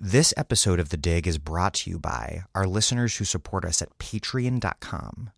This 0.00 0.32
episode 0.36 0.78
of 0.78 0.90
The 0.90 0.96
Dig 0.96 1.26
is 1.26 1.38
brought 1.38 1.74
to 1.74 1.90
you 1.90 1.98
by 1.98 2.44
our 2.54 2.68
listeners 2.68 3.16
who 3.16 3.24
support 3.24 3.64
us 3.64 3.82
at 3.82 3.98
patreon.com 3.98 5.30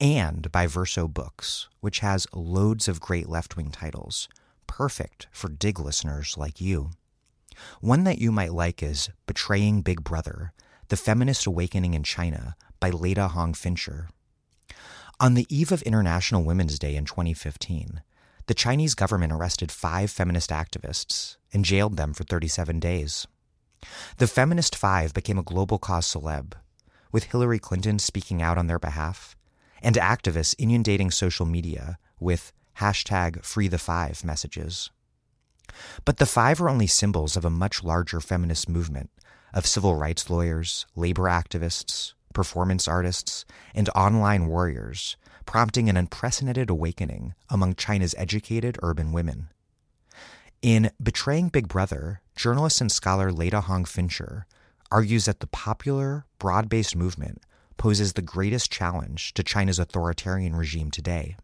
and 0.00 0.50
by 0.50 0.66
Verso 0.66 1.06
Books, 1.06 1.68
which 1.80 1.98
has 1.98 2.26
loads 2.32 2.88
of 2.88 3.02
great 3.02 3.28
left 3.28 3.54
wing 3.54 3.70
titles, 3.70 4.26
perfect 4.66 5.26
for 5.30 5.50
Dig 5.50 5.78
listeners 5.78 6.38
like 6.38 6.58
you. 6.58 6.92
One 7.82 8.04
that 8.04 8.18
you 8.18 8.32
might 8.32 8.54
like 8.54 8.82
is 8.82 9.10
Betraying 9.26 9.82
Big 9.82 10.02
Brother 10.02 10.54
The 10.88 10.96
Feminist 10.96 11.44
Awakening 11.44 11.92
in 11.92 12.02
China 12.02 12.56
by 12.80 12.88
Leta 12.88 13.28
Hong 13.28 13.52
Fincher. 13.52 14.08
On 15.20 15.34
the 15.34 15.46
eve 15.54 15.70
of 15.70 15.82
International 15.82 16.42
Women's 16.42 16.78
Day 16.78 16.96
in 16.96 17.04
2015, 17.04 18.00
the 18.46 18.54
Chinese 18.54 18.94
government 18.94 19.34
arrested 19.34 19.70
five 19.70 20.10
feminist 20.10 20.48
activists 20.48 21.36
and 21.52 21.62
jailed 21.62 21.98
them 21.98 22.14
for 22.14 22.24
37 22.24 22.80
days. 22.80 23.26
The 24.18 24.26
Feminist 24.26 24.74
Five 24.74 25.14
became 25.14 25.38
a 25.38 25.42
global 25.42 25.78
cause 25.78 26.06
celeb, 26.06 26.54
with 27.12 27.24
Hillary 27.24 27.58
Clinton 27.58 27.98
speaking 27.98 28.42
out 28.42 28.58
on 28.58 28.66
their 28.66 28.78
behalf 28.78 29.36
and 29.82 29.96
activists 29.96 30.54
inundating 30.58 31.10
social 31.10 31.46
media 31.46 31.98
with 32.18 32.52
hashtag 32.78 33.44
Free 33.44 33.68
the 33.68 33.78
Five 33.78 34.24
messages. 34.24 34.90
But 36.04 36.16
the 36.16 36.26
five 36.26 36.60
are 36.60 36.68
only 36.68 36.86
symbols 36.86 37.36
of 37.36 37.44
a 37.44 37.50
much 37.50 37.84
larger 37.84 38.20
feminist 38.20 38.68
movement 38.68 39.10
of 39.52 39.66
civil 39.66 39.94
rights 39.94 40.28
lawyers, 40.30 40.86
labor 40.96 41.24
activists, 41.24 42.14
performance 42.32 42.88
artists, 42.88 43.44
and 43.74 43.88
online 43.90 44.46
warriors, 44.46 45.16
prompting 45.46 45.88
an 45.88 45.96
unprecedented 45.96 46.70
awakening 46.70 47.34
among 47.48 47.74
China's 47.74 48.14
educated 48.18 48.78
urban 48.82 49.12
women. 49.12 49.48
In 50.62 50.90
Betraying 51.00 51.50
Big 51.50 51.68
Brother, 51.68 52.20
journalist 52.34 52.80
and 52.80 52.90
scholar 52.90 53.30
Leta 53.30 53.60
Hong 53.60 53.84
Fincher 53.84 54.44
argues 54.90 55.26
that 55.26 55.38
the 55.38 55.46
popular, 55.46 56.26
broad 56.40 56.68
based 56.68 56.96
movement 56.96 57.42
poses 57.76 58.14
the 58.14 58.22
greatest 58.22 58.68
challenge 58.68 59.34
to 59.34 59.44
China's 59.44 59.78
authoritarian 59.78 60.56
regime 60.56 60.90
today. 60.90 61.36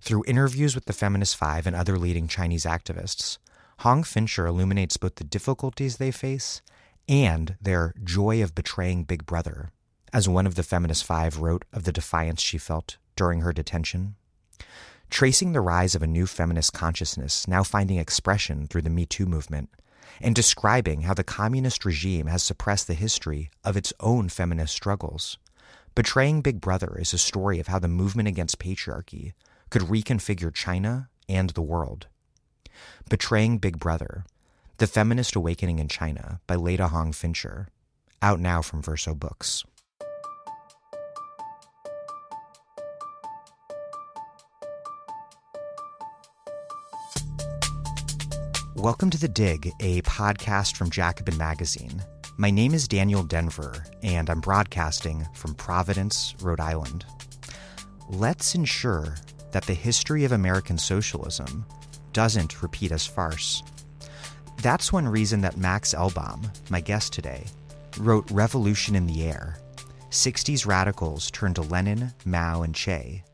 Through 0.00 0.24
interviews 0.26 0.74
with 0.74 0.86
the 0.86 0.92
Feminist 0.92 1.36
Five 1.36 1.64
and 1.64 1.76
other 1.76 1.96
leading 1.96 2.26
Chinese 2.26 2.64
activists, 2.64 3.38
Hong 3.80 4.02
Fincher 4.02 4.48
illuminates 4.48 4.96
both 4.96 5.14
the 5.14 5.22
difficulties 5.24 5.98
they 5.98 6.10
face 6.10 6.60
and 7.08 7.54
their 7.62 7.94
joy 8.02 8.42
of 8.42 8.52
betraying 8.52 9.04
Big 9.04 9.26
Brother, 9.26 9.70
as 10.12 10.28
one 10.28 10.46
of 10.48 10.56
the 10.56 10.64
Feminist 10.64 11.04
Five 11.04 11.38
wrote 11.38 11.64
of 11.72 11.84
the 11.84 11.92
defiance 11.92 12.42
she 12.42 12.58
felt 12.58 12.96
during 13.14 13.42
her 13.42 13.52
detention. 13.52 14.16
Tracing 15.10 15.52
the 15.52 15.60
rise 15.60 15.94
of 15.94 16.02
a 16.02 16.06
new 16.06 16.26
feminist 16.26 16.72
consciousness 16.72 17.48
now 17.48 17.62
finding 17.62 17.98
expression 17.98 18.66
through 18.66 18.82
the 18.82 18.90
Me 18.90 19.06
Too 19.06 19.26
movement, 19.26 19.70
and 20.20 20.34
describing 20.34 21.02
how 21.02 21.14
the 21.14 21.24
communist 21.24 21.84
regime 21.84 22.26
has 22.26 22.42
suppressed 22.42 22.86
the 22.86 22.94
history 22.94 23.50
of 23.64 23.76
its 23.76 23.92
own 24.00 24.28
feminist 24.28 24.74
struggles. 24.74 25.38
Betraying 25.94 26.42
Big 26.42 26.60
Brother 26.60 26.96
is 27.00 27.12
a 27.12 27.18
story 27.18 27.58
of 27.58 27.68
how 27.68 27.78
the 27.78 27.88
movement 27.88 28.28
against 28.28 28.58
patriarchy 28.58 29.32
could 29.70 29.82
reconfigure 29.82 30.54
China 30.54 31.08
and 31.28 31.50
the 31.50 31.62
world. 31.62 32.06
Betraying 33.08 33.58
Big 33.58 33.78
Brother 33.78 34.24
The 34.76 34.86
Feminist 34.86 35.34
Awakening 35.34 35.78
in 35.78 35.88
China 35.88 36.40
by 36.46 36.54
Leta 36.54 36.88
Hong 36.88 37.12
Fincher, 37.12 37.68
out 38.22 38.40
now 38.40 38.62
from 38.62 38.82
Verso 38.82 39.14
Books. 39.14 39.64
Welcome 48.78 49.10
to 49.10 49.18
The 49.18 49.26
Dig, 49.26 49.72
a 49.80 50.02
podcast 50.02 50.76
from 50.76 50.88
Jacobin 50.88 51.36
Magazine. 51.36 52.00
My 52.36 52.48
name 52.48 52.74
is 52.74 52.86
Daniel 52.86 53.24
Denvir, 53.24 53.84
and 54.04 54.30
I'm 54.30 54.40
broadcasting 54.40 55.26
from 55.34 55.56
Providence, 55.56 56.36
Rhode 56.40 56.60
Island. 56.60 57.04
Let's 58.08 58.54
ensure 58.54 59.16
that 59.50 59.64
the 59.64 59.74
history 59.74 60.22
of 60.22 60.30
American 60.30 60.78
socialism 60.78 61.66
doesn't 62.12 62.62
repeat 62.62 62.92
as 62.92 63.04
farce. 63.04 63.64
That's 64.62 64.92
one 64.92 65.08
reason 65.08 65.40
that 65.40 65.56
Max 65.56 65.92
Elbaum, 65.92 66.48
my 66.70 66.80
guest 66.80 67.12
today, 67.12 67.46
wrote 67.98 68.30
Revolution 68.30 68.94
in 68.94 69.08
the 69.08 69.24
Air 69.24 69.58
60s 70.10 70.66
radicals 70.66 71.32
turned 71.32 71.56
to 71.56 71.62
Lenin, 71.62 72.14
Mao, 72.24 72.62
and 72.62 72.76
Che 72.76 73.24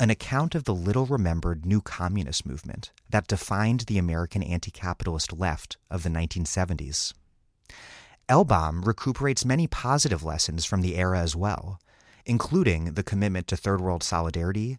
an 0.00 0.10
account 0.10 0.54
of 0.54 0.64
the 0.64 0.74
little 0.74 1.06
remembered 1.06 1.64
new 1.64 1.80
communist 1.80 2.44
movement 2.44 2.90
that 3.10 3.26
defined 3.26 3.80
the 3.80 3.98
American 3.98 4.42
anti 4.42 4.70
capitalist 4.70 5.32
left 5.32 5.76
of 5.90 6.02
the 6.02 6.08
1970s. 6.08 7.12
Elbaum 8.28 8.86
recuperates 8.86 9.44
many 9.44 9.66
positive 9.66 10.22
lessons 10.22 10.64
from 10.64 10.80
the 10.80 10.96
era 10.96 11.20
as 11.20 11.36
well, 11.36 11.78
including 12.24 12.94
the 12.94 13.02
commitment 13.02 13.46
to 13.48 13.56
third 13.56 13.80
world 13.80 14.02
solidarity, 14.02 14.78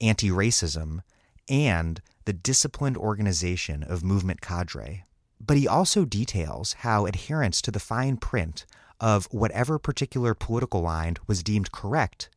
anti 0.00 0.28
racism, 0.28 1.00
and 1.48 2.00
the 2.24 2.32
disciplined 2.32 2.96
organization 2.96 3.82
of 3.82 4.04
movement 4.04 4.40
cadre. 4.40 5.04
But 5.40 5.56
he 5.56 5.66
also 5.66 6.04
details 6.04 6.74
how 6.80 7.06
adherence 7.06 7.62
to 7.62 7.70
the 7.70 7.80
fine 7.80 8.16
print 8.16 8.66
of 8.98 9.26
whatever 9.30 9.78
particular 9.78 10.34
political 10.34 10.82
line 10.82 11.16
was 11.26 11.42
deemed 11.42 11.72
correct 11.72 12.28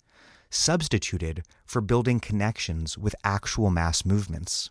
substituted 0.53 1.43
for 1.65 1.81
building 1.81 2.19
connections 2.19 2.97
with 2.97 3.15
actual 3.23 3.69
mass 3.69 4.05
movements. 4.05 4.69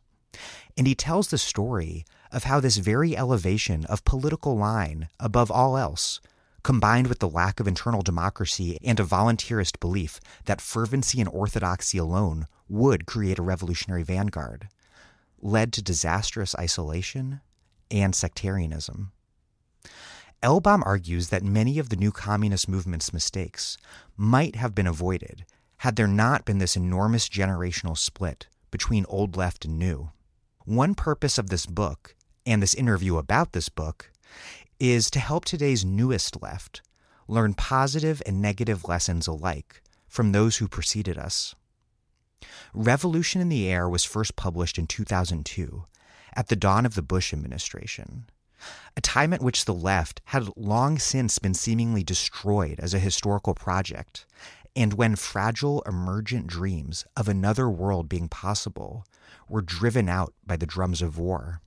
And 0.77 0.87
he 0.87 0.95
tells 0.95 1.29
the 1.29 1.39
story 1.39 2.05
of 2.31 2.45
how 2.45 2.61
this 2.61 2.79
very 2.79 3.17
elevation 3.17 3.85
of 3.87 4.05
political 4.05 4.57
line 4.57 5.09
above 5.21 5.51
all 5.51 5.77
else, 5.77 6.21
combined 6.63 7.09
with 7.09 7.19
the 7.19 7.29
lack 7.29 7.61
of 7.61 7.69
internal 7.69 8.03
democracy 8.03 8.79
and 8.83 8.99
a 8.99 9.05
volunteerist 9.05 9.81
belief 9.81 10.21
that 10.45 10.61
fervency 10.61 11.21
and 11.21 11.29
orthodoxy 11.29 11.99
alone 11.99 12.47
would 12.69 13.07
create 13.07 13.39
a 13.39 13.43
revolutionary 13.43 14.03
vanguard, 14.03 14.69
led 15.41 15.73
to 15.73 15.83
disastrous 15.83 16.55
isolation 16.59 17.41
and 17.91 18.15
sectarianism. 18.15 19.13
Elbaum 20.43 20.83
argues 20.85 21.29
that 21.29 21.45
many 21.45 21.79
of 21.79 21.89
the 21.89 21.97
new 21.97 22.11
communist 22.11 22.69
movement's 22.69 23.13
mistakes 23.13 23.77
might 24.17 24.57
have 24.57 24.75
been 24.75 24.87
avoided 24.87 25.45
had 25.79 25.97
there 25.97 26.09
not 26.09 26.45
been 26.45 26.59
this 26.59 26.77
enormous 26.77 27.29
generational 27.29 27.97
split 27.97 28.47
between 28.71 29.05
old 29.09 29.37
left 29.37 29.65
and 29.65 29.79
new. 29.79 30.11
One 30.65 30.95
purpose 30.95 31.39
of 31.39 31.49
this 31.51 31.67
book 31.67 32.15
and 32.47 32.63
this 32.63 32.75
interview 32.75 33.17
about 33.17 33.53
this 33.53 33.69
book 33.69 34.13
is 34.79 35.11
to 35.11 35.19
help 35.19 35.45
today's 35.45 35.85
newest 35.85 36.41
left 36.41 36.83
learn 37.27 37.55
positive 37.55 38.23
and 38.27 38.41
negative 38.41 38.85
lessons 38.85 39.27
alike 39.27 39.83
from 40.07 40.31
those 40.31 40.59
who 40.59 40.69
preceded 40.69 41.19
us. 41.19 41.55
Revolution 42.75 43.41
in 43.41 43.49
the 43.49 43.69
Air 43.69 43.89
was 43.89 44.05
first 44.05 44.37
published 44.37 44.79
in 44.79 44.87
2002 44.87 45.85
at 46.35 46.49
the 46.49 46.57
dawn 46.57 46.87
of 46.87 46.95
the 46.95 47.03
Bush 47.03 47.33
administration, 47.33 48.27
a 48.97 49.01
time 49.01 49.33
at 49.33 49.43
which 49.43 49.65
the 49.65 49.75
left 49.75 50.21
had 50.27 50.49
long 50.57 50.99
since 50.99 51.39
been 51.39 51.55
seemingly 51.55 52.05
destroyed 52.05 52.79
as 52.79 52.95
a 52.95 53.01
historical 53.01 53.55
project 53.55 54.27
and 54.75 54.95
when 54.95 55.17
fragile 55.17 55.83
emergent 55.83 56.47
dreams 56.47 57.05
of 57.17 57.29
another 57.29 57.69
world 57.69 58.09
being 58.09 58.29
possible 58.29 59.05
were 59.49 59.63
driven 59.63 60.09
out 60.09 60.33
by 60.47 60.57
the 60.57 60.67
drums 60.67 61.03
of 61.03 61.19
war. 61.19 61.61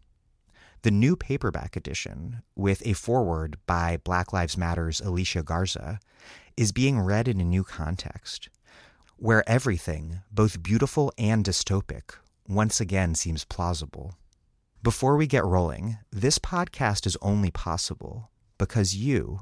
The 0.81 0.91
new 0.91 1.15
paperback 1.15 1.75
edition, 1.75 2.41
with 2.55 2.85
a 2.85 2.93
foreword 2.93 3.57
by 3.65 3.97
Black 3.97 4.31
Lives 4.33 4.57
Matter's 4.57 5.01
Alicia 5.01 5.43
Garza, 5.43 5.99
is 6.57 6.71
being 6.71 6.99
read 6.99 7.27
in 7.27 7.41
a 7.41 7.45
new 7.45 7.63
context, 7.63 8.49
where 9.17 9.47
everything, 9.49 10.21
both 10.31 10.61
beautiful 10.61 11.11
and 11.17 11.43
dystopic, 11.43 12.15
once 12.47 12.79
again 12.79 13.15
seems 13.15 13.45
plausible. 13.45 14.15
Before 14.83 15.17
we 15.17 15.25
get 15.25 15.43
rolling, 15.43 15.97
this 16.11 16.37
podcast 16.37 17.07
is 17.07 17.17
only 17.21 17.49
possible 17.49 18.29
because 18.59 18.95
you, 18.95 19.39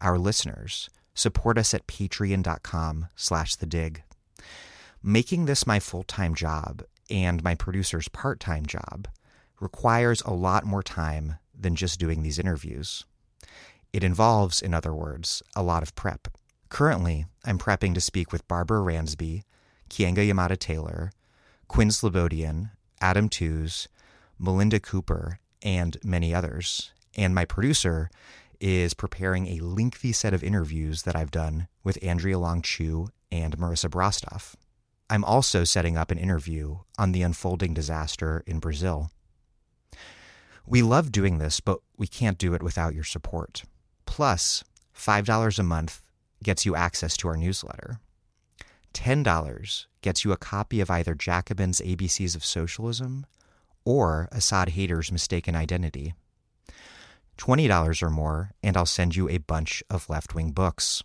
our 0.00 0.18
listeners, 0.18 0.88
support 1.16 1.58
us 1.58 1.74
at 1.74 1.88
patreon.com 1.88 3.08
slash 3.16 3.56
the 3.56 3.66
dig. 3.66 4.04
Making 5.02 5.46
this 5.46 5.66
my 5.66 5.80
full-time 5.80 6.36
job 6.36 6.84
and 7.10 7.42
my 7.42 7.56
producer's 7.56 8.08
part-time 8.08 8.66
job 8.66 9.08
requires 9.58 10.22
a 10.22 10.32
lot 10.32 10.64
more 10.64 10.82
time 10.82 11.38
than 11.58 11.74
just 11.74 11.98
doing 11.98 12.22
these 12.22 12.38
interviews. 12.38 13.04
It 13.92 14.04
involves, 14.04 14.60
in 14.60 14.74
other 14.74 14.94
words, 14.94 15.42
a 15.56 15.62
lot 15.62 15.82
of 15.82 15.94
prep. 15.94 16.28
Currently, 16.68 17.26
I'm 17.44 17.58
prepping 17.58 17.94
to 17.94 18.00
speak 18.00 18.32
with 18.32 18.46
Barbara 18.48 18.80
Ransby, 18.80 19.44
Keeanga 19.88 20.28
Yamahtta 20.28 20.58
Taylor, 20.58 21.12
Quinn 21.68 21.88
Slobodian, 21.88 22.70
Adam 23.00 23.28
Tooze, 23.28 23.88
Melinda 24.38 24.80
Cooper, 24.80 25.38
and 25.62 25.96
many 26.04 26.34
others. 26.34 26.92
And 27.16 27.34
my 27.34 27.44
producer 27.44 28.10
is 28.60 28.94
preparing 28.94 29.46
a 29.46 29.60
lengthy 29.64 30.12
set 30.12 30.34
of 30.34 30.44
interviews 30.44 31.02
that 31.02 31.16
I've 31.16 31.30
done 31.30 31.68
with 31.84 31.98
Andrea 32.02 32.38
Long 32.38 32.62
Chu 32.62 33.08
and 33.30 33.56
Marissa 33.58 33.88
Brostoff. 33.88 34.54
I'm 35.08 35.24
also 35.24 35.64
setting 35.64 35.96
up 35.96 36.10
an 36.10 36.18
interview 36.18 36.78
on 36.98 37.12
the 37.12 37.22
unfolding 37.22 37.74
disaster 37.74 38.42
in 38.46 38.58
Brazil. 38.58 39.10
We 40.66 40.82
love 40.82 41.12
doing 41.12 41.38
this, 41.38 41.60
but 41.60 41.78
we 41.96 42.08
can't 42.08 42.38
do 42.38 42.54
it 42.54 42.62
without 42.62 42.94
your 42.94 43.04
support. 43.04 43.62
Plus, 44.04 44.64
$5 44.96 45.58
a 45.58 45.62
month 45.62 46.02
gets 46.42 46.66
you 46.66 46.74
access 46.74 47.16
to 47.18 47.28
our 47.28 47.36
newsletter. 47.36 48.00
$10 48.94 49.86
gets 50.00 50.24
you 50.24 50.32
a 50.32 50.36
copy 50.36 50.80
of 50.80 50.90
either 50.90 51.14
Jacobin's 51.14 51.80
ABCs 51.80 52.34
of 52.34 52.44
Socialism 52.44 53.26
or 53.84 54.28
Asad 54.32 54.70
Haider's 54.70 55.12
Mistaken 55.12 55.54
Identity. 55.54 56.14
$20 57.38 58.02
or 58.02 58.10
more, 58.10 58.52
and 58.62 58.76
I'll 58.76 58.86
send 58.86 59.16
you 59.16 59.28
a 59.28 59.38
bunch 59.38 59.82
of 59.90 60.08
left 60.08 60.34
wing 60.34 60.50
books. 60.52 61.02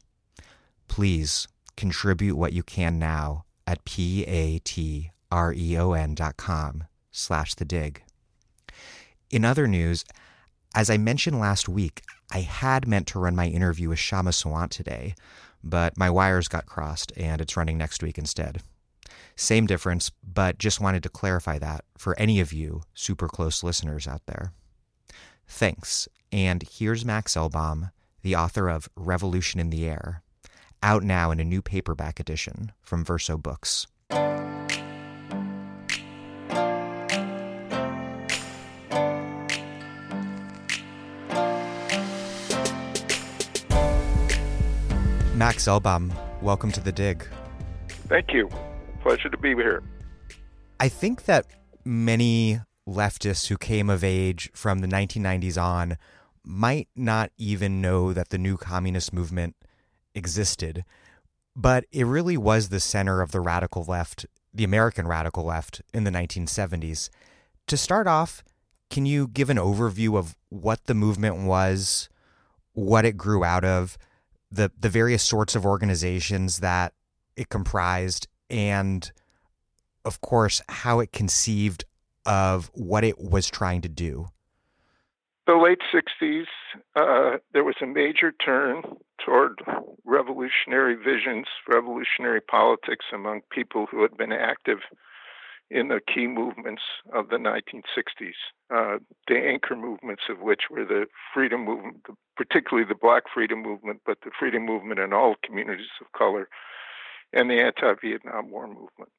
Please 0.88 1.48
contribute 1.78 2.36
what 2.36 2.54
you 2.54 2.63
can 2.63 3.00
now 3.00 3.45
at 3.66 3.86
p-a-t-r-e-o-n 3.86 4.56
dot 6.16 6.38
com 6.38 6.83
slash 7.12 7.56
the 7.56 7.66
dig. 7.66 8.04
In 9.30 9.45
other 9.45 9.68
news, 9.68 10.06
as 10.75 10.89
I 10.89 10.98
mentioned 10.98 11.39
last 11.39 11.68
week, 11.69 12.01
I 12.31 12.39
had 12.39 12.88
meant 12.88 13.07
to 13.07 13.19
run 13.19 13.36
my 13.36 13.48
interview 13.48 13.89
with 13.89 14.00
Kshama 14.00 14.30
Sawant 14.30 14.69
today, 14.69 15.16
but 15.63 15.98
my 15.98 16.10
wires 16.10 16.48
got 16.48 16.66
crossed 16.66 17.12
and 17.18 17.42
it's 17.42 17.57
running 17.57 17.77
next 17.77 18.01
week 18.01 18.18
instead. 18.18 18.62
Same 19.36 19.66
difference, 19.66 20.12
but 20.24 20.57
just 20.57 20.80
wanted 20.80 21.04
to 21.04 21.10
clarify 21.10 21.60
that 21.60 21.84
for 21.98 22.18
any 22.18 22.39
of 22.39 22.54
you 22.54 22.84
super 22.94 23.27
close 23.27 23.63
listeners 23.63 24.07
out 24.07 24.25
there. 24.27 24.54
Thanks, 25.48 26.07
and 26.31 26.63
here's 26.63 27.04
Max 27.04 27.36
Elbaum, 27.36 27.92
the 28.22 28.36
author 28.36 28.69
of 28.69 28.89
Revolution 28.95 29.60
in 29.60 29.69
the 29.69 29.86
Air, 29.86 30.24
out 30.81 31.04
now 31.04 31.31
in 31.31 31.39
a 31.39 31.44
new 31.44 31.62
paperback 31.62 32.19
edition 32.19 32.72
from 32.81 33.04
Verso 33.04 33.38
Books. 33.38 33.88
Max 45.36 45.66
Elbaum, 45.66 46.13
welcome 46.42 46.72
to 46.72 46.80
the 46.80 46.92
dig. 46.92 47.27
Thank 48.07 48.31
you. 48.31 48.48
Pleasure 49.01 49.30
to 49.30 49.38
be 49.38 49.56
here. 49.56 49.81
I 50.80 50.88
think 50.88 51.25
that 51.25 51.48
many 51.84 52.60
leftists 52.88 53.48
who 53.48 53.57
came 53.57 53.89
of 53.89 54.04
age 54.04 54.51
from 54.54 54.80
the 54.80 54.88
1990s 54.88 55.62
on 55.62 55.98
might 56.44 56.88
not 56.96 57.32
even 57.38 57.82
know 57.82 58.14
that 58.14 58.30
the 58.30 58.38
new 58.38 58.58
communist 58.58 59.14
movement 59.14 59.56
existed, 60.16 60.84
but 61.56 61.86
it 61.92 62.06
really 62.06 62.38
was 62.38 62.70
the 62.70 62.80
center 62.80 63.22
of 63.22 63.32
the 63.32 63.42
radical 63.42 63.84
left, 63.84 64.26
the 64.54 64.64
American 64.64 65.08
radical 65.08 65.44
left 65.44 65.82
in 65.94 66.04
the 66.04 66.12
1970s. 66.12 67.10
To 67.68 67.78
start 67.78 68.08
off, 68.08 68.44
can 68.90 69.06
you 69.06 69.28
give 69.28 69.50
an 69.50 69.58
overview 69.58 70.18
of 70.18 70.36
what 70.50 70.86
the 70.86 70.94
movement 70.94 71.38
was, 71.46 72.10
what 72.74 73.06
it 73.06 73.18
grew 73.18 73.44
out 73.44 73.64
of, 73.64 73.98
the 74.52 74.72
the 74.78 74.90
various 74.90 75.24
sorts 75.24 75.56
of 75.56 75.66
organizations 75.66 76.60
that 76.60 76.94
it 77.36 77.50
comprised 77.50 78.28
and 78.50 79.12
of 80.04 80.20
course 80.20 80.62
how 80.68 81.00
it 81.00 81.12
conceived 81.14 81.86
of 82.26 82.70
what 82.74 83.04
it 83.04 83.18
was 83.18 83.50
trying 83.50 83.82
to 83.82 83.90
do 83.90 84.28
the 85.51 85.57
late 85.57 85.81
60s 85.94 86.45
uh, 86.95 87.38
there 87.51 87.65
was 87.65 87.75
a 87.81 87.86
major 87.86 88.31
turn 88.31 88.81
toward 89.24 89.59
revolutionary 90.06 90.95
visions 90.95 91.45
revolutionary 91.68 92.39
politics 92.39 93.06
among 93.13 93.42
people 93.51 93.86
who 93.92 94.01
had 94.01 94.15
been 94.15 94.31
active 94.31 94.80
in 95.69 95.88
the 95.88 96.01
key 96.13 96.27
movements 96.27 96.81
of 97.13 97.30
the 97.30 97.38
1960s, 97.38 98.33
uh, 98.75 98.98
the 99.30 99.38
anchor 99.38 99.75
movements 99.75 100.24
of 100.30 100.39
which 100.39 100.63
were 100.69 100.83
the 100.83 101.06
freedom 101.33 101.63
movement, 101.63 102.06
particularly 102.36 102.86
the 102.86 103.00
Black 103.01 103.24
freedom 103.33 103.62
movement, 103.62 104.01
but 104.06 104.18
the 104.25 104.31
freedom 104.38 104.65
movement 104.65 105.00
in 105.00 105.13
all 105.13 105.36
communities 105.45 105.95
of 106.01 106.12
color, 106.12 106.50
and 107.31 107.50
the 107.50 107.62
anti-Vietnam 107.62 108.51
War 108.51 108.68
movement. 108.68 109.12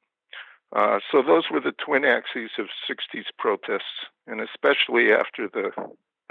Uh, 0.75 0.99
so 1.11 1.23
those 1.23 1.45
were 1.51 1.59
the 1.59 1.73
twin 1.83 2.05
axes 2.05 2.51
of 2.59 2.67
60s 2.87 3.25
protests, 3.39 4.05
and 4.27 4.39
especially 4.39 5.11
after 5.11 5.49
the 5.51 5.71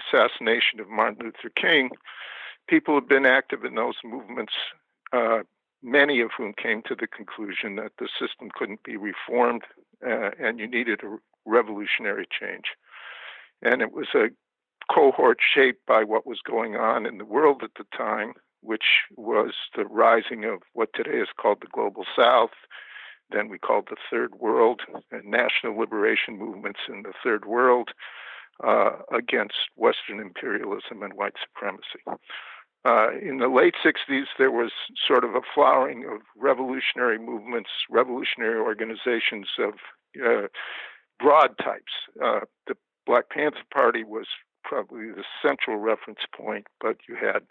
assassination 0.00 0.80
of 0.80 0.88
Martin 0.88 1.24
Luther 1.24 1.52
King, 1.54 1.90
people 2.68 2.94
have 2.94 3.08
been 3.08 3.26
active 3.26 3.64
in 3.64 3.74
those 3.74 3.96
movements 4.04 4.52
uh, 5.12 5.40
many 5.82 6.20
of 6.20 6.30
whom 6.36 6.54
came 6.54 6.82
to 6.82 6.94
the 6.94 7.06
conclusion 7.06 7.76
that 7.76 7.92
the 7.98 8.08
system 8.18 8.50
couldn't 8.54 8.82
be 8.84 8.96
reformed 8.96 9.62
uh, 10.06 10.30
and 10.38 10.58
you 10.58 10.66
needed 10.66 11.00
a 11.02 11.16
revolutionary 11.44 12.26
change. 12.26 12.64
And 13.62 13.82
it 13.82 13.92
was 13.92 14.08
a 14.14 14.28
cohort 14.92 15.38
shaped 15.42 15.84
by 15.86 16.04
what 16.04 16.26
was 16.26 16.40
going 16.40 16.76
on 16.76 17.06
in 17.06 17.18
the 17.18 17.24
world 17.24 17.62
at 17.62 17.74
the 17.76 17.84
time, 17.96 18.34
which 18.60 19.04
was 19.16 19.52
the 19.76 19.84
rising 19.84 20.44
of 20.44 20.62
what 20.72 20.90
today 20.94 21.18
is 21.18 21.28
called 21.36 21.58
the 21.60 21.68
Global 21.72 22.04
South. 22.16 22.50
Then 23.30 23.48
we 23.48 23.58
called 23.58 23.88
the 23.88 23.96
Third 24.10 24.34
World 24.36 24.82
and 25.10 25.24
national 25.24 25.78
liberation 25.78 26.38
movements 26.38 26.80
in 26.88 27.02
the 27.02 27.12
Third 27.24 27.44
World 27.44 27.90
uh, 28.62 28.92
against 29.12 29.54
Western 29.76 30.20
imperialism 30.20 31.02
and 31.02 31.14
white 31.14 31.34
supremacy. 31.42 32.20
Uh, 32.84 33.10
in 33.12 33.38
the 33.38 33.48
late 33.48 33.74
60s, 33.84 34.24
there 34.38 34.50
was 34.50 34.72
sort 35.06 35.24
of 35.24 35.34
a 35.34 35.40
flowering 35.54 36.04
of 36.04 36.20
revolutionary 36.36 37.18
movements, 37.18 37.70
revolutionary 37.88 38.58
organizations 38.58 39.46
of 39.58 39.74
uh, 40.24 40.48
broad 41.20 41.56
types. 41.58 41.92
Uh, 42.22 42.40
the 42.66 42.74
Black 43.06 43.30
Panther 43.30 43.62
Party 43.72 44.02
was 44.02 44.26
probably 44.64 45.06
the 45.06 45.24
central 45.40 45.76
reference 45.76 46.20
point, 46.36 46.66
but 46.80 46.96
you 47.08 47.14
had 47.14 47.42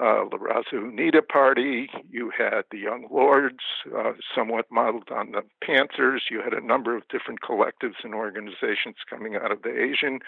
uh, 0.00 0.24
La 0.32 0.38
Raza 0.38 0.74
Unida 0.74 1.26
Party, 1.26 1.90
you 2.10 2.32
had 2.36 2.62
the 2.70 2.78
Young 2.78 3.06
Lords, 3.10 3.64
uh, 3.96 4.12
somewhat 4.34 4.66
modeled 4.70 5.10
on 5.10 5.32
the 5.32 5.42
Panthers. 5.62 6.24
You 6.30 6.40
had 6.40 6.54
a 6.54 6.64
number 6.64 6.96
of 6.96 7.06
different 7.08 7.40
collectives 7.42 8.02
and 8.02 8.14
organizations 8.14 8.96
coming 9.08 9.36
out 9.36 9.52
of 9.52 9.62
the 9.62 9.78
Asian 9.78 10.20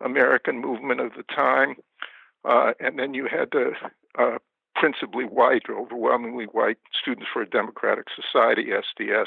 American 0.00 0.60
movement 0.60 1.00
of 1.00 1.12
the 1.16 1.22
time. 1.24 1.76
Uh, 2.44 2.72
and 2.80 2.98
then 2.98 3.14
you 3.14 3.26
had 3.26 3.50
the 3.52 3.72
uh, 4.18 4.38
principally 4.74 5.24
white, 5.24 5.62
overwhelmingly 5.70 6.46
white 6.46 6.78
Students 7.00 7.28
for 7.32 7.42
a 7.42 7.48
Democratic 7.48 8.06
Society, 8.14 8.70
SDS, 8.70 9.26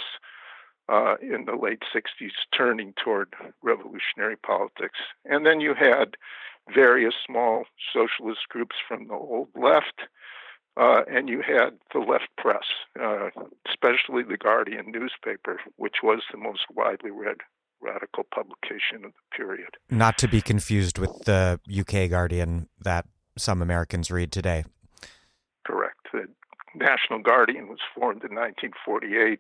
uh, 0.89 1.15
in 1.21 1.45
the 1.45 1.56
late 1.56 1.83
60s, 1.95 2.31
turning 2.56 2.94
toward 3.01 3.33
revolutionary 3.63 4.36
politics. 4.36 5.00
And 5.24 5.45
then 5.45 5.62
you 5.62 5.74
had 5.74 6.15
various 6.73 7.13
small 7.25 7.65
socialist 7.94 8.41
groups 8.50 8.75
from 8.88 9.07
the 9.07 9.13
old 9.13 9.50
left, 9.56 10.01
uh, 10.77 11.04
and 11.09 11.30
you 11.30 11.42
had 11.42 11.71
the 11.94 11.99
left 11.99 12.30
press, 12.37 12.66
uh, 12.99 13.30
especially 13.68 14.23
the 14.23 14.37
Guardian 14.37 14.92
newspaper, 14.92 15.59
which 15.78 15.97
was 16.04 16.21
the 16.31 16.37
most 16.37 16.61
widely 16.73 17.11
read 17.11 17.37
radical 17.81 18.25
publication 18.33 19.06
of 19.06 19.11
the 19.11 19.37
period. 19.37 19.69
Not 19.90 20.18
to 20.19 20.28
be 20.28 20.42
confused 20.42 20.97
with 20.97 21.25
the 21.25 21.59
UK 21.69 22.09
Guardian 22.09 22.68
that 22.81 23.06
some 23.37 23.61
Americans 23.61 24.09
read 24.09 24.31
today. 24.31 24.63
Correct. 25.66 25.99
The 26.11 26.28
National 26.75 27.19
Guardian 27.19 27.68
was 27.68 27.80
formed 27.94 28.23
in 28.23 28.35
1948 28.35 29.40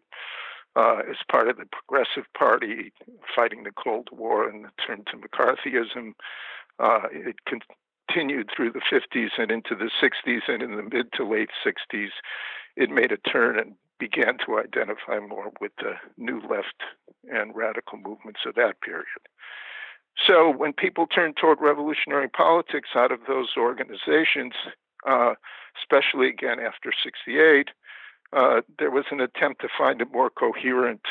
uh, 0.75 1.09
as 1.09 1.17
part 1.31 1.47
of 1.47 1.57
the 1.57 1.65
Progressive 1.65 2.25
Party 2.37 2.91
fighting 3.35 3.63
the 3.63 3.71
Cold 3.71 4.09
War 4.11 4.47
and 4.47 4.65
the 4.65 4.69
turn 4.85 5.03
to 5.05 5.17
McCarthyism. 5.17 6.13
Uh, 6.79 7.07
it 7.11 7.35
continued 7.45 8.49
through 8.55 8.71
the 8.71 8.81
50s 8.91 9.29
and 9.37 9.51
into 9.51 9.75
the 9.75 9.89
60s, 10.01 10.41
and 10.47 10.61
in 10.61 10.75
the 10.75 10.83
mid 10.83 11.11
to 11.13 11.27
late 11.27 11.49
60s, 11.65 12.09
it 12.75 12.89
made 12.89 13.11
a 13.11 13.17
turn 13.17 13.57
and 13.57 13.75
began 13.99 14.37
to 14.45 14.59
identify 14.59 15.19
more 15.19 15.51
with 15.61 15.71
the 15.77 15.93
new 16.17 16.41
left 16.41 16.83
and 17.31 17.55
radical 17.55 17.97
movements 17.97 18.41
of 18.45 18.55
that 18.55 18.81
period. 18.81 19.05
So 20.27 20.49
when 20.49 20.73
people 20.73 21.07
turned 21.07 21.37
toward 21.37 21.59
revolutionary 21.61 22.29
politics 22.29 22.89
out 22.95 23.11
of 23.11 23.19
those 23.27 23.49
organizations, 23.57 24.53
uh, 25.07 25.35
especially 25.81 26.29
again 26.29 26.59
after 26.59 26.91
68, 27.03 27.69
uh, 28.33 28.61
there 28.79 28.91
was 28.91 29.05
an 29.11 29.21
attempt 29.21 29.61
to 29.61 29.67
find 29.77 30.01
a 30.01 30.05
more 30.05 30.29
coherent 30.29 31.01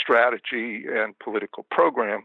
strategy 0.00 0.84
and 0.88 1.18
political 1.18 1.66
program. 1.70 2.24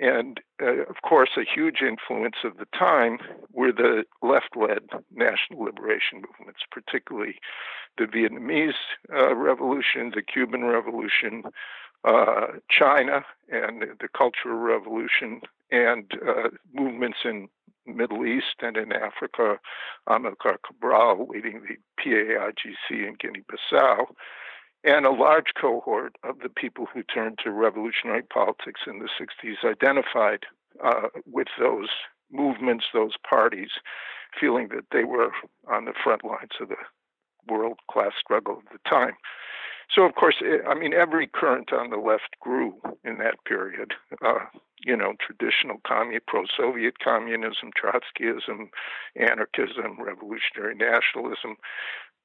And 0.00 0.40
uh, 0.62 0.82
of 0.88 0.96
course, 1.02 1.30
a 1.36 1.44
huge 1.44 1.80
influence 1.80 2.36
of 2.44 2.58
the 2.58 2.66
time 2.78 3.18
were 3.52 3.72
the 3.72 4.04
left 4.22 4.56
led 4.56 4.80
national 5.14 5.64
liberation 5.64 6.22
movements, 6.22 6.60
particularly 6.70 7.36
the 7.96 8.04
Vietnamese 8.04 8.74
uh, 9.14 9.34
Revolution, 9.34 10.12
the 10.14 10.22
Cuban 10.22 10.64
Revolution, 10.64 11.44
uh, 12.04 12.46
China, 12.70 13.24
and 13.50 13.82
the 14.00 14.08
Cultural 14.16 14.58
Revolution, 14.58 15.40
and 15.70 16.12
uh, 16.26 16.48
movements 16.74 17.18
in 17.24 17.48
Middle 17.86 18.26
East 18.26 18.56
and 18.60 18.76
in 18.76 18.92
Africa, 18.92 19.58
Amilcar 20.08 20.56
Cabral 20.66 21.26
leading 21.28 21.62
the 21.62 21.76
PAIGC 22.02 22.90
in 22.90 23.16
Guinea-Bissau, 23.18 24.06
and 24.86 25.04
a 25.04 25.10
large 25.10 25.52
cohort 25.60 26.16
of 26.22 26.38
the 26.38 26.48
people 26.48 26.86
who 26.86 27.02
turned 27.02 27.38
to 27.42 27.50
revolutionary 27.50 28.22
politics 28.22 28.82
in 28.86 29.00
the 29.00 29.08
60s 29.20 29.68
identified 29.68 30.44
uh, 30.82 31.08
with 31.30 31.48
those 31.58 31.88
movements, 32.30 32.84
those 32.94 33.14
parties, 33.28 33.70
feeling 34.38 34.68
that 34.68 34.84
they 34.92 35.04
were 35.04 35.32
on 35.70 35.86
the 35.86 35.92
front 36.02 36.24
lines 36.24 36.52
of 36.60 36.68
the 36.68 36.76
world 37.48 37.78
class 37.90 38.12
struggle 38.18 38.58
of 38.58 38.64
the 38.72 38.78
time. 38.88 39.14
So, 39.94 40.02
of 40.02 40.14
course, 40.14 40.36
I 40.68 40.74
mean, 40.74 40.94
every 40.94 41.26
current 41.26 41.72
on 41.72 41.90
the 41.90 41.96
left 41.96 42.38
grew 42.40 42.74
in 43.04 43.18
that 43.18 43.44
period. 43.44 43.94
Uh, 44.24 44.46
you 44.84 44.96
know, 44.96 45.14
traditional 45.20 45.80
commun- 45.86 46.20
pro-Soviet 46.26 46.98
communism, 46.98 47.70
Trotskyism, 47.80 48.68
anarchism, 49.16 50.00
revolutionary 50.00 50.74
nationalism, 50.74 51.56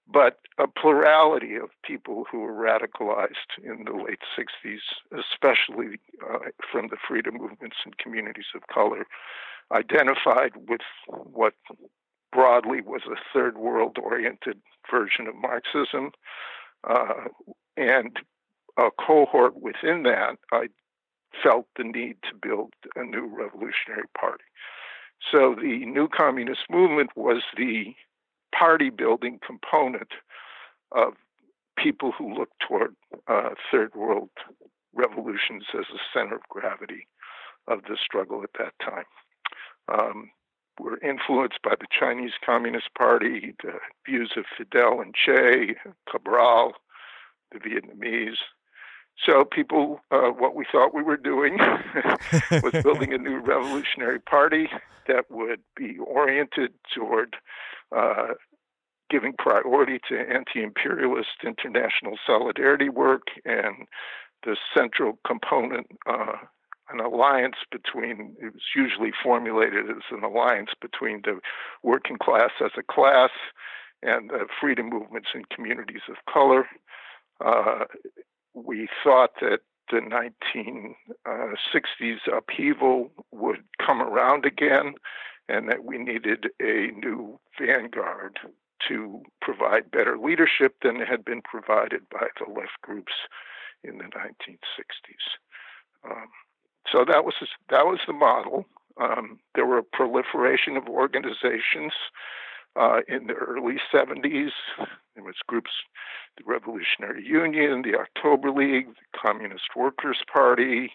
but 0.07 0.39
a 0.57 0.67
plurality 0.67 1.55
of 1.55 1.69
people 1.83 2.25
who 2.29 2.39
were 2.39 2.53
radicalized 2.53 3.57
in 3.63 3.85
the 3.85 3.93
late 3.93 4.19
60s, 4.37 4.79
especially 5.11 5.99
uh, 6.29 6.39
from 6.71 6.87
the 6.89 6.97
freedom 7.07 7.35
movements 7.35 7.77
and 7.85 7.97
communities 7.97 8.45
of 8.55 8.67
color, 8.67 9.05
identified 9.71 10.51
with 10.67 10.81
what 11.07 11.53
broadly 12.31 12.81
was 12.81 13.01
a 13.07 13.15
third 13.33 13.57
world 13.57 13.97
oriented 14.01 14.59
version 14.89 15.27
of 15.27 15.35
Marxism. 15.35 16.11
Uh, 16.83 17.27
and 17.77 18.17
a 18.77 18.89
cohort 18.99 19.55
within 19.61 20.03
that, 20.03 20.37
I 20.51 20.67
felt 21.43 21.67
the 21.77 21.83
need 21.83 22.17
to 22.23 22.35
build 22.35 22.73
a 22.95 23.03
new 23.03 23.25
revolutionary 23.25 24.07
party. 24.17 24.43
So 25.31 25.55
the 25.55 25.85
new 25.85 26.07
communist 26.07 26.61
movement 26.69 27.11
was 27.15 27.43
the 27.55 27.93
party 28.61 28.91
building 28.91 29.39
component 29.45 30.09
of 30.91 31.13
people 31.75 32.11
who 32.15 32.31
looked 32.31 32.59
toward 32.67 32.95
uh, 33.27 33.49
third 33.71 33.95
world 33.95 34.29
revolutions 34.93 35.63
as 35.73 35.85
a 35.91 35.99
center 36.13 36.35
of 36.35 36.41
gravity 36.47 37.07
of 37.67 37.79
the 37.83 37.97
struggle 38.03 38.43
at 38.43 38.51
that 38.59 38.73
time. 38.83 39.05
Um, 39.91 40.29
were 40.79 40.99
influenced 40.99 41.59
by 41.63 41.73
the 41.79 41.87
Chinese 41.97 42.33
Communist 42.45 42.93
Party, 42.95 43.55
the 43.63 43.73
views 44.05 44.33
of 44.37 44.45
Fidel 44.55 45.01
and 45.01 45.15
Che, 45.15 45.75
Cabral, 46.09 46.73
the 47.51 47.59
Vietnamese. 47.59 48.37
So 49.25 49.43
people, 49.43 50.01
uh, 50.11 50.29
what 50.29 50.55
we 50.55 50.65
thought 50.71 50.93
we 50.93 51.03
were 51.03 51.17
doing 51.17 51.57
was 52.63 52.83
building 52.83 53.11
a 53.13 53.17
new 53.17 53.39
revolutionary 53.39 54.19
party 54.19 54.69
that 55.07 55.29
would 55.31 55.61
be 55.75 55.97
oriented 55.97 56.73
toward 56.93 57.35
uh, 57.95 58.33
giving 59.11 59.33
priority 59.37 59.99
to 60.09 60.17
anti-imperialist 60.17 61.45
international 61.45 62.17
solidarity 62.25 62.89
work 62.89 63.27
and 63.45 63.85
the 64.43 64.57
central 64.75 65.19
component 65.27 65.85
uh, 66.09 66.37
an 66.91 66.99
alliance 66.99 67.55
between, 67.71 68.35
it 68.41 68.53
was 68.53 68.63
usually 68.75 69.11
formulated 69.23 69.89
as 69.89 70.03
an 70.11 70.23
alliance 70.23 70.71
between 70.81 71.21
the 71.23 71.39
working 71.83 72.17
class 72.17 72.51
as 72.63 72.71
a 72.77 72.83
class 72.83 73.31
and 74.01 74.29
the 74.29 74.45
freedom 74.59 74.89
movements 74.89 75.29
and 75.33 75.47
communities 75.49 76.01
of 76.09 76.17
color. 76.31 76.67
Uh, 77.43 77.85
we 78.53 78.87
thought 79.03 79.31
that 79.39 79.61
the 79.89 80.01
1960s 80.01 82.19
upheaval 82.35 83.09
would 83.31 83.63
come 83.85 84.01
around 84.01 84.45
again 84.45 84.95
and 85.49 85.67
that 85.69 85.83
we 85.83 85.97
needed 85.97 86.45
a 86.61 86.91
new 86.97 87.39
vanguard 87.59 88.39
to 88.87 89.21
provide 89.41 89.91
better 89.91 90.17
leadership 90.17 90.75
than 90.83 90.97
had 90.97 91.25
been 91.25 91.41
provided 91.41 92.01
by 92.09 92.27
the 92.39 92.51
left 92.51 92.79
groups 92.81 93.13
in 93.83 93.97
the 93.97 94.05
1960s. 94.05 96.09
Um, 96.09 96.27
so 96.91 97.05
that 97.05 97.23
was 97.23 97.35
that 97.69 97.85
was 97.85 97.99
the 98.07 98.13
model. 98.13 98.65
Um, 98.99 99.39
there 99.55 99.65
were 99.65 99.77
a 99.77 99.83
proliferation 99.83 100.77
of 100.77 100.87
organizations 100.87 101.93
uh, 102.75 102.99
in 103.07 103.27
the 103.27 103.33
early 103.33 103.77
70s. 103.93 104.51
There 105.15 105.23
was 105.23 105.35
groups, 105.47 105.71
the 106.37 106.43
Revolutionary 106.45 107.25
Union, 107.25 107.81
the 107.81 107.97
October 107.97 108.51
League, 108.51 108.87
the 108.87 109.19
Communist 109.19 109.75
Workers' 109.75 110.23
Party, 110.31 110.91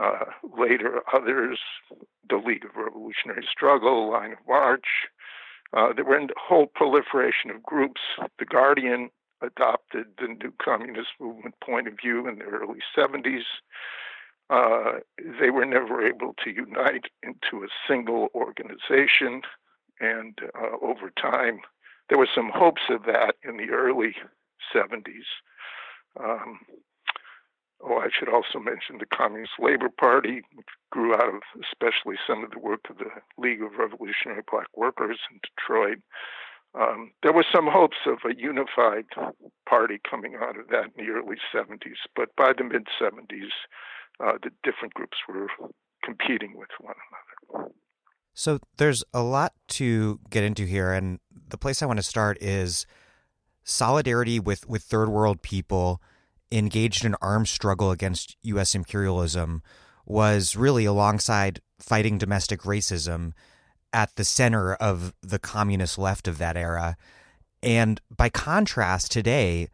uh, 0.00 0.26
later 0.56 1.00
others, 1.12 1.58
the 2.28 2.36
League 2.36 2.64
of 2.64 2.76
Revolutionary 2.76 3.46
Struggle, 3.50 4.10
Line 4.10 4.32
of 4.32 4.38
March. 4.46 4.86
Uh, 5.76 5.92
there 5.94 6.04
were 6.04 6.18
a 6.18 6.26
whole 6.36 6.66
proliferation 6.66 7.50
of 7.50 7.62
groups. 7.62 8.00
The 8.38 8.44
Guardian 8.44 9.10
adopted 9.42 10.06
the 10.18 10.28
new 10.28 10.52
communist 10.62 11.10
movement 11.20 11.54
point 11.64 11.88
of 11.88 11.94
view 12.00 12.28
in 12.28 12.38
the 12.38 12.44
early 12.44 12.80
70s. 12.96 13.44
Uh, 14.50 14.98
they 15.40 15.50
were 15.50 15.64
never 15.64 16.06
able 16.06 16.34
to 16.44 16.50
unite 16.50 17.06
into 17.22 17.64
a 17.64 17.68
single 17.88 18.28
organization. 18.34 19.42
And 20.00 20.38
uh, 20.54 20.76
over 20.82 21.10
time, 21.10 21.60
there 22.08 22.18
were 22.18 22.28
some 22.34 22.50
hopes 22.52 22.82
of 22.90 23.04
that 23.04 23.36
in 23.44 23.56
the 23.56 23.70
early 23.72 24.16
70s. 24.74 25.28
Um, 26.18 26.60
oh, 27.84 27.98
I 27.98 28.08
should 28.12 28.28
also 28.28 28.58
mention 28.58 28.98
the 28.98 29.06
Communist 29.06 29.52
Labor 29.58 29.88
Party, 29.88 30.42
which 30.54 30.66
grew 30.90 31.14
out 31.14 31.28
of 31.28 31.42
especially 31.62 32.16
some 32.26 32.44
of 32.44 32.50
the 32.50 32.58
work 32.58 32.80
of 32.90 32.98
the 32.98 33.10
League 33.38 33.62
of 33.62 33.78
Revolutionary 33.78 34.42
Black 34.50 34.68
Workers 34.76 35.18
in 35.30 35.40
Detroit. 35.42 35.98
Um, 36.74 37.10
there 37.22 37.32
were 37.32 37.44
some 37.52 37.66
hopes 37.66 37.96
of 38.06 38.18
a 38.24 38.34
unified 38.36 39.06
party 39.68 40.00
coming 40.08 40.36
out 40.40 40.58
of 40.58 40.68
that 40.68 40.90
in 40.96 41.06
the 41.06 41.10
early 41.10 41.36
70s, 41.52 41.98
but 42.14 42.28
by 42.36 42.52
the 42.56 42.64
mid 42.64 42.86
70s, 43.00 43.50
uh, 44.24 44.38
the 44.42 44.50
different 44.62 44.94
groups 44.94 45.18
were 45.28 45.48
competing 46.04 46.56
with 46.56 46.68
one 46.78 46.94
another. 47.52 47.70
So 48.34 48.60
there's 48.76 49.02
a 49.12 49.22
lot 49.22 49.52
to 49.68 50.20
get 50.30 50.44
into 50.44 50.64
here, 50.64 50.92
and 50.92 51.18
the 51.48 51.58
place 51.58 51.82
I 51.82 51.86
want 51.86 51.98
to 51.98 52.04
start 52.04 52.38
is 52.40 52.86
solidarity 53.64 54.38
with, 54.38 54.68
with 54.68 54.82
third 54.82 55.08
world 55.08 55.42
people 55.42 56.00
engaged 56.52 57.04
in 57.04 57.14
armed 57.20 57.48
struggle 57.48 57.90
against 57.90 58.36
U.S. 58.42 58.74
imperialism 58.74 59.62
was 60.04 60.56
really 60.56 60.84
alongside 60.84 61.60
fighting 61.78 62.18
domestic 62.18 62.62
racism 62.62 63.32
at 63.92 64.14
the 64.16 64.24
center 64.24 64.74
of 64.74 65.14
the 65.22 65.38
communist 65.38 65.98
left 65.98 66.28
of 66.28 66.38
that 66.38 66.56
era. 66.56 66.96
And 67.62 68.00
by 68.14 68.28
contrast, 68.28 69.10
today, 69.10 69.68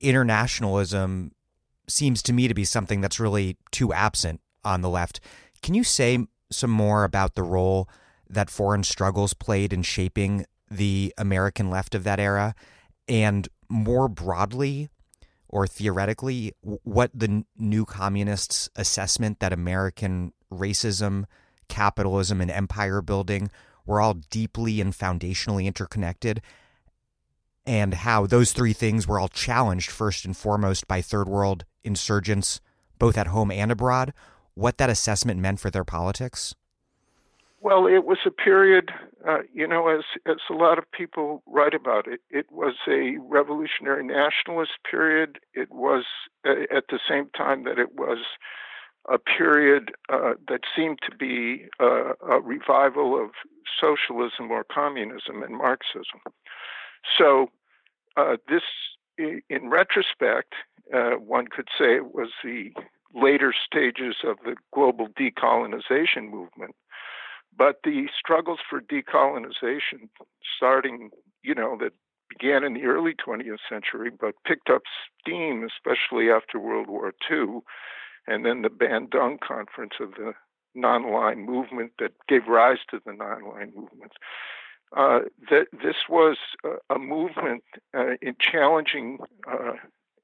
internationalism 0.00 1.32
seems 1.88 2.22
to 2.22 2.32
me 2.32 2.48
to 2.48 2.54
be 2.54 2.64
something 2.64 3.00
that's 3.00 3.20
really 3.20 3.56
too 3.70 3.92
absent 3.92 4.40
on 4.64 4.80
the 4.80 4.88
left. 4.88 5.20
Can 5.62 5.74
you 5.74 5.84
say 5.84 6.26
some 6.50 6.70
more 6.70 7.04
about 7.04 7.34
the 7.34 7.42
role 7.42 7.88
that 8.28 8.50
foreign 8.50 8.84
struggles 8.84 9.34
played 9.34 9.72
in 9.72 9.82
shaping 9.82 10.46
the 10.70 11.12
American 11.18 11.70
left 11.70 11.94
of 11.94 12.04
that 12.04 12.20
era? 12.20 12.54
And 13.08 13.48
more 13.68 14.08
broadly, 14.08 14.88
or 15.52 15.66
theoretically, 15.66 16.54
what 16.62 17.10
the 17.14 17.44
new 17.56 17.84
communists' 17.84 18.70
assessment 18.74 19.38
that 19.38 19.52
American 19.52 20.32
racism, 20.50 21.26
capitalism, 21.68 22.40
and 22.40 22.50
empire 22.50 23.02
building 23.02 23.50
were 23.84 24.00
all 24.00 24.14
deeply 24.14 24.80
and 24.80 24.94
foundationally 24.94 25.66
interconnected, 25.66 26.40
and 27.66 27.94
how 27.94 28.26
those 28.26 28.52
three 28.52 28.72
things 28.72 29.06
were 29.06 29.20
all 29.20 29.28
challenged 29.28 29.90
first 29.90 30.24
and 30.24 30.36
foremost 30.36 30.88
by 30.88 31.02
third 31.02 31.28
world 31.28 31.64
insurgents, 31.84 32.60
both 32.98 33.18
at 33.18 33.28
home 33.28 33.50
and 33.50 33.70
abroad, 33.70 34.12
what 34.54 34.78
that 34.78 34.90
assessment 34.90 35.38
meant 35.38 35.60
for 35.60 35.70
their 35.70 35.84
politics? 35.84 36.54
Well, 37.62 37.86
it 37.86 38.04
was 38.04 38.18
a 38.26 38.30
period, 38.32 38.90
uh, 39.26 39.42
you 39.52 39.68
know, 39.68 39.86
as 39.86 40.02
as 40.26 40.38
a 40.50 40.54
lot 40.54 40.78
of 40.78 40.90
people 40.90 41.44
write 41.46 41.74
about 41.74 42.08
it, 42.08 42.20
it 42.28 42.46
was 42.50 42.74
a 42.88 43.18
revolutionary 43.20 44.04
nationalist 44.04 44.72
period. 44.90 45.38
It 45.54 45.70
was 45.70 46.04
uh, 46.44 46.64
at 46.76 46.86
the 46.90 46.98
same 47.08 47.30
time 47.36 47.62
that 47.62 47.78
it 47.78 47.94
was 47.94 48.18
a 49.08 49.18
period 49.18 49.92
uh, 50.12 50.34
that 50.48 50.62
seemed 50.76 50.98
to 51.08 51.16
be 51.16 51.66
uh, 51.80 52.14
a 52.28 52.40
revival 52.40 53.22
of 53.22 53.30
socialism 53.80 54.50
or 54.50 54.64
communism 54.64 55.44
and 55.44 55.56
Marxism. 55.56 56.20
So, 57.16 57.48
uh, 58.16 58.38
this, 58.48 58.62
in 59.18 59.68
retrospect, 59.70 60.54
uh, 60.92 61.12
one 61.12 61.46
could 61.46 61.68
say 61.78 61.94
it 61.94 62.12
was 62.12 62.30
the 62.42 62.72
later 63.14 63.54
stages 63.64 64.16
of 64.24 64.38
the 64.44 64.56
global 64.74 65.06
decolonization 65.08 66.28
movement. 66.28 66.74
But 67.56 67.80
the 67.84 68.06
struggles 68.18 68.60
for 68.68 68.80
decolonization, 68.80 70.08
starting, 70.56 71.10
you 71.42 71.54
know, 71.54 71.76
that 71.80 71.92
began 72.28 72.64
in 72.64 72.74
the 72.74 72.84
early 72.84 73.14
20th 73.14 73.58
century, 73.68 74.10
but 74.10 74.34
picked 74.46 74.70
up 74.70 74.82
steam, 75.20 75.66
especially 75.66 76.30
after 76.30 76.58
World 76.58 76.88
War 76.88 77.12
II, 77.30 77.60
and 78.26 78.46
then 78.46 78.62
the 78.62 78.70
Bandung 78.70 79.38
Conference 79.40 79.94
of 80.00 80.12
the 80.12 80.32
non-aligned 80.74 81.44
movement 81.44 81.92
that 81.98 82.12
gave 82.28 82.46
rise 82.48 82.78
to 82.90 83.00
the 83.04 83.12
non-aligned 83.12 83.74
movements. 83.74 84.16
Uh, 84.96 85.20
that 85.50 85.66
this 85.72 85.96
was 86.08 86.36
a, 86.64 86.94
a 86.94 86.98
movement 86.98 87.64
uh, 87.96 88.14
in 88.20 88.36
challenging 88.38 89.18
uh, 89.50 89.72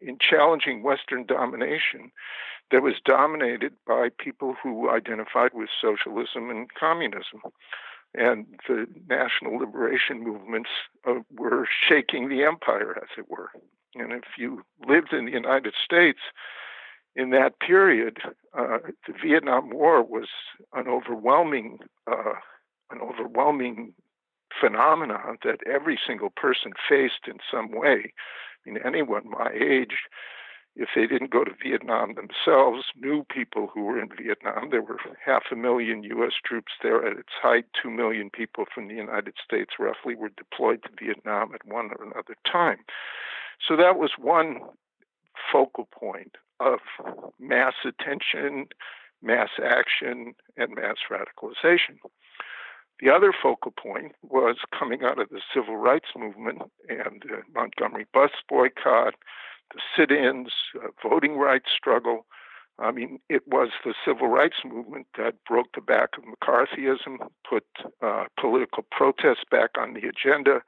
in 0.00 0.18
challenging 0.18 0.82
Western 0.82 1.26
domination 1.26 2.10
that 2.70 2.82
was 2.82 2.94
dominated 3.04 3.72
by 3.86 4.08
people 4.18 4.54
who 4.62 4.90
identified 4.90 5.52
with 5.54 5.68
socialism 5.80 6.50
and 6.50 6.72
communism. 6.74 7.40
And 8.14 8.46
the 8.66 8.86
national 9.08 9.58
liberation 9.58 10.22
movements 10.22 10.70
uh, 11.06 11.20
were 11.36 11.68
shaking 11.88 12.28
the 12.28 12.42
empire, 12.42 12.96
as 12.96 13.08
it 13.18 13.28
were. 13.28 13.50
And 13.94 14.12
if 14.12 14.24
you 14.38 14.62
lived 14.86 15.12
in 15.12 15.26
the 15.26 15.32
United 15.32 15.74
States 15.82 16.20
in 17.14 17.30
that 17.30 17.60
period, 17.60 18.18
uh, 18.56 18.78
the 19.06 19.14
Vietnam 19.22 19.70
War 19.70 20.02
was 20.02 20.28
an 20.72 20.88
overwhelming, 20.88 21.78
uh, 22.10 22.34
an 22.90 23.00
overwhelming 23.02 23.94
phenomenon 24.58 25.38
that 25.44 25.60
every 25.66 25.98
single 26.06 26.30
person 26.30 26.72
faced 26.88 27.26
in 27.26 27.38
some 27.50 27.70
way. 27.72 28.12
I 28.66 28.70
mean, 28.70 28.78
anyone 28.84 29.30
my 29.30 29.50
age, 29.52 30.08
if 30.76 30.90
they 30.94 31.06
didn't 31.06 31.30
go 31.30 31.44
to 31.44 31.50
Vietnam 31.62 32.14
themselves, 32.14 32.84
knew 32.96 33.24
people 33.24 33.68
who 33.72 33.82
were 33.82 34.00
in 34.00 34.10
Vietnam. 34.16 34.70
There 34.70 34.82
were 34.82 34.98
half 35.24 35.44
a 35.50 35.56
million 35.56 36.04
U.S. 36.04 36.34
troops 36.44 36.72
there 36.82 37.04
at 37.04 37.18
its 37.18 37.32
height. 37.42 37.64
Two 37.80 37.90
million 37.90 38.30
people 38.30 38.64
from 38.72 38.86
the 38.86 38.94
United 38.94 39.34
States, 39.44 39.72
roughly, 39.78 40.14
were 40.14 40.30
deployed 40.36 40.84
to 40.84 41.04
Vietnam 41.04 41.52
at 41.54 41.66
one 41.66 41.90
or 41.98 42.04
another 42.04 42.36
time. 42.50 42.78
So 43.66 43.76
that 43.76 43.98
was 43.98 44.12
one 44.18 44.60
focal 45.52 45.88
point 45.92 46.36
of 46.60 46.78
mass 47.40 47.74
attention, 47.84 48.68
mass 49.22 49.50
action, 49.62 50.34
and 50.56 50.74
mass 50.74 50.96
radicalization. 51.10 51.98
The 53.00 53.10
other 53.10 53.32
focal 53.32 53.72
point 53.72 54.12
was 54.22 54.56
coming 54.76 55.04
out 55.04 55.20
of 55.20 55.28
the 55.28 55.40
civil 55.54 55.76
rights 55.76 56.08
movement 56.16 56.62
and 56.88 57.22
the 57.22 57.42
Montgomery 57.54 58.06
bus 58.12 58.30
boycott, 58.48 59.14
the 59.72 59.80
sit 59.96 60.10
ins, 60.10 60.50
uh, 60.76 60.88
voting 61.02 61.36
rights 61.36 61.68
struggle. 61.76 62.26
I 62.80 62.92
mean, 62.92 63.20
it 63.28 63.42
was 63.46 63.70
the 63.84 63.94
civil 64.04 64.28
rights 64.28 64.58
movement 64.64 65.06
that 65.16 65.34
broke 65.48 65.74
the 65.74 65.80
back 65.80 66.10
of 66.16 66.24
McCarthyism, 66.24 67.18
put 67.48 67.64
uh, 68.02 68.24
political 68.40 68.84
protest 68.90 69.50
back 69.50 69.70
on 69.78 69.94
the 69.94 70.08
agenda. 70.08 70.62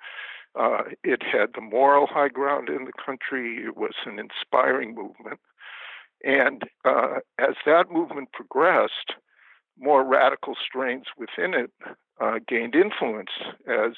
Uh, 0.59 0.83
it 1.05 1.23
had 1.23 1.51
the 1.55 1.61
moral 1.61 2.07
high 2.09 2.29
ground 2.29 2.69
in 2.69 2.85
the 2.85 2.93
country. 2.93 3.65
It 3.65 3.77
was 3.77 3.95
an 4.07 4.19
inspiring 4.19 4.95
movement. 4.95 5.39
And 6.25 6.65
uh, 6.85 7.21
as 7.39 7.55
that 7.65 7.91
movement 7.91 8.33
progressed, 8.33 9.15
more 9.79 10.05
radical 10.05 10.55
strains 10.55 11.07
within 11.17 11.55
it 11.55 11.71
uh, 12.21 12.39
gained 12.47 12.75
influence 12.75 13.31
as 13.67 13.93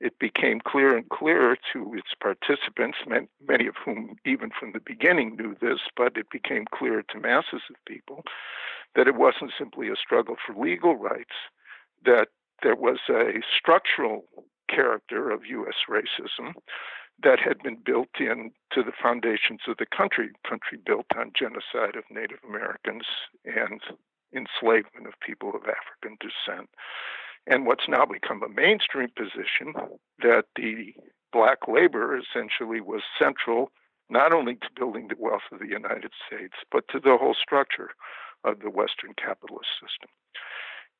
it 0.00 0.18
became 0.18 0.60
clearer 0.66 0.96
and 0.96 1.08
clearer 1.10 1.56
to 1.72 1.94
its 1.94 2.08
participants, 2.20 2.98
many 3.46 3.66
of 3.66 3.74
whom, 3.84 4.16
even 4.24 4.50
from 4.58 4.72
the 4.72 4.80
beginning, 4.80 5.36
knew 5.36 5.54
this, 5.60 5.80
but 5.94 6.16
it 6.16 6.30
became 6.30 6.64
clear 6.74 7.02
to 7.10 7.20
masses 7.20 7.62
of 7.68 7.76
people 7.86 8.24
that 8.96 9.06
it 9.06 9.14
wasn't 9.14 9.52
simply 9.56 9.88
a 9.88 9.96
struggle 9.96 10.36
for 10.44 10.54
legal 10.54 10.96
rights, 10.96 11.36
that 12.04 12.28
there 12.62 12.74
was 12.74 12.98
a 13.08 13.40
structural 13.56 14.24
character 14.68 15.30
of 15.30 15.46
U.S. 15.46 15.76
racism 15.88 16.54
that 17.22 17.38
had 17.38 17.58
been 17.62 17.76
built 17.84 18.08
into 18.18 18.50
the 18.76 18.92
foundations 19.02 19.60
of 19.68 19.76
the 19.76 19.86
country, 19.86 20.30
country 20.48 20.78
built 20.84 21.06
on 21.16 21.32
genocide 21.38 21.96
of 21.96 22.04
Native 22.10 22.38
Americans 22.48 23.04
and 23.44 23.80
enslavement 24.34 25.06
of 25.06 25.14
people 25.24 25.50
of 25.50 25.62
African 25.62 26.16
descent. 26.20 26.70
And 27.46 27.66
what's 27.66 27.88
now 27.88 28.04
become 28.04 28.42
a 28.42 28.48
mainstream 28.48 29.08
position 29.16 29.74
that 30.20 30.44
the 30.56 30.94
black 31.32 31.68
labor 31.68 32.18
essentially 32.18 32.80
was 32.80 33.02
central 33.18 33.70
not 34.10 34.32
only 34.32 34.56
to 34.56 34.68
building 34.76 35.08
the 35.08 35.16
wealth 35.18 35.46
of 35.52 35.60
the 35.60 35.68
United 35.68 36.10
States, 36.26 36.54
but 36.72 36.84
to 36.88 36.98
the 36.98 37.16
whole 37.16 37.36
structure 37.40 37.90
of 38.44 38.60
the 38.60 38.70
Western 38.70 39.14
capitalist 39.14 39.68
system. 39.80 40.10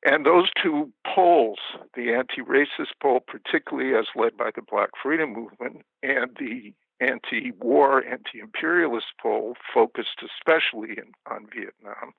And 0.05 0.25
those 0.25 0.49
two 0.63 0.93
poles, 1.07 1.59
the 1.95 2.15
anti 2.15 2.41
racist 2.41 2.95
pole, 3.03 3.21
particularly 3.21 3.95
as 3.95 4.07
led 4.15 4.37
by 4.37 4.51
the 4.55 4.63
Black 4.63 4.91
Freedom 5.03 5.33
Movement, 5.33 5.83
and 6.03 6.31
the 6.39 6.73
anti 7.01 7.53
war, 7.59 8.05
anti 8.05 8.41
imperialist 8.41 9.09
pole, 9.21 9.57
focused 9.75 10.23
especially 10.23 10.91
in, 10.97 11.13
on 11.31 11.47
Vietnam, 11.55 12.13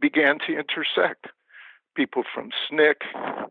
began 0.00 0.38
to 0.46 0.58
intersect. 0.58 1.26
People 1.96 2.22
from 2.32 2.50
SNCC 2.70 2.94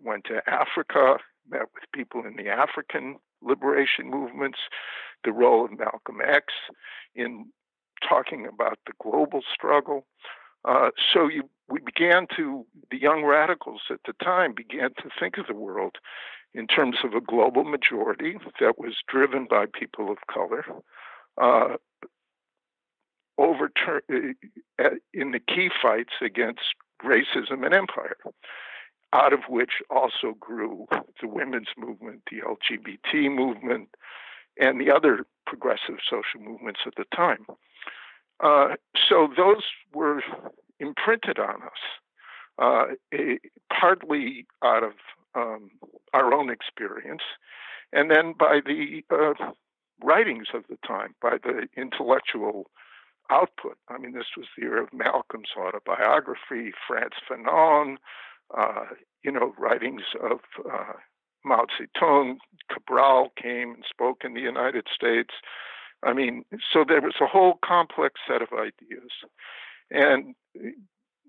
went 0.01 0.25
to 0.25 0.41
Africa, 0.47 1.17
met 1.49 1.67
with 1.73 1.83
people 1.93 2.23
in 2.25 2.35
the 2.35 2.49
African 2.49 3.17
liberation 3.41 4.09
movements, 4.09 4.59
the 5.23 5.31
role 5.31 5.65
of 5.65 5.77
Malcolm 5.77 6.19
X 6.25 6.45
in 7.15 7.47
talking 8.07 8.47
about 8.47 8.79
the 8.85 8.93
global 9.01 9.41
struggle. 9.53 10.05
Uh, 10.65 10.89
so 11.13 11.27
you, 11.27 11.49
we 11.69 11.79
began 11.79 12.27
to, 12.35 12.65
the 12.91 12.99
young 12.99 13.23
radicals 13.23 13.81
at 13.89 13.99
the 14.05 14.13
time 14.23 14.53
began 14.53 14.89
to 14.95 15.09
think 15.19 15.37
of 15.37 15.47
the 15.47 15.53
world 15.53 15.97
in 16.53 16.67
terms 16.67 16.97
of 17.03 17.13
a 17.13 17.21
global 17.21 17.63
majority 17.63 18.37
that 18.59 18.79
was 18.79 18.95
driven 19.07 19.45
by 19.49 19.65
people 19.65 20.11
of 20.11 20.17
color, 20.31 20.65
uh, 21.39 21.75
overturn 23.39 24.35
uh, 24.79 24.89
in 25.13 25.31
the 25.31 25.39
key 25.39 25.69
fights 25.81 26.13
against 26.21 26.59
racism 27.03 27.65
and 27.65 27.73
empire, 27.73 28.17
out 29.13 29.33
of 29.33 29.39
which 29.49 29.81
also 29.89 30.35
grew 30.39 30.85
the 31.21 31.27
women's 31.27 31.69
movement, 31.77 32.21
the 32.29 32.41
LGBT 32.41 33.33
movement, 33.33 33.89
and 34.59 34.79
the 34.79 34.93
other 34.93 35.25
progressive 35.45 35.95
social 36.07 36.41
movements 36.41 36.81
at 36.85 36.93
the 36.95 37.05
time. 37.15 37.45
Uh, 38.41 38.75
so 39.09 39.27
those 39.35 39.63
were 39.93 40.21
imprinted 40.79 41.39
on 41.39 41.61
us, 41.63 41.81
uh, 42.61 42.85
a, 43.13 43.39
partly 43.71 44.45
out 44.63 44.83
of 44.83 44.93
um, 45.35 45.71
our 46.13 46.33
own 46.33 46.49
experience, 46.49 47.23
and 47.91 48.11
then 48.11 48.33
by 48.37 48.59
the 48.65 49.03
uh, 49.11 49.51
writings 50.03 50.47
of 50.53 50.63
the 50.69 50.77
time, 50.87 51.15
by 51.21 51.37
the 51.43 51.67
intellectual 51.75 52.69
output. 53.29 53.77
I 53.87 53.97
mean, 53.97 54.13
this 54.13 54.35
was 54.37 54.47
the 54.57 54.63
era 54.65 54.83
of 54.83 54.93
Malcolm's 54.93 55.49
autobiography, 55.57 56.71
Frantz 56.87 57.17
Fanon, 57.29 57.97
uh, 58.57 58.85
you 59.23 59.31
know, 59.31 59.53
writings 59.57 60.03
of 60.21 60.39
uh, 60.71 60.93
Mao 61.45 61.65
Zedong. 61.79 62.37
Cabral 62.71 63.31
came 63.41 63.73
and 63.73 63.85
spoke 63.87 64.23
in 64.23 64.33
the 64.33 64.41
United 64.41 64.87
States. 64.93 65.33
I 66.03 66.13
mean, 66.13 66.45
so 66.71 66.85
there 66.87 67.01
was 67.01 67.15
a 67.21 67.25
whole 67.25 67.59
complex 67.63 68.21
set 68.27 68.41
of 68.41 68.49
ideas. 68.53 69.11
And 69.91 70.35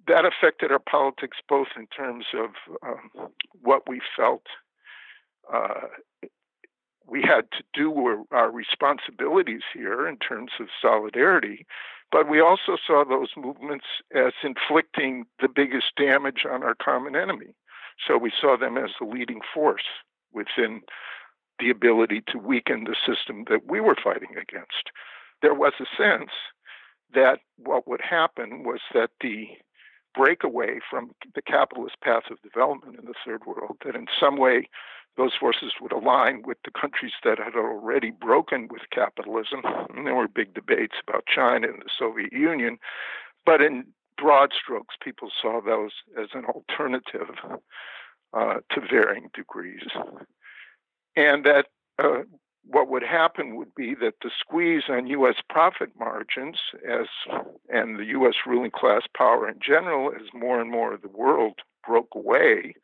that 0.06 0.24
affected 0.24 0.70
our 0.70 0.78
politics 0.78 1.38
both 1.48 1.68
in 1.76 1.86
terms 1.86 2.26
of 2.34 2.50
um, 2.86 3.30
what 3.60 3.88
we 3.88 4.00
felt 4.16 4.44
uh, 5.52 5.88
we 7.06 7.22
had 7.22 7.50
to 7.52 7.64
do 7.74 8.26
our 8.30 8.50
responsibilities 8.50 9.62
here 9.74 10.06
in 10.06 10.16
terms 10.16 10.52
of 10.60 10.68
solidarity, 10.80 11.66
but 12.12 12.28
we 12.28 12.40
also 12.40 12.76
saw 12.84 13.04
those 13.04 13.30
movements 13.36 13.86
as 14.14 14.32
inflicting 14.42 15.24
the 15.40 15.48
biggest 15.48 15.86
damage 15.96 16.44
on 16.50 16.62
our 16.62 16.74
common 16.74 17.16
enemy. 17.16 17.54
So 18.06 18.16
we 18.16 18.32
saw 18.40 18.56
them 18.56 18.76
as 18.76 18.90
the 18.98 19.06
leading 19.06 19.40
force 19.52 19.84
within 20.32 20.82
the 21.58 21.70
ability 21.70 22.22
to 22.28 22.38
weaken 22.38 22.84
the 22.84 22.96
system 23.06 23.44
that 23.50 23.66
we 23.66 23.80
were 23.80 23.96
fighting 24.02 24.30
against. 24.30 24.90
There 25.42 25.54
was 25.54 25.74
a 25.80 25.86
sense 25.96 26.30
that 27.12 27.40
what 27.56 27.86
would 27.86 28.00
happen 28.00 28.62
was 28.62 28.80
that 28.94 29.10
the 29.20 29.48
breakaway 30.14 30.78
from 30.88 31.10
the 31.34 31.42
capitalist 31.42 31.96
path 32.02 32.24
of 32.30 32.42
development 32.42 32.98
in 32.98 33.04
the 33.04 33.14
third 33.24 33.44
world, 33.46 33.76
that 33.84 33.94
in 33.94 34.06
some 34.18 34.36
way 34.36 34.68
those 35.16 35.32
forces 35.38 35.72
would 35.80 35.92
align 35.92 36.42
with 36.46 36.58
the 36.64 36.70
countries 36.70 37.12
that 37.24 37.38
had 37.38 37.54
already 37.54 38.10
broken 38.10 38.68
with 38.70 38.82
capitalism. 38.90 39.62
And 39.94 40.06
there 40.06 40.14
were 40.14 40.28
big 40.28 40.54
debates 40.54 40.96
about 41.06 41.26
China 41.26 41.68
and 41.68 41.82
the 41.82 41.90
Soviet 41.96 42.32
Union, 42.32 42.78
but 43.44 43.60
in 43.60 43.86
broad 44.16 44.52
strokes, 44.52 44.94
people 45.02 45.30
saw 45.40 45.60
those 45.60 45.92
as 46.20 46.28
an 46.34 46.44
alternative 46.44 47.34
uh, 48.32 48.56
to 48.70 48.80
varying 48.80 49.30
degrees. 49.34 49.88
And 51.16 51.44
that 51.44 51.66
uh, 51.98 52.22
what 52.64 52.88
would 52.88 53.02
happen 53.02 53.56
would 53.56 53.74
be 53.74 53.94
that 53.96 54.14
the 54.22 54.30
squeeze 54.38 54.84
on 54.88 55.06
U.S. 55.08 55.36
profit 55.48 55.90
margins, 55.98 56.58
as 56.88 57.06
and 57.68 57.98
the 57.98 58.04
U.S. 58.06 58.34
ruling 58.46 58.70
class 58.70 59.02
power 59.16 59.48
in 59.48 59.58
general, 59.60 60.12
as 60.14 60.28
more 60.32 60.60
and 60.60 60.70
more 60.70 60.94
of 60.94 61.02
the 61.02 61.08
world 61.08 61.60
broke 61.86 62.14
away, 62.14 62.74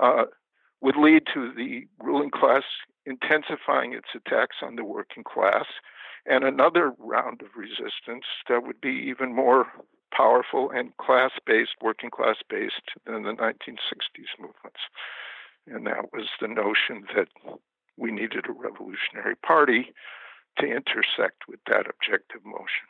uh, 0.00 0.24
would 0.80 0.96
lead 0.96 1.22
to 1.34 1.52
the 1.52 1.86
ruling 2.02 2.30
class 2.30 2.62
intensifying 3.06 3.94
its 3.94 4.08
attacks 4.14 4.56
on 4.62 4.76
the 4.76 4.84
working 4.84 5.24
class, 5.24 5.64
and 6.26 6.44
another 6.44 6.92
round 6.98 7.40
of 7.40 7.48
resistance 7.56 8.26
that 8.48 8.66
would 8.66 8.80
be 8.80 8.90
even 9.08 9.34
more 9.34 9.66
powerful 10.14 10.70
and 10.70 10.96
class-based, 10.98 11.76
working 11.80 12.10
class-based 12.10 12.90
than 13.06 13.22
the 13.22 13.32
1960s 13.32 14.38
movements. 14.38 14.80
And 15.66 15.86
that 15.86 16.12
was 16.12 16.28
the 16.40 16.48
notion 16.48 17.06
that 17.14 17.28
we 17.96 18.10
needed 18.10 18.46
a 18.48 18.52
revolutionary 18.52 19.36
party 19.36 19.92
to 20.58 20.66
intersect 20.66 21.48
with 21.48 21.60
that 21.66 21.86
objective 21.88 22.44
motion. 22.44 22.86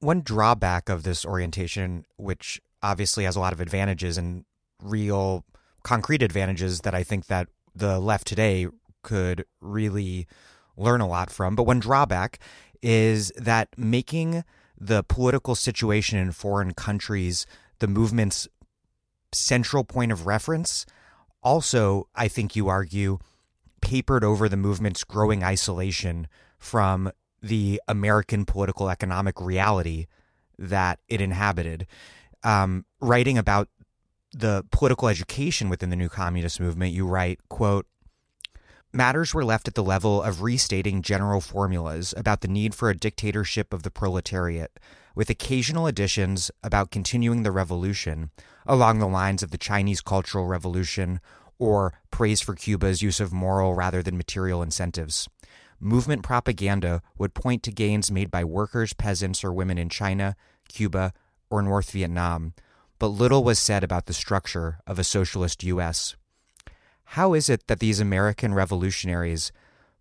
One 0.00 0.22
drawback 0.22 0.88
of 0.88 1.02
this 1.02 1.24
orientation, 1.24 2.04
which 2.16 2.60
obviously 2.82 3.24
has 3.24 3.36
a 3.36 3.40
lot 3.40 3.52
of 3.52 3.60
advantages 3.60 4.18
and 4.18 4.44
real 4.82 5.44
concrete 5.82 6.22
advantages 6.22 6.80
that 6.80 6.94
I 6.94 7.02
think 7.02 7.26
that 7.26 7.48
the 7.74 7.98
left 7.98 8.26
today 8.26 8.66
could 9.02 9.44
really 9.60 10.26
learn 10.76 11.00
a 11.00 11.08
lot 11.08 11.30
from. 11.30 11.56
But 11.56 11.64
one 11.64 11.80
drawback 11.80 12.38
is 12.82 13.32
that 13.36 13.68
making 13.76 14.44
the 14.78 15.02
political 15.02 15.54
situation 15.54 16.18
in 16.18 16.32
foreign 16.32 16.74
countries 16.74 17.46
the 17.78 17.86
movement's 17.86 18.48
central 19.32 19.84
point 19.84 20.12
of 20.12 20.26
reference 20.26 20.86
also, 21.42 22.08
I 22.14 22.28
think 22.28 22.54
you 22.54 22.68
argue, 22.68 23.18
papered 23.80 24.22
over 24.22 24.48
the 24.48 24.56
movement's 24.56 25.02
growing 25.04 25.42
isolation 25.42 26.28
from 26.58 27.10
the 27.42 27.82
American 27.88 28.44
political 28.44 28.88
economic 28.88 29.40
reality 29.40 30.06
that 30.58 31.00
it 31.08 31.20
inhabited. 31.20 31.86
Um, 32.44 32.84
writing 33.00 33.38
about 33.38 33.68
the 34.32 34.64
political 34.70 35.08
education 35.08 35.68
within 35.68 35.90
the 35.90 35.96
new 35.96 36.08
communist 36.08 36.60
movement, 36.60 36.92
you 36.92 37.06
write, 37.06 37.40
quote, 37.48 37.86
Matters 38.94 39.32
were 39.32 39.44
left 39.44 39.68
at 39.68 39.74
the 39.74 39.82
level 39.82 40.22
of 40.22 40.42
restating 40.42 41.00
general 41.00 41.40
formulas 41.40 42.12
about 42.14 42.42
the 42.42 42.48
need 42.48 42.74
for 42.74 42.90
a 42.90 42.96
dictatorship 42.96 43.72
of 43.72 43.84
the 43.84 43.90
proletariat, 43.90 44.78
with 45.14 45.30
occasional 45.30 45.86
additions 45.86 46.50
about 46.62 46.90
continuing 46.90 47.42
the 47.42 47.52
revolution 47.52 48.30
along 48.66 48.98
the 48.98 49.08
lines 49.08 49.42
of 49.42 49.50
the 49.50 49.58
Chinese 49.58 50.02
Cultural 50.02 50.46
Revolution 50.46 51.20
or 51.58 51.94
praise 52.10 52.42
for 52.42 52.54
Cuba's 52.54 53.02
use 53.02 53.18
of 53.18 53.32
moral 53.32 53.74
rather 53.74 54.02
than 54.02 54.16
material 54.16 54.62
incentives. 54.62 55.26
Movement 55.80 56.22
propaganda 56.22 57.02
would 57.16 57.34
point 57.34 57.62
to 57.62 57.72
gains 57.72 58.10
made 58.10 58.30
by 58.30 58.44
workers, 58.44 58.92
peasants, 58.92 59.42
or 59.42 59.52
women 59.52 59.78
in 59.78 59.88
China, 59.88 60.36
Cuba, 60.68 61.12
or 61.50 61.62
North 61.62 61.90
Vietnam, 61.90 62.52
but 63.02 63.08
little 63.08 63.42
was 63.42 63.58
said 63.58 63.82
about 63.82 64.06
the 64.06 64.12
structure 64.12 64.78
of 64.86 64.96
a 64.96 65.02
socialist 65.02 65.64
U.S. 65.64 66.14
How 67.16 67.34
is 67.34 67.48
it 67.48 67.66
that 67.66 67.80
these 67.80 67.98
American 67.98 68.54
revolutionaries 68.54 69.50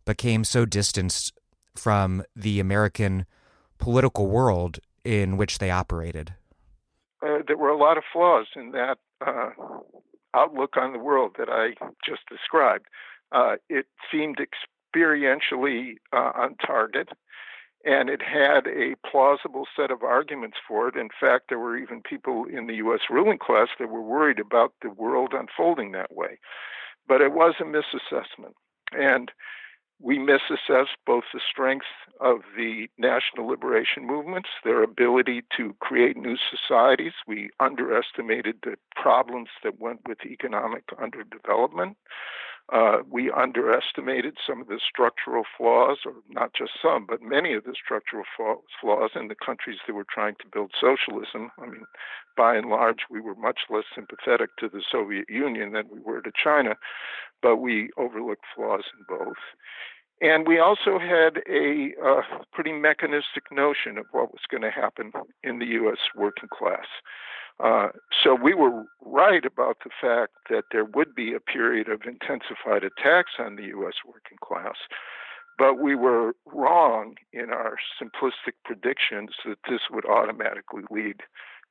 became 0.06 0.44
so 0.44 0.66
distanced 0.66 1.34
from 1.76 2.22
the 2.36 2.60
American 2.60 3.26
political 3.80 4.28
world 4.28 4.78
in 5.04 5.36
which 5.36 5.58
they 5.58 5.72
operated? 5.72 6.36
Uh, 7.26 7.40
there 7.48 7.58
were 7.58 7.70
a 7.70 7.76
lot 7.76 7.98
of 7.98 8.04
flaws 8.14 8.46
in 8.56 8.70
that 8.74 9.00
uh, 9.26 9.50
outlook 10.36 10.78
on 10.78 10.94
the 10.94 11.00
world 11.00 11.38
that 11.40 11.50
I 11.50 11.70
just 12.08 12.22
described. 12.30 12.86
Uh, 13.32 13.56
it 13.68 13.88
seemed 14.12 14.38
experientially 14.38 15.96
uh, 16.14 16.34
on 16.36 16.56
target, 16.64 17.10
and 17.84 18.10
it 18.10 18.22
had 18.22 18.68
a 18.68 18.96
plausible 19.10 19.66
set 19.76 19.92
of 19.92 20.04
arguments 20.04 20.58
for 20.68 20.88
it. 20.88 20.96
In 20.96 21.10
fact, 21.20 21.46
there 21.50 21.60
were 21.60 21.78
even 21.78 22.02
people 22.02 22.46
in 22.46 22.68
the 22.68 22.76
U.S. 22.76 23.02
ruling 23.10 23.40
class 23.40 23.70
that 23.80 23.90
were 23.90 24.02
worried 24.02 24.40
about 24.40 24.74
the 24.82 24.90
world 24.90 25.34
unfolding 25.34 25.92
that 25.92 26.14
way. 26.16 26.40
But 27.08 27.22
it 27.22 27.34
was 27.34 27.56
a 27.60 27.64
misassessment. 27.64 28.54
And 28.92 29.32
we 30.00 30.18
misassessed 30.18 30.98
both 31.06 31.24
the 31.34 31.40
strength 31.48 31.86
of 32.20 32.40
the 32.58 32.88
national 32.98 33.48
liberation 33.48 34.06
movements, 34.06 34.50
their 34.64 34.84
ability 34.84 35.44
to 35.58 35.76
create 35.80 36.18
new 36.18 36.38
societies. 36.50 37.14
We 37.28 37.50
underestimated 37.60 38.58
the 38.64 38.76
problems 38.96 39.50
that 39.64 39.80
went 39.80 40.02
with 40.08 40.26
economic 40.26 40.84
underdevelopment. 41.00 41.96
Uh, 42.72 43.00
we 43.10 43.30
underestimated 43.30 44.38
some 44.48 44.62
of 44.62 44.68
the 44.68 44.80
structural 44.80 45.44
flaws, 45.58 45.98
or 46.06 46.14
not 46.30 46.54
just 46.54 46.72
some, 46.82 47.06
but 47.06 47.22
many 47.22 47.54
of 47.54 47.66
the 47.66 47.74
structural 47.74 48.24
flaws 48.80 49.12
in 49.14 49.28
the 49.28 49.36
countries 49.36 49.80
that 49.86 49.94
were 49.94 50.06
trying 50.10 50.36
to 50.36 50.48
build 50.52 50.72
socialism. 50.80 51.52
I 51.62 51.66
mean, 51.66 51.84
by 52.38 52.56
and 52.56 52.70
large, 52.70 53.00
we 53.10 53.20
were 53.20 53.36
much 53.36 53.60
less 53.70 53.84
sympathetic 53.94 54.56
to 54.60 54.70
the 54.70 54.82
Soviet 54.90 55.26
Union 55.30 55.74
than 55.74 55.90
we 55.92 56.00
were 56.00 56.22
to 56.22 56.32
China, 56.42 56.76
but 57.42 57.58
we 57.58 57.90
overlooked 57.98 58.46
flaws 58.56 58.86
in 58.98 59.18
both. 59.18 59.36
And 60.22 60.48
we 60.48 60.60
also 60.60 61.00
had 61.00 61.42
a 61.50 61.94
uh, 62.04 62.22
pretty 62.54 62.72
mechanistic 62.72 63.52
notion 63.52 63.98
of 63.98 64.06
what 64.12 64.32
was 64.32 64.42
going 64.50 64.62
to 64.62 64.70
happen 64.70 65.12
in 65.44 65.58
the 65.58 65.66
U.S. 65.66 65.98
working 66.16 66.50
class. 66.50 66.86
Uh, 67.60 67.90
so 68.24 68.36
we 68.36 68.54
were 68.54 68.84
right 69.04 69.46
about 69.46 69.78
the 69.84 69.90
fact 70.00 70.34
that 70.50 70.66
there 70.72 70.86
would 70.86 71.16
be 71.16 71.34
a 71.34 71.40
period 71.40 71.90
of 71.90 72.02
intensified 72.06 72.84
attacks 72.84 73.34
on 73.40 73.56
the 73.56 73.66
U.S. 73.66 73.96
working 74.06 74.38
class, 74.44 74.76
but 75.58 75.80
we 75.80 75.96
were 75.96 76.34
wrong 76.46 77.16
in 77.34 77.50
our 77.50 77.78
simplistic 78.02 78.54
predictions 78.64 79.32
that 79.46 79.60
this 79.70 79.82
would 79.92 80.06
automatically 80.06 80.84
lead 80.90 81.22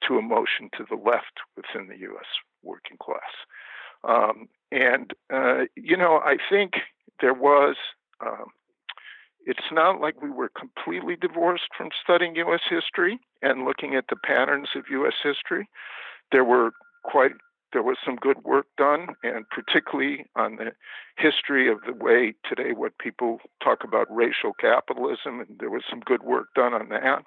to 0.07 0.17
a 0.17 0.23
motion 0.23 0.71
to 0.77 0.85
the 0.89 0.97
left 0.97 1.41
within 1.57 1.89
the 1.89 1.99
U.S. 1.99 2.27
working 2.63 2.97
class. 2.99 3.21
Um, 4.05 4.49
and, 4.73 5.13
uh, 5.33 5.65
you 5.77 5.97
know, 5.97 6.21
I 6.25 6.37
think 6.49 6.75
there 7.21 7.35
was 7.35 7.77
um, 8.25 8.47
it's 9.47 9.73
not 9.73 10.01
like 10.01 10.21
we 10.23 10.31
were 10.31 10.51
completely 10.51 11.17
divorced 11.17 11.69
from 11.77 11.89
studying 12.03 12.37
U.S. 12.37 12.61
history 12.69 13.19
and 13.43 13.65
looking 13.65 13.95
at 13.95 14.05
the 14.09 14.17
patterns 14.17 14.69
of 14.77 14.85
U.S. 14.91 15.15
history. 15.23 15.69
There 16.31 16.45
were 16.45 16.73
quite 17.05 17.33
there 17.73 17.83
was 17.83 17.97
some 18.05 18.17
good 18.17 18.43
work 18.45 18.67
done, 18.77 19.09
and 19.23 19.49
particularly 19.49 20.27
on 20.35 20.57
the 20.57 20.73
history 21.17 21.71
of 21.71 21.79
the 21.87 21.93
way 21.93 22.35
today 22.49 22.73
what 22.73 22.99
people 22.99 23.39
talk 23.63 23.85
about 23.85 24.13
racial 24.15 24.53
capitalism, 24.61 25.41
and 25.41 25.59
there 25.59 25.71
was 25.71 25.85
some 25.89 26.01
good 26.01 26.23
work 26.23 26.49
done 26.55 26.75
on 26.75 26.89
that, 26.89 27.23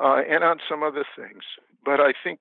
uh, 0.00 0.20
and 0.28 0.44
on 0.44 0.58
some 0.68 0.82
other 0.82 1.04
things. 1.16 1.42
But 1.84 2.00
I 2.00 2.12
think 2.22 2.40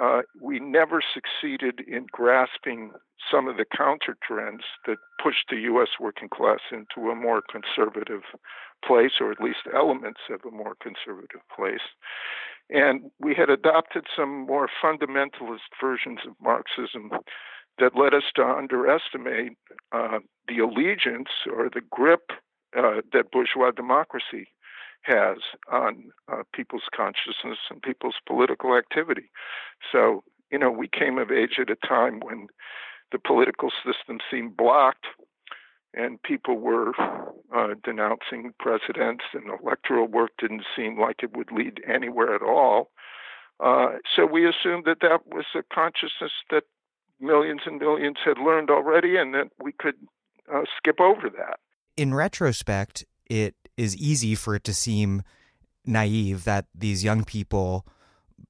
uh, 0.00 0.22
we 0.40 0.58
never 0.58 1.00
succeeded 1.02 1.80
in 1.86 2.06
grasping 2.10 2.92
some 3.30 3.48
of 3.48 3.56
the 3.56 3.64
counter 3.64 4.16
trends 4.26 4.62
that 4.86 4.96
pushed 5.22 5.46
the 5.48 5.56
U.S. 5.56 5.88
working 6.00 6.28
class 6.28 6.60
into 6.70 7.10
a 7.10 7.14
more 7.14 7.42
conservative 7.50 8.22
place, 8.84 9.12
or 9.20 9.30
at 9.30 9.40
least 9.40 9.60
elements 9.74 10.20
of 10.30 10.40
a 10.46 10.54
more 10.54 10.74
conservative 10.82 11.40
place. 11.54 11.94
And 12.70 13.10
we 13.20 13.34
had 13.34 13.50
adopted 13.50 14.06
some 14.14 14.46
more 14.46 14.68
fundamentalist 14.82 15.70
versions 15.80 16.20
of 16.26 16.34
Marxism 16.42 17.10
that 17.78 17.96
led 17.96 18.14
us 18.14 18.24
to 18.36 18.44
underestimate 18.44 19.52
uh, 19.92 20.18
the 20.48 20.58
allegiance 20.58 21.28
or 21.52 21.68
the 21.68 21.82
grip 21.90 22.30
uh, 22.76 23.00
that 23.12 23.30
bourgeois 23.30 23.70
democracy 23.70 24.48
has 25.04 25.38
on 25.70 26.10
uh, 26.30 26.42
people's 26.54 26.88
consciousness 26.94 27.58
and 27.70 27.82
people's 27.82 28.16
political 28.26 28.76
activity. 28.76 29.30
So, 29.92 30.24
you 30.50 30.58
know, 30.58 30.70
we 30.70 30.88
came 30.88 31.18
of 31.18 31.30
age 31.30 31.58
at 31.60 31.70
a 31.70 31.86
time 31.86 32.20
when 32.20 32.48
the 33.12 33.18
political 33.18 33.70
system 33.84 34.18
seemed 34.30 34.56
blocked 34.56 35.06
and 35.96 36.22
people 36.22 36.58
were 36.58 36.92
uh, 37.54 37.74
denouncing 37.84 38.52
presidents 38.58 39.24
and 39.32 39.44
electoral 39.62 40.08
work 40.08 40.30
didn't 40.38 40.64
seem 40.76 41.00
like 41.00 41.22
it 41.22 41.36
would 41.36 41.52
lead 41.52 41.80
anywhere 41.86 42.34
at 42.34 42.42
all. 42.42 42.90
Uh, 43.60 43.98
so 44.14 44.26
we 44.26 44.48
assumed 44.48 44.84
that 44.84 44.98
that 45.00 45.20
was 45.26 45.44
a 45.54 45.62
consciousness 45.72 46.32
that 46.50 46.64
millions 47.20 47.60
and 47.66 47.78
millions 47.78 48.16
had 48.24 48.38
learned 48.38 48.70
already 48.70 49.16
and 49.16 49.34
that 49.34 49.48
we 49.62 49.72
could 49.72 49.94
uh, 50.52 50.62
skip 50.76 51.00
over 51.00 51.30
that. 51.30 51.58
In 51.96 52.12
retrospect, 52.12 53.04
it 53.26 53.54
is 53.76 53.96
easy 53.96 54.34
for 54.34 54.54
it 54.54 54.64
to 54.64 54.74
seem 54.74 55.22
naive 55.84 56.44
that 56.44 56.66
these 56.74 57.04
young 57.04 57.24
people 57.24 57.86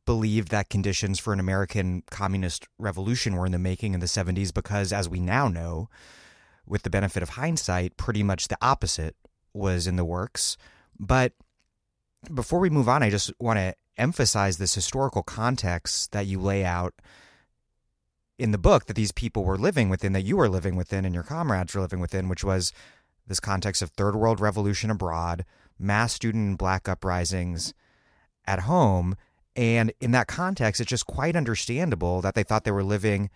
believed 0.07 0.49
that 0.49 0.69
conditions 0.69 1.19
for 1.19 1.33
an 1.33 1.41
American 1.41 2.03
communist 2.11 2.67
revolution 2.79 3.37
were 3.37 3.47
in 3.47 3.53
the 3.53 3.59
making 3.59 3.95
in 3.95 4.01
the 4.01 4.07
70s 4.07 4.53
because, 4.53 4.93
as 4.93 5.09
we 5.09 5.21
now 5.21 5.49
know, 5.49 5.89
with 6.67 6.83
the 6.83 6.91
benefit 6.91 7.23
of 7.23 7.31
hindsight, 7.31 7.97
pretty 7.97 8.23
much 8.23 8.49
the 8.49 8.59
opposite 8.61 9.17
was 9.53 9.87
in 9.87 9.97
the 9.97 10.05
works. 10.05 10.57
But 10.99 11.33
before 12.33 12.61
we 12.61 12.71
move 12.71 12.89
on, 12.89 13.03
I 13.03 13.11
just 13.11 13.33
want 13.39 13.59
to 13.59 13.75
emphasize 13.97 14.57
this 14.57 14.75
historical 14.75 15.23
context 15.23 16.13
that 16.13 16.27
you 16.27 16.41
lay 16.41 16.65
out 16.65 16.95
in 18.39 18.51
the 18.51 18.59
book 18.59 18.87
that 18.87 18.95
these 18.95 19.13
people 19.13 19.45
were 19.45 19.59
living 19.59 19.89
within, 19.89 20.13
that 20.13 20.23
you 20.23 20.37
were 20.37 20.49
living 20.49 20.75
within, 20.77 21.05
and 21.05 21.15
your 21.15 21.23
comrades 21.23 21.75
were 21.75 21.81
living 21.81 22.01
within, 22.01 22.29
which 22.29 22.43
was 22.43 22.73
this 23.27 23.41
context 23.41 23.83
of 23.83 23.91
third 23.91 24.15
world 24.15 24.41
revolution 24.41 24.91
abroad, 24.91 25.45
mass 25.79 26.13
student 26.13 26.49
and 26.49 26.59
black 26.59 26.89
uprisings 26.89 27.75
at 28.47 28.61
home. 28.61 29.17
And 29.57 29.93
in 30.01 30.11
that 30.13 30.27
context, 30.27 30.81
it's 30.81 30.91
just 30.91 31.07
quite 31.07 31.37
understandable 31.37 32.21
that 32.21 32.35
they 32.35 32.43
thought 32.43 32.65
they 32.65 32.71
were 32.71 32.85
living 32.85 33.31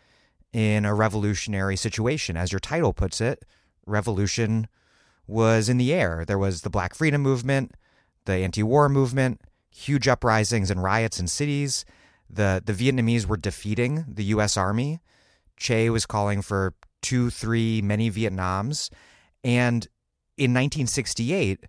in 0.52 0.84
a 0.84 0.94
revolutionary 0.94 1.76
situation. 1.76 2.36
As 2.36 2.52
your 2.52 2.58
title 2.58 2.92
puts 2.92 3.20
it, 3.20 3.44
revolution 3.86 4.68
was 5.26 5.68
in 5.68 5.78
the 5.78 5.92
air. 5.92 6.24
There 6.26 6.38
was 6.38 6.62
the 6.62 6.70
Black 6.70 6.94
Freedom 6.94 7.20
Movement, 7.20 7.74
the 8.24 8.34
anti 8.34 8.62
war 8.62 8.88
movement, 8.88 9.40
huge 9.70 10.08
uprisings 10.08 10.70
and 10.70 10.82
riots 10.82 11.20
in 11.20 11.28
cities. 11.28 11.84
The, 12.28 12.62
the 12.64 12.72
Vietnamese 12.72 13.26
were 13.26 13.36
defeating 13.36 14.04
the 14.08 14.24
U.S. 14.24 14.56
Army. 14.56 15.00
Che 15.56 15.90
was 15.90 16.06
calling 16.06 16.42
for 16.42 16.74
two, 17.02 17.30
three, 17.30 17.82
many 17.82 18.10
Vietnams. 18.10 18.90
And 19.44 19.86
in 20.36 20.52
1968, 20.52 21.64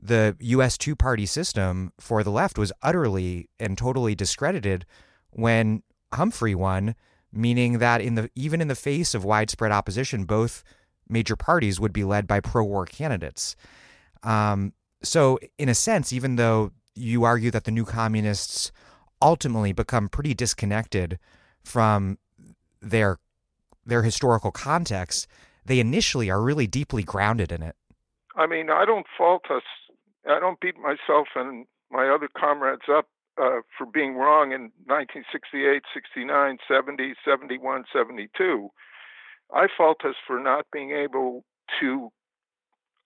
the 0.00 0.36
US 0.40 0.76
two 0.76 0.96
party 0.96 1.26
system 1.26 1.92
for 1.98 2.22
the 2.22 2.30
left 2.30 2.58
was 2.58 2.72
utterly 2.82 3.48
and 3.60 3.78
totally 3.78 4.14
discredited 4.14 4.84
when 5.30 5.82
Humphrey 6.12 6.54
won, 6.54 6.94
meaning 7.32 7.78
that 7.78 8.00
in 8.00 8.16
the 8.16 8.30
even 8.34 8.60
in 8.60 8.68
the 8.68 8.74
face 8.74 9.14
of 9.14 9.24
widespread 9.24 9.72
opposition, 9.72 10.24
both 10.24 10.64
major 11.08 11.36
parties 11.36 11.78
would 11.78 11.92
be 11.92 12.04
led 12.04 12.26
by 12.26 12.40
pro 12.40 12.64
war 12.64 12.86
candidates. 12.86 13.56
Um, 14.22 14.72
so, 15.02 15.38
in 15.58 15.68
a 15.68 15.74
sense, 15.74 16.12
even 16.12 16.36
though 16.36 16.72
you 16.94 17.24
argue 17.24 17.50
that 17.50 17.64
the 17.64 17.70
new 17.70 17.84
communists 17.84 18.70
ultimately 19.20 19.72
become 19.72 20.08
pretty 20.08 20.34
disconnected 20.34 21.18
from 21.64 22.18
their 22.80 23.18
their 23.84 24.02
historical 24.02 24.50
context, 24.50 25.26
they 25.64 25.80
initially 25.80 26.30
are 26.30 26.40
really 26.40 26.66
deeply 26.66 27.02
grounded 27.02 27.52
in 27.52 27.62
it. 27.62 27.76
I 28.36 28.46
mean, 28.46 28.70
I 28.70 28.84
don't 28.84 29.06
fault 29.16 29.44
us. 29.50 29.62
I 30.28 30.40
don't 30.40 30.60
beat 30.60 30.76
myself 30.78 31.28
and 31.34 31.66
my 31.90 32.08
other 32.08 32.28
comrades 32.36 32.88
up 32.90 33.06
uh, 33.40 33.60
for 33.76 33.86
being 33.92 34.14
wrong 34.14 34.52
in 34.52 34.72
1968, 34.86 35.82
69, 35.92 36.58
70, 36.66 37.14
71, 37.24 37.84
72. 37.92 38.68
I 39.54 39.66
fault 39.76 40.04
us 40.04 40.14
for 40.26 40.40
not 40.40 40.66
being 40.72 40.92
able 40.92 41.44
to 41.80 42.10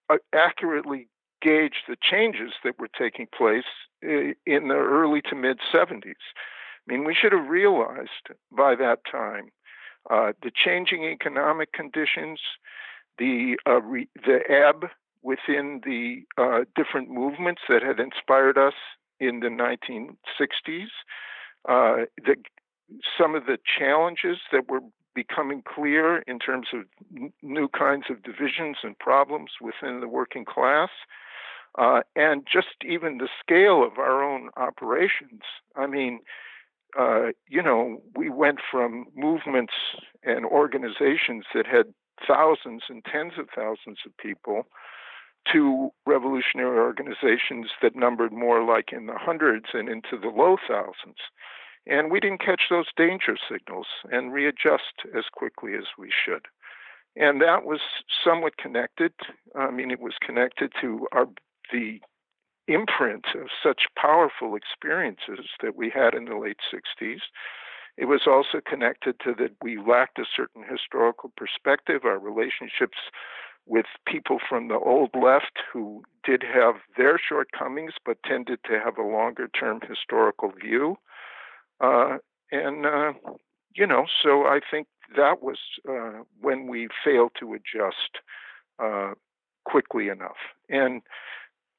uh, 0.08 0.16
accurately 0.32 1.08
gauge 1.42 1.82
the 1.88 1.96
changes 2.00 2.52
that 2.64 2.78
were 2.78 2.88
taking 2.98 3.26
place 3.36 3.64
uh, 4.04 4.34
in 4.46 4.68
the 4.68 4.74
early 4.74 5.22
to 5.22 5.34
mid 5.34 5.58
70s. 5.72 6.14
I 6.88 6.92
mean, 6.92 7.04
we 7.04 7.14
should 7.14 7.32
have 7.32 7.48
realized 7.48 8.30
by 8.56 8.76
that 8.76 9.00
time 9.10 9.50
uh, 10.10 10.32
the 10.42 10.50
changing 10.54 11.04
economic 11.04 11.72
conditions, 11.72 12.40
the 13.18 13.56
uh, 13.66 13.80
re- 13.82 14.08
the 14.14 14.40
ebb 14.48 14.90
within 15.22 15.80
the 15.84 16.22
uh, 16.40 16.64
different 16.76 17.10
movements 17.10 17.62
that 17.68 17.82
had 17.82 17.98
inspired 17.98 18.56
us 18.56 18.74
in 19.18 19.40
the 19.40 19.48
1960s, 19.48 20.86
uh, 21.68 22.04
the, 22.24 22.36
some 23.18 23.34
of 23.34 23.46
the 23.46 23.58
challenges 23.78 24.38
that 24.52 24.68
were 24.68 24.80
becoming 25.14 25.62
clear 25.66 26.18
in 26.28 26.38
terms 26.38 26.68
of 26.72 26.84
n- 27.16 27.32
new 27.42 27.66
kinds 27.68 28.04
of 28.10 28.22
divisions 28.22 28.76
and 28.84 28.96
problems 28.98 29.50
within 29.60 30.00
the 30.00 30.08
working 30.08 30.44
class, 30.44 30.90
uh, 31.78 32.02
and 32.14 32.46
just 32.50 32.84
even 32.84 33.18
the 33.18 33.28
scale 33.40 33.82
of 33.82 33.98
our 33.98 34.22
own 34.22 34.50
operations. 34.56 35.42
I 35.74 35.86
mean, 35.86 36.20
uh, 36.98 37.32
you 37.48 37.62
know, 37.62 38.02
we 38.14 38.30
went 38.30 38.58
from 38.70 39.06
movements 39.14 39.74
and 40.22 40.44
organizations 40.46 41.44
that 41.54 41.66
had 41.66 41.92
thousands 42.26 42.84
and 42.88 43.04
tens 43.04 43.34
of 43.38 43.48
thousands 43.54 43.98
of 44.06 44.16
people 44.16 44.66
to 45.52 45.90
revolutionary 46.06 46.78
organizations 46.78 47.70
that 47.82 47.94
numbered 47.94 48.32
more 48.32 48.64
like 48.64 48.92
in 48.92 49.06
the 49.06 49.16
hundreds 49.16 49.66
and 49.74 49.88
into 49.88 50.18
the 50.20 50.28
low 50.28 50.56
thousands. 50.68 51.18
And 51.86 52.10
we 52.10 52.18
didn't 52.18 52.40
catch 52.44 52.62
those 52.68 52.86
danger 52.96 53.36
signals 53.48 53.86
and 54.10 54.32
readjust 54.32 55.06
as 55.16 55.24
quickly 55.32 55.74
as 55.74 55.84
we 55.96 56.10
should. 56.10 56.46
And 57.14 57.40
that 57.40 57.64
was 57.64 57.80
somewhat 58.24 58.56
connected. 58.56 59.12
I 59.54 59.70
mean, 59.70 59.90
it 59.90 60.00
was 60.00 60.14
connected 60.20 60.72
to 60.80 61.06
our 61.12 61.26
the 61.72 62.00
imprint 62.68 63.26
of 63.34 63.48
such 63.62 63.82
powerful 63.96 64.56
experiences 64.56 65.46
that 65.62 65.76
we 65.76 65.90
had 65.90 66.14
in 66.14 66.24
the 66.26 66.36
late 66.36 66.58
60s. 66.72 67.20
It 67.96 68.06
was 68.06 68.22
also 68.26 68.60
connected 68.64 69.18
to 69.20 69.34
that 69.38 69.52
we 69.62 69.78
lacked 69.78 70.18
a 70.18 70.24
certain 70.36 70.62
historical 70.68 71.32
perspective. 71.36 72.04
Our 72.04 72.18
relationships 72.18 72.98
with 73.66 73.86
people 74.06 74.38
from 74.48 74.68
the 74.68 74.78
old 74.78 75.10
left 75.14 75.58
who 75.72 76.02
did 76.24 76.42
have 76.42 76.76
their 76.96 77.18
shortcomings 77.18 77.94
but 78.04 78.22
tended 78.22 78.60
to 78.64 78.78
have 78.78 78.96
a 78.96 79.02
longer 79.02 79.48
term 79.48 79.80
historical 79.86 80.52
view. 80.52 80.96
Uh, 81.80 82.18
and, 82.52 82.86
uh, 82.86 83.12
you 83.74 83.86
know, 83.86 84.06
so 84.22 84.44
I 84.44 84.60
think 84.70 84.86
that 85.16 85.42
was 85.42 85.58
uh, 85.88 86.22
when 86.40 86.68
we 86.68 86.88
failed 87.04 87.32
to 87.40 87.54
adjust 87.54 88.20
uh, 88.78 89.14
quickly 89.64 90.08
enough. 90.08 90.36
And 90.68 91.02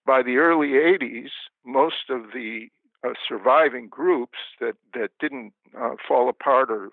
by 0.07 0.23
the 0.23 0.37
early 0.37 0.69
80s, 0.69 1.29
most 1.65 2.09
of 2.09 2.31
the 2.33 2.69
uh, 3.05 3.13
surviving 3.27 3.87
groups 3.89 4.39
that, 4.59 4.75
that 4.93 5.09
didn't 5.19 5.53
uh, 5.79 5.95
fall 6.07 6.29
apart 6.29 6.71
or 6.71 6.89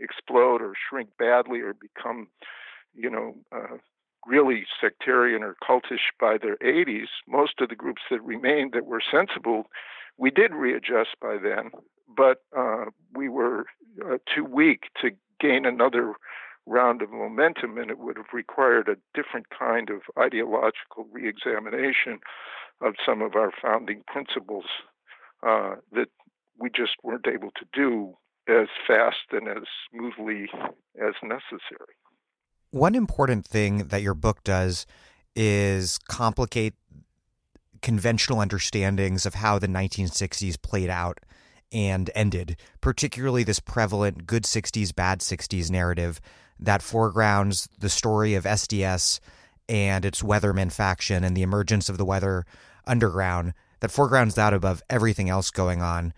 explode 0.00 0.60
or 0.60 0.72
shrink 0.74 1.10
badly 1.18 1.60
or 1.60 1.74
become, 1.74 2.28
you 2.94 3.08
know, 3.08 3.34
really 4.26 4.66
sectarian 4.80 5.42
or 5.42 5.56
cultish 5.66 6.10
by 6.20 6.36
their 6.36 6.56
80s, 6.56 7.06
most 7.28 7.60
of 7.60 7.68
the 7.68 7.76
groups 7.76 8.02
that 8.10 8.22
remained 8.22 8.72
that 8.72 8.86
were 8.86 9.00
sensible, 9.00 9.66
we 10.18 10.30
did 10.30 10.52
readjust 10.52 11.16
by 11.20 11.36
then, 11.38 11.70
but 12.14 12.42
uh, 12.56 12.86
we 13.14 13.28
were 13.28 13.66
uh, 14.04 14.18
too 14.34 14.44
weak 14.44 14.84
to 15.00 15.10
gain 15.40 15.64
another 15.64 16.14
round 16.66 17.02
of 17.02 17.10
momentum, 17.10 17.78
and 17.78 17.90
it 17.90 17.98
would 17.98 18.16
have 18.16 18.32
required 18.32 18.88
a 18.88 18.96
different 19.14 19.46
kind 19.56 19.90
of 19.90 20.02
ideological 20.18 21.06
reexamination 21.12 22.18
of 22.80 22.94
some 23.04 23.22
of 23.22 23.34
our 23.34 23.52
founding 23.62 24.02
principles 24.06 24.64
uh, 25.46 25.76
that 25.92 26.08
we 26.58 26.68
just 26.68 26.92
weren't 27.02 27.26
able 27.26 27.50
to 27.52 27.66
do 27.72 28.14
as 28.48 28.68
fast 28.86 29.32
and 29.32 29.48
as 29.48 29.64
smoothly 29.90 30.48
as 30.96 31.14
necessary. 31.22 31.94
One 32.70 32.94
important 32.94 33.46
thing 33.46 33.88
that 33.88 34.02
your 34.02 34.14
book 34.14 34.42
does 34.44 34.86
is 35.34 35.98
complicate 36.08 36.74
conventional 37.82 38.40
understandings 38.40 39.26
of 39.26 39.34
how 39.34 39.58
the 39.58 39.68
1960s 39.68 40.60
played 40.60 40.90
out 40.90 41.20
and 41.72 42.10
ended, 42.14 42.56
particularly 42.80 43.42
this 43.42 43.60
prevalent 43.60 44.26
good 44.26 44.44
60s, 44.44 44.94
bad 44.94 45.20
60s 45.20 45.70
narrative 45.70 46.20
that 46.58 46.82
foregrounds 46.82 47.68
the 47.78 47.88
story 47.88 48.34
of 48.34 48.44
SDS 48.44 49.20
and 49.68 50.04
its 50.04 50.22
Weatherman 50.22 50.72
faction 50.72 51.24
and 51.24 51.36
the 51.36 51.42
emergence 51.42 51.88
of 51.88 51.98
the 51.98 52.04
Weather 52.04 52.46
Underground, 52.86 53.52
that 53.80 53.90
foregrounds 53.90 54.34
that 54.36 54.54
above 54.54 54.82
everything 54.88 55.28
else 55.28 55.50
going 55.50 55.82
on. 55.82 56.12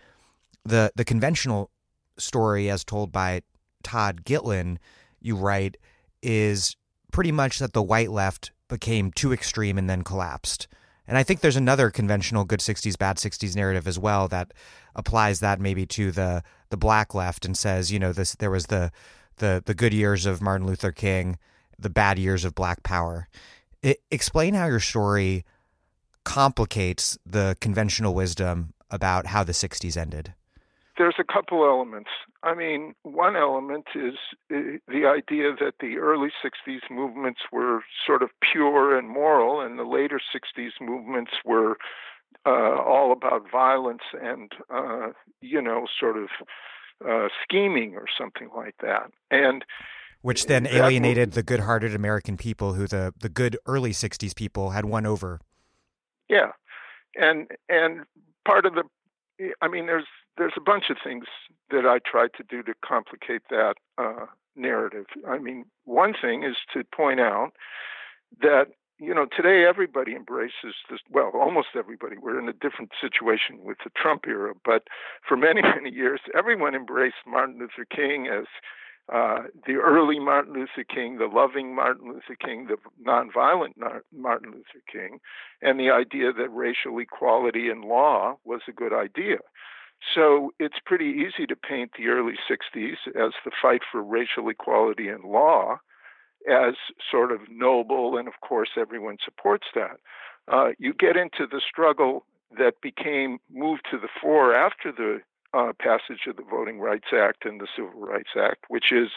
The, 0.65 0.93
the 0.97 1.05
conventional 1.05 1.71
story, 2.19 2.71
as 2.71 2.85
told 2.85 3.11
by 3.11 3.43
Todd 3.83 4.25
Gitlin, 4.25 4.79
you 5.21 5.35
write, 5.35 5.77
is 6.23 6.77
pretty 7.13 7.33
much 7.33 7.59
that 7.59 7.73
the 7.73 7.83
white 7.83 8.11
left 8.11 8.53
became 8.69 9.11
too 9.11 9.33
extreme 9.33 9.79
and 9.79 9.89
then 9.89 10.03
collapsed. 10.03 10.69
And 11.07 11.17
I 11.17 11.23
think 11.23 11.41
there's 11.41 11.57
another 11.57 11.91
conventional 11.91 12.45
good 12.45 12.61
60s, 12.61 12.99
bad 12.99 13.17
60s 13.17 13.57
narrative 13.57 13.89
as 13.89 13.99
well 13.99 14.29
that 14.29 14.53
applies 14.95 15.41
that 15.41 15.59
maybe 15.61 15.87
to 15.87 16.13
the 16.13 16.43
the 16.71 16.77
black 16.77 17.15
left 17.15 17.47
and 17.47 17.57
says, 17.57 17.91
you 17.91 17.99
know, 17.99 18.13
this 18.13 18.35
there 18.35 18.51
was 18.51 18.67
the 18.67 18.93
the 19.39 19.63
the 19.65 19.75
good 19.75 19.93
years 19.93 20.27
of 20.27 20.41
Martin 20.43 20.67
Luther 20.67 20.93
King, 20.93 21.39
the 21.79 21.91
bad 21.91 22.19
years 22.19 22.45
of 22.45 22.55
black 22.55 22.83
power. 22.83 23.29
It, 23.83 24.01
explain 24.11 24.55
how 24.55 24.67
your 24.67 24.81
story 24.81 25.45
complicates 26.25 27.19
the 27.25 27.57
conventional 27.61 28.15
wisdom 28.15 28.75
about 28.91 29.27
how 29.27 29.45
the 29.45 29.53
60s 29.53 29.97
ended 29.97 30.35
there's 30.99 31.15
a 31.19 31.33
couple 31.33 31.65
elements. 31.65 32.11
I 32.43 32.55
mean, 32.55 32.95
one 33.05 33.37
element 33.37 33.87
is 33.95 34.15
uh, 34.53 34.79
the 34.89 35.07
idea 35.07 35.55
that 35.59 35.75
the 35.81 35.97
early 35.99 36.29
60s 36.45 36.91
movements 36.91 37.41
were 37.53 37.83
sort 38.05 38.23
of 38.23 38.31
pure 38.53 38.99
and 38.99 39.09
moral, 39.09 39.61
and 39.61 39.79
the 39.79 39.85
later 39.85 40.21
60s 40.35 40.73
movements 40.81 41.33
were 41.45 41.79
uh, 42.45 42.83
all 42.83 43.13
about 43.13 43.51
violence 43.51 44.03
and, 44.21 44.53
uh, 44.71 45.09
you 45.41 45.63
know, 45.63 45.87
sort 45.99 46.17
of 46.17 46.29
uh, 47.07 47.29
scheming 47.43 47.95
or 47.95 48.07
something 48.17 48.49
like 48.57 48.75
that. 48.83 49.11
And 49.31 49.65
which 50.21 50.47
then 50.47 50.67
alienated 50.67 51.33
the 51.33 51.45
good-hearted 51.45 51.95
American 51.95 52.37
people 52.37 52.75
who 52.75 52.87
the 52.87 53.15
the 53.21 53.29
good 53.29 53.57
early 53.67 53.93
60s 53.93 54.35
people 54.35 54.71
had 54.71 54.85
won 54.85 55.07
over. 55.07 55.41
Yeah. 56.29 56.53
And 57.17 57.49
and 57.69 58.05
part 58.45 58.67
of 58.67 58.75
the 58.75 58.85
I 59.61 59.69
mean, 59.69 59.87
there's 59.87 60.07
there's 60.37 60.55
a 60.57 60.61
bunch 60.61 60.85
of 60.91 60.97
things 61.03 61.27
that 61.71 61.85
I 61.87 61.99
tried 61.99 62.31
to 62.35 62.45
do 62.45 62.63
to 62.63 62.75
complicate 62.85 63.43
that 63.51 63.75
uh, 63.99 64.27
narrative. 64.57 65.07
I 65.27 65.39
mean, 65.39 65.65
one 65.85 66.15
thing 66.21 66.43
is 66.45 66.57
to 66.73 66.85
point 66.85 67.21
out 67.21 67.53
that 68.41 68.69
you 68.99 69.15
know 69.15 69.27
today 69.35 69.65
everybody 69.69 70.15
embraces 70.15 70.75
this. 70.91 71.01
Well, 71.11 71.31
almost 71.35 71.69
everybody. 71.77 72.17
We're 72.19 72.39
in 72.39 72.49
a 72.49 72.53
different 72.53 72.91
situation 73.01 73.65
with 73.65 73.79
the 73.85 73.91
Trump 74.01 74.27
era, 74.27 74.55
but 74.65 74.85
for 75.27 75.37
many 75.37 75.63
many 75.77 75.91
years, 75.91 76.21
everyone 76.37 76.75
embraced 76.75 77.27
Martin 77.27 77.59
Luther 77.59 77.87
King 77.91 78.27
as 78.27 78.47
uh, 79.13 79.45
the 79.67 79.75
early 79.75 80.19
Martin 80.19 80.53
Luther 80.53 80.85
King, 80.85 81.19
the 81.19 81.27
loving 81.27 81.75
Martin 81.75 82.09
Luther 82.09 82.37
King, 82.39 82.69
the 82.69 82.77
nonviolent 83.03 83.73
Martin 84.13 84.51
Luther 84.51 84.83
King, 84.91 85.21
and 85.63 85.81
the 85.81 85.91
idea 85.91 86.33
that 86.33 86.51
racial 86.51 86.99
equality 86.99 87.71
in 87.71 87.83
law 87.83 88.37
was 88.45 88.61
a 88.69 88.73
good 88.73 88.93
idea. 88.93 89.39
So 90.15 90.53
it's 90.59 90.79
pretty 90.85 91.07
easy 91.07 91.47
to 91.47 91.57
paint 91.57 91.93
the 91.97 92.09
early 92.09 92.35
60s 92.49 92.97
as 93.17 93.33
the 93.45 93.51
fight 93.61 93.81
for 93.91 94.03
racial 94.03 94.49
equality 94.49 95.09
in 95.09 95.23
law 95.23 95.79
as 96.49 96.75
sort 97.11 97.33
of 97.33 97.41
noble, 97.51 98.17
and 98.17 98.29
of 98.29 98.35
course 98.41 98.71
everyone 98.77 99.19
supports 99.25 99.67
that. 99.75 99.99
Uh, 100.49 100.69
you 100.79 100.95
get 100.95 101.17
into 101.17 101.47
the 101.47 101.61
struggle 101.67 102.25
that 102.57 102.81
became 102.81 103.39
moved 103.53 103.83
to 103.91 103.99
the 103.99 104.09
fore 104.21 104.55
after 104.55 104.91
the 104.91 105.21
uh, 105.55 105.73
passage 105.79 106.27
of 106.27 106.37
the 106.37 106.43
Voting 106.43 106.79
Rights 106.79 107.09
Act 107.13 107.45
and 107.45 107.61
the 107.61 107.67
Civil 107.75 108.01
Rights 108.01 108.31
Act, 108.37 108.65
which 108.69 108.93
is 108.93 109.09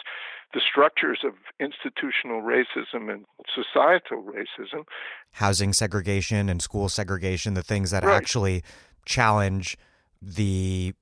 the 0.54 0.60
structures 0.60 1.20
of 1.24 1.32
institutional 1.58 2.42
racism 2.42 3.12
and 3.12 3.24
societal 3.54 4.22
racism. 4.22 4.84
Housing 5.32 5.72
segregation 5.72 6.48
and 6.48 6.60
school 6.60 6.88
segregation, 6.88 7.54
the 7.54 7.62
things 7.62 7.90
that 7.90 8.04
right. 8.04 8.14
actually 8.14 8.62
challenge 9.06 9.76
the 10.20 10.94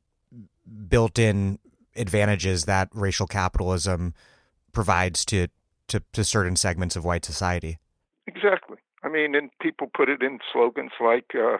built 0.89 1.19
in 1.19 1.59
advantages 1.97 2.65
that 2.65 2.89
racial 2.95 3.27
capitalism 3.27 4.15
provides 4.73 5.25
to, 5.27 5.49
to, 5.91 6.03
to 6.13 6.25
certain 6.25 6.57
segments 6.57 6.97
of 6.97 7.05
white 7.05 7.25
society. 7.25 7.79
Exactly. 8.27 8.79
I 9.03 9.09
mean, 9.09 9.35
and 9.35 9.51
people 9.61 9.91
put 9.95 10.09
it 10.09 10.23
in 10.23 10.39
slogans 10.53 10.93
like, 11.01 11.33
uh, 11.35 11.59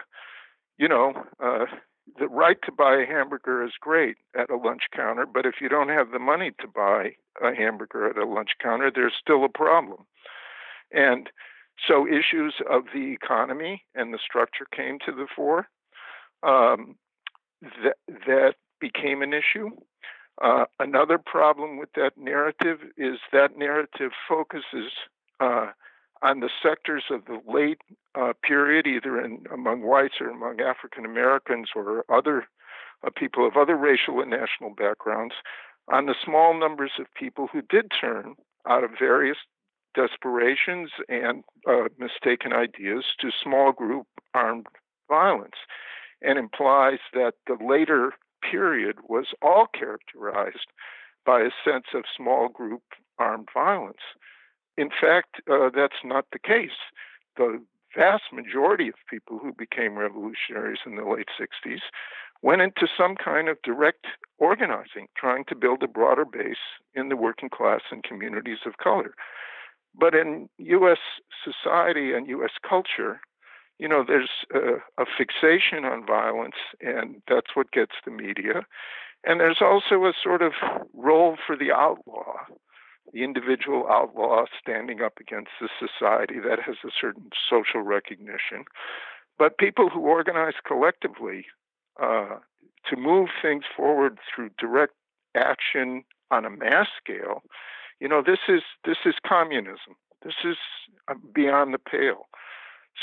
you 0.77 0.87
know, 0.87 1.13
uh, 1.43 1.65
the 2.19 2.27
right 2.27 2.57
to 2.65 2.71
buy 2.71 2.95
a 2.95 3.05
hamburger 3.05 3.63
is 3.63 3.71
great 3.79 4.17
at 4.37 4.49
a 4.49 4.57
lunch 4.57 4.83
counter, 4.95 5.25
but 5.25 5.45
if 5.45 5.55
you 5.61 5.69
don't 5.69 5.89
have 5.89 6.11
the 6.11 6.19
money 6.19 6.51
to 6.59 6.67
buy 6.67 7.15
a 7.41 7.55
hamburger 7.55 8.09
at 8.09 8.17
a 8.17 8.25
lunch 8.25 8.51
counter, 8.61 8.91
there's 8.93 9.13
still 9.19 9.43
a 9.45 9.49
problem. 9.49 10.05
And 10.91 11.29
so 11.87 12.05
issues 12.07 12.55
of 12.69 12.83
the 12.93 13.13
economy 13.13 13.83
and 13.95 14.13
the 14.13 14.19
structure 14.23 14.65
came 14.75 14.97
to 15.05 15.11
the 15.11 15.27
fore. 15.33 15.67
Um, 16.43 16.95
that, 17.61 17.97
that 18.27 18.53
became 18.79 19.21
an 19.21 19.33
issue. 19.33 19.69
Uh, 20.41 20.65
another 20.79 21.17
problem 21.17 21.77
with 21.77 21.89
that 21.95 22.17
narrative 22.17 22.79
is 22.97 23.19
that 23.31 23.57
narrative 23.57 24.11
focuses 24.27 24.91
uh, 25.39 25.67
on 26.21 26.39
the 26.39 26.49
sectors 26.61 27.05
of 27.09 27.25
the 27.25 27.39
late 27.51 27.79
uh, 28.15 28.33
period, 28.43 28.85
either 28.87 29.19
in, 29.19 29.45
among 29.51 29.81
whites 29.81 30.15
or 30.21 30.29
among 30.29 30.61
African 30.61 31.05
Americans 31.05 31.69
or 31.75 32.05
other 32.09 32.47
uh, 33.05 33.09
people 33.15 33.47
of 33.47 33.57
other 33.57 33.75
racial 33.75 34.21
and 34.21 34.29
national 34.29 34.71
backgrounds, 34.71 35.35
on 35.91 36.05
the 36.05 36.15
small 36.23 36.57
numbers 36.57 36.91
of 36.99 37.07
people 37.15 37.47
who 37.51 37.61
did 37.61 37.91
turn 37.99 38.35
out 38.67 38.83
of 38.83 38.91
various 38.97 39.37
desperations 39.93 40.91
and 41.09 41.43
uh, 41.67 41.89
mistaken 41.97 42.53
ideas 42.53 43.05
to 43.19 43.29
small 43.43 43.71
group 43.71 44.07
armed 44.33 44.67
violence, 45.09 45.55
and 46.21 46.37
implies 46.37 46.99
that 47.13 47.33
the 47.47 47.57
later 47.63 48.13
period 48.49 48.97
was 49.07 49.27
all 49.41 49.67
characterized 49.67 50.67
by 51.25 51.41
a 51.41 51.51
sense 51.63 51.85
of 51.93 52.03
small 52.15 52.49
group 52.49 52.83
armed 53.19 53.49
violence. 53.53 54.01
In 54.77 54.89
fact, 54.89 55.41
uh, 55.49 55.69
that's 55.73 56.03
not 56.03 56.25
the 56.31 56.39
case. 56.39 56.79
The 57.37 57.61
vast 57.95 58.23
majority 58.33 58.87
of 58.87 58.95
people 59.09 59.37
who 59.37 59.53
became 59.53 59.97
revolutionaries 59.97 60.79
in 60.85 60.95
the 60.95 61.05
late 61.05 61.27
60s 61.39 61.81
went 62.41 62.61
into 62.61 62.87
some 62.97 63.15
kind 63.15 63.47
of 63.49 63.61
direct 63.63 64.07
organizing, 64.39 65.07
trying 65.15 65.45
to 65.45 65.55
build 65.55 65.83
a 65.83 65.87
broader 65.87 66.25
base 66.25 66.79
in 66.95 67.09
the 67.09 67.15
working 67.15 67.49
class 67.49 67.81
and 67.91 68.03
communities 68.03 68.59
of 68.65 68.77
color. 68.77 69.13
But 69.93 70.15
in 70.15 70.49
U.S. 70.57 70.97
society 71.43 72.13
and 72.13 72.27
U.S. 72.29 72.51
culture, 72.67 73.19
you 73.81 73.87
know, 73.87 74.05
there's 74.07 74.29
a, 74.53 75.01
a, 75.01 75.05
fixation 75.17 75.85
on 75.85 76.05
violence, 76.05 76.55
and 76.81 77.21
that's 77.27 77.55
what 77.55 77.71
gets 77.71 77.93
the 78.05 78.11
media. 78.11 78.61
And 79.25 79.39
there's 79.39 79.61
also 79.61 80.05
a 80.05 80.13
sort 80.23 80.43
of 80.43 80.53
role 80.93 81.35
for 81.45 81.57
the 81.57 81.71
outlaw 81.71 82.35
the 83.13 83.23
individual 83.23 83.87
outlaw 83.89 84.45
standing 84.61 85.01
up 85.01 85.13
against 85.19 85.51
the 85.59 85.69
society 85.79 86.35
that 86.39 86.59
has 86.59 86.77
a 86.85 86.89
certain 86.99 87.29
social 87.49 87.81
recognition. 87.81 88.65
But 89.37 89.57
people 89.57 89.89
who 89.89 90.01
organize 90.01 90.53
collectively 90.65 91.45
uh, 92.01 92.37
to 92.89 92.95
move 92.95 93.29
things 93.41 93.63
forward 93.75 94.19
through 94.33 94.51
direct 94.57 94.93
action 95.35 96.03
on 96.29 96.45
a 96.45 96.49
mass 96.49 96.87
scale, 97.03 97.43
you 97.99 98.07
know, 98.07 98.23
this 98.25 98.39
is 98.47 98.61
this 98.85 98.97
is 99.05 99.15
communism. 99.27 99.95
This 100.23 100.35
is 100.45 100.57
uh, 101.07 101.15
beyond 101.33 101.73
the 101.73 101.79
pale. 101.79 102.27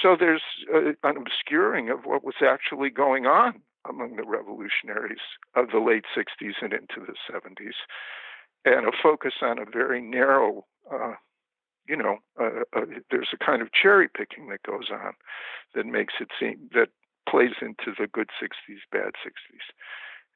So 0.02 0.16
there's 0.18 0.42
uh, 0.72 0.92
an 1.02 1.16
obscuring 1.16 1.90
of 1.90 2.04
what 2.04 2.24
was 2.24 2.36
actually 2.42 2.90
going 2.90 3.26
on 3.26 3.62
among 3.88 4.16
the 4.16 4.24
revolutionaries 4.24 5.18
of 5.54 5.70
the 5.70 5.78
late 5.78 6.04
60s 6.16 6.54
and 6.60 6.72
into 6.72 7.00
the 7.06 7.14
70s 7.32 7.74
and 8.64 8.86
a 8.86 8.92
focus 9.02 9.34
on 9.42 9.58
a 9.58 9.64
very 9.64 10.00
narrow, 10.00 10.66
uh, 10.92 11.14
you 11.88 11.96
know, 11.96 12.18
uh, 12.40 12.62
uh, 12.76 12.84
there's 13.10 13.30
a 13.32 13.44
kind 13.44 13.62
of 13.62 13.72
cherry 13.72 14.08
picking 14.08 14.48
that 14.48 14.62
goes 14.62 14.90
on 14.92 15.12
that 15.74 15.86
makes 15.86 16.14
it 16.20 16.28
seem 16.38 16.68
that 16.74 16.88
plays 17.28 17.54
into 17.60 17.92
the 17.98 18.06
good 18.06 18.30
60s, 18.42 18.78
bad 18.90 19.12
60s. 19.24 19.72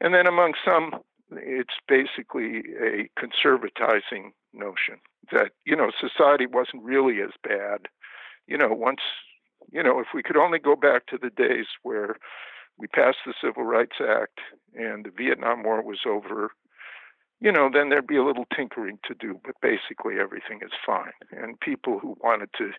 And 0.01 0.15
then 0.15 0.27
among 0.27 0.55
some, 0.65 1.01
it's 1.31 1.75
basically 1.89 2.63
a 2.81 3.09
conservatizing 3.19 4.33
notion 4.53 5.01
that, 5.31 5.53
you 5.65 5.77
know, 5.77 5.91
society 5.99 6.47
wasn't 6.47 6.83
really 6.83 7.21
as 7.23 7.31
bad. 7.43 7.89
You 8.47 8.59
know, 8.59 8.73
once, 8.73 9.01
you 9.73 9.83
know, 9.83 9.99
if 9.99 10.09
we 10.15 10.23
could 10.23 10.37
only 10.37 10.59
go 10.59 10.77
back 10.77 11.07
to 11.07 11.19
the 11.21 11.31
days 11.31 11.67
where 11.83 12.17
we 12.79 12.87
passed 12.87 13.19
the 13.27 13.35
Civil 13.43 13.65
Rights 13.65 13.97
Act 14.01 14.41
and 14.75 15.05
the 15.05 15.11
Vietnam 15.11 15.63
War 15.63 15.83
was 15.83 16.01
over 16.07 16.51
you 17.43 17.51
know, 17.51 17.69
then 17.71 17.89
there'd 17.89 18.07
be 18.07 18.17
a 18.17 18.25
little 18.25 18.47
tinkering 18.55 19.01
to 19.05 19.15
do, 19.15 19.41
but 19.45 19.57
basically 19.61 20.15
everything 20.21 20.61
is 20.63 20.71
fine. 20.87 21.11
And 21.33 21.59
people 21.59 21.99
who 21.99 22.17
wanted 22.21 22.51
to 22.59 22.71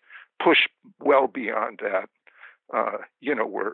push 0.42 0.60
well 1.02 1.28
beyond 1.28 1.82
that, 1.84 2.08
uh, 2.74 3.00
you 3.20 3.36
know, 3.36 3.46
were 3.46 3.74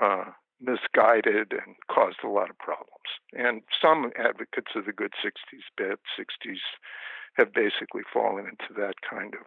uh, 0.00 0.26
misguided 0.60 1.52
and 1.52 1.74
caused 1.90 2.18
a 2.22 2.28
lot 2.28 2.50
of 2.50 2.58
problems. 2.58 3.08
And 3.32 3.62
some 3.80 4.12
advocates 4.18 4.72
of 4.76 4.84
the 4.84 4.92
good 4.92 5.14
60s, 5.24 5.64
bad 5.78 5.96
60s, 6.20 6.60
have 7.38 7.54
basically 7.54 8.02
fallen 8.12 8.44
into 8.44 8.78
that 8.78 8.96
kind 9.08 9.34
of 9.34 9.46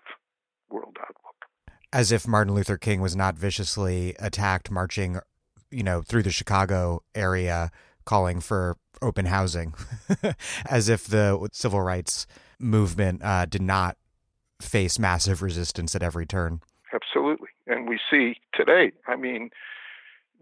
world 0.72 0.98
outlook. 1.00 1.46
As 1.92 2.12
if 2.12 2.28
Martin 2.28 2.54
Luther 2.54 2.78
King 2.78 3.02
was 3.02 3.16
not 3.16 3.36
viciously 3.36 4.16
attacked 4.20 4.70
marching, 4.70 5.20
you 5.72 5.84
know, 5.84 6.02
through 6.02 6.24
the 6.24 6.32
Chicago 6.32 7.02
area 7.16 7.72
calling 8.06 8.40
for 8.40 8.78
open 9.02 9.26
housing, 9.26 9.74
as 10.70 10.90
if 10.90 11.06
the 11.08 11.50
civil 11.52 11.82
rights 11.82 12.28
movement 12.60 13.24
uh, 13.24 13.46
did 13.46 13.62
not 13.62 13.98
face 14.62 15.00
massive 15.00 15.42
resistance 15.42 15.96
at 15.96 16.04
every 16.04 16.26
turn. 16.26 16.62
Absolutely, 16.94 17.50
and 17.68 17.88
we 17.88 18.00
see 18.10 18.36
today. 18.54 18.92
I 19.08 19.16
mean, 19.16 19.52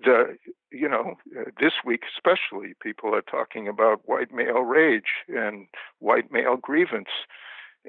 the 0.03 0.37
you 0.71 0.87
know 0.87 1.15
uh, 1.37 1.43
this 1.59 1.73
week 1.85 2.03
especially, 2.15 2.73
people 2.81 3.13
are 3.13 3.21
talking 3.21 3.67
about 3.67 4.07
white 4.07 4.33
male 4.33 4.61
rage 4.61 5.25
and 5.27 5.67
white 5.99 6.31
male 6.31 6.57
grievance, 6.57 7.09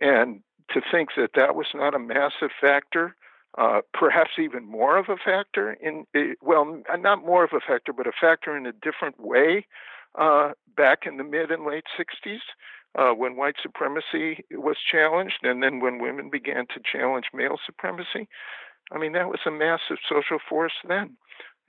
and 0.01 0.43
to 0.71 0.81
think 0.91 1.11
that 1.17 1.31
that 1.35 1.55
was 1.55 1.69
not 1.75 1.95
a 1.95 1.99
massive 1.99 2.51
factor. 2.61 3.15
Uh, 3.59 3.81
perhaps 3.93 4.31
even 4.39 4.65
more 4.65 4.97
of 4.99 5.07
a 5.09 5.17
factor 5.17 5.73
in 5.83 6.05
well 6.41 6.81
not 6.99 7.27
more 7.27 7.43
of 7.43 7.51
a 7.53 7.59
factor 7.59 7.93
but 7.93 8.07
a 8.07 8.13
factor 8.21 8.57
in 8.57 8.67
a 8.67 8.73
different 8.73 9.19
way 9.19 9.67
uh, 10.17 10.53
back 10.77 11.01
in 11.07 11.17
the 11.17 11.25
mid 11.25 11.51
and 11.51 11.67
late 11.67 11.85
60s 11.99 12.39
uh, 12.97 13.13
when 13.13 13.37
white 13.37 13.57
supremacy 13.63 14.45
was 14.51 14.77
challenged, 14.91 15.39
and 15.43 15.63
then 15.63 15.81
when 15.81 16.01
women 16.01 16.31
began 16.31 16.67
to 16.69 16.81
challenge 16.91 17.27
male 17.35 17.59
supremacy. 17.65 18.29
I 18.91 18.99
mean, 18.99 19.13
that 19.13 19.29
was 19.29 19.41
a 19.47 19.51
massive 19.51 19.99
social 20.09 20.39
force 20.49 20.73
then. 20.87 21.17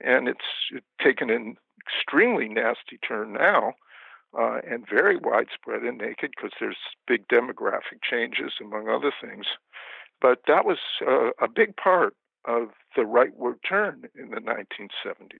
And 0.00 0.28
it's 0.28 0.82
taken 1.02 1.28
an 1.28 1.56
extremely 1.86 2.48
nasty 2.48 2.98
turn 3.06 3.34
now. 3.34 3.74
Uh, 4.38 4.60
and 4.64 4.86
very 4.88 5.16
widespread 5.16 5.82
and 5.82 5.98
naked 5.98 6.30
because 6.36 6.52
there's 6.60 6.76
big 7.08 7.26
demographic 7.26 7.98
changes, 8.08 8.52
among 8.60 8.88
other 8.88 9.12
things. 9.20 9.44
But 10.20 10.40
that 10.46 10.64
was 10.64 10.78
uh, 11.06 11.30
a 11.42 11.48
big 11.48 11.76
part 11.76 12.14
of 12.44 12.68
the 12.96 13.02
rightward 13.02 13.56
turn 13.68 14.04
in 14.18 14.30
the 14.30 14.40
1970s. 14.40 15.38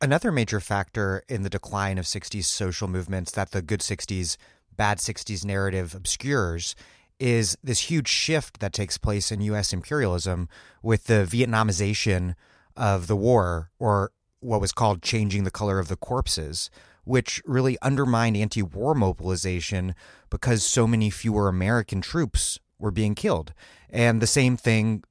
Another 0.00 0.32
major 0.32 0.60
factor 0.60 1.22
in 1.28 1.42
the 1.42 1.50
decline 1.50 1.98
of 1.98 2.04
60s 2.04 2.44
social 2.44 2.88
movements 2.88 3.32
that 3.32 3.50
the 3.50 3.60
good 3.60 3.80
60s, 3.80 4.36
bad 4.76 4.98
60s 4.98 5.44
narrative 5.44 5.94
obscures 5.94 6.74
is 7.18 7.58
this 7.62 7.80
huge 7.90 8.08
shift 8.08 8.60
that 8.60 8.72
takes 8.72 8.96
place 8.96 9.30
in 9.30 9.42
U.S. 9.42 9.74
imperialism 9.74 10.48
with 10.82 11.04
the 11.04 11.26
Vietnamization 11.30 12.34
of 12.76 13.08
the 13.08 13.16
war, 13.16 13.70
or 13.78 14.10
what 14.40 14.60
was 14.60 14.72
called 14.72 15.02
changing 15.02 15.44
the 15.44 15.50
color 15.50 15.78
of 15.78 15.88
the 15.88 15.96
corpses, 15.96 16.70
which 17.04 17.42
really 17.44 17.76
undermined 17.82 18.38
anti 18.38 18.62
war 18.62 18.94
mobilization 18.94 19.94
because 20.30 20.64
so 20.64 20.86
many 20.86 21.10
fewer 21.10 21.46
American 21.46 22.00
troops 22.00 22.58
were 22.80 22.90
being 22.90 23.14
killed. 23.14 23.52
And 23.88 24.20
the 24.20 24.26
same 24.26 24.56
thing, 24.56 25.04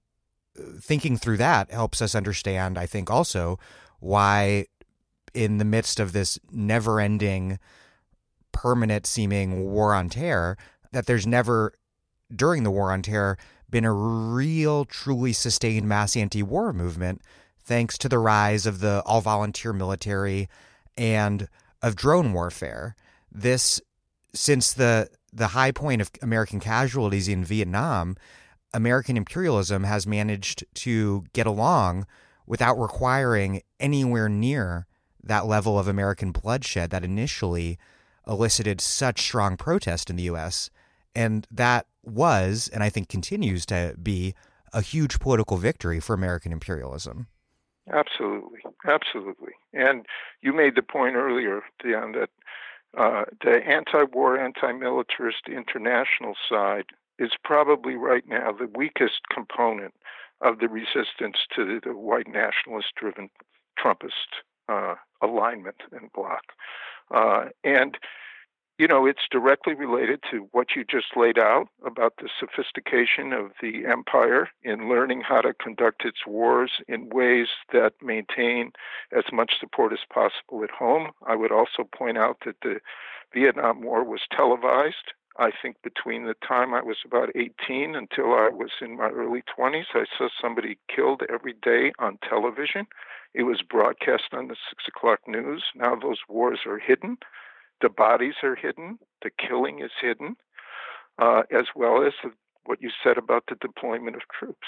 thinking 0.80 1.18
through 1.18 1.38
that 1.38 1.72
helps 1.72 2.02
us 2.02 2.16
understand, 2.16 2.78
I 2.78 2.86
think, 2.86 3.10
also 3.10 3.60
why 4.00 4.66
in 5.34 5.58
the 5.58 5.66
midst 5.66 6.00
of 6.00 6.12
this 6.12 6.40
never 6.52 7.00
ending, 7.00 7.60
permanent 8.52 9.06
seeming 9.06 9.64
war 9.70 9.94
on 9.94 10.10
terror, 10.10 10.58
that 10.92 11.06
there's 11.06 11.28
never, 11.28 11.74
during 12.36 12.64
the 12.64 12.72
war 12.72 12.92
on 12.92 13.02
terror, 13.02 13.38
been 13.70 13.86
a 13.86 13.94
real, 13.94 14.86
truly 14.86 15.34
sustained 15.34 15.88
mass 15.88 16.18
anti 16.18 16.42
war 16.42 16.74
movement 16.74 17.22
thanks 17.64 17.98
to 18.00 18.10
the 18.10 18.18
rise 18.18 18.66
of 18.66 18.80
the 18.80 19.04
all 19.06 19.22
volunteer 19.22 19.72
military 19.72 20.50
and 20.98 21.48
of 21.82 21.96
drone 21.96 22.34
warfare. 22.34 22.96
This, 23.32 23.80
since 24.34 24.74
the, 24.74 25.10
the 25.34 25.48
high 25.48 25.72
point 25.72 26.02
of 26.02 26.12
American 26.22 26.60
casualties 26.60 27.28
in 27.28 27.44
Vietnam, 27.44 28.16
American 28.74 29.18
imperialism 29.18 29.84
has 29.84 30.06
managed 30.06 30.64
to 30.76 31.26
get 31.34 31.48
along 31.48 32.06
without 32.46 32.80
requiring 32.80 33.62
anywhere 33.80 34.30
near 34.30 34.88
that 35.24 35.46
level 35.46 35.78
of 35.78 35.88
American 35.88 36.32
bloodshed 36.32 36.90
that 36.90 37.04
initially 37.04 37.78
elicited 38.28 38.80
such 38.80 39.22
strong 39.22 39.58
protest 39.58 40.10
in 40.10 40.16
the 40.16 40.24
US. 40.24 40.70
And 41.16 41.48
that 41.52 41.88
was, 42.04 42.70
and 42.72 42.84
I 42.84 42.90
think 42.90 43.10
continues 43.10 43.66
to 43.68 43.96
be, 44.02 44.36
a 44.72 44.82
huge 44.82 45.20
political 45.20 45.58
victory 45.58 46.00
for 46.00 46.14
American 46.14 46.52
imperialism. 46.52 47.28
Absolutely, 47.92 48.60
absolutely. 48.88 49.54
And 49.74 50.06
you 50.42 50.54
made 50.54 50.76
the 50.76 50.84
point 50.84 51.16
earlier, 51.16 51.62
Dion, 51.82 52.12
that 52.12 52.30
uh, 52.98 53.26
the 53.44 53.62
anti-war, 53.68 54.38
anti-militarist 54.38 55.48
international 55.48 56.34
side 56.50 56.86
is 57.18 57.32
probably 57.44 57.96
right 57.96 58.28
now 58.28 58.52
the 58.52 58.70
weakest 58.76 59.22
component 59.34 59.94
of 60.42 60.60
the 60.60 60.70
resistance 60.70 61.38
to 61.56 61.80
the, 61.84 61.94
white 61.94 62.28
nationalist-driven 62.28 63.30
Trumpist 63.78 64.42
uh, 64.70 64.96
alignment 65.22 65.78
and 65.92 66.12
bloc. 66.14 66.42
Uh, 67.14 67.46
and 67.64 67.98
you 68.80 68.88
know, 68.88 69.06
it's 69.06 69.28
directly 69.30 69.74
related 69.74 70.22
to 70.32 70.48
what 70.54 70.68
you 70.74 70.86
just 70.86 71.18
laid 71.18 71.38
out 71.38 71.68
about 71.86 72.14
the 72.18 72.30
sophistication 72.40 73.34
of 73.34 73.52
the 73.62 73.86
empire 73.86 74.48
in 74.64 74.88
learning 74.88 75.20
how 75.20 75.42
to 75.42 75.54
conduct 75.54 76.06
its 76.06 76.26
wars 76.26 76.72
in 76.88 77.10
ways 77.10 77.48
that 77.74 77.92
maintain 78.02 78.72
as 79.12 79.26
much 79.34 79.60
support 79.60 79.92
as 79.92 80.00
possible 80.12 80.64
at 80.64 80.72
home. 80.72 81.12
I 81.28 81.36
would 81.36 81.52
also 81.52 81.84
point 81.94 82.18
out 82.18 82.38
that 82.46 82.56
the 82.64 82.80
Vietnam 83.34 83.82
War 83.82 84.06
was 84.06 84.22
televised. 84.32 85.12
I 85.38 85.52
think 85.62 85.76
between 85.84 86.26
the 86.26 86.36
time 86.48 86.74
I 86.74 86.82
was 86.82 86.98
about 87.06 87.36
18 87.36 87.96
until 87.96 88.34
I 88.34 88.48
was 88.50 88.72
in 88.80 88.96
my 88.96 89.10
early 89.10 89.44
20s, 89.60 89.88
I 89.94 90.06
saw 90.18 90.30
somebody 90.42 90.78
killed 90.94 91.24
every 91.30 91.54
day 91.62 91.92
on 92.00 92.18
television. 92.28 92.88
It 93.34 93.44
was 93.44 93.62
broadcast 93.62 94.34
on 94.34 94.48
the 94.48 94.56
six 94.70 94.86
o'clock 94.88 95.20
news. 95.28 95.66
Now 95.76 95.96
those 95.96 96.20
wars 96.30 96.62
are 96.66 96.80
hidden. 96.80 97.18
The 97.82 97.90
bodies 97.90 98.36
are 98.44 98.56
hidden, 98.56 99.00
the 99.22 99.30
killing 99.30 99.80
is 99.82 99.92
hidden, 100.02 100.36
uh, 101.18 101.44
as 101.52 101.66
well 101.76 102.06
as 102.06 102.14
the, 102.24 102.32
what 102.66 102.82
you 102.82 102.90
said 103.04 103.18
about 103.18 103.46
the 103.48 103.56
deployment 103.56 104.16
of 104.16 104.24
troops. 104.38 104.68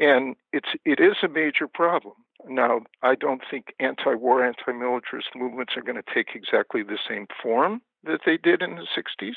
And 0.00 0.34
it's 0.52 0.70
it 0.84 0.98
is 1.00 1.16
a 1.22 1.28
major 1.28 1.68
problem. 1.68 2.14
Now, 2.48 2.80
I 3.02 3.14
don't 3.14 3.42
think 3.48 3.74
anti-war, 3.78 4.44
anti-militarist 4.44 5.28
movements 5.36 5.74
are 5.76 5.82
going 5.82 6.02
to 6.02 6.14
take 6.14 6.34
exactly 6.34 6.82
the 6.82 6.98
same 7.08 7.26
form 7.42 7.80
that 8.02 8.20
they 8.26 8.36
did 8.36 8.60
in 8.60 8.74
the 8.74 8.86
60s, 8.96 9.36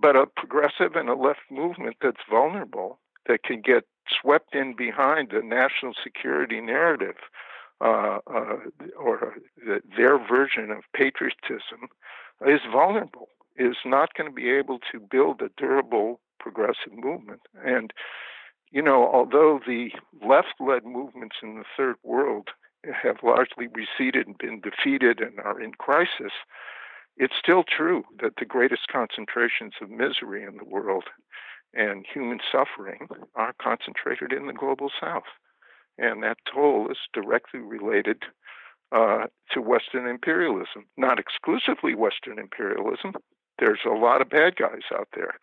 but 0.00 0.14
a 0.14 0.26
progressive 0.26 0.94
and 0.94 1.08
a 1.08 1.14
left 1.14 1.40
movement 1.50 1.96
that's 2.00 2.20
vulnerable, 2.30 3.00
that 3.26 3.42
can 3.44 3.60
get 3.60 3.84
swept 4.20 4.54
in 4.54 4.74
behind 4.74 5.30
the 5.30 5.42
national 5.42 5.94
security 6.02 6.60
narrative 6.60 7.16
uh, 7.82 8.18
uh, 8.32 8.56
or 8.98 9.34
the, 9.56 9.80
their 9.96 10.16
version 10.18 10.70
of 10.70 10.84
patriotism 10.94 11.88
is 12.46 12.60
vulnerable, 12.70 13.28
is 13.56 13.76
not 13.84 14.14
going 14.14 14.30
to 14.30 14.34
be 14.34 14.50
able 14.50 14.78
to 14.92 15.00
build 15.00 15.42
a 15.42 15.50
durable 15.56 16.20
progressive 16.38 16.92
movement. 16.92 17.40
And, 17.64 17.92
you 18.70 18.82
know, 18.82 19.10
although 19.12 19.60
the 19.66 19.90
left 20.26 20.54
led 20.60 20.84
movements 20.84 21.36
in 21.42 21.56
the 21.56 21.64
third 21.76 21.96
world 22.04 22.48
have 22.84 23.16
largely 23.22 23.66
receded 23.66 24.26
and 24.26 24.38
been 24.38 24.60
defeated 24.60 25.20
and 25.20 25.38
are 25.40 25.60
in 25.60 25.72
crisis, 25.72 26.32
it's 27.16 27.34
still 27.38 27.64
true 27.64 28.04
that 28.20 28.34
the 28.38 28.44
greatest 28.44 28.88
concentrations 28.90 29.74
of 29.80 29.90
misery 29.90 30.44
in 30.44 30.56
the 30.56 30.64
world 30.64 31.04
and 31.74 32.06
human 32.12 32.38
suffering 32.50 33.08
are 33.34 33.54
concentrated 33.60 34.32
in 34.32 34.46
the 34.46 34.52
global 34.52 34.90
south 35.00 35.24
and 35.98 36.22
that 36.22 36.38
toll 36.52 36.88
is 36.90 36.98
directly 37.12 37.60
related 37.60 38.22
uh, 38.92 39.26
to 39.50 39.60
Western 39.60 40.06
imperialism. 40.06 40.86
Not 40.96 41.18
exclusively 41.18 41.94
Western 41.94 42.38
imperialism. 42.38 43.14
There's 43.58 43.80
a 43.86 43.94
lot 43.94 44.20
of 44.20 44.28
bad 44.28 44.56
guys 44.56 44.82
out 44.94 45.08
there, 45.14 45.34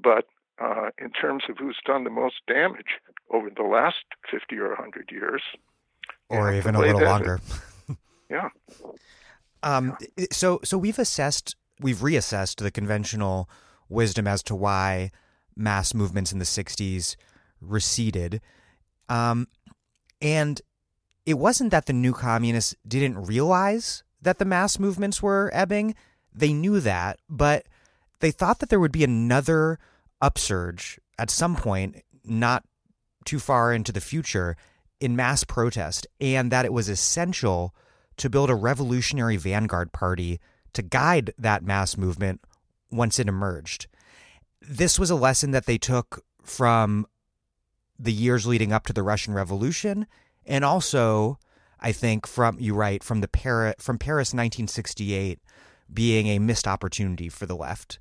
but 0.00 0.26
uh, 0.60 0.90
in 0.98 1.10
terms 1.10 1.44
of 1.48 1.56
who's 1.58 1.78
done 1.84 2.04
the 2.04 2.10
most 2.10 2.36
damage 2.46 2.98
over 3.30 3.50
the 3.50 3.62
last 3.62 4.04
50 4.30 4.56
or 4.58 4.68
100 4.68 5.10
years, 5.10 5.42
or 6.28 6.52
even 6.52 6.74
a 6.74 6.80
little 6.80 7.02
longer. 7.02 7.40
yeah. 8.30 8.48
Um, 9.62 9.96
so, 10.30 10.60
so 10.64 10.78
we've 10.78 10.98
assessed, 10.98 11.56
we've 11.80 11.98
reassessed 11.98 12.56
the 12.56 12.70
conventional 12.70 13.48
wisdom 13.88 14.26
as 14.26 14.42
to 14.44 14.54
why 14.54 15.10
mass 15.54 15.94
movements 15.94 16.32
in 16.32 16.38
the 16.38 16.44
60s 16.44 17.16
receded. 17.60 18.40
Um, 19.08 19.48
and 20.22 20.62
it 21.26 21.34
wasn't 21.34 21.72
that 21.72 21.86
the 21.86 21.92
new 21.92 22.12
communists 22.12 22.74
didn't 22.86 23.26
realize 23.26 24.02
that 24.22 24.38
the 24.38 24.44
mass 24.44 24.78
movements 24.78 25.22
were 25.22 25.50
ebbing. 25.52 25.94
They 26.32 26.52
knew 26.52 26.80
that, 26.80 27.18
but 27.28 27.66
they 28.20 28.30
thought 28.30 28.60
that 28.60 28.70
there 28.70 28.80
would 28.80 28.92
be 28.92 29.04
another 29.04 29.78
upsurge 30.20 30.98
at 31.18 31.28
some 31.28 31.56
point, 31.56 32.02
not 32.24 32.64
too 33.24 33.38
far 33.38 33.72
into 33.72 33.92
the 33.92 34.00
future, 34.00 34.56
in 35.00 35.16
mass 35.16 35.42
protest, 35.44 36.06
and 36.20 36.50
that 36.52 36.64
it 36.64 36.72
was 36.72 36.88
essential 36.88 37.74
to 38.16 38.30
build 38.30 38.50
a 38.50 38.54
revolutionary 38.54 39.36
vanguard 39.36 39.92
party 39.92 40.40
to 40.72 40.82
guide 40.82 41.34
that 41.36 41.64
mass 41.64 41.96
movement 41.96 42.40
once 42.90 43.18
it 43.18 43.28
emerged. 43.28 43.88
This 44.60 44.98
was 44.98 45.10
a 45.10 45.16
lesson 45.16 45.50
that 45.50 45.66
they 45.66 45.78
took 45.78 46.24
from 46.42 47.06
the 48.02 48.12
years 48.12 48.46
leading 48.46 48.72
up 48.72 48.86
to 48.86 48.92
the 48.92 49.02
Russian 49.02 49.32
Revolution, 49.32 50.06
and 50.44 50.64
also, 50.64 51.38
I 51.80 51.92
think 51.92 52.26
from 52.26 52.58
you 52.58 52.74
write 52.74 53.04
from 53.04 53.20
the 53.20 53.28
Paris 53.28 53.76
from 53.78 53.98
Paris 53.98 54.28
1968 54.28 55.38
being 55.92 56.26
a 56.26 56.38
missed 56.38 56.66
opportunity 56.66 57.28
for 57.28 57.46
the 57.46 57.56
left. 57.56 57.98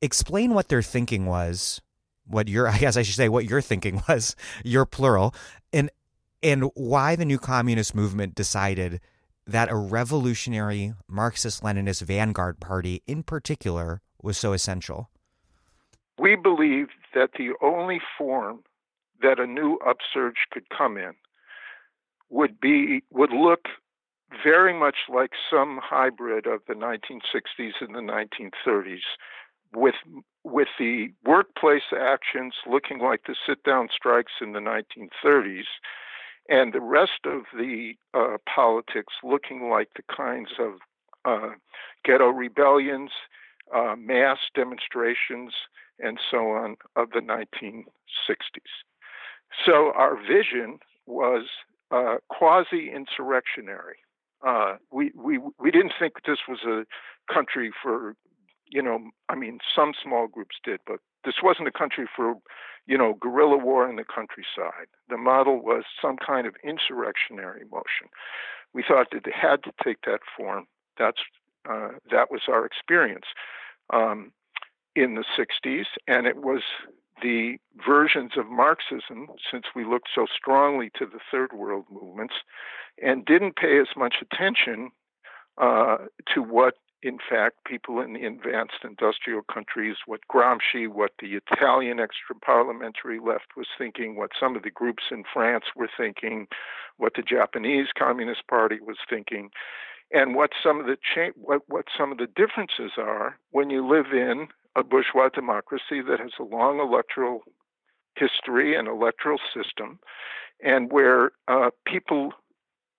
Explain 0.00 0.54
what 0.54 0.68
their 0.68 0.82
thinking 0.82 1.26
was. 1.26 1.80
What 2.26 2.48
your 2.48 2.68
I 2.68 2.78
guess 2.78 2.96
I 2.96 3.02
should 3.02 3.16
say 3.16 3.28
what 3.28 3.44
your 3.44 3.60
thinking 3.60 4.02
was. 4.08 4.34
Your 4.64 4.86
plural, 4.86 5.34
and 5.72 5.90
and 6.42 6.70
why 6.74 7.16
the 7.16 7.24
new 7.24 7.38
communist 7.38 7.94
movement 7.94 8.34
decided 8.34 9.00
that 9.46 9.70
a 9.70 9.76
revolutionary 9.76 10.94
Marxist 11.06 11.62
Leninist 11.62 12.02
vanguard 12.02 12.58
party 12.58 13.02
in 13.06 13.22
particular 13.22 14.00
was 14.20 14.36
so 14.36 14.52
essential. 14.52 15.10
We 16.18 16.34
believe 16.34 16.88
that 17.14 17.30
the 17.38 17.50
only 17.62 18.00
form 18.18 18.60
that 19.22 19.38
a 19.38 19.46
new 19.46 19.78
upsurge 19.86 20.46
could 20.50 20.68
come 20.76 20.96
in 20.96 21.12
would 22.30 22.60
be 22.60 23.02
would 23.10 23.32
look 23.32 23.66
very 24.42 24.76
much 24.78 24.96
like 25.08 25.30
some 25.50 25.78
hybrid 25.82 26.46
of 26.46 26.60
the 26.66 26.74
1960s 26.74 27.72
and 27.80 27.94
the 27.94 28.00
1930s 28.00 29.00
with 29.74 29.94
with 30.44 30.68
the 30.78 31.08
workplace 31.24 31.92
actions 31.96 32.54
looking 32.68 32.98
like 32.98 33.22
the 33.26 33.36
sit 33.46 33.62
down 33.64 33.88
strikes 33.94 34.32
in 34.40 34.52
the 34.52 34.60
1930s 34.60 35.64
and 36.48 36.72
the 36.72 36.80
rest 36.80 37.24
of 37.24 37.42
the 37.56 37.94
uh, 38.14 38.36
politics 38.52 39.14
looking 39.24 39.68
like 39.68 39.88
the 39.96 40.14
kinds 40.14 40.50
of 40.58 40.74
uh, 41.24 41.54
ghetto 42.04 42.28
rebellions, 42.28 43.10
uh, 43.74 43.96
mass 43.98 44.38
demonstrations, 44.54 45.52
and 45.98 46.18
so 46.30 46.50
on 46.50 46.76
of 46.94 47.10
the 47.10 47.20
1960s. 47.20 47.84
So 49.64 49.92
our 49.94 50.16
vision 50.16 50.78
was 51.06 51.44
uh, 51.90 52.16
quasi 52.28 52.90
insurrectionary. 52.94 53.98
Uh, 54.46 54.76
we, 54.90 55.12
we, 55.14 55.38
we 55.58 55.70
didn't 55.70 55.92
think 55.98 56.14
this 56.26 56.40
was 56.48 56.60
a 56.64 56.84
country 57.32 57.70
for, 57.82 58.14
you 58.68 58.82
know, 58.82 58.98
I 59.28 59.34
mean, 59.34 59.58
some 59.74 59.92
small 60.02 60.26
groups 60.26 60.56
did, 60.62 60.80
but 60.86 61.00
this 61.24 61.36
wasn't 61.42 61.68
a 61.68 61.72
country 61.72 62.06
for, 62.14 62.34
you 62.86 62.96
know, 62.98 63.14
guerrilla 63.20 63.56
war 63.56 63.88
in 63.88 63.96
the 63.96 64.04
countryside. 64.04 64.86
The 65.08 65.16
model 65.16 65.62
was 65.62 65.84
some 66.00 66.16
kind 66.16 66.46
of 66.46 66.54
insurrectionary 66.62 67.64
motion. 67.70 68.08
We 68.72 68.84
thought 68.86 69.08
that 69.12 69.26
it 69.26 69.34
had 69.34 69.62
to 69.64 69.72
take 69.82 70.02
that 70.06 70.20
form. 70.36 70.66
That's 70.98 71.20
uh, 71.68 71.88
that 72.12 72.30
was 72.30 72.42
our 72.48 72.64
experience 72.64 73.26
um, 73.92 74.32
in 74.94 75.14
the 75.14 75.24
'60s, 75.36 75.86
and 76.06 76.26
it 76.26 76.36
was 76.36 76.62
the 77.22 77.56
versions 77.86 78.32
of 78.36 78.46
Marxism, 78.46 79.28
since 79.50 79.64
we 79.74 79.84
looked 79.84 80.08
so 80.14 80.26
strongly 80.34 80.90
to 80.98 81.06
the 81.06 81.20
third 81.30 81.52
world 81.52 81.84
movements, 81.90 82.34
and 83.02 83.24
didn't 83.24 83.56
pay 83.56 83.78
as 83.78 83.88
much 83.96 84.16
attention 84.22 84.90
uh, 85.58 85.98
to 86.34 86.42
what 86.42 86.74
in 87.02 87.18
fact, 87.18 87.64
people 87.64 88.00
in 88.00 88.14
the 88.14 88.24
advanced 88.24 88.82
industrial 88.82 89.42
countries, 89.42 89.96
what 90.06 90.20
Gramsci, 90.32 90.88
what 90.88 91.12
the 91.20 91.34
Italian 91.34 92.00
extra 92.00 92.34
parliamentary 92.34 93.20
left 93.20 93.56
was 93.56 93.66
thinking, 93.78 94.16
what 94.16 94.30
some 94.38 94.56
of 94.56 94.62
the 94.62 94.70
groups 94.70 95.04
in 95.10 95.22
France 95.32 95.66
were 95.76 95.90
thinking, 95.96 96.48
what 96.96 97.12
the 97.14 97.22
Japanese 97.22 97.88
Communist 97.96 98.46
Party 98.48 98.78
was 98.80 98.96
thinking, 99.08 99.50
and 100.10 100.34
what 100.34 100.50
some 100.62 100.80
of 100.80 100.86
the 100.86 100.96
cha- 100.96 101.36
what, 101.36 101.62
what 101.68 101.86
some 101.96 102.12
of 102.12 102.18
the 102.18 102.26
differences 102.26 102.92
are 102.96 103.38
when 103.50 103.70
you 103.70 103.86
live 103.86 104.12
in 104.12 104.48
a 104.76 104.84
bourgeois 104.84 105.28
democracy 105.28 106.00
that 106.06 106.20
has 106.20 106.32
a 106.38 106.44
long 106.44 106.78
electoral 106.78 107.40
history 108.14 108.76
and 108.76 108.88
electoral 108.88 109.38
system, 109.54 109.98
and 110.62 110.92
where 110.92 111.32
uh, 111.48 111.70
people 111.84 112.32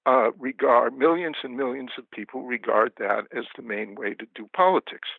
uh, 0.06 0.32
regard 0.40 0.98
millions 0.98 1.38
and 1.44 1.56
millions 1.56 1.92
of 1.98 2.10
people 2.12 2.44
regard 2.44 2.94
that 2.98 3.26
as 3.36 3.46
the 3.56 3.62
main 3.62 3.96
way 3.96 4.14
to 4.14 4.26
do 4.36 4.50
politics. 4.56 5.10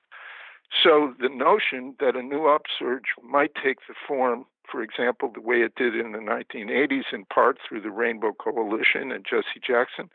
So 0.82 1.14
the 1.18 1.28
notion 1.28 1.94
that 2.00 2.16
a 2.16 2.22
new 2.22 2.46
upsurge 2.46 3.14
might 3.22 3.52
take 3.54 3.78
the 3.88 3.94
form, 4.06 4.44
for 4.70 4.82
example, 4.82 5.30
the 5.32 5.40
way 5.40 5.62
it 5.62 5.74
did 5.76 5.94
in 5.94 6.12
the 6.12 6.18
1980s, 6.18 7.12
in 7.12 7.24
part 7.26 7.58
through 7.66 7.80
the 7.80 7.90
Rainbow 7.90 8.32
Coalition 8.32 9.10
and 9.12 9.24
Jesse 9.28 9.60
Jackson, 9.66 10.10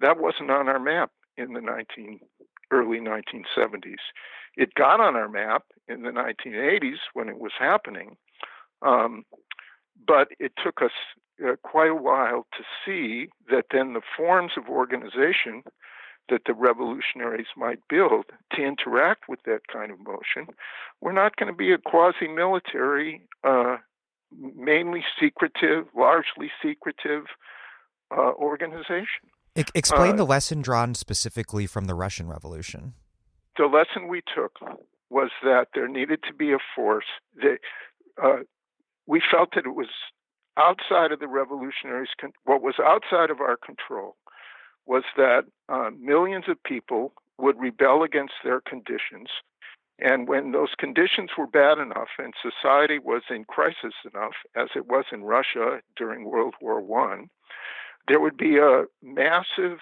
that 0.00 0.18
wasn't 0.20 0.50
on 0.50 0.68
our 0.68 0.78
map 0.78 1.10
in 1.36 1.54
the 1.54 1.60
19 1.60 2.20
early 2.70 2.98
1970s. 2.98 3.96
It 4.56 4.74
got 4.74 5.00
on 5.00 5.16
our 5.16 5.28
map 5.28 5.64
in 5.88 6.02
the 6.02 6.10
1980s 6.10 6.98
when 7.12 7.28
it 7.28 7.38
was 7.38 7.52
happening, 7.58 8.16
um, 8.82 9.24
but 10.06 10.28
it 10.38 10.52
took 10.62 10.82
us 10.82 10.92
uh, 11.44 11.56
quite 11.62 11.90
a 11.90 11.94
while 11.94 12.46
to 12.56 12.64
see 12.84 13.28
that 13.50 13.66
then 13.70 13.92
the 13.92 14.00
forms 14.16 14.52
of 14.56 14.68
organization 14.68 15.62
that 16.28 16.42
the 16.46 16.54
revolutionaries 16.54 17.46
might 17.56 17.78
build 17.88 18.26
to 18.52 18.62
interact 18.62 19.28
with 19.28 19.40
that 19.44 19.60
kind 19.72 19.92
of 19.92 19.98
motion 19.98 20.46
were 21.00 21.12
not 21.12 21.36
going 21.36 21.52
to 21.52 21.56
be 21.56 21.72
a 21.72 21.78
quasi 21.78 22.26
military, 22.26 23.22
uh, 23.44 23.76
mainly 24.32 25.04
secretive, 25.20 25.86
largely 25.96 26.50
secretive 26.62 27.24
uh, 28.10 28.32
organization. 28.32 29.30
explain 29.74 30.14
uh, 30.14 30.16
the 30.16 30.26
lesson 30.26 30.62
drawn 30.62 30.94
specifically 30.94 31.66
from 31.66 31.84
the 31.84 31.94
Russian 31.94 32.28
Revolution. 32.28 32.94
The 33.58 33.66
lesson 33.66 34.08
we 34.08 34.22
took 34.34 34.58
was 35.10 35.30
that 35.42 35.68
there 35.74 35.88
needed 35.88 36.20
to 36.28 36.34
be 36.34 36.52
a 36.52 36.58
force 36.74 37.06
that 37.36 37.58
uh, 38.22 38.42
we 39.06 39.22
felt 39.30 39.50
that 39.54 39.66
it 39.66 39.74
was 39.74 39.88
outside 40.56 41.12
of 41.12 41.20
the 41.20 41.28
revolutionaries, 41.28 42.08
what 42.44 42.62
was 42.62 42.74
outside 42.82 43.30
of 43.30 43.40
our 43.40 43.56
control 43.56 44.16
was 44.86 45.04
that 45.16 45.44
uh, 45.68 45.90
millions 45.98 46.44
of 46.48 46.62
people 46.62 47.12
would 47.38 47.58
rebel 47.58 48.02
against 48.02 48.34
their 48.44 48.60
conditions. 48.60 49.28
And 49.98 50.28
when 50.28 50.52
those 50.52 50.74
conditions 50.78 51.30
were 51.36 51.46
bad 51.46 51.78
enough 51.78 52.08
and 52.18 52.34
society 52.40 52.98
was 52.98 53.22
in 53.30 53.44
crisis 53.44 53.94
enough, 54.12 54.34
as 54.54 54.68
it 54.76 54.86
was 54.86 55.06
in 55.12 55.24
Russia 55.24 55.80
during 55.96 56.24
World 56.24 56.54
War 56.60 56.80
I, 57.02 57.24
there 58.08 58.20
would 58.20 58.36
be 58.36 58.58
a 58.58 58.84
massive 59.02 59.78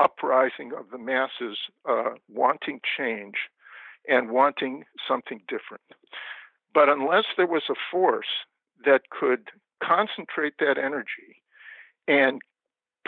uprising 0.00 0.72
of 0.78 0.90
the 0.90 0.98
masses 0.98 1.58
uh, 1.88 2.10
wanting 2.28 2.80
change 2.96 3.34
and 4.08 4.30
wanting 4.30 4.84
something 5.06 5.40
different. 5.48 5.82
But 6.72 6.88
unless 6.88 7.24
there 7.36 7.46
was 7.46 7.64
a 7.68 7.74
force 7.90 8.26
that 8.84 9.02
could 9.10 9.48
concentrate 9.82 10.54
that 10.58 10.78
energy 10.78 11.42
and 12.08 12.40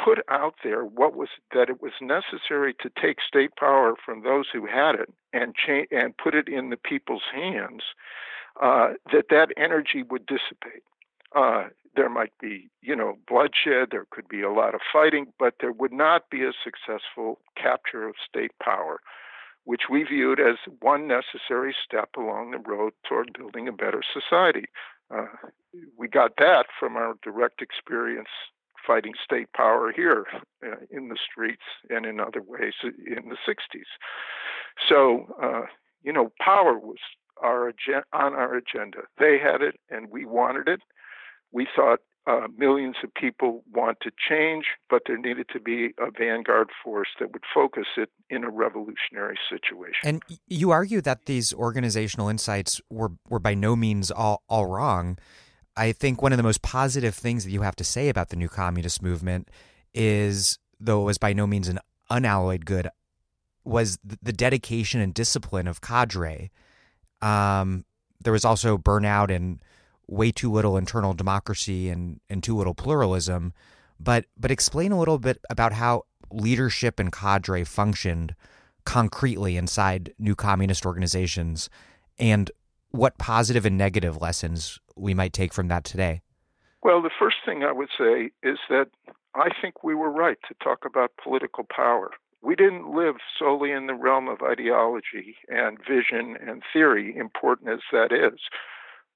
put 0.02 0.20
out 0.30 0.54
there 0.64 0.84
what 0.84 1.14
was 1.14 1.28
that 1.52 1.68
it 1.68 1.82
was 1.82 1.92
necessary 2.00 2.74
to 2.80 2.90
take 3.00 3.18
state 3.26 3.50
power 3.58 3.94
from 4.04 4.22
those 4.22 4.46
who 4.52 4.66
had 4.66 4.94
it 4.94 5.08
and 5.32 5.54
cha- 5.54 5.86
and 5.90 6.16
put 6.16 6.34
it 6.34 6.48
in 6.48 6.70
the 6.70 6.76
people's 6.76 7.22
hands, 7.34 7.82
uh, 8.60 8.94
that 9.12 9.26
that 9.30 9.48
energy 9.56 10.02
would 10.02 10.26
dissipate. 10.26 10.82
Uh, 11.34 11.64
there 11.94 12.08
might 12.08 12.32
be, 12.40 12.70
you 12.80 12.96
know, 12.96 13.18
bloodshed. 13.28 13.88
There 13.90 14.06
could 14.10 14.28
be 14.28 14.42
a 14.42 14.50
lot 14.50 14.74
of 14.74 14.80
fighting, 14.92 15.26
but 15.38 15.54
there 15.60 15.72
would 15.72 15.92
not 15.92 16.30
be 16.30 16.42
a 16.42 16.52
successful 16.64 17.38
capture 17.56 18.08
of 18.08 18.14
state 18.26 18.52
power, 18.62 19.00
which 19.64 19.82
we 19.90 20.02
viewed 20.04 20.40
as 20.40 20.56
one 20.80 21.06
necessary 21.06 21.74
step 21.84 22.10
along 22.16 22.50
the 22.52 22.58
road 22.58 22.94
toward 23.06 23.36
building 23.38 23.68
a 23.68 23.72
better 23.72 24.02
society. 24.12 24.64
Uh, 25.14 25.26
we 25.98 26.08
got 26.08 26.32
that 26.38 26.66
from 26.78 26.96
our 26.96 27.14
direct 27.22 27.60
experience 27.60 28.28
fighting 28.86 29.12
state 29.22 29.52
power 29.52 29.92
here 29.94 30.26
uh, 30.64 30.76
in 30.90 31.08
the 31.08 31.16
streets 31.30 31.62
and 31.90 32.04
in 32.06 32.20
other 32.20 32.42
ways 32.42 32.74
in 32.82 33.28
the 33.28 33.36
60s. 33.46 33.84
So, 34.88 35.34
uh, 35.42 35.66
you 36.02 36.12
know, 36.12 36.32
power 36.40 36.78
was 36.78 36.98
our 37.42 37.68
agen- 37.68 38.04
on 38.12 38.34
our 38.34 38.54
agenda. 38.56 39.02
They 39.18 39.38
had 39.38 39.62
it 39.62 39.78
and 39.90 40.10
we 40.10 40.24
wanted 40.24 40.68
it. 40.68 40.80
We 41.52 41.66
thought 41.74 42.00
uh, 42.26 42.46
millions 42.56 42.96
of 43.02 43.12
people 43.14 43.64
want 43.72 43.98
to 44.00 44.10
change, 44.28 44.66
but 44.88 45.02
there 45.06 45.18
needed 45.18 45.46
to 45.52 45.60
be 45.60 45.90
a 45.98 46.10
vanguard 46.16 46.70
force 46.82 47.08
that 47.18 47.32
would 47.32 47.42
focus 47.52 47.86
it 47.96 48.10
in 48.30 48.44
a 48.44 48.50
revolutionary 48.50 49.38
situation. 49.50 50.00
And 50.04 50.22
you 50.46 50.70
argue 50.70 51.00
that 51.00 51.26
these 51.26 51.52
organizational 51.52 52.28
insights 52.28 52.80
were, 52.90 53.12
were 53.28 53.40
by 53.40 53.54
no 53.54 53.74
means 53.74 54.10
all, 54.10 54.42
all 54.48 54.66
wrong. 54.66 55.18
I 55.76 55.92
think 55.92 56.22
one 56.22 56.32
of 56.32 56.36
the 56.36 56.42
most 56.44 56.62
positive 56.62 57.14
things 57.14 57.44
that 57.44 57.50
you 57.50 57.62
have 57.62 57.76
to 57.76 57.84
say 57.84 58.08
about 58.08 58.28
the 58.28 58.36
new 58.36 58.48
communist 58.48 59.02
movement 59.02 59.48
is, 59.92 60.58
though 60.78 61.00
it 61.02 61.04
was 61.04 61.18
by 61.18 61.32
no 61.32 61.46
means 61.46 61.68
an 61.68 61.80
unalloyed 62.08 62.66
good, 62.66 62.88
was 63.64 63.98
the 64.04 64.32
dedication 64.32 65.00
and 65.00 65.14
discipline 65.14 65.66
of 65.66 65.80
cadre. 65.80 66.50
Um, 67.20 67.84
there 68.22 68.32
was 68.32 68.44
also 68.44 68.76
burnout 68.76 69.34
and 69.34 69.60
way 70.08 70.32
too 70.32 70.50
little 70.50 70.76
internal 70.76 71.14
democracy 71.14 71.88
and, 71.88 72.20
and 72.28 72.42
too 72.42 72.56
little 72.56 72.74
pluralism. 72.74 73.52
But 73.98 74.26
but 74.36 74.50
explain 74.50 74.92
a 74.92 74.98
little 74.98 75.18
bit 75.18 75.38
about 75.48 75.72
how 75.72 76.04
leadership 76.30 76.98
and 76.98 77.12
cadre 77.12 77.64
functioned 77.64 78.34
concretely 78.84 79.56
inside 79.56 80.12
new 80.18 80.34
communist 80.34 80.84
organizations 80.84 81.70
and 82.18 82.50
what 82.90 83.16
positive 83.18 83.64
and 83.64 83.78
negative 83.78 84.20
lessons 84.20 84.78
we 84.96 85.14
might 85.14 85.32
take 85.32 85.52
from 85.52 85.68
that 85.68 85.84
today. 85.84 86.20
Well, 86.82 87.00
the 87.00 87.10
first 87.16 87.36
thing 87.44 87.62
I 87.62 87.72
would 87.72 87.88
say 87.96 88.30
is 88.42 88.58
that 88.68 88.88
I 89.34 89.48
think 89.60 89.82
we 89.82 89.94
were 89.94 90.10
right 90.10 90.38
to 90.48 90.54
talk 90.62 90.84
about 90.84 91.12
political 91.22 91.64
power. 91.64 92.10
We 92.42 92.56
didn't 92.56 92.92
live 92.92 93.16
solely 93.38 93.70
in 93.70 93.86
the 93.86 93.94
realm 93.94 94.28
of 94.28 94.42
ideology 94.42 95.36
and 95.48 95.78
vision 95.78 96.36
and 96.44 96.62
theory, 96.72 97.16
important 97.16 97.70
as 97.70 97.80
that 97.92 98.12
is 98.12 98.40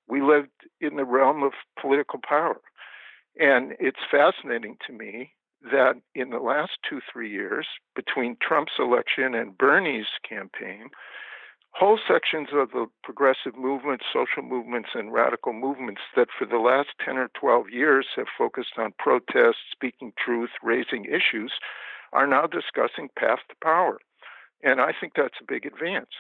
we 0.08 0.22
lived 0.22 0.50
in 0.80 0.96
the 0.96 1.04
realm 1.04 1.42
of 1.42 1.52
political 1.80 2.20
power. 2.26 2.60
And 3.38 3.74
it's 3.78 3.98
fascinating 4.10 4.76
to 4.86 4.92
me 4.92 5.32
that 5.70 5.94
in 6.14 6.30
the 6.30 6.38
last 6.38 6.72
two, 6.88 7.00
three 7.12 7.30
years, 7.30 7.66
between 7.94 8.36
Trump's 8.40 8.78
election 8.78 9.34
and 9.34 9.58
Bernie's 9.58 10.06
campaign, 10.28 10.90
whole 11.72 11.98
sections 12.08 12.48
of 12.54 12.70
the 12.70 12.86
progressive 13.02 13.56
movement, 13.56 14.00
social 14.12 14.42
movements, 14.42 14.90
and 14.94 15.12
radical 15.12 15.52
movements 15.52 16.00
that 16.14 16.28
for 16.36 16.46
the 16.46 16.58
last 16.58 16.88
10 17.04 17.18
or 17.18 17.28
12 17.38 17.68
years 17.70 18.06
have 18.16 18.26
focused 18.36 18.78
on 18.78 18.94
protest, 18.98 19.58
speaking 19.70 20.12
truth, 20.22 20.50
raising 20.62 21.04
issues, 21.04 21.52
are 22.12 22.26
now 22.26 22.46
discussing 22.46 23.08
path 23.18 23.40
to 23.48 23.56
power. 23.62 23.98
And 24.62 24.80
I 24.80 24.92
think 24.98 25.12
that's 25.16 25.34
a 25.40 25.52
big 25.52 25.66
advance. 25.66 26.14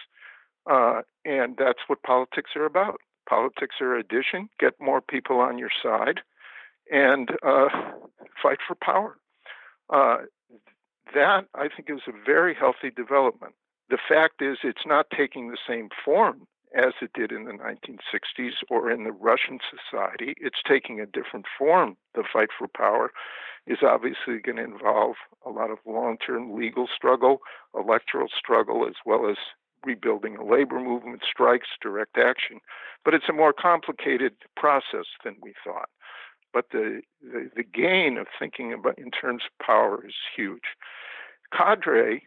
Uh, 0.70 1.02
and 1.24 1.56
that's 1.58 1.78
what 1.86 2.02
politics 2.02 2.50
are 2.56 2.66
about. 2.66 3.00
Politics 3.28 3.76
are 3.80 3.96
addition, 3.96 4.48
get 4.60 4.74
more 4.80 5.00
people 5.00 5.38
on 5.40 5.58
your 5.58 5.70
side, 5.82 6.20
and 6.90 7.30
uh, 7.42 7.68
fight 8.42 8.58
for 8.66 8.76
power. 8.80 9.16
Uh, 9.90 10.18
that, 11.14 11.46
I 11.54 11.68
think, 11.68 11.90
is 11.90 12.02
a 12.08 12.24
very 12.24 12.54
healthy 12.54 12.90
development. 12.94 13.54
The 13.88 13.98
fact 14.08 14.42
is, 14.42 14.58
it's 14.64 14.86
not 14.86 15.06
taking 15.16 15.48
the 15.48 15.58
same 15.68 15.88
form 16.04 16.46
as 16.76 16.92
it 17.00 17.12
did 17.14 17.32
in 17.32 17.44
the 17.44 17.52
1960s 17.52 18.52
or 18.68 18.90
in 18.90 19.04
the 19.04 19.12
Russian 19.12 19.58
society. 19.70 20.34
It's 20.38 20.60
taking 20.66 21.00
a 21.00 21.06
different 21.06 21.46
form. 21.58 21.96
The 22.14 22.24
fight 22.30 22.48
for 22.56 22.68
power 22.68 23.12
is 23.66 23.78
obviously 23.82 24.38
going 24.44 24.56
to 24.56 24.64
involve 24.64 25.16
a 25.44 25.50
lot 25.50 25.70
of 25.70 25.78
long 25.86 26.18
term 26.18 26.54
legal 26.56 26.88
struggle, 26.94 27.38
electoral 27.74 28.28
struggle, 28.36 28.86
as 28.86 28.94
well 29.04 29.28
as 29.28 29.36
rebuilding 29.86 30.36
a 30.36 30.44
labor 30.44 30.80
movement, 30.80 31.22
strikes, 31.30 31.68
direct 31.80 32.18
action. 32.18 32.58
But 33.04 33.14
it's 33.14 33.28
a 33.28 33.32
more 33.32 33.52
complicated 33.52 34.34
process 34.56 35.06
than 35.24 35.36
we 35.40 35.54
thought. 35.64 35.88
But 36.52 36.66
the, 36.72 37.02
the, 37.22 37.50
the 37.54 37.62
gain 37.62 38.18
of 38.18 38.26
thinking 38.38 38.72
about 38.72 38.98
in 38.98 39.10
terms 39.10 39.42
of 39.46 39.64
power 39.64 40.04
is 40.06 40.14
huge. 40.36 40.62
Cadre, 41.56 42.22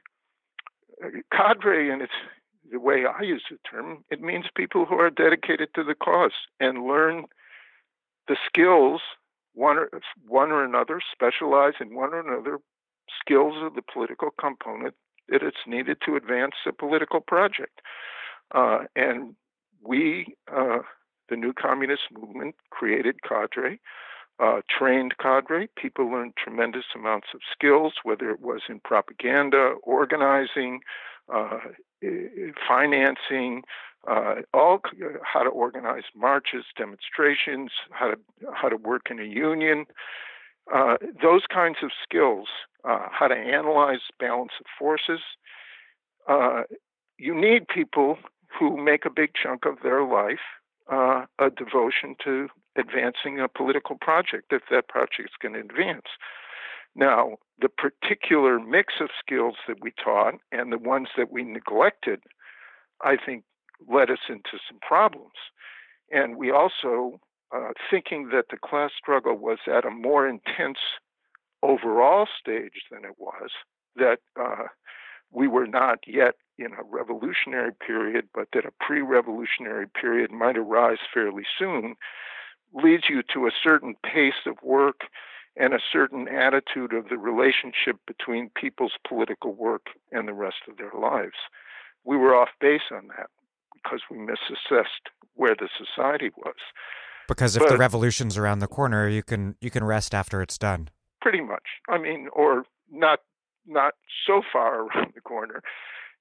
uh, 1.04 1.10
cadre, 1.32 1.90
and 1.92 2.02
it's 2.02 2.14
the 2.72 2.80
way 2.80 3.06
I 3.06 3.24
use 3.24 3.44
the 3.50 3.58
term, 3.70 4.04
it 4.10 4.22
means 4.22 4.46
people 4.56 4.86
who 4.86 4.96
are 4.96 5.10
dedicated 5.10 5.70
to 5.76 5.84
the 5.84 5.96
cause 5.96 6.32
and 6.60 6.86
learn 6.86 7.26
the 8.28 8.38
skills, 8.46 9.02
one 9.54 9.78
or, 9.78 9.90
one 10.28 10.52
or 10.52 10.64
another, 10.64 11.02
specialize 11.12 11.74
in 11.82 11.96
one 11.96 12.14
or 12.14 12.20
another 12.20 12.60
skills 13.20 13.56
of 13.64 13.74
the 13.74 13.82
political 13.82 14.30
component 14.40 14.94
that 15.32 15.44
it's 15.44 15.66
needed 15.68 15.98
to 16.06 16.16
advance 16.16 16.56
a 16.66 16.74
political 16.74 17.22
project. 17.22 17.82
Uh, 18.54 18.80
and 18.96 19.36
we, 19.84 20.36
uh, 20.52 20.80
the 21.30 21.36
new 21.36 21.54
communist 21.54 22.04
movement, 22.12 22.56
created 22.72 23.22
cadre, 23.24 23.80
uh, 24.40 24.62
trained 24.70 25.16
cadre. 25.22 25.68
People 25.76 26.10
learned 26.10 26.34
tremendous 26.38 26.86
amounts 26.96 27.28
of 27.34 27.42
skills, 27.52 27.94
whether 28.04 28.32
it 28.32 28.42
was 28.42 28.62
in 28.70 28.80
propaganda, 28.80 29.76
organizing, 29.84 30.80
uh, 31.34 31.60
financing, 32.68 33.64
uh, 34.08 34.36
all 34.54 34.82
how 35.24 35.44
to 35.44 35.50
organize 35.50 36.04
marches, 36.16 36.66
demonstrations, 36.78 37.72
how 37.92 38.12
to 38.12 38.18
how 38.54 38.70
to 38.70 38.78
work 38.78 39.12
in 39.12 39.20
a 39.20 39.26
union, 39.26 39.86
uh, 40.74 40.98
those 41.22 41.44
kinds 41.52 41.78
of 41.84 41.92
skills, 42.04 42.48
uh, 42.84 43.08
how 43.12 43.28
to 43.28 43.36
analyze 43.36 44.00
balance 44.20 44.52
of 44.60 44.66
forces. 44.78 45.20
Uh, 46.28 46.64
you 47.18 47.34
need 47.34 47.68
people 47.68 48.18
who 48.60 48.78
make 48.78 49.06
a 49.06 49.10
big 49.10 49.32
chunk 49.42 49.66
of 49.66 49.78
their 49.84 50.04
life 50.04 50.40
uh, 50.92 51.26
a 51.38 51.50
devotion 51.50 52.16
to 52.24 52.48
advancing 52.78 53.40
a 53.40 53.48
political 53.48 53.96
project 54.00 54.52
if 54.52 54.64
that 54.72 54.88
project 54.88 55.30
is 55.30 55.36
going 55.42 55.54
to 55.54 55.60
advance. 55.60 56.08
Now, 56.96 57.38
the 57.62 57.70
particular 57.70 58.60
mix 58.60 58.96
of 59.00 59.10
skills 59.20 59.56
that 59.68 59.78
we 59.82 59.92
taught 60.04 60.36
and 60.52 60.72
the 60.72 60.78
ones 60.78 61.10
that 61.18 61.32
we 61.32 61.44
neglected, 61.44 62.22
I 63.04 63.18
think, 63.24 63.44
led 63.88 64.10
us 64.10 64.28
into 64.28 64.58
some 64.68 64.80
problems. 64.82 65.38
And 66.12 66.36
we 66.36 66.52
also, 66.52 67.20
uh, 67.54 67.72
thinking 67.90 68.30
that 68.32 68.46
the 68.50 68.58
class 68.58 68.92
struggle 68.98 69.36
was 69.36 69.60
at 69.68 69.86
a 69.86 69.92
more 69.92 70.28
intense 70.28 70.78
overall 71.64 72.28
stage 72.40 72.84
than 72.92 73.04
it 73.04 73.16
was, 73.18 73.50
that 73.96 74.20
uh, 74.40 74.66
we 75.32 75.48
were 75.48 75.68
not 75.68 76.00
yet 76.08 76.36
in 76.58 76.74
a 76.74 76.84
revolutionary 76.84 77.72
period, 77.74 78.28
but 78.34 78.50
that 78.54 78.66
a 78.66 78.72
pre 78.80 79.02
revolutionary 79.02 79.88
period 79.88 80.32
might 80.32 80.58
arise 80.58 80.98
fairly 81.14 81.44
soon, 81.58 81.96
leads 82.74 83.04
you 83.10 83.24
to 83.34 83.48
a 83.48 83.52
certain 83.64 83.96
pace 84.04 84.46
of 84.46 84.56
work 84.62 85.02
and 85.56 85.74
a 85.74 85.80
certain 85.92 86.28
attitude 86.28 86.94
of 86.94 87.10
the 87.10 87.18
relationship 87.18 87.98
between 88.08 88.50
people's 88.56 88.94
political 89.08 89.54
work 89.54 89.88
and 90.12 90.28
the 90.28 90.34
rest 90.34 90.58
of 90.70 90.78
their 90.78 90.92
lives. 91.00 91.38
We 92.04 92.18
were 92.18 92.36
off 92.36 92.50
base 92.62 92.92
on 92.92 93.08
that 93.18 93.30
because 93.74 94.02
we 94.10 94.18
misassessed 94.18 95.10
where 95.36 95.56
the 95.56 95.70
society 95.78 96.32
was. 96.38 96.56
Because 97.30 97.56
if 97.56 97.62
but, 97.62 97.70
the 97.70 97.78
revolution's 97.78 98.38
around 98.38 98.60
the 98.60 98.68
corner, 98.68 99.08
you 99.08 99.24
can 99.24 99.56
you 99.62 99.70
can 99.70 99.84
rest 99.84 100.14
after 100.14 100.42
it's 100.42 100.58
done. 100.58 100.90
Pretty 101.22 101.42
much. 101.42 101.64
I 101.88 101.98
mean, 101.98 102.28
or 102.34 102.66
not 102.92 103.20
not 103.66 103.94
so 104.28 104.42
far 104.52 104.82
around 104.88 105.14
the 105.16 105.22
corner. 105.22 105.62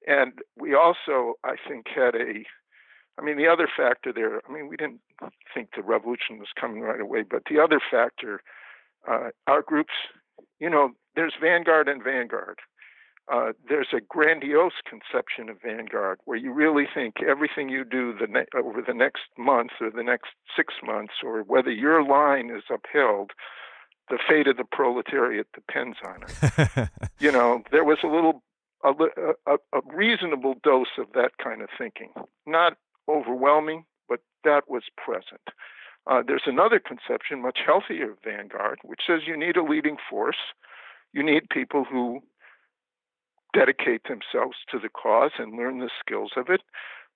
And 0.06 0.34
we 0.56 0.74
also, 0.74 1.34
I 1.44 1.56
think, 1.68 1.86
had 1.88 2.14
a 2.14 2.44
I 3.18 3.24
mean, 3.24 3.36
the 3.36 3.48
other 3.48 3.68
factor 3.76 4.12
there, 4.12 4.40
I 4.48 4.52
mean, 4.52 4.68
we 4.68 4.76
didn't 4.76 5.00
think 5.52 5.70
the 5.74 5.82
revolution 5.82 6.38
was 6.38 6.48
coming 6.59 6.82
right 6.82 7.00
away, 7.00 7.24
but 7.28 7.42
the 7.50 7.59
other 7.59 7.80
factor, 7.90 8.42
uh, 9.11 9.30
our 9.48 9.62
groups, 9.62 9.94
you 10.61 10.70
know, 10.70 10.90
there's 11.16 11.34
vanguard 11.40 11.88
and 11.88 12.02
vanguard 12.02 12.61
uh, 13.32 13.52
there's 13.68 13.88
a 13.92 14.00
grandiose 14.00 14.80
conception 14.88 15.48
of 15.48 15.60
vanguard 15.62 16.18
where 16.24 16.36
you 16.36 16.52
really 16.52 16.86
think 16.92 17.16
everything 17.22 17.68
you 17.68 17.84
do 17.84 18.14
the 18.18 18.26
ne- 18.26 18.58
over 18.58 18.80
the 18.80 18.94
next 18.94 19.22
month 19.36 19.72
or 19.80 19.90
the 19.90 20.02
next 20.02 20.30
six 20.56 20.74
months, 20.84 21.14
or 21.22 21.42
whether 21.42 21.70
your 21.70 22.02
line 22.02 22.50
is 22.50 22.64
upheld, 22.70 23.32
the 24.08 24.18
fate 24.28 24.46
of 24.46 24.56
the 24.56 24.64
proletariat 24.64 25.46
depends 25.52 25.98
on 26.04 26.22
it. 26.22 26.88
you 27.18 27.30
know, 27.30 27.62
there 27.70 27.84
was 27.84 27.98
a 28.02 28.06
little, 28.06 28.42
a, 28.82 28.92
a, 29.46 29.56
a 29.74 29.80
reasonable 29.94 30.54
dose 30.62 30.96
of 30.98 31.06
that 31.14 31.32
kind 31.42 31.60
of 31.60 31.68
thinking. 31.76 32.12
Not 32.46 32.78
overwhelming, 33.08 33.84
but 34.08 34.20
that 34.44 34.68
was 34.68 34.84
present. 34.96 35.42
Uh, 36.06 36.22
there's 36.26 36.44
another 36.46 36.80
conception, 36.80 37.42
much 37.42 37.58
healthier 37.66 38.12
of 38.12 38.18
vanguard, 38.24 38.78
which 38.82 39.00
says 39.06 39.20
you 39.26 39.36
need 39.36 39.58
a 39.58 39.62
leading 39.62 39.98
force. 40.08 40.38
You 41.12 41.22
need 41.22 41.50
people 41.50 41.84
who 41.84 42.22
dedicate 43.55 44.03
themselves 44.05 44.57
to 44.70 44.78
the 44.78 44.88
cause 44.88 45.32
and 45.38 45.57
learn 45.57 45.78
the 45.78 45.90
skills 46.01 46.32
of 46.36 46.49
it, 46.49 46.62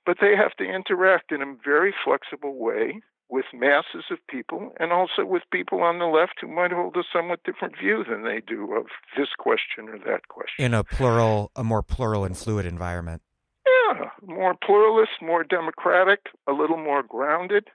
but 0.05 0.19
they 0.21 0.35
have 0.37 0.55
to 0.57 0.65
interact 0.65 1.33
in 1.33 1.43
a 1.43 1.55
very 1.65 1.95
flexible 2.05 2.59
way 2.59 3.01
with 3.33 3.47
masses 3.55 4.05
of 4.11 4.19
people 4.29 4.73
and 4.79 4.93
also 4.93 5.25
with 5.25 5.43
people 5.51 5.81
on 5.83 5.99
the 5.99 6.05
left 6.05 6.35
who 6.41 6.47
might 6.47 6.71
hold 6.71 6.95
a 6.97 7.03
somewhat 7.11 7.43
different 7.45 7.79
view 7.79 8.05
than 8.09 8.25
they 8.25 8.43
do 8.47 8.75
of 8.77 8.87
this 9.17 9.29
question 9.39 9.89
or 9.89 9.99
that 9.99 10.29
question. 10.29 10.65
In 10.65 10.75
a 10.75 10.85
plural, 10.85 11.51
a 11.57 11.65
more 11.65 11.83
plural 11.83 12.25
and 12.25 12.37
fluid 12.37 12.67
environment. 12.67 13.23
Yeah, 13.67 14.11
more 14.23 14.55
pluralist, 14.55 15.13
more 15.23 15.45
democratic, 15.45 16.27
a 16.47 16.53
little 16.53 16.77
more 16.77 17.03
grounded. 17.03 17.69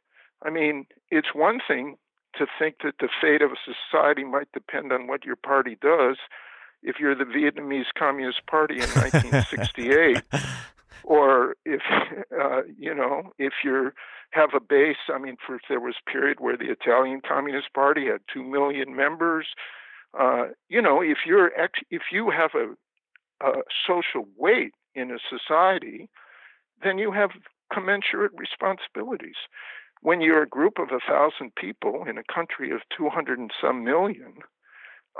I 0.46 0.52
mean, 0.52 0.86
it's 1.10 1.34
one 1.34 1.60
thing 1.68 1.98
to 2.36 2.46
think 2.60 2.76
that 2.84 2.96
the 3.00 3.10
fate 3.20 3.42
of 3.42 3.52
a 3.52 3.56
society 3.66 4.24
might 4.24 4.52
depend 4.52 4.92
on 4.92 5.08
what 5.08 5.26
your 5.26 5.36
party 5.36 5.76
does, 5.82 6.18
if 6.88 6.96
you're 7.00 7.16
the 7.16 7.26
Vietnamese 7.26 7.92
Communist 7.98 8.46
Party 8.48 8.76
in 8.76 8.90
1968, 8.96 10.24
or 11.04 11.56
if 11.66 11.82
uh, 12.40 12.62
you 12.78 12.96
know 12.96 13.34
if 13.38 13.54
you 13.64 13.92
have 14.32 14.50
a 14.56 14.60
base. 14.60 14.98
I 15.14 15.18
mean, 15.18 15.38
for 15.46 15.60
there 15.70 15.80
was 15.80 15.96
a 16.06 16.12
period 16.12 16.40
where 16.40 16.58
the 16.58 16.72
Italian 16.72 17.22
Communist 17.28 17.74
Party 17.74 18.08
had 18.08 18.22
two 18.32 18.44
million 18.44 18.96
members. 18.96 19.48
Uh, 20.18 20.48
you 20.70 20.82
know, 20.82 21.02
if 21.02 21.20
you're 21.26 21.52
ex- 21.60 21.88
if 21.90 22.04
you 22.12 22.32
have 22.32 22.52
a, 22.56 23.46
a 23.46 23.62
social 23.86 24.28
weight 24.38 24.74
in 24.96 25.12
a 25.12 25.20
society, 25.30 26.10
then 26.84 26.98
you 26.98 27.12
have 27.12 27.32
commensurate 27.74 28.32
responsibilities. 28.36 29.36
When 30.02 30.22
you're 30.22 30.44
a 30.44 30.48
group 30.48 30.78
of 30.80 30.90
a 30.92 31.00
thousand 31.00 31.56
people 31.56 32.06
in 32.08 32.18
a 32.18 32.34
country 32.34 32.72
of 32.72 32.82
200 32.96 33.40
and 33.40 33.52
some 33.60 33.84
million, 33.84 34.36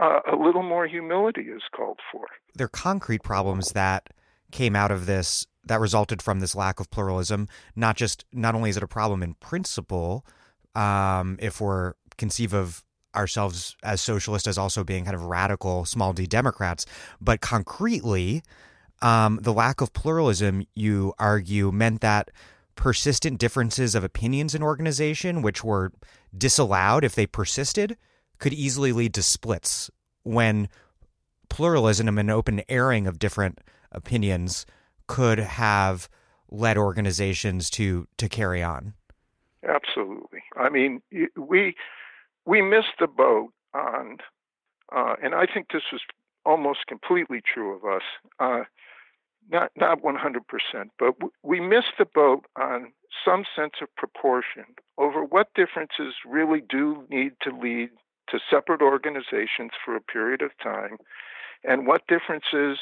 uh, 0.02 0.20
a 0.32 0.36
little 0.36 0.64
more 0.64 0.88
humility 0.88 1.42
is 1.42 1.64
called 1.76 2.00
for. 2.12 2.26
There 2.56 2.66
are 2.66 2.70
concrete 2.70 3.24
problems 3.24 3.72
that 3.72 4.10
came 4.52 4.76
out 4.76 4.92
of 4.92 5.06
this 5.06 5.46
that 5.66 5.80
resulted 5.80 6.22
from 6.22 6.40
this 6.40 6.56
lack 6.56 6.80
of 6.80 6.90
pluralism. 6.90 7.48
Not 7.76 7.98
just 7.98 8.26
not 8.32 8.56
only 8.56 8.70
is 8.70 8.78
it 8.78 8.84
a 8.84 8.88
problem 8.88 9.22
in 9.22 9.34
principle, 9.36 10.26
um, 10.76 11.38
if 11.42 11.60
we're 11.60 11.94
conceive 12.18 12.54
of 12.54 12.84
ourselves 13.16 13.76
as 13.84 14.02
socialist 14.02 14.48
as 14.48 14.58
also 14.58 14.84
being 14.84 15.04
kind 15.04 15.16
of 15.16 15.24
radical 15.24 15.86
small 15.86 16.14
d 16.14 16.26
Democrats, 16.26 16.86
but 17.20 17.42
concretely, 17.42 18.44
um, 19.02 19.40
the 19.42 19.54
lack 19.54 19.82
of 19.82 19.94
pluralism, 19.94 20.66
you 20.76 21.14
argue, 21.20 21.72
meant 21.72 22.02
that 22.02 22.32
persistent 22.76 23.40
differences 23.40 23.96
of 23.96 24.04
opinions 24.04 24.54
in 24.54 24.62
organization, 24.62 25.42
which 25.42 25.64
were 25.64 25.92
disallowed 26.38 27.04
if 27.04 27.16
they 27.16 27.26
persisted, 27.26 27.98
could 28.40 28.54
easily 28.54 28.92
lead 28.92 29.14
to 29.16 29.24
splits 29.24 29.90
when 30.24 30.70
pluralism 31.50 32.18
and 32.18 32.30
open 32.30 32.62
airing 32.70 33.08
of 33.08 33.20
different 33.20 33.60
opinions 33.92 34.66
could 35.08 35.40
have 35.40 36.10
led 36.50 36.78
organizations 36.78 37.70
to 37.70 38.08
to 38.18 38.30
carry 38.30 38.62
on. 38.62 38.94
Absolutely. 39.68 40.44
I 40.56 40.70
mean, 40.70 41.02
we 41.36 41.76
we 42.46 42.62
missed 42.62 43.00
the 43.00 43.08
boat 43.08 43.52
on, 43.74 44.18
uh, 44.96 45.16
and 45.22 45.36
I 45.36 45.46
think 45.46 45.68
this 45.72 45.84
was 45.92 46.02
almost 46.46 46.88
completely 46.88 47.42
true 47.42 47.76
of 47.76 47.84
us. 47.84 48.04
Uh, 48.40 48.64
not 49.50 49.72
not 49.76 50.02
100%, 50.02 50.42
but 51.00 51.16
we 51.42 51.60
missed 51.60 51.94
the 51.98 52.06
boat 52.06 52.46
on 52.58 52.92
some 53.24 53.46
sense 53.56 53.74
of 53.82 53.94
proportion 53.96 54.66
over 54.98 55.24
what 55.24 55.54
differences 55.56 56.16
really 56.26 56.62
do 56.62 57.06
need 57.10 57.32
to 57.42 57.52
lead 57.52 57.90
to 58.30 58.40
separate 58.50 58.82
organizations 58.82 59.72
for 59.84 59.96
a 59.96 60.02
period 60.02 60.42
of 60.42 60.52
time 60.62 60.98
and 61.64 61.88
what 61.88 62.08
differences 62.08 62.78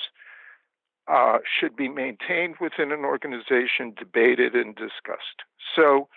uh, 1.07 1.37
should 1.45 1.75
be 1.75 1.87
maintained 1.87 2.55
within 2.59 2.91
an 2.91 3.05
organization, 3.05 3.93
debated 3.97 4.55
and 4.55 4.75
discussed. 4.75 5.43
So, 5.75 6.07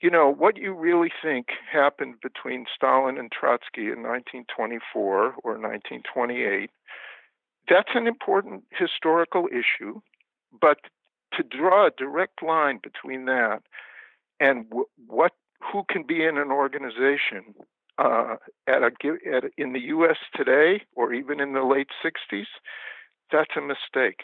you 0.00 0.10
know, 0.10 0.32
what 0.32 0.56
you 0.56 0.72
really 0.72 1.10
think 1.22 1.48
happened 1.70 2.16
between 2.22 2.66
Stalin 2.74 3.18
and 3.18 3.30
Trotsky 3.30 3.90
in 3.90 4.02
1924 4.02 5.34
or 5.42 5.52
1928, 5.58 6.70
that's 7.68 7.90
an 7.94 8.06
important 8.06 8.64
historical 8.70 9.48
issue, 9.48 10.00
but 10.58 10.78
to 11.34 11.42
draw 11.42 11.86
a 11.86 11.90
direct 11.96 12.42
line 12.42 12.80
between 12.82 13.26
that 13.26 13.62
and 14.38 14.66
what 15.06 15.32
who 15.72 15.84
can 15.88 16.02
be 16.02 16.24
in 16.24 16.38
an 16.38 16.50
organization 16.50 17.54
uh, 18.00 18.36
at 18.66 18.82
a, 18.82 18.90
at 19.30 19.44
in 19.58 19.72
the 19.74 19.80
U.S. 19.94 20.16
today, 20.34 20.82
or 20.96 21.12
even 21.12 21.38
in 21.38 21.52
the 21.52 21.62
late 21.62 21.88
60s, 22.04 22.46
that's 23.30 23.50
a 23.56 23.60
mistake. 23.60 24.20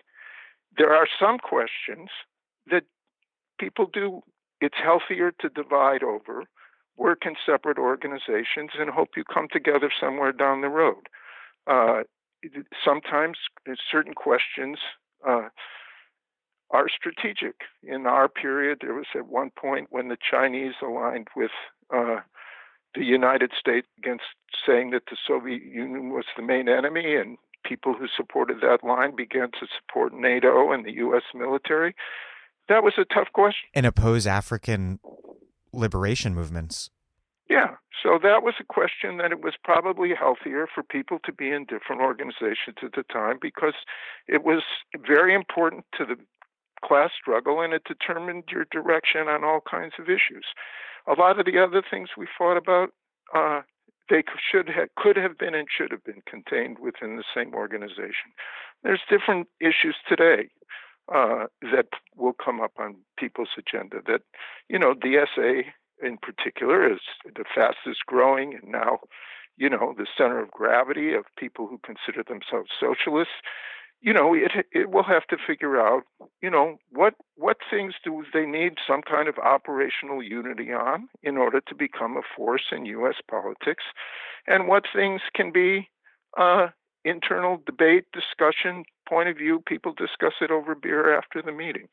There 0.76 0.94
are 0.94 1.06
some 1.20 1.38
questions 1.38 2.08
that 2.70 2.84
people 3.60 3.86
do. 3.92 4.22
It's 4.60 4.76
healthier 4.82 5.32
to 5.40 5.48
divide 5.50 6.02
over, 6.02 6.44
work 6.96 7.26
in 7.26 7.34
separate 7.44 7.78
organizations, 7.78 8.70
and 8.78 8.88
hope 8.88 9.10
you 9.16 9.24
come 9.24 9.48
together 9.52 9.90
somewhere 10.00 10.32
down 10.32 10.62
the 10.62 10.68
road. 10.68 11.08
Uh, 11.66 12.04
sometimes 12.82 13.36
certain 13.90 14.14
questions 14.14 14.78
uh, 15.28 15.48
are 16.70 16.86
strategic. 16.88 17.56
In 17.82 18.06
our 18.06 18.28
period, 18.28 18.78
there 18.80 18.94
was 18.94 19.06
at 19.14 19.26
one 19.26 19.50
point 19.50 19.88
when 19.90 20.08
the 20.08 20.16
Chinese 20.18 20.74
aligned 20.82 21.28
with 21.36 21.50
uh, 21.94 22.20
the 22.96 23.04
United 23.04 23.52
States 23.58 23.86
against 23.98 24.24
saying 24.66 24.90
that 24.90 25.04
the 25.10 25.16
Soviet 25.26 25.62
Union 25.62 26.10
was 26.10 26.24
the 26.36 26.42
main 26.42 26.68
enemy, 26.68 27.16
and 27.16 27.38
people 27.64 27.94
who 27.94 28.06
supported 28.16 28.60
that 28.60 28.84
line 28.86 29.14
began 29.14 29.50
to 29.52 29.66
support 29.78 30.14
NATO 30.14 30.72
and 30.72 30.84
the 30.84 30.92
U.S. 30.94 31.22
military. 31.34 31.94
That 32.68 32.82
was 32.82 32.94
a 32.98 33.04
tough 33.04 33.28
question. 33.32 33.68
And 33.74 33.86
oppose 33.86 34.26
African 34.26 34.98
liberation 35.72 36.34
movements. 36.34 36.90
Yeah. 37.48 37.76
So 38.02 38.18
that 38.22 38.42
was 38.42 38.54
a 38.60 38.64
question 38.64 39.18
that 39.18 39.32
it 39.32 39.42
was 39.42 39.54
probably 39.62 40.10
healthier 40.18 40.66
for 40.72 40.82
people 40.82 41.18
to 41.24 41.32
be 41.32 41.50
in 41.50 41.64
different 41.64 42.02
organizations 42.02 42.76
at 42.82 42.92
the 42.92 43.04
time 43.04 43.38
because 43.40 43.74
it 44.26 44.44
was 44.44 44.62
very 45.06 45.34
important 45.34 45.84
to 45.98 46.04
the 46.04 46.16
class 46.84 47.10
struggle 47.18 47.60
and 47.60 47.72
it 47.72 47.82
determined 47.84 48.44
your 48.50 48.66
direction 48.70 49.28
on 49.28 49.44
all 49.44 49.60
kinds 49.68 49.94
of 49.98 50.06
issues. 50.06 50.46
A 51.08 51.12
lot 51.12 51.38
of 51.38 51.46
the 51.46 51.58
other 51.58 51.82
things 51.88 52.10
we 52.16 52.26
fought 52.36 52.56
about, 52.56 52.90
uh, 53.34 53.62
they 54.08 54.22
should 54.50 54.68
have, 54.68 54.88
could 54.96 55.16
have 55.16 55.38
been 55.38 55.54
and 55.54 55.68
should 55.70 55.90
have 55.90 56.04
been 56.04 56.22
contained 56.28 56.78
within 56.78 57.16
the 57.16 57.24
same 57.34 57.54
organization. 57.54 58.30
There's 58.82 59.00
different 59.08 59.48
issues 59.60 59.96
today 60.08 60.50
uh, 61.12 61.46
that 61.62 61.88
will 62.16 62.32
come 62.32 62.60
up 62.60 62.72
on 62.78 62.96
people's 63.18 63.50
agenda. 63.56 63.98
That 64.06 64.22
you 64.68 64.78
know, 64.78 64.94
DSA 64.94 65.64
in 66.02 66.18
particular 66.18 66.92
is 66.92 67.00
the 67.24 67.44
fastest 67.54 68.00
growing 68.06 68.54
and 68.54 68.70
now, 68.70 68.98
you 69.56 69.70
know, 69.70 69.94
the 69.96 70.06
center 70.16 70.40
of 70.40 70.50
gravity 70.50 71.14
of 71.14 71.24
people 71.38 71.66
who 71.66 71.80
consider 71.84 72.22
themselves 72.22 72.70
socialists. 72.78 73.34
You 74.00 74.12
know, 74.12 74.34
it 74.34 74.52
it 74.72 74.90
will 74.90 75.02
have 75.04 75.26
to 75.28 75.36
figure 75.44 75.80
out, 75.80 76.04
you 76.42 76.50
know, 76.50 76.76
what 76.90 77.14
what 77.36 77.56
things 77.68 77.94
do 78.04 78.24
they 78.32 78.46
need 78.46 78.74
some 78.86 79.02
kind 79.02 79.28
of 79.28 79.38
operational 79.38 80.22
unity 80.22 80.72
on 80.72 81.08
in 81.22 81.36
order 81.36 81.60
to 81.60 81.74
become 81.74 82.16
a 82.16 82.22
force 82.36 82.66
in 82.70 82.86
U.S. 82.86 83.16
politics, 83.28 83.84
and 84.46 84.68
what 84.68 84.84
things 84.94 85.22
can 85.34 85.50
be 85.50 85.88
uh, 86.38 86.68
internal 87.04 87.60
debate, 87.64 88.04
discussion, 88.12 88.84
point 89.08 89.28
of 89.28 89.36
view. 89.36 89.62
People 89.66 89.92
discuss 89.92 90.34
it 90.40 90.50
over 90.50 90.74
beer 90.74 91.16
after 91.16 91.40
the 91.40 91.52
meeting. 91.52 91.88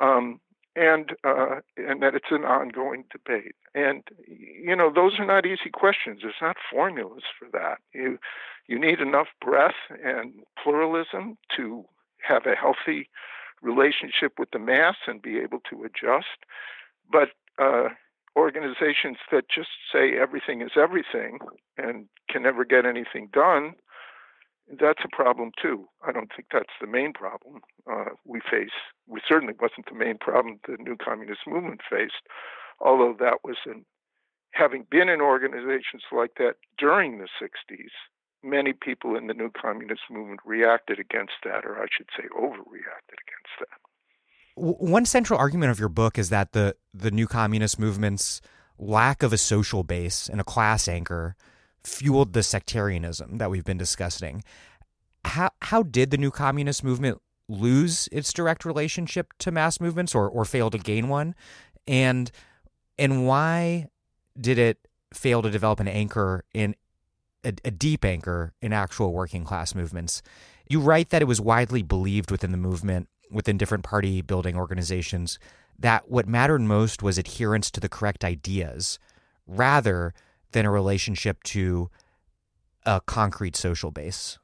Um, 0.00 0.40
and 0.76 1.12
uh, 1.24 1.60
and 1.76 2.02
that 2.02 2.14
it's 2.14 2.30
an 2.30 2.44
ongoing 2.44 3.04
debate. 3.10 3.54
And 3.74 4.02
you 4.26 4.74
know, 4.74 4.92
those 4.92 5.18
are 5.18 5.26
not 5.26 5.46
easy 5.46 5.70
questions. 5.72 6.20
There's 6.22 6.34
not 6.42 6.56
formulas 6.70 7.24
for 7.38 7.48
that. 7.52 7.78
You 7.92 8.18
you 8.66 8.78
need 8.78 9.00
enough 9.00 9.28
breadth 9.40 9.74
and 10.02 10.32
pluralism 10.62 11.36
to 11.56 11.84
have 12.26 12.46
a 12.46 12.54
healthy 12.54 13.08
relationship 13.62 14.38
with 14.38 14.50
the 14.52 14.58
mass 14.58 14.96
and 15.06 15.22
be 15.22 15.38
able 15.38 15.60
to 15.70 15.84
adjust. 15.84 16.44
But 17.10 17.30
uh, 17.58 17.88
organizations 18.36 19.18
that 19.30 19.48
just 19.48 19.68
say 19.92 20.18
everything 20.18 20.60
is 20.60 20.72
everything 20.76 21.38
and 21.78 22.06
can 22.28 22.42
never 22.42 22.64
get 22.64 22.86
anything 22.86 23.28
done 23.32 23.74
that's 24.68 25.00
a 25.04 25.14
problem 25.14 25.52
too. 25.60 25.88
I 26.06 26.12
don't 26.12 26.30
think 26.34 26.48
that's 26.52 26.72
the 26.80 26.86
main 26.86 27.12
problem 27.12 27.60
uh, 27.90 28.16
we 28.24 28.40
face. 28.40 28.74
We 29.06 29.20
certainly 29.26 29.54
wasn't 29.60 29.86
the 29.88 29.94
main 29.94 30.18
problem 30.18 30.58
the 30.66 30.76
new 30.78 30.96
communist 30.96 31.40
movement 31.46 31.80
faced, 31.88 32.22
although 32.80 33.14
that 33.20 33.38
was 33.44 33.56
in 33.66 33.84
having 34.52 34.86
been 34.90 35.08
in 35.08 35.20
organizations 35.20 36.02
like 36.12 36.34
that 36.38 36.54
during 36.78 37.18
the 37.18 37.28
60s, 37.42 37.90
many 38.42 38.72
people 38.72 39.16
in 39.16 39.26
the 39.26 39.34
new 39.34 39.50
communist 39.50 40.02
movement 40.10 40.40
reacted 40.44 40.98
against 40.98 41.32
that, 41.42 41.64
or 41.64 41.76
I 41.76 41.86
should 41.90 42.08
say, 42.16 42.24
overreacted 42.38 43.18
against 43.26 43.54
that. 43.58 43.78
One 44.56 45.04
central 45.04 45.38
argument 45.38 45.72
of 45.72 45.80
your 45.80 45.88
book 45.88 46.16
is 46.16 46.28
that 46.30 46.52
the, 46.52 46.76
the 46.92 47.10
new 47.10 47.26
communist 47.26 47.78
movement's 47.78 48.40
lack 48.78 49.22
of 49.22 49.32
a 49.32 49.38
social 49.38 49.82
base 49.82 50.28
and 50.28 50.40
a 50.40 50.44
class 50.44 50.86
anchor 50.86 51.36
fueled 51.84 52.32
the 52.32 52.42
sectarianism 52.42 53.38
that 53.38 53.50
we've 53.50 53.64
been 53.64 53.78
discussing. 53.78 54.42
How 55.24 55.50
how 55.62 55.82
did 55.82 56.10
the 56.10 56.18
new 56.18 56.30
communist 56.30 56.82
movement 56.82 57.20
lose 57.48 58.08
its 58.10 58.32
direct 58.32 58.64
relationship 58.64 59.32
to 59.38 59.50
mass 59.50 59.80
movements 59.80 60.14
or 60.14 60.28
or 60.28 60.44
fail 60.44 60.70
to 60.70 60.78
gain 60.78 61.08
one? 61.08 61.34
And 61.86 62.30
and 62.98 63.26
why 63.26 63.88
did 64.40 64.58
it 64.58 64.88
fail 65.12 65.42
to 65.42 65.50
develop 65.50 65.80
an 65.80 65.88
anchor 65.88 66.44
in 66.52 66.74
a, 67.44 67.52
a 67.64 67.70
deep 67.70 68.04
anchor 68.04 68.52
in 68.60 68.72
actual 68.72 69.12
working 69.12 69.44
class 69.44 69.74
movements? 69.74 70.22
You 70.68 70.80
write 70.80 71.10
that 71.10 71.22
it 71.22 71.26
was 71.26 71.40
widely 71.40 71.82
believed 71.82 72.30
within 72.30 72.50
the 72.50 72.58
movement, 72.58 73.08
within 73.30 73.58
different 73.58 73.84
party 73.84 74.22
building 74.22 74.56
organizations, 74.56 75.38
that 75.78 76.10
what 76.10 76.26
mattered 76.26 76.62
most 76.62 77.02
was 77.02 77.18
adherence 77.18 77.70
to 77.72 77.80
the 77.80 77.88
correct 77.88 78.24
ideas 78.24 78.98
rather 79.46 80.14
than 80.54 80.64
a 80.64 80.70
relationship 80.70 81.42
to 81.42 81.90
a 82.86 83.00
concrete 83.00 83.56
social 83.56 83.90
base? 83.90 84.38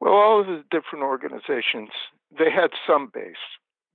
Well, 0.00 0.14
all 0.14 0.40
of 0.40 0.46
the 0.46 0.64
different 0.70 1.04
organizations, 1.04 1.90
they 2.36 2.50
had 2.50 2.70
some 2.86 3.10
base, 3.12 3.34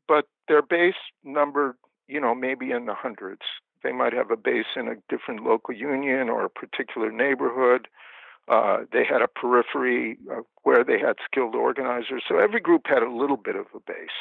but 0.08 0.26
their 0.48 0.62
base 0.62 0.96
numbered, 1.24 1.76
you 2.08 2.22
know, 2.22 2.34
maybe 2.34 2.72
in 2.72 2.86
the 2.86 2.94
hundreds. 2.94 3.42
They 3.84 3.92
might 3.92 4.14
have 4.14 4.32
a 4.32 4.38
base 4.38 4.72
in 4.76 4.88
a 4.88 4.96
different 5.10 5.44
local 5.44 5.76
union 5.76 6.30
or 6.30 6.46
a 6.46 6.50
particular 6.50 7.12
neighborhood. 7.12 7.88
Uh, 8.48 8.78
they 8.94 9.04
had 9.04 9.22
a 9.22 9.28
periphery 9.28 10.18
uh, 10.32 10.42
where 10.64 10.84
they 10.84 11.00
had 11.00 11.16
skilled 11.26 11.56
organizers. 11.56 12.24
So 12.28 12.38
every 12.38 12.62
group 12.62 12.84
had 12.86 13.04
a 13.04 13.12
little 13.12 13.38
bit 13.38 13.56
of 13.56 13.66
a 13.76 13.80
base. 13.80 14.20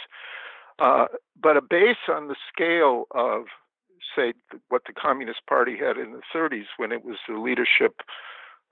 Uh, 0.79 1.07
but 1.41 1.57
a 1.57 1.63
base 1.63 2.09
on 2.09 2.29
the 2.29 2.37
scale 2.53 3.05
of 3.13 3.45
say 4.15 4.35
what 4.69 4.83
the 4.87 4.93
Communist 4.93 5.41
Party 5.49 5.77
had 5.77 5.97
in 5.97 6.13
the 6.13 6.23
30s 6.35 6.67
when 6.77 6.93
it 6.93 7.05
was 7.05 7.17
the 7.29 7.39
leadership 7.39 8.01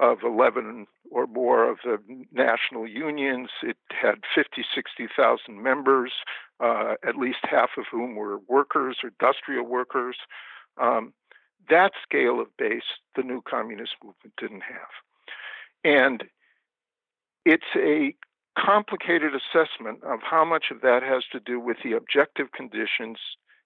of 0.00 0.18
11 0.24 0.86
or 1.10 1.26
more 1.26 1.68
of 1.70 1.78
the 1.84 1.98
national 2.32 2.86
unions. 2.86 3.50
It 3.62 3.76
had 3.90 4.16
50, 4.34 4.64
60,000 4.74 5.62
members, 5.62 6.12
uh, 6.60 6.94
at 7.06 7.16
least 7.16 7.38
half 7.42 7.70
of 7.78 7.84
whom 7.90 8.16
were 8.16 8.38
workers 8.48 8.98
or 9.02 9.10
industrial 9.10 9.66
workers. 9.66 10.16
Um, 10.80 11.12
that 11.70 11.92
scale 12.02 12.40
of 12.40 12.48
base, 12.56 12.82
the 13.14 13.22
new 13.22 13.42
communist 13.42 13.92
movement 14.02 14.34
didn't 14.38 14.62
have. 14.62 14.90
And 15.84 16.24
it's 17.44 17.64
a 17.76 18.14
complicated 18.58 19.32
assessment 19.34 20.02
of 20.04 20.20
how 20.22 20.44
much 20.44 20.66
of 20.70 20.80
that 20.82 21.02
has 21.02 21.24
to 21.32 21.40
do 21.40 21.58
with 21.58 21.78
the 21.84 21.92
objective 21.92 22.52
conditions 22.52 23.18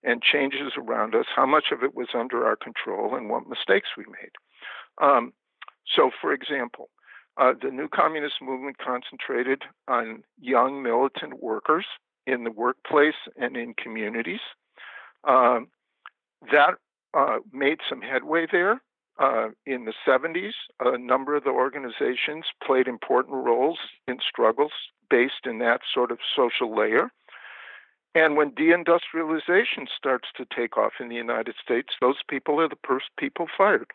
and 0.07 0.23
changes 0.23 0.73
around 0.79 1.15
us, 1.15 1.27
how 1.35 1.45
much 1.45 1.67
of 1.73 1.83
it 1.83 1.95
was 1.95 2.09
under 2.15 2.47
our 2.47 2.57
control, 2.57 3.15
and 3.15 3.29
what 3.29 3.49
mistakes 3.49 3.89
we 3.99 4.05
made. 4.05 4.31
Um, 5.03 5.33
so, 5.95 6.11
for 6.21 6.33
example, 6.33 6.89
uh, 7.37 7.53
the 7.61 7.71
new 7.71 7.89
communist 7.89 8.37
movement 8.41 8.79
concentrated 8.79 9.63
on 9.89 10.23
young 10.41 10.83
militant 10.83 11.43
workers 11.43 11.85
in 12.27 12.45
the 12.45 12.51
workplace 12.51 13.15
and 13.37 13.57
in 13.57 13.75
communities. 13.75 14.41
Um, 15.25 15.69
that 16.53 16.75
uh, 17.13 17.39
made 17.53 17.79
some 17.89 18.01
headway 18.01 18.47
there. 18.51 18.81
Uh, 19.19 19.49
in 19.65 19.87
the 19.87 19.95
70s, 20.07 20.53
a 20.81 20.99
number 20.99 21.35
of 21.35 21.45
the 21.45 21.51
organizations 21.51 22.45
played 22.63 22.87
important 22.87 23.35
roles 23.35 23.79
in 24.07 24.19
struggles 24.21 24.73
based 25.09 25.47
in 25.47 25.59
that 25.59 25.81
sort 25.93 26.11
of 26.11 26.19
social 26.37 26.77
layer. 26.77 27.11
And 28.17 28.35
when 28.35 28.53
deindustrialization 28.53 29.89
starts 29.95 30.29
to 30.39 30.47
take 30.47 30.79
off 30.79 30.95
in 31.01 31.11
the 31.11 31.17
United 31.17 31.55
States, 31.63 31.91
those 32.01 32.17
people 32.31 32.59
are 32.59 32.69
the 32.69 32.79
first 32.83 33.11
people 33.19 33.47
fired. 33.55 33.91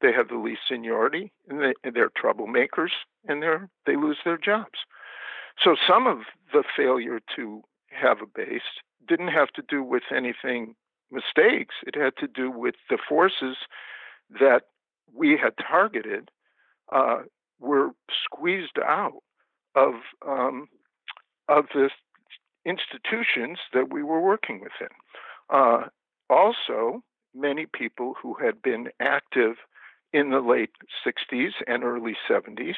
They 0.00 0.12
have 0.12 0.28
the 0.28 0.36
least 0.36 0.60
seniority, 0.68 1.32
and, 1.48 1.60
they, 1.60 2.00
are 2.00 2.10
troublemakers, 2.10 2.92
and 3.26 3.42
they're, 3.42 3.68
they 3.84 3.96
lose 3.96 4.18
their 4.24 4.38
jobs. 4.38 4.78
So 5.60 5.74
some 5.88 6.06
of 6.06 6.18
the 6.52 6.62
failure 6.76 7.18
to 7.34 7.62
have 7.90 8.18
a 8.22 8.26
base 8.26 8.62
didn't 9.08 9.28
have 9.28 9.48
to 9.56 9.62
do 9.68 9.82
with 9.82 10.04
anything 10.14 10.76
mistakes. 11.10 11.74
It 11.84 11.96
had 11.96 12.12
to 12.18 12.28
do 12.28 12.52
with 12.52 12.76
the 12.88 12.98
forces 13.08 13.56
that 14.38 14.66
we 15.12 15.30
had 15.30 15.54
targeted 15.58 16.30
uh, 16.92 17.22
were 17.58 17.90
squeezed 18.24 18.78
out 18.78 19.22
of 19.74 19.94
um, 20.24 20.68
of 21.48 21.66
this 21.74 21.90
institutions 22.64 23.58
that 23.72 23.92
we 23.92 24.02
were 24.02 24.20
working 24.20 24.60
within. 24.60 24.88
Uh, 25.50 25.88
also, 26.30 27.02
many 27.34 27.66
people 27.66 28.14
who 28.20 28.34
had 28.34 28.62
been 28.62 28.88
active 29.00 29.56
in 30.12 30.30
the 30.30 30.40
late 30.40 30.70
60s 31.06 31.52
and 31.66 31.82
early 31.82 32.16
70s, 32.28 32.76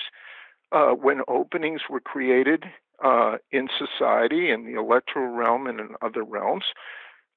uh, 0.73 0.93
when 0.93 1.21
openings 1.29 1.83
were 1.89 2.01
created 2.01 2.65
uh, 3.05 3.37
in 3.53 3.69
society, 3.79 4.51
in 4.51 4.65
the 4.65 4.79
electoral 4.79 5.35
realm, 5.35 5.67
and 5.67 5.79
in 5.79 5.91
other 6.03 6.25
realms, 6.25 6.65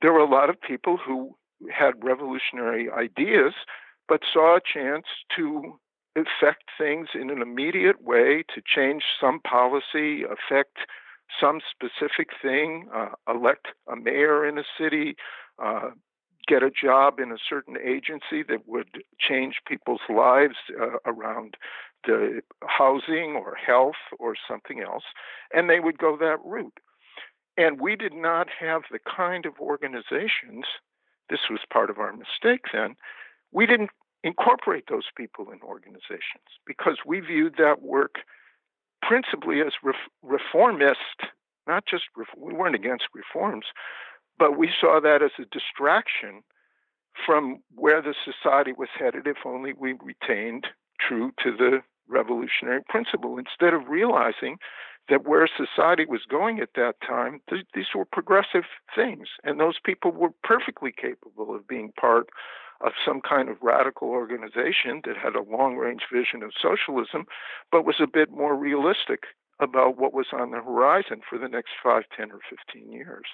there 0.02 0.14
were 0.14 0.20
a 0.20 0.30
lot 0.30 0.50
of 0.50 0.60
people 0.62 0.98
who 0.98 1.36
had 1.70 2.04
revolutionary 2.04 2.90
ideas, 2.90 3.54
but 4.08 4.22
saw 4.32 4.56
a 4.56 4.62
chance 4.62 5.06
to 5.36 5.78
affect 6.16 6.64
things 6.78 7.10
in 7.14 7.30
an 7.30 7.42
immediate 7.42 8.02
way, 8.02 8.44
to 8.56 8.62
change 8.66 9.04
some 9.20 9.40
policy, 9.42 10.24
affect 10.24 10.78
some 11.40 11.60
specific 11.70 12.30
thing, 12.42 12.88
uh, 12.94 13.10
elect 13.28 13.68
a 13.92 13.96
mayor 13.96 14.48
in 14.48 14.58
a 14.58 14.64
city, 14.80 15.16
uh, 15.64 15.90
get 16.48 16.64
a 16.64 16.72
job 16.72 17.20
in 17.20 17.32
a 17.32 17.38
certain 17.48 17.78
agency 17.78 18.44
that 18.48 18.68
would 18.68 19.04
change 19.20 19.56
people's 19.68 20.02
lives 20.10 20.56
uh, 20.80 20.98
around 21.06 21.56
the 22.06 22.42
housing 22.66 23.36
or 23.36 23.56
health 23.56 24.02
or 24.18 24.36
something 24.48 24.82
else, 24.82 25.04
and 25.54 25.70
they 25.70 25.80
would 25.80 25.98
go 25.98 26.18
that 26.18 26.38
route. 26.44 26.80
And 27.58 27.80
we 27.80 27.96
did 27.96 28.14
not 28.14 28.48
have 28.60 28.84
the 28.90 29.00
kind 29.00 29.46
of 29.46 29.60
organizations, 29.60 30.66
this 31.30 31.42
was 31.50 31.60
part 31.72 31.90
of 31.90 32.00
our 32.00 32.14
mistake 32.14 32.66
then, 32.74 32.96
we 33.52 33.66
didn't 33.66 33.90
incorporate 34.24 34.86
those 34.90 35.08
people 35.16 35.52
in 35.52 35.60
organizations 35.62 36.48
because 36.66 37.00
we 37.06 37.20
viewed 37.20 37.56
that 37.58 37.82
work 37.82 38.16
principally 39.02 39.62
as 39.62 39.74
ref- 39.84 40.10
reformist, 40.22 41.00
not 41.68 41.86
just, 41.86 42.06
ref- 42.16 42.28
we 42.38 42.54
weren't 42.54 42.76
against 42.76 43.06
reforms, 43.14 43.66
but 44.38 44.58
we 44.58 44.70
saw 44.80 45.00
that 45.02 45.22
as 45.22 45.32
a 45.40 45.46
distraction 45.46 46.42
from 47.26 47.62
where 47.76 48.02
the 48.02 48.14
society 48.24 48.72
was 48.78 48.90
headed 48.98 49.28
if 49.28 49.38
only 49.46 49.74
we 49.74 49.94
retained 50.02 50.68
true 51.00 51.32
to 51.44 51.52
the 51.56 51.80
revolutionary 52.08 52.82
principle. 52.88 53.38
Instead 53.38 53.74
of 53.74 53.88
realizing 53.88 54.58
that 55.10 55.28
where 55.28 55.48
society 55.48 56.06
was 56.06 56.22
going 56.30 56.60
at 56.60 56.70
that 56.76 56.96
time, 57.06 57.42
th- 57.50 57.66
these 57.74 57.88
were 57.96 58.06
progressive 58.06 58.66
things, 58.96 59.28
and 59.44 59.60
those 59.60 59.78
people 59.84 60.12
were 60.12 60.30
perfectly 60.44 60.92
capable 60.92 61.56
of 61.56 61.68
being 61.68 61.92
part 62.00 62.30
of 62.82 62.94
some 63.06 63.22
kind 63.22 63.50
of 63.50 63.58
radical 63.62 64.10
organization 64.10 65.02
that 65.06 65.18
had 65.18 65.36
a 65.36 65.42
long 65.42 65.76
range 65.76 66.04
vision 66.12 66.44
of 66.44 66.52
socialism, 66.62 67.26
but 67.72 67.86
was 67.86 68.00
a 68.02 68.08
bit 68.08 68.32
more 68.32 68.56
realistic 68.56 69.24
about 69.60 69.98
what 69.98 70.14
was 70.14 70.28
on 70.32 70.52
the 70.52 70.62
horizon 70.62 71.22
for 71.30 71.38
the 71.38 71.50
next 71.50 71.72
5, 71.84 72.04
10, 72.16 72.32
or 72.32 72.40
15 72.50 72.92
years. 72.92 73.26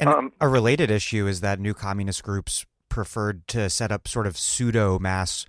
And 0.00 0.08
um, 0.08 0.32
a 0.40 0.48
related 0.48 0.90
issue 0.90 1.26
is 1.26 1.42
that 1.42 1.60
new 1.60 1.74
communist 1.74 2.22
groups 2.22 2.64
preferred 2.88 3.46
to 3.48 3.68
set 3.68 3.92
up 3.92 4.08
sort 4.08 4.26
of 4.26 4.38
pseudo 4.38 4.98
mass 4.98 5.44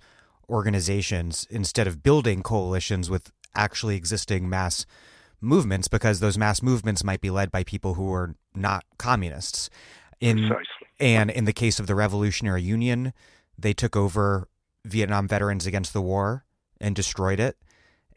organizations 0.48 1.46
instead 1.50 1.86
of 1.86 2.02
building 2.02 2.42
coalitions 2.42 3.08
with 3.08 3.32
actually 3.54 3.96
existing 3.96 4.48
mass 4.48 4.84
movements 5.44 5.88
because 5.88 6.20
those 6.20 6.38
mass 6.38 6.62
movements 6.62 7.04
might 7.04 7.20
be 7.20 7.30
led 7.30 7.50
by 7.50 7.64
people 7.64 7.94
who 7.94 8.12
are 8.12 8.34
not 8.54 8.84
communists. 8.98 9.70
In, 10.20 10.38
Precisely. 10.38 10.64
And 11.00 11.30
in 11.30 11.44
the 11.44 11.52
case 11.52 11.78
of 11.78 11.86
the 11.86 11.94
Revolutionary 11.94 12.62
Union, 12.62 13.12
they 13.58 13.72
took 13.72 13.96
over 13.96 14.48
Vietnam 14.84 15.28
veterans 15.28 15.66
against 15.66 15.92
the 15.92 16.02
war 16.02 16.44
and 16.80 16.94
destroyed 16.94 17.40
it. 17.40 17.56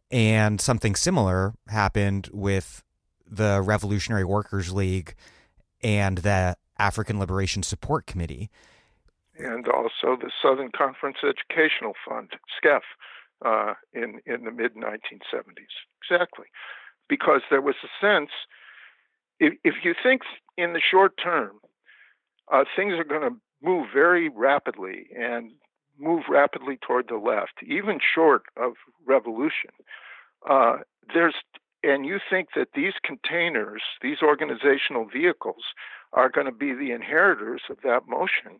And 0.09 0.61
something 0.61 0.95
similar 0.95 1.53
happened 1.67 2.30
with 2.32 2.84
the 3.30 3.61
Revolutionary 3.61 4.23
Workers 4.23 4.73
League 4.73 5.15
and 5.84 6.19
the 6.19 6.55
African 6.80 7.19
Liberation 7.19 7.63
Support 7.63 8.05
Committee. 8.05 8.49
And 9.38 9.67
also 9.67 10.17
the 10.19 10.32
Southern 10.41 10.71
Conference 10.71 11.17
Educational 11.23 11.93
Fund, 12.07 12.30
SCEF, 12.63 12.82
uh, 13.45 13.73
in, 13.93 14.19
in 14.25 14.45
the 14.45 14.51
mid 14.51 14.75
1970s. 14.75 15.75
Exactly. 16.01 16.45
Because 17.09 17.41
there 17.49 17.61
was 17.61 17.75
a 17.83 18.05
sense, 18.05 18.31
if, 19.39 19.53
if 19.63 19.75
you 19.83 19.93
think 20.01 20.21
in 20.57 20.73
the 20.73 20.81
short 20.81 21.13
term, 21.21 21.59
uh, 22.51 22.63
things 22.75 22.93
are 22.93 23.03
going 23.03 23.21
to 23.21 23.37
move 23.61 23.87
very 23.93 24.29
rapidly 24.29 25.07
and 25.17 25.51
move 25.99 26.23
rapidly 26.29 26.77
toward 26.77 27.07
the 27.07 27.17
left, 27.17 27.53
even 27.65 27.99
short 27.99 28.43
of 28.55 28.73
revolution. 29.05 29.71
Uh, 30.47 30.77
there's 31.13 31.35
and 31.83 32.05
you 32.05 32.19
think 32.29 32.49
that 32.55 32.69
these 32.75 32.93
containers, 33.03 33.81
these 34.01 34.17
organizational 34.21 35.05
vehicles, 35.05 35.63
are 36.13 36.29
going 36.29 36.45
to 36.45 36.51
be 36.51 36.73
the 36.73 36.91
inheritors 36.91 37.61
of 37.69 37.77
that 37.83 38.07
motion. 38.07 38.59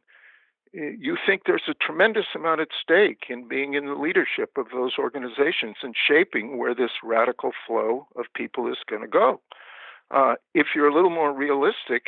You 0.78 1.17
think 1.25 1.43
there's 1.45 1.67
a 1.67 1.73
tremendous 1.73 2.28
amount 2.36 2.61
at 2.61 2.67
stake 2.80 3.23
in 3.30 3.47
being 3.47 3.73
in 3.73 3.88
the 3.88 3.95
leadership 3.95 4.51
of 4.57 4.67
those 4.71 4.93
organizations 4.99 5.78
and 5.82 5.95
shaping 5.97 6.59
where 6.59 6.75
this 6.75 6.91
radical 7.03 7.51
flow 7.65 8.07
of 8.15 8.25
people 8.36 8.67
is 8.67 8.78
going 8.88 9.01
to 9.01 9.07
go. 9.07 9.41
Uh, 10.11 10.36
if 10.53 10.67
you're 10.75 10.88
a 10.88 10.93
little 10.93 11.09
more 11.09 11.34
realistic 11.34 12.03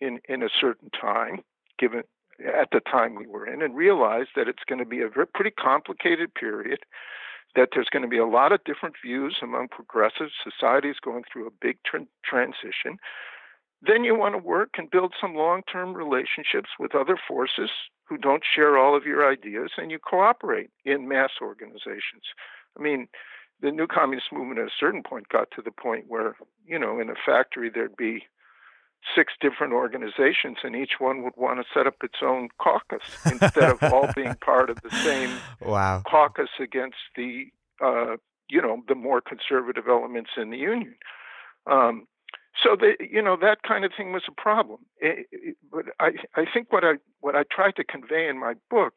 in 0.00 0.20
in 0.28 0.44
a 0.44 0.48
certain 0.48 0.90
time, 0.90 1.40
given 1.76 2.04
at 2.46 2.68
the 2.70 2.80
time 2.80 3.16
we 3.16 3.26
were 3.26 3.46
in, 3.46 3.62
and 3.62 3.74
realize 3.74 4.26
that 4.36 4.46
it's 4.46 4.64
going 4.68 4.78
to 4.78 4.86
be 4.86 5.00
a 5.00 5.08
very, 5.08 5.26
pretty 5.26 5.50
complicated 5.50 6.32
period. 6.34 6.80
That 7.56 7.70
there's 7.74 7.90
going 7.92 8.02
to 8.02 8.08
be 8.08 8.18
a 8.18 8.26
lot 8.26 8.52
of 8.52 8.64
different 8.64 8.94
views 9.04 9.36
among 9.42 9.68
progressive 9.68 10.28
societies 10.42 10.96
going 11.04 11.24
through 11.30 11.46
a 11.48 11.50
big 11.60 11.78
tr- 11.84 12.08
transition. 12.24 12.96
Then 13.84 14.04
you 14.04 14.16
want 14.16 14.34
to 14.34 14.38
work 14.38 14.70
and 14.78 14.90
build 14.90 15.14
some 15.20 15.34
long 15.34 15.62
term 15.70 15.94
relationships 15.94 16.70
with 16.78 16.94
other 16.94 17.18
forces 17.28 17.70
who 18.08 18.16
don't 18.16 18.42
share 18.54 18.78
all 18.78 18.96
of 18.96 19.04
your 19.04 19.28
ideas, 19.30 19.72
and 19.76 19.90
you 19.90 19.98
cooperate 19.98 20.70
in 20.84 21.08
mass 21.08 21.30
organizations. 21.40 22.22
I 22.78 22.82
mean, 22.82 23.08
the 23.60 23.70
new 23.70 23.86
communist 23.86 24.32
movement 24.32 24.60
at 24.60 24.66
a 24.66 24.78
certain 24.78 25.02
point 25.02 25.28
got 25.28 25.48
to 25.52 25.62
the 25.62 25.70
point 25.70 26.04
where, 26.08 26.36
you 26.66 26.78
know, 26.78 27.00
in 27.00 27.10
a 27.10 27.14
factory 27.26 27.70
there'd 27.72 27.96
be 27.96 28.24
six 29.16 29.32
different 29.40 29.72
organizations, 29.72 30.58
and 30.62 30.76
each 30.76 30.94
one 30.98 31.22
would 31.22 31.34
want 31.36 31.58
to 31.58 31.64
set 31.74 31.86
up 31.86 31.96
its 32.02 32.18
own 32.22 32.48
caucus 32.60 33.02
instead 33.26 33.70
of 33.70 33.82
all 33.92 34.08
being 34.14 34.34
part 34.36 34.70
of 34.70 34.80
the 34.82 34.90
same 34.90 35.30
wow. 35.60 36.02
caucus 36.06 36.50
against 36.60 36.98
the 37.16 37.46
uh, 37.84 38.16
you 38.48 38.60
know 38.60 38.82
the 38.86 38.94
more 38.94 39.20
conservative 39.20 39.84
elements 39.88 40.30
in 40.36 40.50
the 40.50 40.58
union. 40.58 40.94
Um, 41.66 42.06
so 42.60 42.76
the, 42.76 42.94
you 43.00 43.22
know 43.22 43.36
that 43.40 43.62
kind 43.62 43.84
of 43.84 43.92
thing 43.96 44.12
was 44.12 44.24
a 44.28 44.40
problem. 44.40 44.80
It, 44.98 45.26
it, 45.32 45.56
but 45.70 45.86
I, 46.00 46.12
I 46.34 46.44
think 46.52 46.72
what 46.72 46.84
I 46.84 46.94
what 47.20 47.34
I 47.34 47.44
tried 47.50 47.76
to 47.76 47.84
convey 47.84 48.28
in 48.28 48.38
my 48.38 48.54
book 48.70 48.94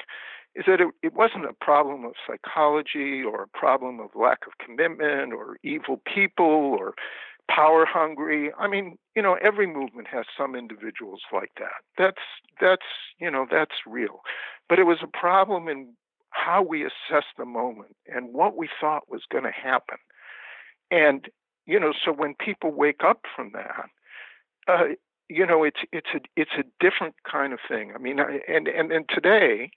is 0.55 0.65
that 0.67 0.81
it, 0.81 0.87
it 1.03 1.13
wasn't 1.13 1.45
a 1.45 1.53
problem 1.53 2.05
of 2.05 2.13
psychology 2.25 3.21
or 3.23 3.43
a 3.43 3.57
problem 3.57 3.99
of 3.99 4.09
lack 4.15 4.39
of 4.47 4.53
commitment 4.65 5.33
or 5.33 5.57
evil 5.63 6.01
people 6.05 6.45
or 6.45 6.93
power 7.49 7.85
hungry. 7.85 8.51
I 8.57 8.67
mean, 8.67 8.97
you 9.15 9.21
know, 9.21 9.37
every 9.41 9.67
movement 9.67 10.07
has 10.07 10.25
some 10.37 10.55
individuals 10.55 11.21
like 11.31 11.51
that. 11.57 11.83
That's 11.97 12.21
that's 12.59 12.85
you 13.19 13.29
know 13.29 13.45
that's 13.49 13.75
real, 13.85 14.21
but 14.67 14.79
it 14.79 14.83
was 14.83 14.99
a 15.01 15.17
problem 15.17 15.67
in 15.67 15.93
how 16.31 16.61
we 16.61 16.83
assessed 16.83 17.37
the 17.37 17.45
moment 17.45 17.95
and 18.13 18.33
what 18.33 18.57
we 18.57 18.67
thought 18.81 19.09
was 19.09 19.21
going 19.31 19.45
to 19.45 19.51
happen, 19.51 19.97
and 20.91 21.29
you 21.65 21.79
know, 21.79 21.93
so 22.03 22.11
when 22.11 22.35
people 22.35 22.71
wake 22.71 23.01
up 23.03 23.21
from 23.35 23.51
that. 23.53 23.89
Uh, 24.67 24.95
you 25.29 25.45
know, 25.45 25.63
it's 25.63 25.79
it's 25.91 26.09
a 26.13 26.19
it's 26.35 26.51
a 26.57 26.63
different 26.79 27.15
kind 27.29 27.53
of 27.53 27.59
thing. 27.67 27.91
I 27.95 27.97
mean, 27.97 28.19
and 28.19 28.67
and 28.67 28.91
and 28.91 29.09
today, 29.09 29.71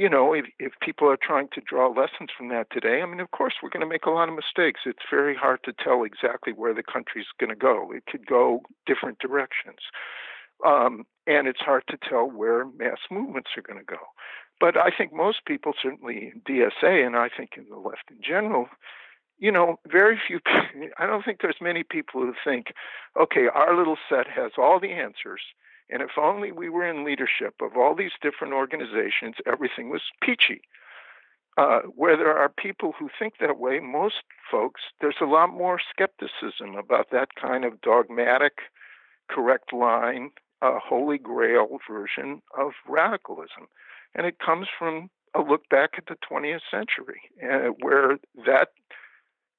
you 0.00 0.08
know, 0.08 0.32
if, 0.32 0.46
if 0.58 0.72
people 0.80 1.10
are 1.10 1.18
trying 1.20 1.48
to 1.52 1.60
draw 1.60 1.88
lessons 1.88 2.30
from 2.36 2.48
that 2.48 2.68
today, 2.70 3.02
I 3.02 3.06
mean, 3.06 3.20
of 3.20 3.32
course, 3.32 3.54
we're 3.62 3.68
going 3.68 3.82
to 3.82 3.86
make 3.86 4.06
a 4.06 4.10
lot 4.10 4.28
of 4.30 4.34
mistakes. 4.34 4.80
It's 4.86 5.04
very 5.10 5.34
hard 5.34 5.60
to 5.64 5.72
tell 5.72 6.04
exactly 6.04 6.52
where 6.52 6.72
the 6.72 6.82
country's 6.82 7.26
going 7.38 7.50
to 7.50 7.56
go. 7.56 7.92
It 7.92 8.06
could 8.06 8.26
go 8.26 8.62
different 8.86 9.18
directions. 9.18 9.80
Um, 10.64 11.04
and 11.26 11.46
it's 11.46 11.60
hard 11.60 11.84
to 11.88 11.98
tell 12.08 12.30
where 12.30 12.64
mass 12.64 12.98
movements 13.10 13.50
are 13.58 13.62
going 13.62 13.78
to 13.78 13.84
go. 13.84 14.00
But 14.58 14.76
I 14.76 14.90
think 14.96 15.12
most 15.12 15.44
people, 15.46 15.72
certainly 15.82 16.32
in 16.32 16.40
DSA, 16.48 17.06
and 17.06 17.16
I 17.16 17.28
think 17.34 17.50
in 17.56 17.66
the 17.68 17.76
left 17.76 18.10
in 18.10 18.18
general, 18.22 18.68
you 19.40 19.50
know, 19.50 19.80
very 19.90 20.20
few, 20.24 20.38
I 20.98 21.06
don't 21.06 21.24
think 21.24 21.40
there's 21.40 21.56
many 21.60 21.82
people 21.82 22.20
who 22.20 22.34
think, 22.44 22.68
okay, 23.20 23.48
our 23.52 23.76
little 23.76 23.96
set 24.08 24.28
has 24.28 24.52
all 24.56 24.78
the 24.78 24.92
answers 24.92 25.40
and 25.90 26.02
if 26.02 26.10
only 26.16 26.52
we 26.52 26.68
were 26.68 26.88
in 26.88 27.04
leadership 27.04 27.54
of 27.60 27.76
all 27.76 27.94
these 27.94 28.12
different 28.22 28.54
organizations, 28.54 29.36
everything 29.46 29.90
was 29.90 30.02
peachy. 30.22 30.62
Uh, 31.58 31.80
where 31.96 32.16
there 32.16 32.36
are 32.38 32.48
people 32.48 32.94
who 32.98 33.10
think 33.18 33.34
that 33.40 33.58
way, 33.58 33.80
most 33.80 34.22
folks, 34.50 34.80
there's 35.00 35.16
a 35.20 35.26
lot 35.26 35.50
more 35.52 35.80
skepticism 35.90 36.76
about 36.78 37.10
that 37.10 37.34
kind 37.34 37.64
of 37.64 37.80
dogmatic, 37.80 38.58
correct 39.28 39.72
line, 39.72 40.30
uh, 40.62 40.78
holy 40.78 41.18
grail 41.18 41.78
version 41.90 42.40
of 42.56 42.72
radicalism. 42.88 43.66
And 44.14 44.26
it 44.26 44.38
comes 44.38 44.68
from 44.78 45.10
a 45.34 45.40
look 45.40 45.68
back 45.68 45.90
at 45.98 46.06
the 46.06 46.16
20th 46.30 46.60
century, 46.70 47.20
uh, 47.42 47.72
where 47.80 48.18
that 48.46 48.68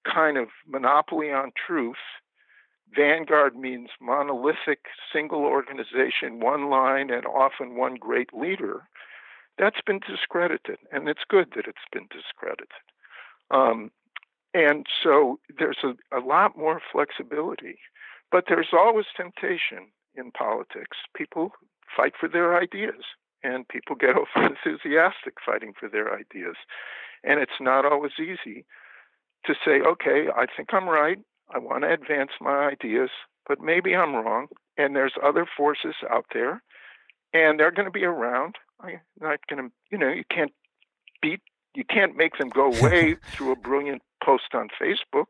kind 0.03 0.37
of 0.37 0.47
monopoly 0.67 1.31
on 1.31 1.51
truth 1.67 1.97
Vanguard 2.95 3.55
means 3.55 3.89
monolithic, 4.01 4.85
single 5.13 5.43
organization, 5.45 6.39
one 6.39 6.69
line, 6.69 7.09
and 7.09 7.25
often 7.25 7.75
one 7.75 7.95
great 7.95 8.33
leader. 8.33 8.83
That's 9.57 9.81
been 9.85 9.99
discredited, 9.99 10.77
and 10.91 11.07
it's 11.07 11.23
good 11.27 11.51
that 11.55 11.67
it's 11.67 11.87
been 11.91 12.07
discredited. 12.11 12.67
Um, 13.49 13.91
and 14.53 14.85
so 15.03 15.39
there's 15.57 15.83
a, 15.83 15.93
a 16.17 16.19
lot 16.19 16.57
more 16.57 16.81
flexibility, 16.91 17.79
but 18.31 18.45
there's 18.47 18.73
always 18.73 19.05
temptation 19.15 19.87
in 20.15 20.31
politics. 20.31 20.97
People 21.15 21.51
fight 21.95 22.13
for 22.19 22.27
their 22.27 22.57
ideas, 22.57 23.03
and 23.43 23.67
people 23.67 23.95
get 23.95 24.15
over 24.17 24.27
enthusiastic 24.35 25.35
fighting 25.45 25.73
for 25.79 25.87
their 25.87 26.13
ideas. 26.13 26.55
And 27.23 27.39
it's 27.39 27.61
not 27.61 27.85
always 27.85 28.13
easy 28.19 28.65
to 29.45 29.53
say, 29.65 29.81
okay, 29.81 30.27
I 30.35 30.45
think 30.55 30.69
I'm 30.73 30.87
right. 30.87 31.17
I 31.53 31.59
want 31.59 31.83
to 31.83 31.91
advance 31.91 32.31
my 32.39 32.69
ideas, 32.69 33.09
but 33.47 33.59
maybe 33.59 33.95
I'm 33.95 34.15
wrong. 34.15 34.47
And 34.77 34.95
there's 34.95 35.13
other 35.23 35.45
forces 35.57 35.95
out 36.09 36.25
there, 36.33 36.63
and 37.33 37.59
they're 37.59 37.71
going 37.71 37.85
to 37.85 37.91
be 37.91 38.05
around. 38.05 38.55
I'm 38.79 38.99
not 39.19 39.39
going 39.49 39.63
to, 39.63 39.71
you 39.91 39.97
know, 39.97 40.09
you 40.09 40.23
can't 40.33 40.53
beat, 41.21 41.41
you 41.75 41.83
can't 41.83 42.15
make 42.15 42.37
them 42.37 42.49
go 42.49 42.71
away 42.73 43.17
through 43.33 43.51
a 43.51 43.55
brilliant 43.55 44.01
post 44.23 44.53
on 44.53 44.69
Facebook. 44.81 45.27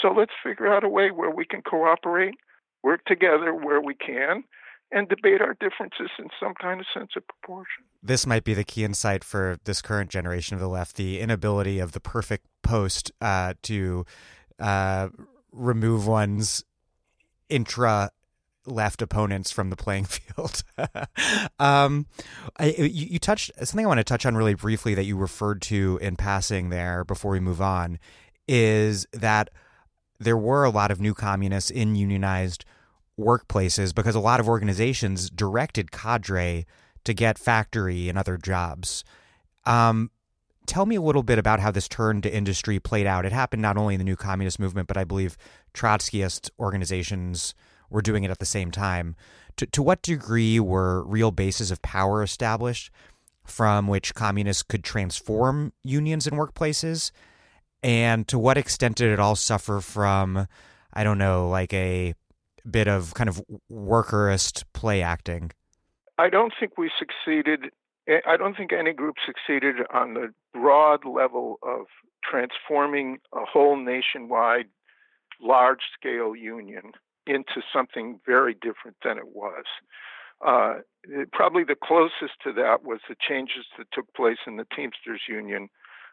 So 0.00 0.08
let's 0.08 0.32
figure 0.42 0.72
out 0.72 0.84
a 0.84 0.88
way 0.88 1.10
where 1.10 1.30
we 1.30 1.44
can 1.44 1.62
cooperate, 1.62 2.34
work 2.82 3.04
together 3.06 3.54
where 3.54 3.80
we 3.80 3.94
can, 3.94 4.44
and 4.92 5.08
debate 5.08 5.40
our 5.40 5.54
differences 5.60 6.10
in 6.18 6.28
some 6.38 6.54
kind 6.60 6.80
of 6.80 6.86
sense 6.92 7.10
of 7.16 7.26
proportion. 7.26 7.84
This 8.02 8.26
might 8.26 8.44
be 8.44 8.54
the 8.54 8.64
key 8.64 8.84
insight 8.84 9.24
for 9.24 9.56
this 9.64 9.82
current 9.82 10.10
generation 10.10 10.54
of 10.54 10.60
the 10.60 10.68
left 10.68 10.96
the 10.96 11.20
inability 11.20 11.78
of 11.78 11.92
the 11.92 12.00
perfect 12.00 12.46
post 12.64 13.12
uh, 13.20 13.54
to 13.62 14.04
uh, 14.58 15.08
remove 15.52 16.06
one's 16.06 16.64
intra 17.48 18.10
left 18.66 19.02
opponents 19.02 19.50
from 19.50 19.70
the 19.70 19.76
playing 19.76 20.04
field. 20.04 20.62
um, 21.58 22.06
I, 22.56 22.74
you, 22.78 22.86
you, 22.86 23.18
touched 23.18 23.50
something 23.58 23.84
I 23.84 23.88
want 23.88 23.98
to 23.98 24.04
touch 24.04 24.26
on 24.26 24.36
really 24.36 24.54
briefly 24.54 24.94
that 24.94 25.04
you 25.04 25.16
referred 25.16 25.62
to 25.62 25.98
in 26.00 26.16
passing 26.16 26.70
there 26.70 27.04
before 27.04 27.32
we 27.32 27.40
move 27.40 27.60
on 27.60 27.98
is 28.48 29.06
that 29.12 29.50
there 30.18 30.36
were 30.36 30.64
a 30.64 30.70
lot 30.70 30.90
of 30.90 31.00
new 31.00 31.14
communists 31.14 31.70
in 31.70 31.94
unionized 31.94 32.64
workplaces 33.18 33.94
because 33.94 34.14
a 34.14 34.20
lot 34.20 34.40
of 34.40 34.48
organizations 34.48 35.30
directed 35.30 35.92
cadre 35.92 36.66
to 37.04 37.14
get 37.14 37.38
factory 37.38 38.08
and 38.08 38.18
other 38.18 38.36
jobs. 38.36 39.04
Um, 39.66 40.10
tell 40.66 40.86
me 40.86 40.96
a 40.96 41.00
little 41.00 41.22
bit 41.22 41.38
about 41.38 41.60
how 41.60 41.70
this 41.70 41.88
turn 41.88 42.22
to 42.22 42.34
industry 42.34 42.78
played 42.78 43.06
out. 43.06 43.26
It 43.26 43.32
happened 43.32 43.62
not 43.62 43.76
only 43.76 43.94
in 43.94 43.98
the 43.98 44.04
new 44.04 44.16
communist 44.16 44.58
movement, 44.58 44.88
but 44.88 44.96
I 44.96 45.04
believe 45.04 45.36
Trotskyist 45.74 46.50
organizations 46.58 47.54
were 47.90 48.02
doing 48.02 48.24
it 48.24 48.30
at 48.30 48.38
the 48.38 48.46
same 48.46 48.70
time. 48.70 49.16
To, 49.56 49.66
to 49.66 49.82
what 49.82 50.02
degree 50.02 50.58
were 50.58 51.04
real 51.04 51.30
bases 51.30 51.70
of 51.70 51.82
power 51.82 52.22
established 52.22 52.90
from 53.44 53.88
which 53.88 54.14
communists 54.14 54.62
could 54.62 54.82
transform 54.82 55.72
unions 55.82 56.26
and 56.26 56.36
workplaces? 56.36 57.10
And 57.82 58.26
to 58.28 58.38
what 58.38 58.56
extent 58.56 58.96
did 58.96 59.12
it 59.12 59.20
all 59.20 59.36
suffer 59.36 59.80
from, 59.80 60.48
I 60.92 61.04
don't 61.04 61.18
know, 61.18 61.48
like 61.48 61.72
a 61.74 62.14
bit 62.68 62.88
of 62.88 63.12
kind 63.14 63.28
of 63.28 63.42
workerist 63.70 64.64
play 64.72 65.02
acting? 65.02 65.52
I 66.16 66.30
don't 66.30 66.52
think 66.58 66.78
we 66.78 66.90
succeeded. 66.98 67.70
I 68.08 68.36
don't 68.36 68.56
think 68.56 68.72
any 68.72 68.92
group 68.92 69.16
succeeded 69.24 69.76
on 69.92 70.14
the 70.14 70.34
broad 70.52 71.04
level 71.04 71.58
of 71.62 71.86
transforming 72.22 73.18
a 73.32 73.44
whole 73.44 73.76
nationwide 73.76 74.66
large 75.40 75.80
scale 75.98 76.36
union 76.36 76.92
into 77.26 77.62
something 77.72 78.20
very 78.26 78.54
different 78.54 78.96
than 79.02 79.18
it 79.18 79.28
was. 79.28 79.64
Uh, 80.44 80.74
probably 81.32 81.64
the 81.64 81.76
closest 81.76 82.34
to 82.42 82.52
that 82.52 82.84
was 82.84 83.00
the 83.08 83.16
changes 83.26 83.64
that 83.78 83.86
took 83.92 84.12
place 84.14 84.38
in 84.46 84.56
the 84.56 84.66
Teamsters 84.74 85.22
Union 85.28 85.68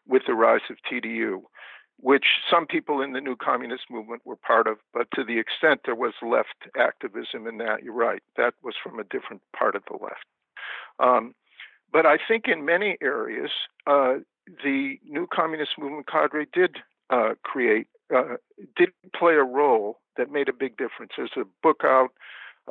with 0.07 0.23
the 0.25 0.33
rise 0.33 0.61
of 0.69 0.77
TDU, 0.89 1.41
which 1.97 2.25
some 2.49 2.65
people 2.65 3.01
in 3.01 3.11
the 3.11 3.21
new 3.21 3.35
communist 3.35 3.83
movement 3.89 4.21
were 4.25 4.35
part 4.37 4.67
of, 4.67 4.77
but 4.93 5.07
to 5.15 5.23
the 5.23 5.37
extent 5.37 5.81
there 5.85 5.95
was 5.95 6.13
left 6.21 6.55
activism 6.77 7.47
in 7.47 7.57
that, 7.57 7.83
you're 7.83 7.93
right, 7.93 8.23
that 8.37 8.53
was 8.63 8.75
from 8.81 8.99
a 8.99 9.03
different 9.03 9.41
part 9.57 9.75
of 9.75 9.83
the 9.89 9.97
left. 10.01 10.25
Um, 10.99 11.33
but 11.91 12.05
I 12.05 12.17
think 12.27 12.45
in 12.47 12.65
many 12.65 12.97
areas, 13.01 13.51
uh, 13.87 14.15
the 14.63 14.97
new 15.07 15.27
communist 15.31 15.71
movement 15.77 16.07
cadre 16.07 16.47
did 16.51 16.77
uh, 17.09 17.33
create, 17.43 17.87
uh, 18.15 18.35
did 18.75 18.89
play 19.15 19.33
a 19.33 19.43
role 19.43 19.99
that 20.17 20.31
made 20.31 20.49
a 20.49 20.53
big 20.53 20.77
difference. 20.77 21.13
There's 21.17 21.31
a 21.37 21.45
book 21.61 21.81
out 21.83 22.09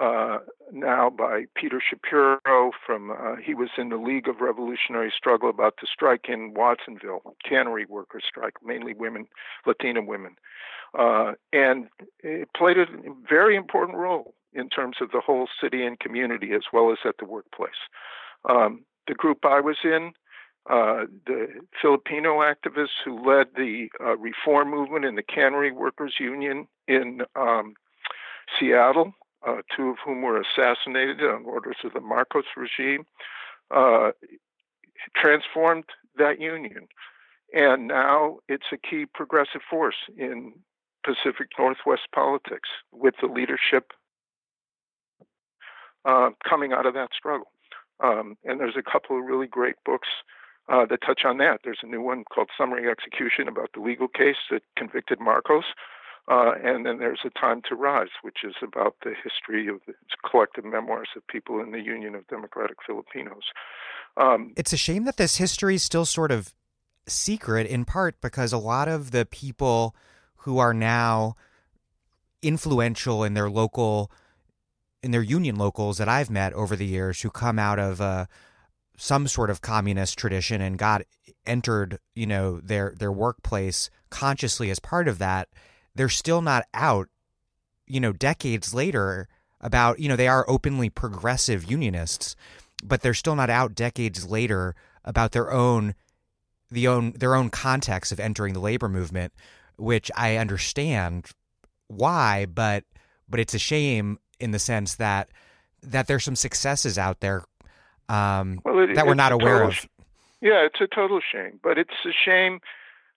uh, 0.00 0.38
now 0.72 1.10
by 1.10 1.44
Peter 1.54 1.80
Shapiro 1.80 2.70
from 2.86 3.10
uh, 3.10 3.36
he 3.44 3.54
was 3.54 3.70
in 3.76 3.88
the 3.88 3.96
League 3.96 4.28
of 4.28 4.40
Revolutionary 4.40 5.12
Struggle 5.14 5.50
about 5.50 5.74
the 5.80 5.88
strike 5.92 6.26
in 6.28 6.54
Watsonville, 6.54 7.34
cannery 7.46 7.86
workers 7.86 8.22
strike, 8.26 8.54
mainly 8.64 8.94
women, 8.94 9.26
Latina 9.66 10.00
women, 10.02 10.36
uh, 10.98 11.32
and 11.52 11.88
it 12.20 12.48
played 12.56 12.78
a 12.78 12.86
very 13.28 13.56
important 13.56 13.98
role 13.98 14.34
in 14.52 14.68
terms 14.68 14.96
of 15.00 15.10
the 15.10 15.20
whole 15.20 15.48
city 15.60 15.84
and 15.84 15.98
community 16.00 16.52
as 16.52 16.62
well 16.72 16.90
as 16.90 16.98
at 17.04 17.16
the 17.18 17.24
workplace. 17.24 17.70
Um, 18.48 18.84
the 19.10 19.14
group 19.16 19.44
I 19.44 19.60
was 19.60 19.78
in, 19.82 20.12
uh, 20.70 21.06
the 21.26 21.48
Filipino 21.82 22.38
activists 22.38 23.02
who 23.04 23.28
led 23.28 23.48
the 23.56 23.88
uh, 24.00 24.16
reform 24.16 24.70
movement 24.70 25.04
in 25.04 25.16
the 25.16 25.22
Cannery 25.22 25.72
Workers 25.72 26.14
Union 26.20 26.68
in 26.86 27.22
um, 27.34 27.74
Seattle, 28.58 29.12
uh, 29.44 29.62
two 29.76 29.88
of 29.88 29.96
whom 30.04 30.22
were 30.22 30.40
assassinated 30.40 31.22
on 31.22 31.44
orders 31.44 31.78
of 31.82 31.92
the 31.92 32.00
Marcos 32.00 32.44
regime, 32.56 33.04
uh, 33.74 34.12
transformed 35.16 35.86
that 36.16 36.40
union. 36.40 36.86
And 37.52 37.88
now 37.88 38.38
it's 38.48 38.66
a 38.72 38.76
key 38.76 39.06
progressive 39.12 39.62
force 39.68 39.96
in 40.16 40.52
Pacific 41.04 41.48
Northwest 41.58 42.06
politics 42.14 42.68
with 42.92 43.14
the 43.20 43.26
leadership 43.26 43.90
uh, 46.04 46.30
coming 46.48 46.72
out 46.72 46.86
of 46.86 46.94
that 46.94 47.08
struggle. 47.16 47.50
Um, 48.02 48.36
and 48.44 48.60
there's 48.60 48.76
a 48.78 48.82
couple 48.90 49.18
of 49.18 49.24
really 49.24 49.46
great 49.46 49.76
books 49.84 50.08
uh, 50.68 50.86
that 50.86 51.00
touch 51.06 51.22
on 51.24 51.38
that. 51.38 51.60
There's 51.64 51.80
a 51.82 51.86
new 51.86 52.00
one 52.00 52.24
called 52.24 52.50
Summary 52.56 52.88
Execution 52.88 53.48
about 53.48 53.70
the 53.74 53.80
legal 53.80 54.08
case 54.08 54.36
that 54.50 54.62
convicted 54.76 55.20
Marcos. 55.20 55.64
Uh, 56.28 56.52
and 56.62 56.86
then 56.86 56.98
there's 56.98 57.20
A 57.24 57.30
Time 57.30 57.60
to 57.68 57.74
Rise, 57.74 58.10
which 58.22 58.38
is 58.44 58.54
about 58.62 58.94
the 59.02 59.14
history 59.24 59.66
of 59.66 59.80
the 59.86 59.94
collective 60.28 60.64
memoirs 60.64 61.08
of 61.16 61.26
people 61.26 61.60
in 61.60 61.72
the 61.72 61.80
Union 61.80 62.14
of 62.14 62.26
Democratic 62.28 62.76
Filipinos. 62.86 63.42
Um, 64.16 64.52
it's 64.56 64.72
a 64.72 64.76
shame 64.76 65.04
that 65.04 65.16
this 65.16 65.36
history 65.36 65.74
is 65.74 65.82
still 65.82 66.04
sort 66.04 66.30
of 66.30 66.54
secret, 67.06 67.66
in 67.66 67.84
part 67.84 68.20
because 68.20 68.52
a 68.52 68.58
lot 68.58 68.86
of 68.86 69.10
the 69.10 69.26
people 69.26 69.96
who 70.36 70.58
are 70.58 70.74
now 70.74 71.34
influential 72.42 73.24
in 73.24 73.34
their 73.34 73.50
local, 73.50 74.10
in 75.02 75.10
their 75.10 75.22
union 75.22 75.56
locals 75.56 75.98
that 75.98 76.08
I've 76.08 76.30
met 76.30 76.52
over 76.52 76.76
the 76.76 76.86
years 76.86 77.22
who 77.22 77.30
come 77.30 77.58
out 77.58 77.78
of 77.78 78.00
uh, 78.00 78.26
some 78.96 79.26
sort 79.28 79.50
of 79.50 79.60
communist 79.60 80.18
tradition 80.18 80.60
and 80.60 80.78
got 80.78 81.02
entered, 81.46 81.98
you 82.14 82.26
know, 82.26 82.60
their 82.60 82.94
their 82.98 83.12
workplace 83.12 83.90
consciously 84.10 84.70
as 84.70 84.78
part 84.78 85.08
of 85.08 85.18
that 85.18 85.48
they're 85.94 86.08
still 86.08 86.42
not 86.42 86.64
out, 86.74 87.08
you 87.86 88.00
know, 88.00 88.12
decades 88.12 88.72
later 88.72 89.28
about, 89.60 89.98
you 90.00 90.08
know, 90.08 90.16
they 90.16 90.28
are 90.28 90.48
openly 90.48 90.88
progressive 90.88 91.70
unionists, 91.70 92.36
but 92.82 93.02
they're 93.02 93.14
still 93.14 93.36
not 93.36 93.50
out 93.50 93.74
decades 93.74 94.26
later 94.26 94.74
about 95.04 95.32
their 95.32 95.52
own 95.52 95.94
the 96.70 96.86
own 96.86 97.12
their 97.12 97.34
own 97.34 97.50
context 97.50 98.12
of 98.12 98.20
entering 98.20 98.54
the 98.54 98.60
labor 98.60 98.88
movement, 98.88 99.32
which 99.76 100.10
I 100.16 100.36
understand 100.36 101.26
why, 101.88 102.46
but 102.46 102.84
but 103.28 103.40
it's 103.40 103.54
a 103.54 103.58
shame 103.58 104.18
in 104.40 104.50
the 104.50 104.58
sense 104.58 104.96
that 104.96 105.28
that 105.82 106.06
there's 106.06 106.24
some 106.24 106.36
successes 106.36 106.98
out 106.98 107.20
there 107.20 107.44
um, 108.08 108.60
well, 108.64 108.80
it, 108.80 108.94
that 108.94 109.06
we're 109.06 109.14
not 109.14 109.32
aware 109.32 109.60
total, 109.60 109.68
of. 109.68 109.88
Yeah, 110.40 110.66
it's 110.66 110.80
a 110.80 110.86
total 110.86 111.20
shame, 111.20 111.60
but 111.62 111.78
it's 111.78 111.90
a 112.04 112.12
shame 112.12 112.60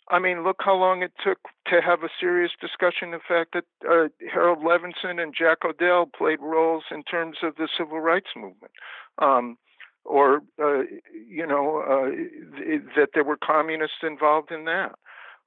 I 0.09 0.19
mean, 0.19 0.43
look 0.43 0.57
how 0.59 0.75
long 0.75 1.01
it 1.01 1.13
took 1.23 1.39
to 1.67 1.81
have 1.81 2.03
a 2.03 2.09
serious 2.19 2.51
discussion. 2.59 3.11
The 3.11 3.19
fact 3.25 3.53
that 3.53 3.65
uh, 3.89 4.09
Harold 4.31 4.59
Levinson 4.59 5.21
and 5.21 5.33
Jack 5.33 5.59
O'Dell 5.63 6.07
played 6.07 6.39
roles 6.41 6.83
in 6.91 7.03
terms 7.03 7.37
of 7.41 7.55
the 7.55 7.69
civil 7.77 7.99
rights 7.99 8.29
movement, 8.35 8.73
um, 9.19 9.57
or 10.03 10.41
uh, 10.61 10.81
you 11.27 11.47
know 11.47 11.77
uh, 11.77 12.09
th- 12.57 12.81
that 12.97 13.09
there 13.13 13.23
were 13.23 13.37
communists 13.37 14.03
involved 14.03 14.51
in 14.51 14.65
that. 14.65 14.93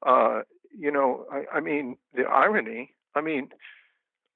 Uh, 0.04 0.42
you 0.76 0.90
know, 0.90 1.26
I, 1.30 1.56
I, 1.56 1.60
mean, 1.60 1.96
the 2.14 2.24
irony. 2.24 2.92
I 3.14 3.20
mean, 3.20 3.50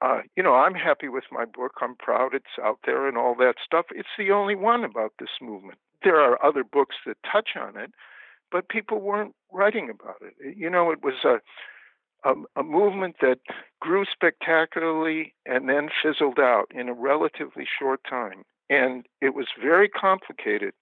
uh, 0.02 0.20
you 0.36 0.42
know, 0.42 0.54
I'm 0.54 0.74
happy 0.74 1.08
with 1.08 1.24
my 1.30 1.44
book. 1.44 1.72
I'm 1.80 1.96
proud 1.96 2.34
it's 2.34 2.58
out 2.62 2.78
there 2.84 3.06
and 3.06 3.18
all 3.18 3.34
that 3.36 3.56
stuff. 3.64 3.86
It's 3.94 4.08
the 4.18 4.30
only 4.30 4.54
one 4.54 4.84
about 4.84 5.12
this 5.18 5.30
movement. 5.40 5.78
There 6.02 6.20
are 6.20 6.42
other 6.44 6.64
books 6.64 6.96
that 7.06 7.18
touch 7.30 7.50
on 7.56 7.76
it 7.76 7.92
but 8.50 8.68
people 8.68 9.00
weren't 9.00 9.34
writing 9.52 9.90
about 9.90 10.16
it. 10.20 10.56
You 10.56 10.70
know, 10.70 10.90
it 10.90 11.02
was 11.02 11.24
a, 11.24 11.40
a, 12.28 12.34
a 12.56 12.62
movement 12.62 13.16
that 13.20 13.38
grew 13.80 14.04
spectacularly 14.10 15.34
and 15.46 15.68
then 15.68 15.88
fizzled 16.02 16.38
out 16.38 16.66
in 16.74 16.88
a 16.88 16.94
relatively 16.94 17.66
short 17.78 18.00
time. 18.08 18.44
And 18.68 19.06
it 19.20 19.34
was 19.34 19.46
very 19.60 19.88
complicated 19.88 20.74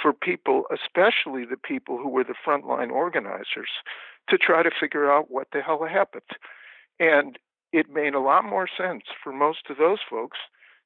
for 0.00 0.12
people, 0.12 0.64
especially 0.72 1.44
the 1.44 1.58
people 1.62 1.98
who 1.98 2.08
were 2.08 2.24
the 2.24 2.34
frontline 2.46 2.90
organizers, 2.90 3.68
to 4.30 4.38
try 4.38 4.62
to 4.62 4.70
figure 4.78 5.10
out 5.10 5.30
what 5.30 5.48
the 5.52 5.60
hell 5.60 5.84
happened. 5.84 6.22
And 6.98 7.38
it 7.72 7.90
made 7.90 8.14
a 8.14 8.20
lot 8.20 8.44
more 8.44 8.68
sense 8.76 9.04
for 9.22 9.32
most 9.32 9.70
of 9.70 9.78
those 9.78 9.98
folks 10.08 10.38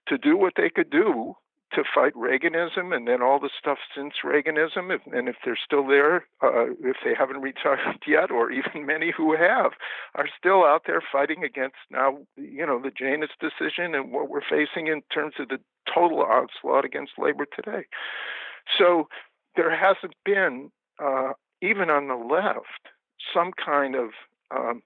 to 0.09 0.18
do 0.18 0.37
what 0.37 0.55
they 0.57 0.70
could 0.70 0.91
do 0.91 1.34
to 1.72 1.82
fight 1.95 2.14
Reaganism 2.14 2.95
and 2.95 3.09
then 3.09 3.22
all 3.22 3.41
the 3.41 3.51
stuff 3.59 3.78
since 3.95 4.14
Reaganism, 4.24 4.95
if, 4.95 5.01
and 5.12 5.28
if 5.28 5.37
they're 5.45 5.59
still 5.62 5.87
there, 5.87 6.26
uh, 6.43 6.70
if 6.80 6.97
they 7.05 7.12
haven't 7.16 7.41
retired 7.43 7.99
yet, 8.07 8.30
or 8.30 8.51
even 8.51 8.87
many 8.87 9.12
who 9.14 9.37
have, 9.37 9.72
are 10.14 10.28
still 10.39 10.64
out 10.64 10.82
there 10.87 11.03
fighting 11.12 11.43
against 11.45 11.76
now, 11.91 12.18
you 12.37 12.64
know, 12.64 12.80
the 12.80 12.91
Janus 12.91 13.30
decision 13.41 13.95
and 13.95 14.12
what 14.12 14.28
we're 14.28 14.41
facing 14.41 14.87
in 14.87 15.03
terms 15.12 15.34
of 15.39 15.49
the 15.49 15.59
total 15.93 16.22
onslaught 16.22 16.84
against 16.84 17.12
labor 17.18 17.47
today. 17.55 17.87
So 18.78 19.09
there 19.57 19.74
hasn't 19.74 20.14
been, 20.24 20.70
uh, 21.03 21.32
even 21.62 21.91
on 21.91 22.09
the 22.09 22.14
left, 22.14 22.89
some 23.34 23.51
kind 23.53 23.97
of, 23.97 24.11
um, 24.55 24.82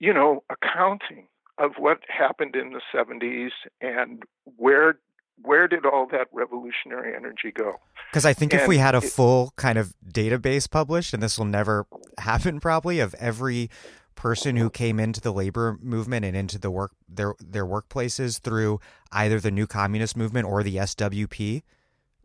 you 0.00 0.12
know, 0.12 0.42
accounting 0.50 1.28
of 1.58 1.72
what 1.78 1.98
happened 2.08 2.56
in 2.56 2.72
the 2.72 2.80
70s 2.92 3.50
and 3.80 4.24
where 4.56 4.98
where 5.42 5.66
did 5.66 5.86
all 5.86 6.06
that 6.10 6.26
revolutionary 6.32 7.16
energy 7.16 7.50
go? 7.50 7.76
Because 8.10 8.26
I 8.26 8.34
think 8.34 8.52
and 8.52 8.60
if 8.60 8.68
we 8.68 8.76
had 8.76 8.94
a 8.94 8.98
it, 8.98 9.04
full 9.04 9.52
kind 9.56 9.78
of 9.78 9.94
database 10.06 10.70
published, 10.70 11.14
and 11.14 11.22
this 11.22 11.38
will 11.38 11.46
never 11.46 11.86
happen 12.18 12.60
probably, 12.60 13.00
of 13.00 13.14
every 13.14 13.70
person 14.16 14.56
who 14.56 14.68
came 14.68 15.00
into 15.00 15.18
the 15.18 15.32
labor 15.32 15.78
movement 15.80 16.26
and 16.26 16.36
into 16.36 16.58
the 16.58 16.70
work 16.70 16.92
their 17.08 17.34
their 17.38 17.64
workplaces 17.64 18.38
through 18.38 18.78
either 19.12 19.40
the 19.40 19.50
new 19.50 19.66
communist 19.66 20.14
movement 20.14 20.46
or 20.46 20.62
the 20.62 20.76
SWP, 20.76 21.62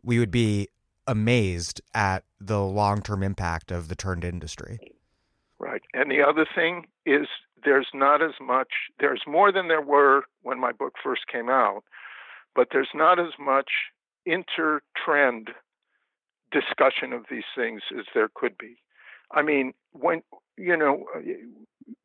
we 0.02 0.18
would 0.18 0.30
be 0.30 0.68
amazed 1.06 1.80
at 1.94 2.24
the 2.38 2.60
long 2.60 3.00
term 3.00 3.22
impact 3.22 3.70
of 3.70 3.88
the 3.88 3.96
turned 3.96 4.24
industry. 4.24 4.78
Right. 5.58 5.82
And 5.94 6.10
the 6.10 6.22
other 6.22 6.46
thing 6.54 6.86
is 7.06 7.26
there's 7.66 7.88
not 7.92 8.22
as 8.22 8.32
much 8.40 8.68
there's 8.98 9.22
more 9.26 9.52
than 9.52 9.68
there 9.68 9.82
were 9.82 10.22
when 10.42 10.58
my 10.58 10.72
book 10.72 10.94
first 11.04 11.26
came 11.30 11.50
out 11.50 11.84
but 12.54 12.68
there's 12.72 12.94
not 12.94 13.20
as 13.20 13.34
much 13.38 13.70
inter-trend 14.24 15.50
discussion 16.50 17.12
of 17.12 17.26
these 17.30 17.44
things 17.56 17.82
as 17.96 18.06
there 18.14 18.28
could 18.34 18.56
be. 18.58 18.76
I 19.32 19.42
mean, 19.42 19.74
when 19.92 20.22
you 20.56 20.76
know, 20.76 21.04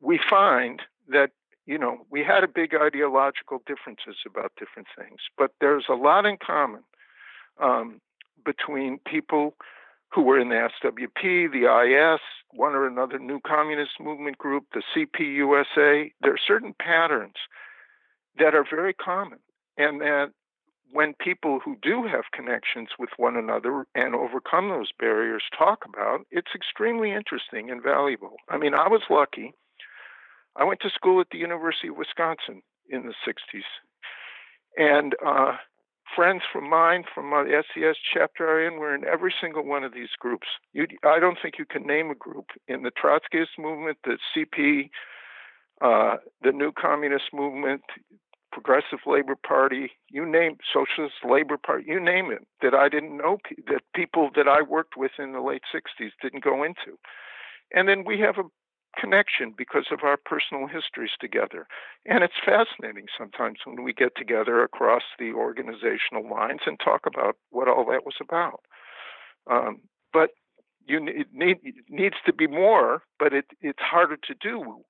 we 0.00 0.20
find 0.28 0.82
that 1.08 1.30
you 1.66 1.78
know 1.78 2.06
we 2.10 2.22
had 2.22 2.44
a 2.44 2.48
big 2.48 2.74
ideological 2.74 3.62
differences 3.66 4.16
about 4.26 4.52
different 4.58 4.88
things, 4.96 5.20
but 5.38 5.52
there's 5.60 5.86
a 5.88 5.94
lot 5.94 6.26
in 6.26 6.36
common 6.44 6.82
um, 7.60 8.00
between 8.44 8.98
people 9.06 9.54
who 10.14 10.22
were 10.22 10.38
in 10.38 10.48
the 10.48 10.68
SWP, 10.82 11.52
the 11.52 12.14
IS, 12.14 12.20
one 12.52 12.74
or 12.74 12.86
another 12.86 13.18
new 13.18 13.40
communist 13.46 13.92
movement 14.00 14.38
group, 14.38 14.64
the 14.72 14.82
CPUSA. 14.94 16.12
There 16.20 16.34
are 16.34 16.38
certain 16.46 16.74
patterns 16.78 17.34
that 18.38 18.54
are 18.54 18.64
very 18.68 18.92
common, 18.92 19.38
and 19.76 20.00
that 20.00 20.32
when 20.92 21.14
people 21.14 21.58
who 21.64 21.76
do 21.80 22.04
have 22.04 22.24
connections 22.34 22.88
with 22.98 23.08
one 23.16 23.36
another 23.36 23.86
and 23.94 24.14
overcome 24.14 24.68
those 24.68 24.90
barriers 24.98 25.42
talk 25.56 25.84
about, 25.86 26.26
it's 26.30 26.54
extremely 26.54 27.12
interesting 27.12 27.70
and 27.70 27.82
valuable. 27.82 28.36
I 28.50 28.58
mean, 28.58 28.74
I 28.74 28.88
was 28.88 29.02
lucky. 29.08 29.54
I 30.54 30.64
went 30.64 30.80
to 30.80 30.90
school 30.90 31.20
at 31.20 31.28
the 31.32 31.38
University 31.38 31.88
of 31.88 31.96
Wisconsin 31.96 32.62
in 32.90 33.06
the 33.06 33.14
60s. 33.26 33.62
And 34.76 35.14
uh, 35.24 35.56
friends 36.14 36.42
from 36.52 36.68
mine, 36.68 37.04
from 37.14 37.30
my 37.30 37.44
SDS 37.44 37.94
chapter 38.12 38.48
are 38.48 38.66
in, 38.66 38.78
were 38.78 38.94
in 38.94 39.04
every 39.04 39.34
single 39.40 39.64
one 39.64 39.84
of 39.84 39.94
these 39.94 40.10
groups. 40.18 40.46
You, 40.72 40.86
I 41.04 41.18
don't 41.18 41.38
think 41.40 41.54
you 41.58 41.64
can 41.64 41.86
name 41.86 42.10
a 42.10 42.14
group 42.14 42.46
in 42.68 42.82
the 42.82 42.90
Trotskyist 42.90 43.58
movement, 43.58 43.98
the 44.04 44.18
CP, 44.34 44.90
uh, 45.80 46.18
the 46.42 46.52
New 46.52 46.72
Communist 46.72 47.32
Movement, 47.32 47.82
Progressive 48.52 49.00
Labor 49.06 49.36
Party, 49.36 49.92
you 50.10 50.24
name 50.30 50.58
Socialist 50.72 51.16
Labor 51.28 51.56
Party, 51.56 51.84
you 51.88 51.98
name 51.98 52.30
it, 52.30 52.46
that 52.60 52.74
I 52.74 52.88
didn't 52.88 53.16
know, 53.16 53.38
that 53.66 53.80
people 53.94 54.30
that 54.36 54.46
I 54.46 54.62
worked 54.62 54.96
with 54.96 55.12
in 55.18 55.32
the 55.32 55.40
late 55.40 55.62
60s 55.74 56.10
didn't 56.20 56.44
go 56.44 56.62
into. 56.62 56.98
And 57.74 57.88
then 57.88 58.04
we 58.04 58.20
have 58.20 58.36
a 58.38 58.44
connection 58.98 59.54
because 59.56 59.86
of 59.90 60.00
our 60.02 60.16
personal 60.16 60.66
histories 60.66 61.12
together. 61.20 61.66
And 62.06 62.22
it's 62.24 62.34
fascinating 62.44 63.06
sometimes 63.16 63.58
when 63.64 63.82
we 63.82 63.92
get 63.92 64.12
together 64.16 64.62
across 64.62 65.02
the 65.18 65.32
organizational 65.32 66.28
lines 66.28 66.60
and 66.66 66.78
talk 66.78 67.06
about 67.06 67.36
what 67.50 67.68
all 67.68 67.84
that 67.90 68.04
was 68.04 68.16
about. 68.20 68.60
Um, 69.50 69.80
but 70.12 70.30
you 70.86 71.00
need, 71.00 71.26
it 71.32 71.74
needs 71.88 72.16
to 72.26 72.32
be 72.32 72.46
more, 72.46 73.02
but 73.18 73.32
it, 73.32 73.46
it's 73.60 73.80
harder 73.80 74.16
to 74.16 74.34
do 74.40 74.82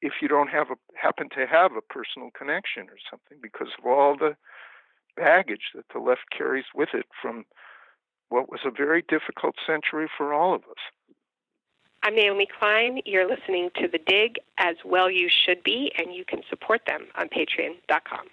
if 0.00 0.14
you 0.20 0.28
don't 0.28 0.48
have 0.48 0.68
a 0.70 0.76
happen 1.00 1.28
to 1.30 1.46
have 1.46 1.72
a 1.72 1.92
personal 1.92 2.30
connection 2.36 2.84
or 2.84 2.98
something 3.10 3.38
because 3.42 3.68
of 3.78 3.86
all 3.86 4.16
the 4.16 4.36
baggage 5.16 5.70
that 5.74 5.84
the 5.92 6.00
left 6.00 6.22
carries 6.36 6.64
with 6.74 6.90
it 6.94 7.06
from 7.20 7.44
what 8.28 8.50
was 8.50 8.60
a 8.64 8.70
very 8.70 9.04
difficult 9.08 9.54
century 9.66 10.08
for 10.16 10.32
all 10.32 10.54
of 10.54 10.62
us. 10.62 10.82
I'm 12.02 12.14
Naomi 12.16 12.48
Klein. 12.58 13.00
You're 13.04 13.28
listening 13.28 13.70
to 13.76 13.88
The 13.88 13.98
Dig 14.06 14.38
as 14.58 14.76
well 14.84 15.10
you 15.10 15.28
should 15.44 15.62
be, 15.62 15.92
and 15.96 16.14
you 16.14 16.24
can 16.24 16.42
support 16.50 16.80
them 16.86 17.06
on 17.14 17.28
patreon.com. 17.28 18.26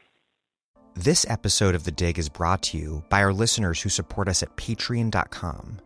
This 0.95 1.25
episode 1.29 1.75
of 1.75 1.83
The 1.83 1.91
Dig 1.91 2.17
is 2.17 2.29
brought 2.29 2.63
to 2.63 2.77
you 2.77 3.03
by 3.09 3.21
our 3.21 3.31
listeners 3.31 3.81
who 3.81 3.89
support 3.89 4.27
us 4.27 4.41
at 4.41 4.55
patreon.com 4.57 5.79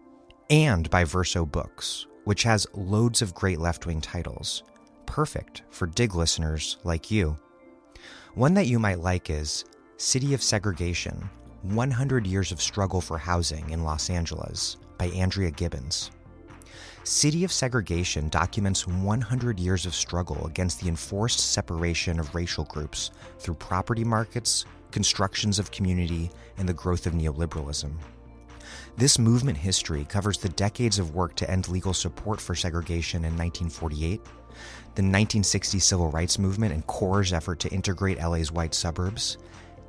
and 0.49 0.89
by 0.89 1.03
Verso 1.03 1.45
Books, 1.45 2.07
which 2.23 2.43
has 2.43 2.65
loads 2.73 3.21
of 3.21 3.35
great 3.35 3.59
left 3.59 3.85
wing 3.85 4.01
titles 4.01 4.63
perfect 5.13 5.61
for 5.69 5.85
dig 5.85 6.15
listeners 6.15 6.77
like 6.83 7.11
you. 7.11 7.37
One 8.33 8.55
that 8.55 8.65
you 8.65 8.79
might 8.79 8.99
like 8.99 9.29
is 9.29 9.63
City 9.97 10.33
of 10.33 10.41
Segregation 10.41 11.29
100 11.61 12.25
Years 12.25 12.51
of 12.51 12.59
Struggle 12.59 12.99
for 12.99 13.19
Housing 13.19 13.69
in 13.69 13.83
Los 13.83 14.09
Angeles 14.09 14.77
by 14.97 15.05
Andrea 15.09 15.51
Gibbons. 15.51 16.09
City 17.05 17.43
of 17.43 17.51
Segregation 17.51 18.29
documents 18.29 18.87
100 18.87 19.59
years 19.59 19.85
of 19.85 19.93
struggle 19.93 20.47
against 20.47 20.79
the 20.79 20.87
enforced 20.87 21.51
separation 21.51 22.17
of 22.17 22.33
racial 22.33 22.63
groups 22.63 23.11
through 23.39 23.55
property 23.55 24.05
markets, 24.05 24.63
constructions 24.91 25.59
of 25.59 25.69
community, 25.69 26.31
and 26.57 26.67
the 26.67 26.73
growth 26.73 27.05
of 27.05 27.11
neoliberalism. 27.11 27.91
This 28.95 29.19
movement 29.19 29.57
history 29.57 30.05
covers 30.05 30.37
the 30.37 30.47
decades 30.47 30.97
of 30.97 31.13
work 31.13 31.35
to 31.35 31.51
end 31.51 31.67
legal 31.67 31.93
support 31.93 32.39
for 32.39 32.55
segregation 32.55 33.25
in 33.25 33.37
1948, 33.37 34.23
the 34.23 35.01
1960 35.01 35.79
civil 35.79 36.09
rights 36.09 36.39
movement 36.39 36.73
and 36.73 36.87
CORE's 36.87 37.33
effort 37.33 37.59
to 37.59 37.69
integrate 37.73 38.23
LA's 38.23 38.49
white 38.49 38.73
suburbs, 38.73 39.37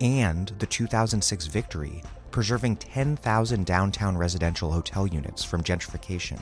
and 0.00 0.48
the 0.58 0.66
2006 0.66 1.46
victory 1.46 2.02
preserving 2.34 2.74
10,000 2.74 3.64
downtown 3.64 4.18
residential 4.18 4.72
hotel 4.72 5.06
units 5.06 5.44
from 5.44 5.62
gentrification, 5.62 6.40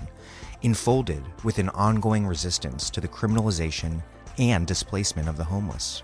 enfolded 0.62 1.22
within 1.44 1.68
ongoing 1.70 2.26
resistance 2.26 2.90
to 2.90 3.00
the 3.00 3.08
criminalization 3.08 4.02
and 4.38 4.66
displacement 4.66 5.28
of 5.28 5.36
the 5.36 5.44
homeless. 5.44 6.02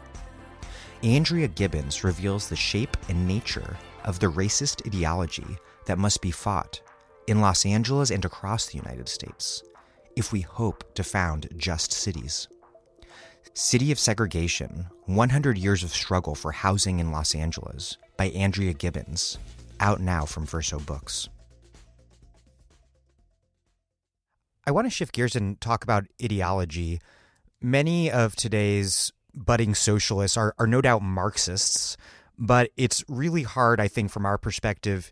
Andrea 1.02 1.48
Gibbons 1.48 2.02
reveals 2.02 2.48
the 2.48 2.56
shape 2.56 2.96
and 3.08 3.26
nature 3.26 3.76
of 4.04 4.18
the 4.18 4.26
racist 4.26 4.86
ideology 4.86 5.46
that 5.86 5.98
must 5.98 6.20
be 6.20 6.30
fought 6.30 6.80
in 7.26 7.40
Los 7.40 7.64
Angeles 7.64 8.10
and 8.10 8.24
across 8.24 8.66
the 8.66 8.78
United 8.78 9.08
States 9.08 9.62
if 10.16 10.32
we 10.32 10.40
hope 10.40 10.94
to 10.94 11.04
found 11.04 11.48
just 11.56 11.92
cities. 11.92 12.48
City 13.54 13.92
of 13.92 13.98
Segregation 13.98 14.86
100 15.06 15.58
Years 15.58 15.84
of 15.84 15.94
Struggle 15.94 16.34
for 16.34 16.52
Housing 16.52 16.98
in 16.98 17.12
Los 17.12 17.34
Angeles 17.34 17.96
by 18.16 18.26
Andrea 18.30 18.72
Gibbons, 18.72 19.38
out 19.78 20.00
now 20.00 20.24
from 20.24 20.44
Verso 20.46 20.80
Books. 20.80 21.28
I 24.68 24.70
want 24.70 24.84
to 24.84 24.90
shift 24.90 25.14
gears 25.14 25.34
and 25.34 25.58
talk 25.62 25.82
about 25.82 26.04
ideology. 26.22 27.00
Many 27.58 28.10
of 28.10 28.36
today's 28.36 29.10
budding 29.32 29.74
socialists 29.74 30.36
are, 30.36 30.54
are 30.58 30.66
no 30.66 30.82
doubt 30.82 31.00
Marxists, 31.00 31.96
but 32.38 32.68
it's 32.76 33.02
really 33.08 33.44
hard, 33.44 33.80
I 33.80 33.88
think, 33.88 34.10
from 34.10 34.26
our 34.26 34.36
perspective 34.36 35.10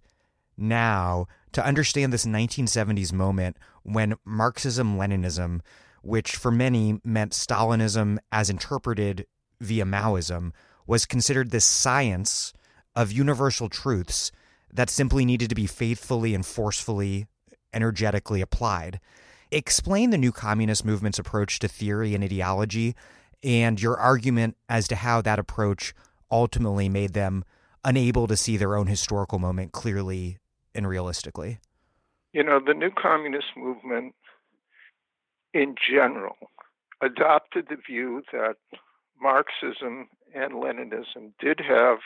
now 0.59 1.25
to 1.53 1.65
understand 1.65 2.13
this 2.13 2.27
1970s 2.27 3.15
moment 3.15 3.57
when 3.83 4.17
Marxism 4.27 4.99
Leninism, 4.99 5.63
which 6.03 6.37
for 6.37 6.51
many 6.51 7.01
meant 7.03 7.33
Stalinism 7.33 8.19
as 8.31 8.51
interpreted 8.51 9.25
via 9.59 9.87
Maoism, 9.87 10.53
was 10.87 11.07
considered 11.07 11.51
this 11.51 11.65
science 11.65 12.53
of 12.95 13.11
universal 13.11 13.71
truths 13.71 14.31
that 14.71 14.91
simply 14.91 15.25
needed 15.25 15.49
to 15.49 15.55
be 15.55 15.67
faithfully 15.67 16.35
and 16.35 16.45
forcefully, 16.45 17.27
energetically 17.73 18.43
applied. 18.43 19.01
Explain 19.51 20.11
the 20.11 20.19
new 20.19 20.33
communist 20.33 20.85
movement's 20.85 21.19
approach 21.19 21.59
to 21.61 21.69
theory 21.69 22.15
and 22.15 22.25
ideology 22.25 22.97
and 23.45 23.81
your 23.81 23.97
argument 23.97 24.57
as 24.69 24.89
to 24.89 24.97
how 24.97 25.23
that 25.23 25.39
approach 25.39 25.95
ultimately 26.31 26.89
made 26.89 27.13
them 27.13 27.45
unable 27.85 28.27
to 28.27 28.37
see 28.37 28.57
their 28.57 28.77
own 28.77 28.89
historical 28.89 29.39
moment 29.39 29.71
clearly 29.71 30.39
and 30.75 30.89
realistically? 30.89 31.61
You 32.33 32.43
know, 32.43 32.61
the 32.65 32.75
new 32.75 32.91
communist 32.91 33.47
movement 33.57 34.15
in 35.55 35.77
general 35.77 36.37
adopted 37.01 37.67
the 37.69 37.77
view 37.77 38.23
that 38.33 38.57
Marxism 39.21 40.09
and 40.35 40.55
Leninism 40.55 41.33
did 41.39 41.61
have 41.67 41.99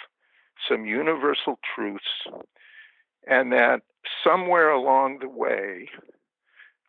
some 0.69 0.85
universal 0.85 1.59
truths, 1.75 2.05
and 3.27 3.51
that 3.53 3.81
somewhere 4.23 4.71
along 4.71 5.19
the 5.21 5.29
way, 5.29 5.89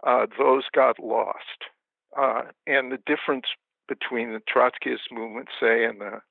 uh, 0.05 0.25
those 0.37 0.63
got 0.73 0.99
lost. 0.99 1.65
Uh, 2.17 2.43
and 2.67 2.91
the 2.91 2.99
difference 3.05 3.45
between 3.87 4.33
the 4.33 4.41
Trotskyist 4.41 5.11
movement, 5.11 5.49
say, 5.59 5.85
and 5.85 6.01
the 6.01 6.21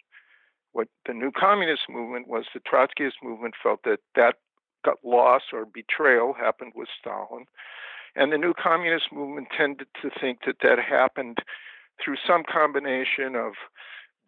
what 0.73 0.89
the 1.07 1.13
new 1.13 1.33
communist 1.33 1.83
movement 1.89 2.29
was 2.29 2.45
the 2.55 2.61
Trotskyist 2.61 3.23
movement 3.25 3.55
felt 3.61 3.81
that 3.85 3.99
that 4.15 4.37
got 4.85 4.99
loss 5.05 5.43
or 5.53 5.65
betrayal 5.67 6.33
happened 6.33 6.73
with 6.75 6.89
Stalin. 7.01 7.47
And 8.15 8.33
the 8.33 8.39
new 8.39 8.55
communist 8.55 9.13
movement 9.13 9.49
tended 9.57 9.89
to 10.03 10.11
think 10.21 10.41
that 10.47 10.57
that 10.63 10.79
happened 10.79 11.39
through 12.03 12.17
some 12.27 12.43
combination 12.51 13.35
of 13.37 13.53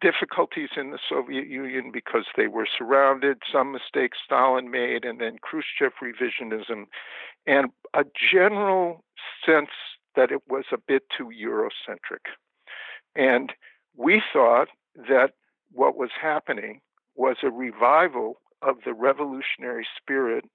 difficulties 0.03 0.69
in 0.75 0.91
the 0.91 0.99
Soviet 1.09 1.47
Union 1.47 1.89
because 1.91 2.25
they 2.35 2.47
were 2.47 2.67
surrounded, 2.77 3.37
some 3.49 3.71
mistakes 3.71 4.17
Stalin 4.23 4.69
made, 4.69 5.05
and 5.05 5.21
then 5.21 5.37
Khrushchev 5.41 5.93
revisionism, 6.03 6.85
and 7.47 7.69
a 7.93 8.03
general 8.31 9.03
sense 9.45 9.69
that 10.15 10.31
it 10.31 10.41
was 10.49 10.65
a 10.73 10.77
bit 10.77 11.03
too 11.17 11.31
Eurocentric. 11.31 12.25
And 13.15 13.53
we 13.95 14.21
thought 14.33 14.67
that 14.95 15.31
what 15.71 15.95
was 15.95 16.09
happening 16.21 16.81
was 17.15 17.37
a 17.41 17.49
revival 17.49 18.41
of 18.61 18.77
the 18.85 18.93
revolutionary 18.93 19.87
spirit 19.97 20.45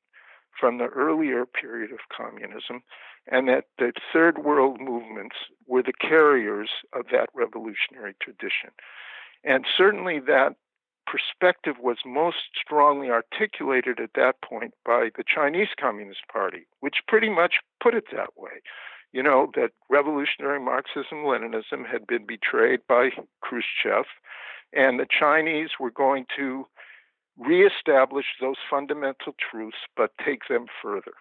from 0.61 0.79
the 0.79 0.87
earlier 0.87 1.47
period 1.47 1.91
of 1.93 1.99
communism, 2.15 2.83
and 3.31 3.49
that 3.49 3.65
the 3.79 3.93
third 4.13 4.45
world 4.45 4.81
movements 4.81 5.37
were 5.67 5.83
the 5.83 5.93
carriers 5.93 6.71
of 6.93 7.07
that 7.13 7.29
revolutionary 7.35 8.15
tradition. 8.21 8.71
And 9.45 9.65
certainly 9.77 10.21
that 10.21 10.55
perspective 11.07 11.77
was 11.81 11.99
most 12.05 12.37
strongly 12.63 13.11
articulated 13.11 13.99
at 14.01 14.11
that 14.15 14.41
point 14.43 14.75
by 14.85 15.09
the 15.17 15.25
Chinese 15.27 15.69
Communist 15.81 16.21
Party, 16.31 16.67
which 16.81 16.97
pretty 17.07 17.31
much 17.31 17.55
put 17.83 17.95
it 17.95 18.05
that 18.13 18.37
way. 18.37 18.61
You 19.13 19.23
know, 19.23 19.51
that 19.55 19.71
revolutionary 19.89 20.61
Marxism 20.61 21.25
Leninism 21.25 21.87
had 21.91 22.07
been 22.07 22.27
betrayed 22.27 22.81
by 22.87 23.11
Khrushchev, 23.41 24.05
and 24.75 25.01
the 25.01 25.07
Chinese 25.09 25.71
were 25.81 25.91
going 25.91 26.27
to 26.37 26.67
reestablish 27.39 28.27
those 28.41 28.57
fundamental 28.69 29.35
truths 29.39 29.79
but 29.97 30.11
take 30.23 30.43
them 30.49 30.67
further. 30.83 31.13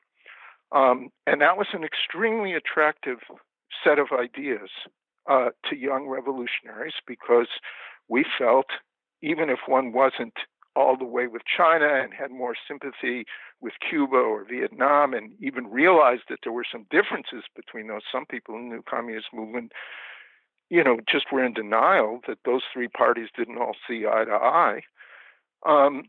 Um, 0.74 1.10
and 1.26 1.40
that 1.42 1.58
was 1.58 1.68
an 1.72 1.86
extremely 1.86 2.54
attractive 2.54 3.20
set 3.84 4.00
of 4.00 4.08
ideas 4.12 4.70
uh, 5.30 5.50
to 5.70 5.78
young 5.78 6.08
revolutionaries 6.08 6.96
because 7.06 7.48
we 8.10 8.26
felt, 8.38 8.68
even 9.22 9.50
if 9.50 9.60
one 9.68 9.92
wasn't 9.92 10.34
all 10.76 10.96
the 10.96 11.06
way 11.06 11.28
with 11.28 11.42
China 11.46 11.88
and 12.02 12.14
had 12.14 12.30
more 12.30 12.54
sympathy 12.68 13.26
with 13.62 13.74
Cuba 13.90 14.16
or 14.16 14.46
Vietnam 14.48 15.14
and 15.14 15.32
even 15.42 15.68
realized 15.68 16.24
that 16.30 16.40
there 16.44 16.54
were 16.54 16.66
some 16.72 16.86
differences 16.92 17.44
between 17.56 17.88
those, 17.88 18.04
some 18.12 18.26
people 18.28 18.56
in 18.56 18.70
the 18.70 18.84
communist 18.88 19.28
movement 19.34 19.72
you 20.70 20.84
know, 20.84 20.98
just 21.10 21.32
were 21.32 21.44
in 21.44 21.54
denial 21.54 22.20
that 22.28 22.40
those 22.46 22.62
three 22.74 22.88
parties 22.88 23.30
didn't 23.36 23.58
all 23.58 23.76
see 23.88 24.06
eye 24.06 24.26
to 24.26 24.32
eye. 24.32 24.82
Um, 25.66 26.04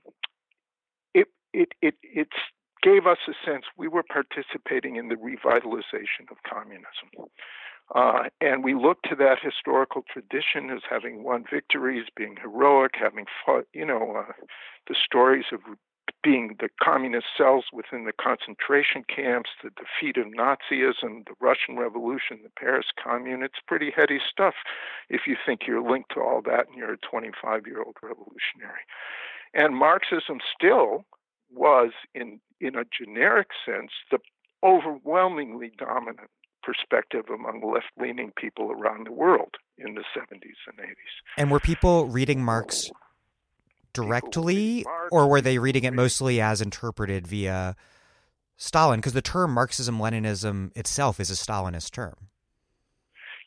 it 1.14 1.28
it 1.52 1.72
it 1.80 1.94
it 2.02 2.28
gave 2.82 3.06
us 3.06 3.18
a 3.28 3.32
sense 3.44 3.64
we 3.76 3.88
were 3.88 4.02
participating 4.02 4.96
in 4.96 5.08
the 5.08 5.14
revitalization 5.14 6.30
of 6.30 6.38
communism. 6.48 7.28
Uh, 7.94 8.24
and 8.40 8.62
we 8.62 8.74
look 8.74 9.00
to 9.02 9.14
that 9.16 9.38
historical 9.42 10.02
tradition 10.12 10.70
as 10.70 10.82
having 10.88 11.24
won 11.24 11.44
victories, 11.50 12.06
being 12.14 12.36
heroic, 12.40 12.92
having 13.00 13.24
fought, 13.44 13.66
you 13.72 13.86
know, 13.86 14.14
uh, 14.18 14.32
the 14.88 14.94
stories 14.94 15.46
of 15.52 15.60
being 16.22 16.56
the 16.60 16.68
communist 16.82 17.26
cells 17.36 17.66
within 17.72 18.04
the 18.04 18.12
concentration 18.12 19.04
camps, 19.04 19.50
the 19.62 19.70
defeat 19.70 20.16
of 20.16 20.26
Nazism, 20.26 21.24
the 21.26 21.34
Russian 21.40 21.76
Revolution, 21.76 22.40
the 22.42 22.50
Paris 22.58 22.86
Commune. 23.02 23.42
It's 23.42 23.60
pretty 23.66 23.92
heady 23.94 24.18
stuff 24.30 24.54
if 25.08 25.22
you 25.26 25.36
think 25.46 25.60
you're 25.66 25.88
linked 25.88 26.12
to 26.14 26.20
all 26.20 26.42
that 26.42 26.68
and 26.68 26.76
you're 26.76 26.94
a 26.94 26.98
25 26.98 27.66
year 27.66 27.82
old 27.82 27.96
revolutionary. 28.02 28.84
And 29.54 29.76
Marxism 29.76 30.38
still 30.54 31.04
was, 31.50 31.92
in, 32.14 32.40
in 32.60 32.74
a 32.76 32.84
generic 32.84 33.48
sense, 33.64 33.92
the 34.10 34.18
overwhelmingly 34.62 35.70
dominant 35.78 36.30
perspective 36.68 37.24
among 37.34 37.62
left 37.62 37.86
leaning 37.98 38.30
people 38.36 38.70
around 38.70 39.06
the 39.06 39.12
world 39.12 39.54
in 39.78 39.94
the 39.94 40.04
70s 40.14 40.58
and 40.66 40.78
80s. 40.78 41.14
And 41.38 41.50
were 41.50 41.60
people 41.60 42.04
reading 42.08 42.44
Marx 42.44 42.90
directly, 43.94 44.84
or 45.10 45.26
were 45.26 45.40
they 45.40 45.56
reading 45.58 45.84
it 45.84 45.94
mostly 45.94 46.42
as 46.42 46.60
interpreted 46.60 47.26
via 47.26 47.74
Stalin? 48.58 49.00
Because 49.00 49.14
the 49.14 49.22
term 49.22 49.54
Marxism 49.54 49.98
Leninism 49.98 50.76
itself 50.76 51.18
is 51.18 51.30
a 51.30 51.34
Stalinist 51.34 51.90
term. 51.92 52.28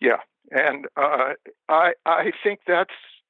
Yeah, 0.02 0.22
and 0.50 0.88
uh, 0.98 1.34
I 1.70 1.94
I 2.08 2.32
think 2.44 2.62
that's 2.66 2.90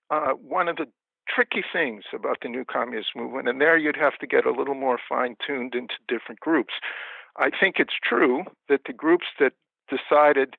uh, 0.09 0.31
one 0.35 0.69
of 0.69 0.77
the 0.77 0.85
tricky 1.27 1.65
things 1.73 2.05
about 2.13 2.37
the 2.41 2.47
new 2.47 2.63
communist 2.63 3.09
movement, 3.13 3.49
and 3.49 3.59
there 3.59 3.77
you'd 3.77 3.97
have 3.97 4.17
to 4.19 4.27
get 4.27 4.45
a 4.45 4.51
little 4.51 4.75
more 4.75 4.99
fine 5.09 5.35
tuned 5.45 5.75
into 5.75 5.95
different 6.07 6.39
groups. 6.39 6.75
I 7.35 7.49
think 7.49 7.75
it's 7.77 7.93
true 8.01 8.43
that 8.69 8.81
the 8.85 8.93
groups 8.93 9.25
that 9.39 9.51
decided 9.91 10.55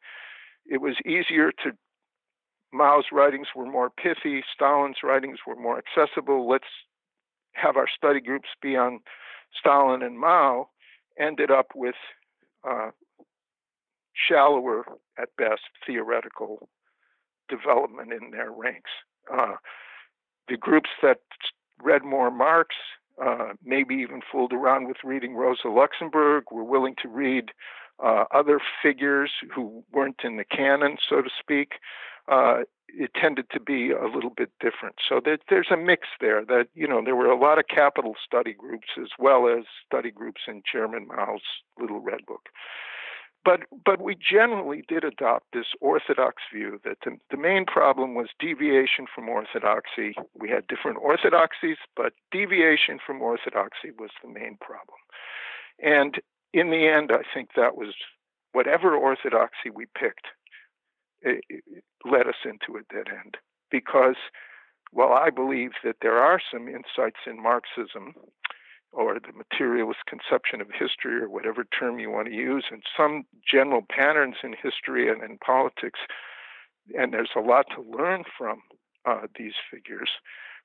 it 0.67 0.81
was 0.81 0.95
easier 1.05 1.51
to 1.65 1.73
Mao's 2.73 3.07
writings 3.13 3.49
were 3.57 3.67
more 3.67 3.91
pithy, 3.91 4.43
Stalin's 4.55 5.03
writings 5.03 5.39
were 5.47 5.57
more 5.57 5.81
accessible. 5.83 6.49
Let's 6.49 6.65
have 7.55 7.77
our 7.77 7.89
study 7.95 8.21
groups 8.21 8.49
be 8.63 8.77
on 8.77 9.01
Stalin 9.59 10.03
and 10.03 10.19
Mao, 10.19 10.69
ended 11.19 11.51
up 11.51 11.67
with 11.75 11.95
uh, 12.69 12.91
shallower, 14.29 14.85
at 15.19 15.29
best, 15.37 15.63
theoretical 15.87 16.69
development 17.49 18.13
in 18.13 18.31
their 18.31 18.51
ranks. 18.51 18.91
Uh, 19.33 19.55
the 20.49 20.57
groups 20.57 20.91
that 21.03 21.19
read 21.83 22.05
more 22.05 22.31
Marx, 22.31 22.75
uh, 23.23 23.53
maybe 23.63 23.95
even 23.97 24.21
fooled 24.31 24.53
around 24.53 24.89
with 24.89 24.97
reading 25.05 25.35
Rosa 25.35 25.69
Luxemburg, 25.69 26.45
were 26.51 26.65
willing 26.65 26.95
to 27.03 27.09
read 27.09 27.51
uh, 28.03 28.25
other 28.33 28.61
figures 28.83 29.31
who 29.55 29.85
weren't 29.93 30.21
in 30.25 30.37
the 30.37 30.45
canon, 30.45 30.97
so 31.09 31.23
to 31.23 31.31
speak 31.39 31.75
uh, 32.29 32.63
it 32.89 33.11
tended 33.15 33.47
to 33.51 33.61
be 33.61 33.91
a 33.91 34.05
little 34.05 34.31
bit 34.31 34.51
different. 34.61 34.97
So 35.09 35.21
there, 35.25 35.39
there's 35.49 35.71
a 35.73 35.77
mix 35.77 36.09
there. 36.21 36.45
That 36.45 36.67
you 36.75 36.87
know 36.87 37.03
there 37.05 37.17
were 37.17 37.31
a 37.31 37.39
lot 37.39 37.59
of 37.59 37.65
capital 37.69 38.15
study 38.25 38.53
groups 38.53 38.89
as 39.01 39.09
well 39.19 39.49
as 39.49 39.65
study 39.87 40.11
groups 40.11 40.43
in 40.47 40.63
Chairman 40.71 41.09
Mao's 41.09 41.41
Little 41.81 42.01
Red 42.01 42.27
Book. 42.27 42.49
But 43.45 43.61
but 43.85 44.01
we 44.01 44.15
generally 44.15 44.85
did 44.87 45.05
adopt 45.05 45.47
this 45.53 45.67
orthodox 45.81 46.43
view 46.53 46.81
that 46.85 46.99
the, 47.05 47.17
the 47.31 47.37
main 47.37 47.65
problem 47.65 48.15
was 48.15 48.29
deviation 48.39 49.07
from 49.13 49.29
orthodoxy. 49.29 50.15
We 50.39 50.51
had 50.51 50.67
different 50.69 50.99
orthodoxies, 50.99 51.79
but 51.97 52.13
deviation 52.31 52.99
from 53.05 53.21
orthodoxy 53.21 53.91
was 53.99 54.11
the 54.23 54.29
main 54.29 54.59
problem. 54.61 54.99
And 55.83 56.21
in 56.53 56.71
the 56.71 56.87
end, 56.89 57.11
I 57.13 57.23
think 57.35 57.51
that 57.57 57.77
was 57.77 57.95
whatever 58.53 58.95
orthodoxy 58.95 59.71
we 59.73 59.87
picked 59.99 60.27
it, 61.23 61.45
led 62.05 62.27
us 62.27 62.45
into 62.45 62.79
a 62.79 62.95
dead 62.95 63.07
end. 63.09 63.37
Because 63.71 64.17
while 64.91 65.13
I 65.13 65.31
believe 65.31 65.71
that 65.85 65.97
there 66.03 66.19
are 66.19 66.41
some 66.53 66.69
insights 66.69 67.21
in 67.27 67.43
Marxism 67.43 68.15
or 68.93 69.19
the 69.19 69.33
materialist 69.33 70.01
conception 70.07 70.61
of 70.61 70.69
history 70.71 71.21
or 71.21 71.29
whatever 71.29 71.65
term 71.65 71.99
you 71.99 72.11
want 72.11 72.29
to 72.29 72.35
use 72.35 72.65
and 72.71 72.83
some 72.95 73.25
general 73.51 73.83
patterns 73.89 74.37
in 74.45 74.55
history 74.63 75.11
and 75.11 75.23
in 75.23 75.39
politics 75.39 76.01
and 76.99 77.13
there's 77.13 77.31
a 77.37 77.41
lot 77.41 77.67
to 77.75 77.83
learn 77.97 78.25
from 78.37 78.61
uh, 79.07 79.27
these 79.39 79.55
figures 79.71 80.11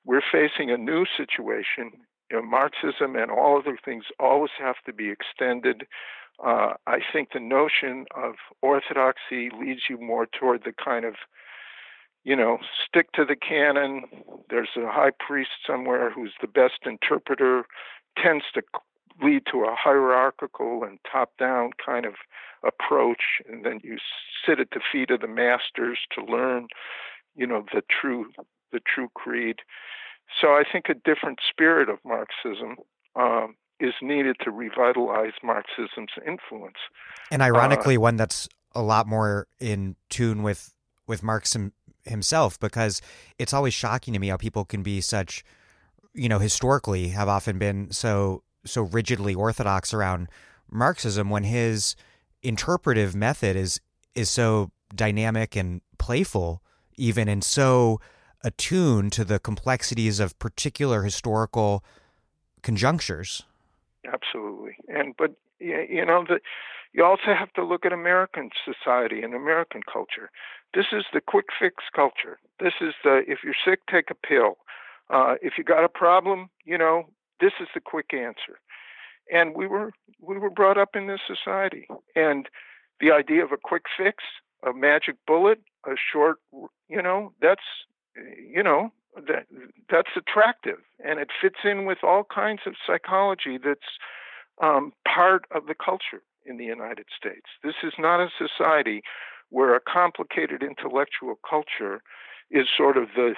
we're 0.04 0.20
facing 0.20 0.70
a 0.70 0.76
new 0.76 1.06
situation 1.16 1.90
you 2.30 2.36
know, 2.36 2.42
Marxism 2.42 3.16
and 3.16 3.30
all 3.30 3.58
other 3.58 3.78
things 3.82 4.04
always 4.18 4.52
have 4.58 4.76
to 4.86 4.92
be 4.92 5.10
extended 5.10 5.86
uh, 6.44 6.74
I 6.86 6.98
think 7.12 7.30
the 7.32 7.40
notion 7.40 8.06
of 8.14 8.34
orthodoxy 8.62 9.50
leads 9.50 9.82
you 9.90 9.98
more 9.98 10.26
toward 10.26 10.62
the 10.64 10.72
kind 10.72 11.04
of, 11.04 11.14
you 12.22 12.36
know, 12.36 12.58
stick 12.86 13.10
to 13.12 13.24
the 13.24 13.36
canon. 13.36 14.04
There's 14.48 14.76
a 14.76 14.86
high 14.86 15.10
priest 15.18 15.50
somewhere 15.66 16.10
who's 16.10 16.34
the 16.40 16.46
best 16.46 16.80
interpreter, 16.86 17.64
tends 18.16 18.44
to 18.54 18.62
lead 19.20 19.42
to 19.50 19.64
a 19.64 19.74
hierarchical 19.74 20.84
and 20.84 21.00
top 21.10 21.32
down 21.38 21.70
kind 21.84 22.06
of 22.06 22.14
approach. 22.64 23.40
And 23.48 23.64
then 23.64 23.80
you 23.82 23.98
sit 24.46 24.60
at 24.60 24.70
the 24.70 24.80
feet 24.92 25.10
of 25.10 25.20
the 25.20 25.28
masters 25.28 25.98
to 26.12 26.24
learn, 26.24 26.68
you 27.34 27.46
know, 27.48 27.64
the 27.74 27.82
true 27.88 28.30
the 28.70 28.80
true 28.80 29.08
creed. 29.14 29.56
So 30.40 30.48
I 30.48 30.64
think 30.70 30.86
a 30.88 30.94
different 30.94 31.40
spirit 31.48 31.88
of 31.88 31.98
Marxism 32.04 32.76
um, 33.16 33.56
is 33.80 33.94
needed 34.02 34.36
to 34.44 34.50
revitalize 34.50 35.32
Marxism's 35.42 36.12
influence. 36.26 36.76
And 37.30 37.42
ironically, 37.42 37.96
uh, 37.96 38.00
one 38.00 38.16
that's 38.16 38.48
a 38.74 38.82
lot 38.82 39.06
more 39.06 39.46
in 39.60 39.96
tune 40.08 40.42
with 40.42 40.74
with 41.06 41.22
Marx 41.22 41.56
himself, 42.04 42.60
because 42.60 43.00
it's 43.38 43.52
always 43.52 43.74
shocking 43.74 44.12
to 44.14 44.20
me 44.20 44.28
how 44.28 44.36
people 44.36 44.64
can 44.64 44.82
be 44.82 45.00
such 45.00 45.42
you 46.18 46.28
know, 46.28 46.38
historically 46.38 47.08
have 47.08 47.28
often 47.28 47.58
been 47.58 47.90
so 47.92 48.42
so 48.64 48.82
rigidly 48.82 49.34
orthodox 49.34 49.94
around 49.94 50.28
Marxism 50.70 51.30
when 51.30 51.44
his 51.44 51.94
interpretive 52.42 53.14
method 53.14 53.56
is 53.56 53.80
is 54.14 54.28
so 54.28 54.70
dynamic 54.94 55.56
and 55.56 55.80
playful 55.98 56.62
even 56.96 57.28
and 57.28 57.44
so 57.44 58.00
attuned 58.44 59.12
to 59.12 59.24
the 59.24 59.38
complexities 59.38 60.20
of 60.20 60.38
particular 60.38 61.02
historical 61.02 61.84
conjunctures. 62.62 63.42
Absolutely. 64.06 64.76
And 64.88 65.14
but 65.16 65.32
you 65.58 66.04
know 66.04 66.24
the 66.28 66.40
you 66.92 67.04
also 67.04 67.34
have 67.38 67.52
to 67.54 67.64
look 67.64 67.84
at 67.84 67.92
American 67.92 68.50
society 68.64 69.22
and 69.22 69.34
American 69.34 69.82
culture. 69.82 70.30
This 70.74 70.86
is 70.92 71.04
the 71.12 71.20
quick 71.20 71.46
fix 71.58 71.84
culture. 71.94 72.38
This 72.60 72.74
is 72.80 72.94
the 73.04 73.22
if 73.26 73.40
you're 73.44 73.54
sick, 73.64 73.80
take 73.90 74.10
a 74.10 74.14
pill. 74.14 74.58
Uh, 75.10 75.34
if 75.40 75.54
you 75.56 75.64
got 75.64 75.84
a 75.84 75.88
problem, 75.88 76.50
you 76.64 76.76
know, 76.76 77.08
this 77.40 77.52
is 77.60 77.68
the 77.74 77.80
quick 77.80 78.12
answer. 78.12 78.60
And 79.32 79.54
we 79.54 79.66
were 79.66 79.92
we 80.20 80.38
were 80.38 80.50
brought 80.50 80.78
up 80.78 80.90
in 80.94 81.06
this 81.06 81.20
society, 81.26 81.86
and 82.14 82.48
the 83.00 83.10
idea 83.12 83.44
of 83.44 83.52
a 83.52 83.56
quick 83.56 83.84
fix, 83.96 84.24
a 84.66 84.72
magic 84.72 85.16
bullet, 85.26 85.60
a 85.86 85.92
short, 86.12 86.38
you 86.88 87.02
know, 87.02 87.32
that's 87.40 87.62
you 88.16 88.62
know 88.62 88.92
that 89.16 89.46
that's 89.90 90.10
attractive, 90.16 90.78
and 91.04 91.18
it 91.18 91.28
fits 91.40 91.58
in 91.64 91.86
with 91.86 91.98
all 92.02 92.24
kinds 92.24 92.60
of 92.66 92.74
psychology 92.86 93.58
that's 93.62 93.98
um, 94.62 94.92
part 95.12 95.44
of 95.54 95.66
the 95.66 95.74
culture 95.74 96.22
in 96.46 96.56
the 96.56 96.64
United 96.64 97.06
States. 97.16 97.46
This 97.62 97.74
is 97.82 97.92
not 97.98 98.20
a 98.20 98.28
society 98.38 99.02
where 99.50 99.74
a 99.74 99.80
complicated 99.80 100.62
intellectual 100.62 101.38
culture 101.48 102.02
is 102.50 102.66
sort 102.76 102.96
of 102.96 103.08
the 103.14 103.34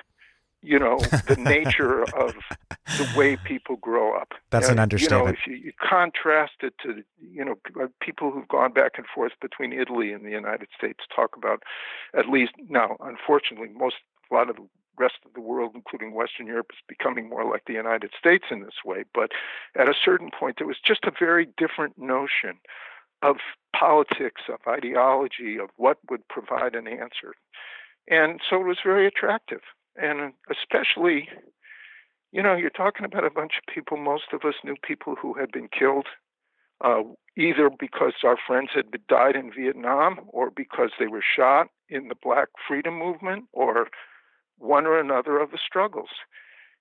you 0.62 0.78
know 0.78 0.98
the 1.26 1.36
nature 1.36 2.02
of 2.02 2.34
the 2.98 3.08
way 3.16 3.36
people 3.36 3.76
grow 3.76 4.14
up. 4.16 4.32
That's 4.50 4.68
an 4.68 4.78
understatement. 4.78 5.22
You 5.22 5.26
know, 5.26 5.32
if 5.32 5.46
you, 5.46 5.66
you, 5.66 5.72
contrast 5.80 6.52
it 6.62 6.74
to 6.82 7.02
you 7.18 7.44
know 7.44 7.54
uh, 7.80 7.86
people 8.00 8.30
who've 8.30 8.48
gone 8.48 8.72
back 8.72 8.92
and 8.96 9.06
forth 9.14 9.32
between 9.40 9.72
Italy 9.72 10.12
and 10.12 10.24
the 10.24 10.30
United 10.30 10.68
States 10.76 11.00
talk 11.14 11.36
about 11.36 11.62
at 12.16 12.28
least 12.28 12.52
now, 12.68 12.96
unfortunately, 13.00 13.68
most 13.74 13.96
a 14.30 14.34
lot 14.34 14.50
of 14.50 14.56
the 14.56 14.66
rest 14.98 15.16
of 15.24 15.32
the 15.32 15.40
world, 15.40 15.72
including 15.74 16.12
Western 16.12 16.46
Europe, 16.46 16.70
is 16.72 16.78
becoming 16.86 17.28
more 17.28 17.44
like 17.44 17.64
the 17.66 17.72
United 17.72 18.10
States 18.18 18.44
in 18.50 18.62
this 18.62 18.84
way. 18.84 19.04
But 19.14 19.32
at 19.76 19.88
a 19.88 19.94
certain 20.04 20.30
point, 20.30 20.56
there 20.58 20.66
was 20.66 20.76
just 20.84 21.04
a 21.04 21.12
very 21.18 21.48
different 21.56 21.98
notion 21.98 22.58
of 23.22 23.36
politics, 23.74 24.42
of 24.48 24.60
ideology, 24.68 25.58
of 25.58 25.70
what 25.76 25.98
would 26.10 26.26
provide 26.28 26.74
an 26.74 26.86
answer. 26.86 27.34
And 28.08 28.40
so 28.48 28.60
it 28.60 28.66
was 28.66 28.78
very 28.84 29.06
attractive. 29.06 29.60
And 29.96 30.32
especially, 30.50 31.28
you 32.32 32.42
know, 32.42 32.54
you're 32.54 32.70
talking 32.70 33.04
about 33.04 33.24
a 33.24 33.30
bunch 33.30 33.52
of 33.58 33.74
people, 33.74 33.96
most 33.96 34.32
of 34.32 34.44
us 34.44 34.54
knew 34.64 34.76
people 34.82 35.16
who 35.20 35.34
had 35.34 35.50
been 35.50 35.68
killed, 35.68 36.06
uh, 36.82 37.02
either 37.36 37.70
because 37.70 38.14
our 38.24 38.36
friends 38.46 38.70
had 38.74 38.86
died 39.08 39.36
in 39.36 39.52
Vietnam 39.52 40.20
or 40.28 40.50
because 40.50 40.90
they 40.98 41.06
were 41.06 41.22
shot 41.22 41.68
in 41.88 42.08
the 42.08 42.14
Black 42.14 42.48
Freedom 42.66 42.98
Movement 42.98 43.44
or 43.52 43.88
one 44.60 44.86
or 44.86 44.98
another 44.98 45.38
of 45.38 45.50
the 45.50 45.58
struggles. 45.64 46.10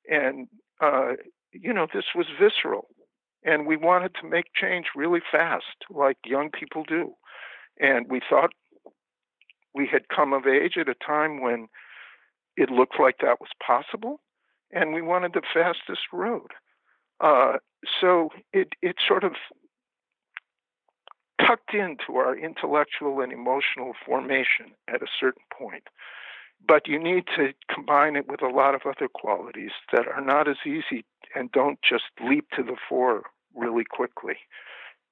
And, 0.10 0.48
uh, 0.82 1.14
you 1.52 1.74
know, 1.74 1.88
this 1.92 2.06
was 2.16 2.28
visceral. 2.40 2.88
And 3.44 3.66
we 3.66 3.78
wanted 3.78 4.14
to 4.22 4.28
make 4.28 4.54
change 4.54 4.88
really 4.96 5.22
fast, 5.32 5.86
like 5.90 6.18
young 6.26 6.50
people 6.52 6.84
do. 6.84 7.14
And 7.80 8.08
we 8.10 8.22
thought 8.30 8.52
we 9.74 9.88
had 9.88 10.10
come 10.10 10.34
of 10.34 10.46
age 10.46 10.78
at 10.78 10.90
a 10.90 10.96
time 10.96 11.42
when 11.42 11.68
it 12.58 12.70
looked 12.70 13.00
like 13.00 13.18
that 13.22 13.40
was 13.40 13.50
possible, 13.66 14.20
and 14.72 14.94
we 14.94 15.02
wanted 15.02 15.34
the 15.34 15.42
fastest 15.54 16.02
road. 16.12 16.52
Uh, 17.22 17.54
so 18.02 18.30
it 18.52 18.74
it 18.82 18.98
sort 19.08 19.24
of 19.24 19.34
tucked 21.46 21.74
into 21.74 22.18
our 22.18 22.38
intellectual 22.38 23.22
and 23.22 23.32
emotional 23.32 23.94
formation 24.06 24.72
at 24.88 25.02
a 25.02 25.08
certain 25.20 25.44
point. 25.58 25.84
But 26.68 26.88
you 26.88 27.00
need 27.02 27.26
to 27.36 27.54
combine 27.74 28.16
it 28.16 28.28
with 28.28 28.42
a 28.42 28.50
lot 28.50 28.76
of 28.76 28.82
other 28.86 29.08
qualities 29.08 29.72
that 29.92 30.08
are 30.08 30.22
not 30.22 30.48
as 30.48 30.58
easy 30.66 31.06
and 31.36 31.52
don't 31.52 31.80
just 31.82 32.06
leap 32.22 32.50
to 32.56 32.64
the 32.64 32.76
fore 32.88 33.24
really 33.56 33.84
quickly. 33.84 34.38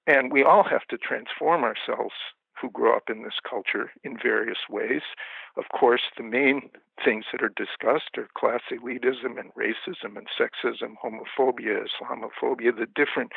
And 0.05 0.31
we 0.31 0.43
all 0.43 0.63
have 0.63 0.85
to 0.89 0.97
transform 0.97 1.63
ourselves 1.63 2.13
who 2.59 2.69
grow 2.71 2.95
up 2.95 3.09
in 3.09 3.23
this 3.23 3.39
culture 3.47 3.91
in 4.03 4.17
various 4.21 4.57
ways. 4.69 5.01
Of 5.55 5.65
course, 5.77 6.01
the 6.17 6.23
main 6.23 6.69
things 7.03 7.25
that 7.31 7.41
are 7.41 7.49
discussed 7.49 8.17
are 8.17 8.29
class 8.35 8.61
elitism 8.71 9.39
and 9.39 9.51
racism 9.53 10.17
and 10.17 10.27
sexism, 10.27 10.95
homophobia, 11.03 11.85
Islamophobia, 11.85 12.75
the 12.75 12.87
different 12.95 13.31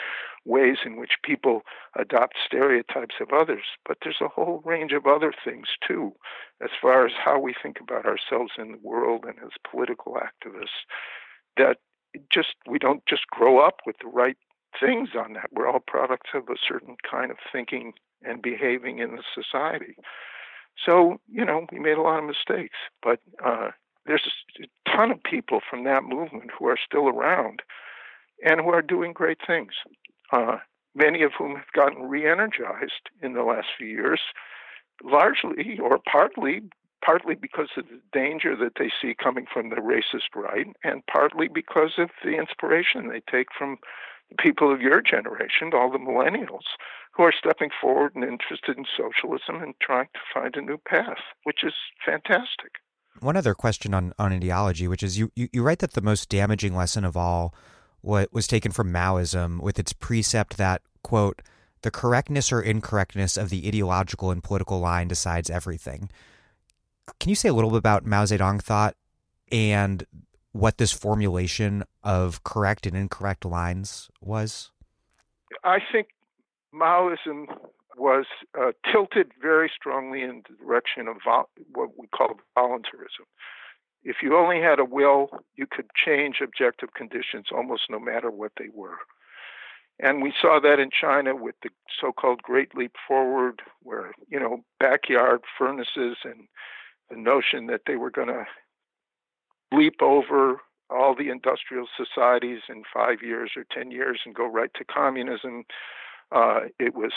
ways 0.45 0.79
in 0.85 0.97
which 0.97 1.19
people 1.23 1.63
adopt 1.97 2.37
stereotypes 2.45 3.17
of 3.21 3.33
others. 3.33 3.65
But 3.87 3.99
there's 4.03 4.21
a 4.21 4.29
whole 4.29 4.63
range 4.65 4.93
of 4.93 5.07
other 5.07 5.33
things 5.45 5.69
too, 5.87 6.13
as 6.63 6.71
far 6.81 7.07
as 7.07 7.13
how 7.23 7.39
we 7.39 7.55
think 7.61 7.79
about 7.81 8.07
ourselves 8.07 8.53
in 8.59 8.73
the 8.73 8.79
world 8.83 9.25
and 9.27 9.39
as 9.45 9.51
political 9.71 10.15
activists, 10.15 10.87
that 11.57 11.79
just 12.33 12.55
we 12.69 12.79
don't 12.79 13.05
just 13.07 13.27
grow 13.29 13.59
up 13.65 13.81
with 13.87 13.97
the 14.03 14.09
right 14.09 14.37
things 14.79 15.11
on 15.19 15.35
that. 15.35 15.51
We're 15.53 15.69
all 15.69 15.81
products 15.81 16.31
of 16.35 16.49
a 16.49 16.57
certain 16.67 16.97
kind 17.09 17.31
of 17.31 17.39
thinking 17.53 17.95
and 18.23 18.43
behaving 18.43 18.99
in 18.99 19.17
the 19.17 19.23
society. 19.35 19.97
So, 20.85 21.21
you 21.31 21.45
know, 21.45 21.67
we 21.73 21.79
made 21.79 21.99
a 21.99 22.03
lot 22.03 22.19
of 22.19 22.25
mistakes, 22.25 22.77
but 23.03 23.21
uh, 23.45 23.71
there's 24.07 24.29
a 24.63 24.91
ton 24.91 25.11
of 25.11 25.23
people 25.23 25.61
from 25.69 25.85
that 25.85 26.05
movement 26.05 26.51
who 26.59 26.67
are 26.67 26.79
still 26.83 27.09
around 27.09 27.63
and 28.45 28.61
who 28.61 28.71
are 28.71 28.83
doing 28.83 29.13
great 29.13 29.39
things. 29.47 29.73
Uh, 30.33 30.59
many 30.95 31.23
of 31.23 31.33
whom 31.37 31.57
have 31.57 31.73
gotten 31.75 32.03
re 32.05 32.31
energized 32.31 33.11
in 33.23 33.35
the 33.35 33.43
last 33.43 33.69
few 33.77 33.89
years, 33.89 34.21
largely 35.03 35.79
or 35.83 35.99
partly 36.11 36.63
partly 37.03 37.35
because 37.35 37.71
of 37.79 37.85
the 37.89 38.01
danger 38.13 38.55
that 38.55 38.73
they 38.79 38.91
see 39.01 39.15
coming 39.15 39.47
from 39.51 39.71
the 39.71 39.77
racist 39.77 40.35
right, 40.35 40.67
and 40.85 41.03
partly 41.07 41.49
because 41.49 41.93
of 41.97 42.11
the 42.23 42.37
inspiration 42.37 43.09
they 43.09 43.23
take 43.31 43.49
from 43.57 43.79
people 44.39 44.73
of 44.73 44.81
your 44.81 45.01
generation, 45.01 45.71
all 45.75 45.91
the 45.91 45.99
millennials, 45.99 46.65
who 47.13 47.23
are 47.25 47.33
stepping 47.37 47.71
forward 47.81 48.15
and 48.15 48.25
interested 48.25 48.77
in 48.79 48.85
socialism 48.97 49.63
and 49.63 49.75
trying 49.81 50.09
to 50.15 50.21
find 50.33 50.55
a 50.57 50.63
new 50.63 50.79
path, 50.79 51.19
which 51.45 51.65
is 51.65 51.75
fantastic. 52.05 52.77
One 53.21 53.37
other 53.37 53.55
question 53.55 53.93
on, 53.93 54.15
on 54.19 54.33
ideology, 54.33 54.87
which 54.89 55.03
is 55.03 55.19
you, 55.19 55.33
you, 55.35 55.49
you 55.53 55.63
write 55.63 55.81
that 55.81 55.93
the 55.93 56.01
most 56.01 56.29
damaging 56.29 56.75
lesson 56.75 57.05
of 57.05 57.17
all 57.17 57.55
what 58.01 58.33
was 58.33 58.47
taken 58.47 58.73
from 58.73 58.93
Maoism 58.93 59.61
with 59.61 59.79
its 59.79 59.93
precept 59.93 60.57
that, 60.57 60.83
quote, 61.03 61.43
the 61.83 61.91
correctness 61.91 62.53
or 62.53 62.61
incorrectness 62.61 63.37
of 63.37 63.51
the 63.51 63.67
ideological 63.67 64.31
and 64.31 64.43
political 64.43 64.79
line 64.81 65.09
decides 65.09 65.51
everything. 65.51 66.11
Can 67.19 67.31
you 67.31 67.35
say 67.35 67.49
a 67.49 67.53
little 67.53 67.71
bit 67.71 67.79
about 67.79 68.07
Mao 68.07 68.25
Zedong 68.25 68.63
thought 68.63 68.97
and 69.51 70.07
what 70.53 70.79
this 70.79 70.93
formulation 70.93 71.85
of 72.03 72.43
correct 72.45 72.87
and 72.87 72.97
incorrect 72.97 73.45
lines 73.45 74.11
was? 74.21 74.71
I 75.65 75.79
think 75.93 76.09
Maoism 76.75 77.47
was 77.97 78.27
uh, 78.59 78.73
tilted 78.91 79.33
very 79.41 79.71
strongly 79.75 80.23
in 80.23 80.43
the 80.49 80.57
direction 80.65 81.09
of 81.09 81.17
vol- 81.25 81.51
what 81.75 81.91
we 81.99 82.07
call 82.09 82.41
voluntarism. 82.55 83.27
If 84.03 84.17
you 84.23 84.37
only 84.37 84.61
had 84.61 84.79
a 84.79 84.85
will, 84.85 85.29
you 85.55 85.67
could 85.71 85.91
change 85.95 86.41
objective 86.43 86.95
conditions 86.95 87.47
almost 87.55 87.83
no 87.91 87.99
matter 87.99 88.31
what 88.31 88.53
they 88.57 88.69
were. 88.73 88.97
And 90.03 90.23
we 90.23 90.33
saw 90.41 90.59
that 90.61 90.81
in 90.81 90.89
China 90.91 91.37
with 91.37 91.57
the 91.63 91.69
so-called 92.01 92.43
Great 92.43 92.75
Leap 92.75 92.95
Forward, 93.07 93.61
where 93.83 94.13
you 94.29 94.41
know 94.41 94.65
backyard 94.79 95.43
furnaces 95.59 96.17
and 96.25 96.49
the 97.11 97.17
notion 97.17 97.67
that 97.67 97.83
they 97.87 97.97
were 97.97 98.11
going 98.11 98.29
to 98.29 98.47
leap 99.73 100.03
over 100.03 100.61
all 100.91 101.15
the 101.15 101.31
industrial 101.31 101.87
societies 101.97 102.61
in 102.69 102.83
five 102.93 103.23
years 103.23 103.53
or 103.57 103.65
10 103.73 103.91
years 103.91 104.21
and 104.25 104.35
go 104.35 104.47
right 104.47 104.71
to 104.75 104.85
communism. 104.85 105.65
Uh, 106.33 106.61
it 106.79 106.95
was 106.95 107.13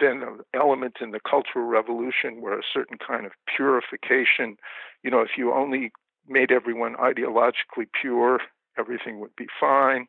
then 0.00 0.22
an 0.22 0.40
element 0.54 0.96
in 1.00 1.10
the 1.10 1.20
Cultural 1.20 1.66
Revolution 1.66 2.40
where 2.40 2.58
a 2.58 2.62
certain 2.72 2.98
kind 2.98 3.26
of 3.26 3.32
purification, 3.54 4.56
you 5.02 5.10
know, 5.10 5.20
if 5.20 5.30
you 5.36 5.52
only 5.52 5.92
made 6.28 6.50
everyone 6.50 6.94
ideologically 6.96 7.86
pure, 8.00 8.40
everything 8.78 9.20
would 9.20 9.34
be 9.36 9.46
fine. 9.60 10.06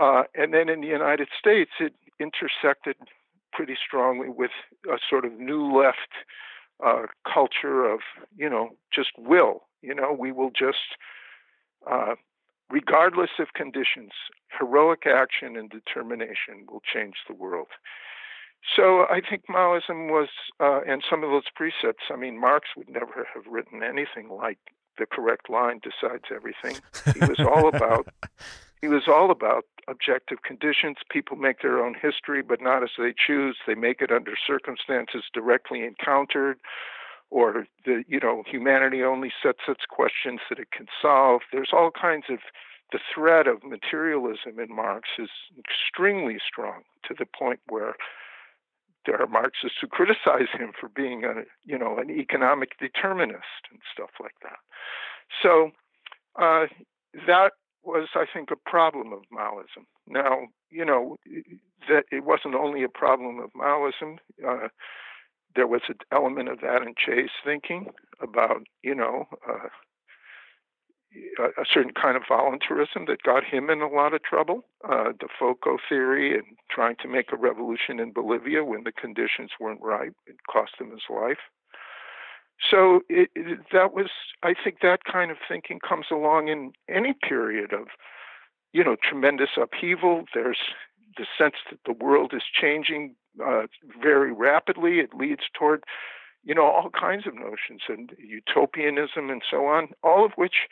Uh, 0.00 0.22
and 0.34 0.54
then 0.54 0.68
in 0.68 0.80
the 0.80 0.86
United 0.86 1.28
States, 1.36 1.70
it 1.80 1.94
intersected 2.20 2.96
pretty 3.52 3.76
strongly 3.84 4.28
with 4.28 4.50
a 4.86 4.98
sort 5.08 5.24
of 5.24 5.32
new 5.32 5.76
left 5.76 6.12
uh, 6.84 7.06
culture 7.30 7.84
of, 7.84 8.00
you 8.36 8.48
know, 8.48 8.70
just 8.92 9.10
will. 9.18 9.62
You 9.82 9.94
know, 9.94 10.12
we 10.18 10.32
will 10.32 10.50
just, 10.50 10.96
uh, 11.90 12.14
regardless 12.70 13.30
of 13.38 13.52
conditions, 13.54 14.10
heroic 14.58 15.06
action 15.06 15.56
and 15.56 15.70
determination 15.70 16.66
will 16.70 16.82
change 16.92 17.16
the 17.26 17.34
world. 17.34 17.68
So 18.76 19.06
I 19.10 19.20
think 19.28 19.44
Maoism 19.48 20.10
was, 20.10 20.28
uh, 20.60 20.80
and 20.86 21.02
some 21.08 21.24
of 21.24 21.30
those 21.30 21.48
precepts, 21.54 22.04
I 22.10 22.16
mean, 22.16 22.38
Marx 22.38 22.68
would 22.76 22.90
never 22.90 23.26
have 23.34 23.46
written 23.50 23.82
anything 23.82 24.28
like 24.28 24.58
the 24.98 25.06
correct 25.06 25.48
line 25.48 25.80
decides 25.82 26.24
everything. 26.34 26.76
He 27.14 27.20
was 27.20 27.40
all 27.40 27.68
about 27.68 28.08
he 28.80 28.88
was 28.88 29.02
all 29.08 29.30
about 29.30 29.64
objective 29.88 30.42
conditions. 30.42 30.96
People 31.10 31.36
make 31.36 31.60
their 31.60 31.84
own 31.84 31.94
history, 31.94 32.42
but 32.42 32.60
not 32.60 32.82
as 32.82 32.90
they 32.98 33.14
choose. 33.14 33.58
They 33.66 33.74
make 33.74 34.00
it 34.00 34.10
under 34.10 34.32
circumstances 34.46 35.24
directly 35.32 35.84
encountered, 35.84 36.58
or 37.30 37.66
the 37.84 38.04
you 38.08 38.20
know 38.20 38.42
humanity 38.46 39.02
only 39.02 39.32
sets 39.42 39.60
its 39.68 39.84
questions 39.88 40.40
that 40.48 40.58
it 40.58 40.70
can 40.72 40.86
solve. 41.00 41.42
There's 41.52 41.70
all 41.72 41.90
kinds 41.90 42.26
of 42.30 42.38
the 42.92 43.00
threat 43.14 43.46
of 43.46 43.62
materialism 43.62 44.58
in 44.58 44.74
Marx 44.74 45.10
is 45.18 45.30
extremely 45.58 46.38
strong 46.44 46.82
to 47.06 47.14
the 47.16 47.26
point 47.26 47.60
where 47.68 47.94
there 49.06 49.20
are 49.20 49.26
Marxists 49.26 49.78
who 49.80 49.86
criticize 49.86 50.48
him 50.52 50.72
for 50.78 50.88
being 50.88 51.24
a 51.24 51.44
you 51.64 51.78
know 51.78 51.98
an 51.98 52.10
economic 52.10 52.78
determinist 52.78 53.68
and 53.70 53.80
stuff 53.92 54.10
like 54.20 54.34
that. 54.42 54.58
So 55.42 55.70
uh, 56.40 56.66
that 57.26 57.52
was, 57.84 58.08
I 58.14 58.24
think, 58.32 58.50
a 58.50 58.70
problem 58.70 59.12
of 59.12 59.20
Maoism. 59.32 59.86
Now, 60.06 60.48
you 60.70 60.84
know, 60.84 61.16
that 61.88 62.04
it 62.10 62.24
wasn't 62.24 62.54
only 62.54 62.82
a 62.82 62.88
problem 62.88 63.38
of 63.38 63.50
Maoism. 63.52 64.18
Uh, 64.46 64.68
there 65.56 65.66
was 65.66 65.82
an 65.88 65.96
element 66.12 66.48
of 66.48 66.60
that 66.60 66.82
in 66.82 66.94
Che's 66.96 67.30
thinking 67.44 67.86
about, 68.20 68.62
you 68.82 68.94
know, 68.94 69.24
uh, 69.48 69.68
a, 71.38 71.64
certain 71.72 71.92
kind 71.92 72.16
of 72.16 72.22
voluntarism 72.28 73.06
that 73.06 73.22
got 73.22 73.44
him 73.44 73.68
in 73.68 73.80
a 73.80 73.88
lot 73.88 74.14
of 74.14 74.22
trouble. 74.22 74.64
Uh, 74.84 75.12
the 75.18 75.28
Foco 75.38 75.78
theory 75.88 76.34
and 76.34 76.56
trying 76.70 76.96
to 77.02 77.08
make 77.08 77.32
a 77.32 77.36
revolution 77.36 77.98
in 77.98 78.12
Bolivia 78.12 78.64
when 78.64 78.84
the 78.84 78.92
conditions 78.92 79.50
weren't 79.58 79.82
right, 79.82 80.12
it 80.26 80.36
cost 80.50 80.72
him 80.78 80.90
his 80.90 81.02
life. 81.10 81.38
So 82.68 83.00
it, 83.08 83.30
it, 83.34 83.60
that 83.72 83.94
was, 83.94 84.10
I 84.42 84.54
think, 84.54 84.80
that 84.82 85.04
kind 85.04 85.30
of 85.30 85.38
thinking 85.48 85.80
comes 85.80 86.06
along 86.10 86.48
in 86.48 86.72
any 86.88 87.14
period 87.14 87.72
of, 87.72 87.88
you 88.72 88.84
know, 88.84 88.96
tremendous 89.02 89.50
upheaval. 89.56 90.24
There's 90.34 90.58
the 91.16 91.26
sense 91.38 91.56
that 91.70 91.80
the 91.86 91.92
world 91.92 92.32
is 92.34 92.42
changing 92.52 93.14
uh, 93.44 93.62
very 94.02 94.32
rapidly. 94.32 94.98
It 94.98 95.14
leads 95.14 95.44
toward, 95.54 95.84
you 96.44 96.54
know, 96.54 96.64
all 96.64 96.90
kinds 96.90 97.26
of 97.26 97.34
notions 97.34 97.82
and 97.88 98.12
utopianism 98.18 99.30
and 99.30 99.42
so 99.50 99.66
on. 99.66 99.88
All 100.02 100.24
of 100.24 100.32
which, 100.36 100.68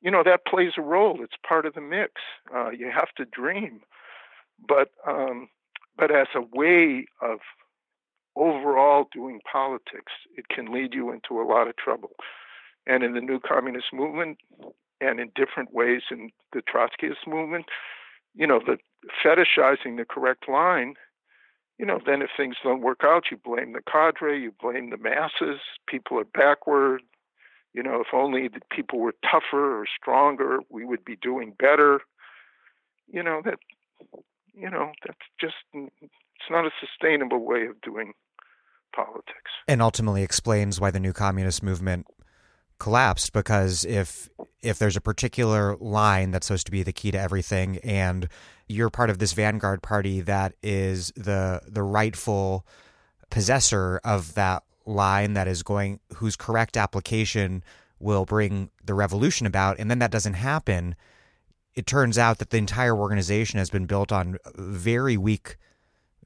you 0.00 0.10
know, 0.10 0.22
that 0.24 0.46
plays 0.46 0.72
a 0.76 0.82
role. 0.82 1.22
It's 1.22 1.36
part 1.46 1.66
of 1.66 1.74
the 1.74 1.80
mix. 1.80 2.14
Uh, 2.54 2.70
you 2.70 2.90
have 2.90 3.12
to 3.16 3.24
dream, 3.24 3.80
but 4.66 4.90
um, 5.06 5.48
but 5.96 6.10
as 6.14 6.28
a 6.34 6.42
way 6.52 7.06
of 7.20 7.38
overall 8.38 9.08
doing 9.12 9.40
politics, 9.50 10.12
it 10.36 10.48
can 10.48 10.72
lead 10.72 10.94
you 10.94 11.10
into 11.10 11.40
a 11.40 11.48
lot 11.48 11.68
of 11.68 11.76
trouble. 11.76 12.12
And 12.86 13.02
in 13.02 13.12
the 13.12 13.20
new 13.20 13.40
communist 13.40 13.92
movement, 13.92 14.38
and 15.00 15.20
in 15.20 15.30
different 15.34 15.72
ways 15.72 16.02
in 16.10 16.30
the 16.52 16.60
Trotskyist 16.60 17.26
movement, 17.26 17.66
you 18.34 18.46
know, 18.46 18.60
the 18.64 18.78
fetishizing 19.24 19.96
the 19.96 20.04
correct 20.08 20.48
line, 20.48 20.94
you 21.78 21.86
know, 21.86 22.00
then 22.04 22.22
if 22.22 22.30
things 22.36 22.56
don't 22.62 22.82
work 22.82 23.00
out, 23.04 23.24
you 23.30 23.36
blame 23.36 23.72
the 23.72 23.82
cadre, 23.90 24.40
you 24.40 24.52
blame 24.60 24.90
the 24.90 24.96
masses, 24.96 25.60
people 25.86 26.18
are 26.18 26.24
backward. 26.24 27.02
You 27.74 27.82
know, 27.82 28.00
if 28.00 28.08
only 28.12 28.48
the 28.48 28.60
people 28.74 28.98
were 28.98 29.14
tougher 29.22 29.80
or 29.80 29.84
stronger, 30.00 30.60
we 30.70 30.84
would 30.84 31.04
be 31.04 31.16
doing 31.16 31.54
better. 31.58 32.00
You 33.06 33.22
know, 33.22 33.42
that, 33.44 33.58
you 34.54 34.68
know, 34.68 34.92
that's 35.06 35.18
just, 35.40 35.54
it's 35.72 36.50
not 36.50 36.66
a 36.66 36.70
sustainable 36.80 37.44
way 37.44 37.66
of 37.66 37.80
doing 37.80 38.12
politics. 38.94 39.50
And 39.66 39.82
ultimately 39.82 40.22
explains 40.22 40.80
why 40.80 40.90
the 40.90 41.00
new 41.00 41.12
communist 41.12 41.62
movement 41.62 42.06
collapsed 42.78 43.32
because 43.32 43.84
if 43.84 44.28
if 44.62 44.78
there's 44.78 44.96
a 44.96 45.00
particular 45.00 45.76
line 45.78 46.30
that's 46.30 46.46
supposed 46.46 46.66
to 46.66 46.72
be 46.72 46.82
the 46.82 46.92
key 46.92 47.10
to 47.10 47.20
everything 47.20 47.78
and 47.78 48.28
you're 48.68 48.90
part 48.90 49.10
of 49.10 49.18
this 49.18 49.32
vanguard 49.32 49.82
party 49.82 50.20
that 50.20 50.54
is 50.62 51.12
the 51.16 51.60
the 51.66 51.82
rightful 51.82 52.64
possessor 53.30 54.00
of 54.04 54.34
that 54.34 54.62
line 54.86 55.34
that 55.34 55.48
is 55.48 55.62
going 55.62 55.98
whose 56.14 56.36
correct 56.36 56.76
application 56.76 57.64
will 57.98 58.24
bring 58.24 58.70
the 58.84 58.94
revolution 58.94 59.44
about 59.44 59.76
and 59.78 59.90
then 59.90 59.98
that 59.98 60.12
doesn't 60.12 60.34
happen 60.34 60.94
it 61.74 61.86
turns 61.86 62.16
out 62.16 62.38
that 62.38 62.50
the 62.50 62.58
entire 62.58 62.96
organization 62.96 63.58
has 63.58 63.70
been 63.70 63.86
built 63.86 64.12
on 64.12 64.38
very 64.56 65.16
weak 65.16 65.56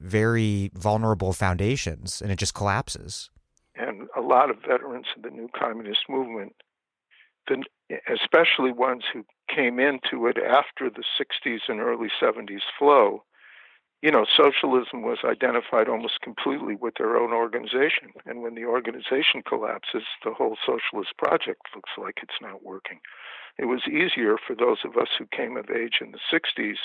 very 0.03 0.69
vulnerable 0.73 1.33
foundations 1.33 2.21
and 2.21 2.31
it 2.31 2.37
just 2.37 2.53
collapses. 2.53 3.29
And 3.75 4.07
a 4.15 4.21
lot 4.21 4.49
of 4.49 4.57
veterans 4.57 5.07
of 5.15 5.23
the 5.23 5.29
new 5.29 5.49
communist 5.57 6.01
movement, 6.09 6.53
especially 8.07 8.71
ones 8.71 9.03
who 9.11 9.25
came 9.53 9.79
into 9.79 10.27
it 10.27 10.37
after 10.37 10.89
the 10.89 11.03
60s 11.19 11.59
and 11.67 11.79
early 11.79 12.09
70s 12.21 12.61
flow, 12.77 13.23
you 14.01 14.11
know, 14.11 14.25
socialism 14.35 15.01
was 15.01 15.19
identified 15.23 15.87
almost 15.87 16.19
completely 16.21 16.75
with 16.75 16.95
their 16.97 17.15
own 17.15 17.31
organization. 17.31 18.11
And 18.25 18.43
when 18.43 18.53
the 18.53 18.65
organization 18.65 19.41
collapses, 19.47 20.03
the 20.25 20.33
whole 20.33 20.57
socialist 20.65 21.17
project 21.17 21.61
looks 21.73 21.91
like 21.97 22.19
it's 22.21 22.41
not 22.41 22.63
working. 22.63 22.99
It 23.57 23.65
was 23.65 23.87
easier 23.87 24.35
for 24.35 24.55
those 24.55 24.79
of 24.83 24.97
us 24.97 25.07
who 25.17 25.25
came 25.27 25.55
of 25.55 25.69
age 25.69 25.99
in 26.01 26.11
the 26.11 26.19
60s 26.31 26.75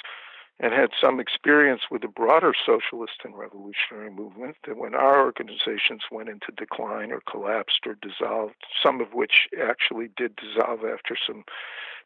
and 0.60 0.72
had 0.72 0.90
some 1.00 1.20
experience 1.20 1.82
with 1.90 2.02
the 2.02 2.08
broader 2.08 2.52
socialist 2.66 3.20
and 3.24 3.38
revolutionary 3.38 4.10
movement 4.10 4.56
that 4.66 4.76
when 4.76 4.94
our 4.94 5.24
organizations 5.24 6.02
went 6.10 6.28
into 6.28 6.52
decline 6.56 7.12
or 7.12 7.20
collapsed 7.30 7.86
or 7.86 7.96
dissolved, 8.02 8.56
some 8.82 9.00
of 9.00 9.12
which 9.12 9.46
actually 9.62 10.08
did 10.16 10.34
dissolve 10.36 10.80
after 10.84 11.16
some 11.26 11.44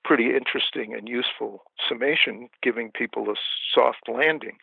pretty 0.05 0.35
interesting 0.37 0.95
and 0.95 1.09
useful 1.09 1.63
summation, 1.89 2.49
giving 2.63 2.91
people 2.91 3.31
a 3.31 3.35
soft 3.73 4.09
landing. 4.09 4.59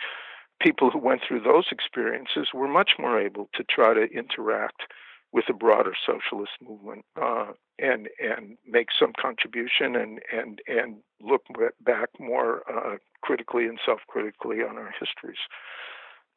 People 0.61 0.91
who 0.91 0.99
went 0.99 1.22
through 1.26 1.40
those 1.40 1.68
experiences 1.72 2.49
were 2.53 2.68
much 2.68 2.91
more 2.99 3.20
able 3.20 3.49
to 3.53 3.64
try 3.64 3.94
to 3.94 4.03
interact 4.11 4.84
with 5.31 5.45
the 5.47 5.53
broader 5.53 5.93
socialist 6.06 6.53
movement 6.61 7.06
uh, 7.22 7.51
and 7.77 8.10
and 8.19 8.57
make 8.68 8.88
some 8.97 9.14
contribution 9.19 9.95
and 9.95 10.19
and 10.31 10.60
and 10.68 10.97
look 11.22 11.43
back 11.81 12.10
more 12.19 12.64
uh, 12.72 12.97
critically 13.22 13.65
and 13.65 13.80
self-critically 13.85 14.57
on 14.61 14.77
our 14.77 14.93
histories. 14.99 15.39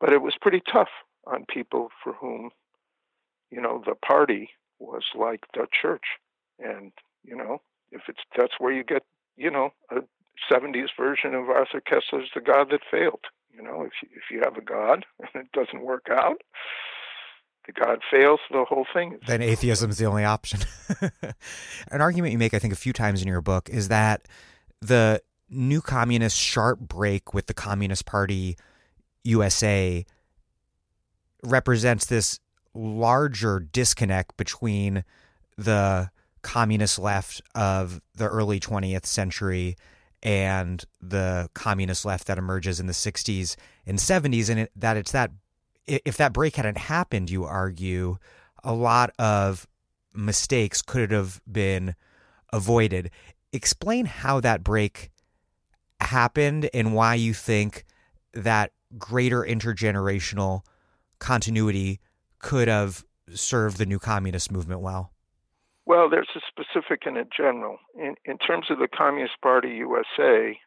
But 0.00 0.12
it 0.12 0.22
was 0.22 0.34
pretty 0.40 0.62
tough 0.70 0.88
on 1.26 1.44
people 1.48 1.90
for 2.02 2.12
whom, 2.14 2.50
you 3.50 3.60
know, 3.60 3.82
the 3.86 3.94
party 3.94 4.50
was 4.78 5.04
like 5.14 5.40
the 5.54 5.66
church, 5.80 6.04
and 6.58 6.92
you 7.24 7.36
know, 7.36 7.60
if 7.92 8.02
it's 8.08 8.22
that's 8.36 8.54
where 8.58 8.72
you 8.72 8.84
get, 8.84 9.04
you 9.36 9.50
know, 9.50 9.70
a 9.90 10.00
70s 10.50 10.88
version 10.98 11.34
of 11.34 11.48
Arthur 11.48 11.80
Koestler's 11.80 12.30
The 12.34 12.40
God 12.40 12.70
That 12.70 12.80
Failed. 12.90 13.24
You 13.54 13.62
know, 13.62 13.82
if 13.82 13.92
you, 14.02 14.08
if 14.16 14.22
you 14.30 14.40
have 14.42 14.56
a 14.56 14.62
God 14.62 15.04
and 15.20 15.44
it 15.44 15.52
doesn't 15.52 15.82
work 15.84 16.08
out, 16.10 16.40
the 17.66 17.72
God 17.72 18.00
fails, 18.10 18.40
the 18.50 18.64
whole 18.64 18.86
thing. 18.92 19.18
Then 19.26 19.42
atheism 19.42 19.90
is 19.90 19.98
the 19.98 20.06
only 20.06 20.24
option. 20.24 20.60
An 21.90 22.00
argument 22.00 22.32
you 22.32 22.38
make, 22.38 22.54
I 22.54 22.58
think, 22.58 22.72
a 22.72 22.76
few 22.76 22.92
times 22.92 23.22
in 23.22 23.28
your 23.28 23.40
book 23.40 23.68
is 23.68 23.88
that 23.88 24.26
the 24.80 25.22
new 25.48 25.80
communist 25.80 26.36
sharp 26.36 26.80
break 26.80 27.34
with 27.34 27.46
the 27.46 27.54
Communist 27.54 28.04
Party 28.04 28.56
USA 29.24 30.04
represents 31.44 32.06
this 32.06 32.40
larger 32.74 33.60
disconnect 33.60 34.36
between 34.36 35.04
the 35.56 36.10
communist 36.42 36.98
left 36.98 37.40
of 37.54 38.00
the 38.14 38.26
early 38.26 38.58
20th 38.58 39.06
century 39.06 39.76
and 40.22 40.84
the 41.00 41.48
communist 41.54 42.04
left 42.04 42.26
that 42.26 42.38
emerges 42.38 42.80
in 42.80 42.86
the 42.86 42.92
60s 42.92 43.56
and 43.86 43.98
70s 43.98 44.48
and 44.48 44.60
it, 44.60 44.72
that 44.74 44.96
it's 44.96 45.12
that 45.12 45.30
if 46.04 46.16
that 46.16 46.32
break 46.32 46.56
hadn't 46.56 46.78
happened, 46.78 47.30
you 47.30 47.44
argue, 47.44 48.16
a 48.64 48.72
lot 48.72 49.10
of 49.18 49.66
mistakes 50.14 50.82
could 50.82 51.10
have 51.10 51.40
been 51.50 51.94
avoided. 52.52 53.10
Explain 53.52 54.06
how 54.06 54.40
that 54.40 54.62
break 54.62 55.10
happened 56.00 56.68
and 56.74 56.94
why 56.94 57.14
you 57.14 57.34
think 57.34 57.84
that 58.32 58.72
greater 58.98 59.42
intergenerational 59.42 60.62
continuity 61.18 62.00
could 62.38 62.68
have 62.68 63.04
served 63.34 63.78
the 63.78 63.86
new 63.86 63.98
communist 63.98 64.50
movement 64.50 64.80
well. 64.80 65.12
Well, 65.86 66.08
there's 66.08 66.28
a 66.36 66.40
specific 66.48 67.02
and 67.06 67.16
a 67.16 67.24
general. 67.36 67.78
In, 67.96 68.14
in 68.24 68.38
terms 68.38 68.66
of 68.70 68.78
the 68.78 68.88
Communist 68.88 69.34
Party 69.42 69.70
USA, 69.70 70.58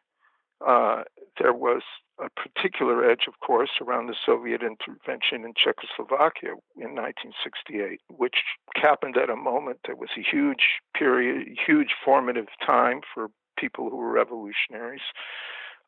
uh, 0.66 1.02
there 1.38 1.52
was 1.52 1.82
a 2.18 2.28
particular 2.30 3.08
edge, 3.08 3.24
of 3.28 3.40
course, 3.40 3.70
around 3.80 4.06
the 4.06 4.14
Soviet 4.24 4.62
intervention 4.62 5.44
in 5.44 5.52
Czechoslovakia 5.54 6.52
in 6.76 6.94
1968, 6.94 8.00
which 8.08 8.36
happened 8.74 9.16
at 9.16 9.30
a 9.30 9.36
moment 9.36 9.80
that 9.86 9.98
was 9.98 10.08
a 10.16 10.22
huge 10.22 10.80
period, 10.96 11.48
huge 11.66 11.94
formative 12.04 12.48
time 12.64 13.00
for 13.12 13.28
people 13.58 13.90
who 13.90 13.96
were 13.96 14.12
revolutionaries 14.12 15.02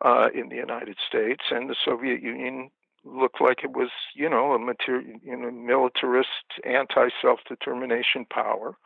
uh, 0.04 0.28
in 0.34 0.48
the 0.48 0.56
United 0.56 0.96
States, 1.06 1.44
and 1.50 1.68
the 1.68 1.76
Soviet 1.82 2.22
Union 2.22 2.70
looked 3.04 3.40
like 3.40 3.64
it 3.64 3.72
was, 3.72 3.90
you 4.14 4.28
know, 4.28 4.52
a 4.52 4.58
material, 4.58 5.18
you 5.22 5.36
know, 5.36 5.50
militarist, 5.50 6.60
anti-self-determination 6.64 8.26
power, 8.30 8.76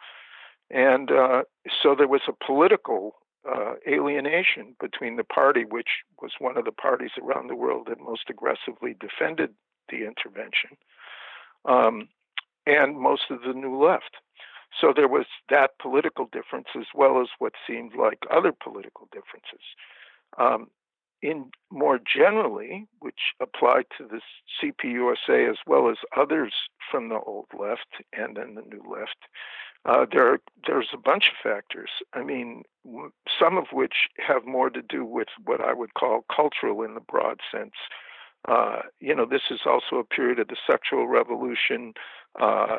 and 0.71 1.11
uh, 1.11 1.43
so 1.83 1.95
there 1.95 2.09
was 2.09 2.23
a 2.29 2.45
political 2.45 3.17
uh, 3.51 3.75
alienation 3.89 4.77
between 4.81 5.17
the 5.17 5.25
party, 5.25 5.65
which 5.65 5.89
was 6.21 6.33
one 6.39 6.57
of 6.57 6.65
the 6.65 6.73
parties 6.73 7.11
around 7.23 7.49
the 7.49 7.57
world 7.57 7.87
that 7.89 8.01
most 8.01 8.31
aggressively 8.31 8.95
defended 9.01 9.51
the 9.89 10.07
intervention, 10.07 10.77
um, 11.65 12.09
and 12.67 12.97
most 12.97 13.31
of 13.31 13.43
the 13.43 13.53
New 13.53 13.83
Left. 13.83 14.17
So 14.81 14.93
there 14.95 15.09
was 15.09 15.27
that 15.51 15.79
political 15.79 16.29
difference 16.33 16.69
as 16.77 16.87
well 16.95 17.21
as 17.21 17.29
what 17.39 17.53
seemed 17.67 17.95
like 17.95 18.21
other 18.31 18.53
political 18.53 19.09
differences. 19.13 19.65
Um, 20.39 20.69
in 21.23 21.51
more 21.71 22.01
generally, 22.01 22.89
which 22.99 23.21
applied 23.41 23.85
to 23.97 24.09
the 24.09 24.21
CPUSA 24.61 25.49
as 25.49 25.57
well 25.67 25.89
as 25.89 25.99
others 26.17 26.53
from 26.91 27.09
the 27.09 27.21
old 27.21 27.47
left 27.59 28.03
and 28.13 28.37
then 28.37 28.57
the 28.57 28.63
new 28.63 28.83
left, 28.91 29.19
uh, 29.85 30.07
there 30.13 30.39
there's 30.67 30.89
a 30.93 30.99
bunch 30.99 31.25
of 31.29 31.35
factors. 31.43 31.91
I 32.13 32.23
mean, 32.23 32.63
some 33.39 33.57
of 33.57 33.67
which 33.73 34.09
have 34.25 34.45
more 34.45 34.71
to 34.71 34.83
do 34.83 35.05
with 35.05 35.29
what 35.45 35.61
I 35.61 35.73
would 35.73 35.95
call 35.95 36.25
cultural 36.35 36.83
in 36.83 36.95
the 36.95 37.01
broad 37.01 37.41
sense. 37.51 37.73
Uh, 38.49 38.83
you 39.01 39.15
know, 39.15 39.25
this 39.25 39.43
is 39.51 39.61
also 39.67 39.97
a 39.97 40.05
period 40.05 40.39
of 40.39 40.49
the 40.49 40.57
sexual 40.69 41.07
revolution, 41.07 41.95
uh, 42.41 42.79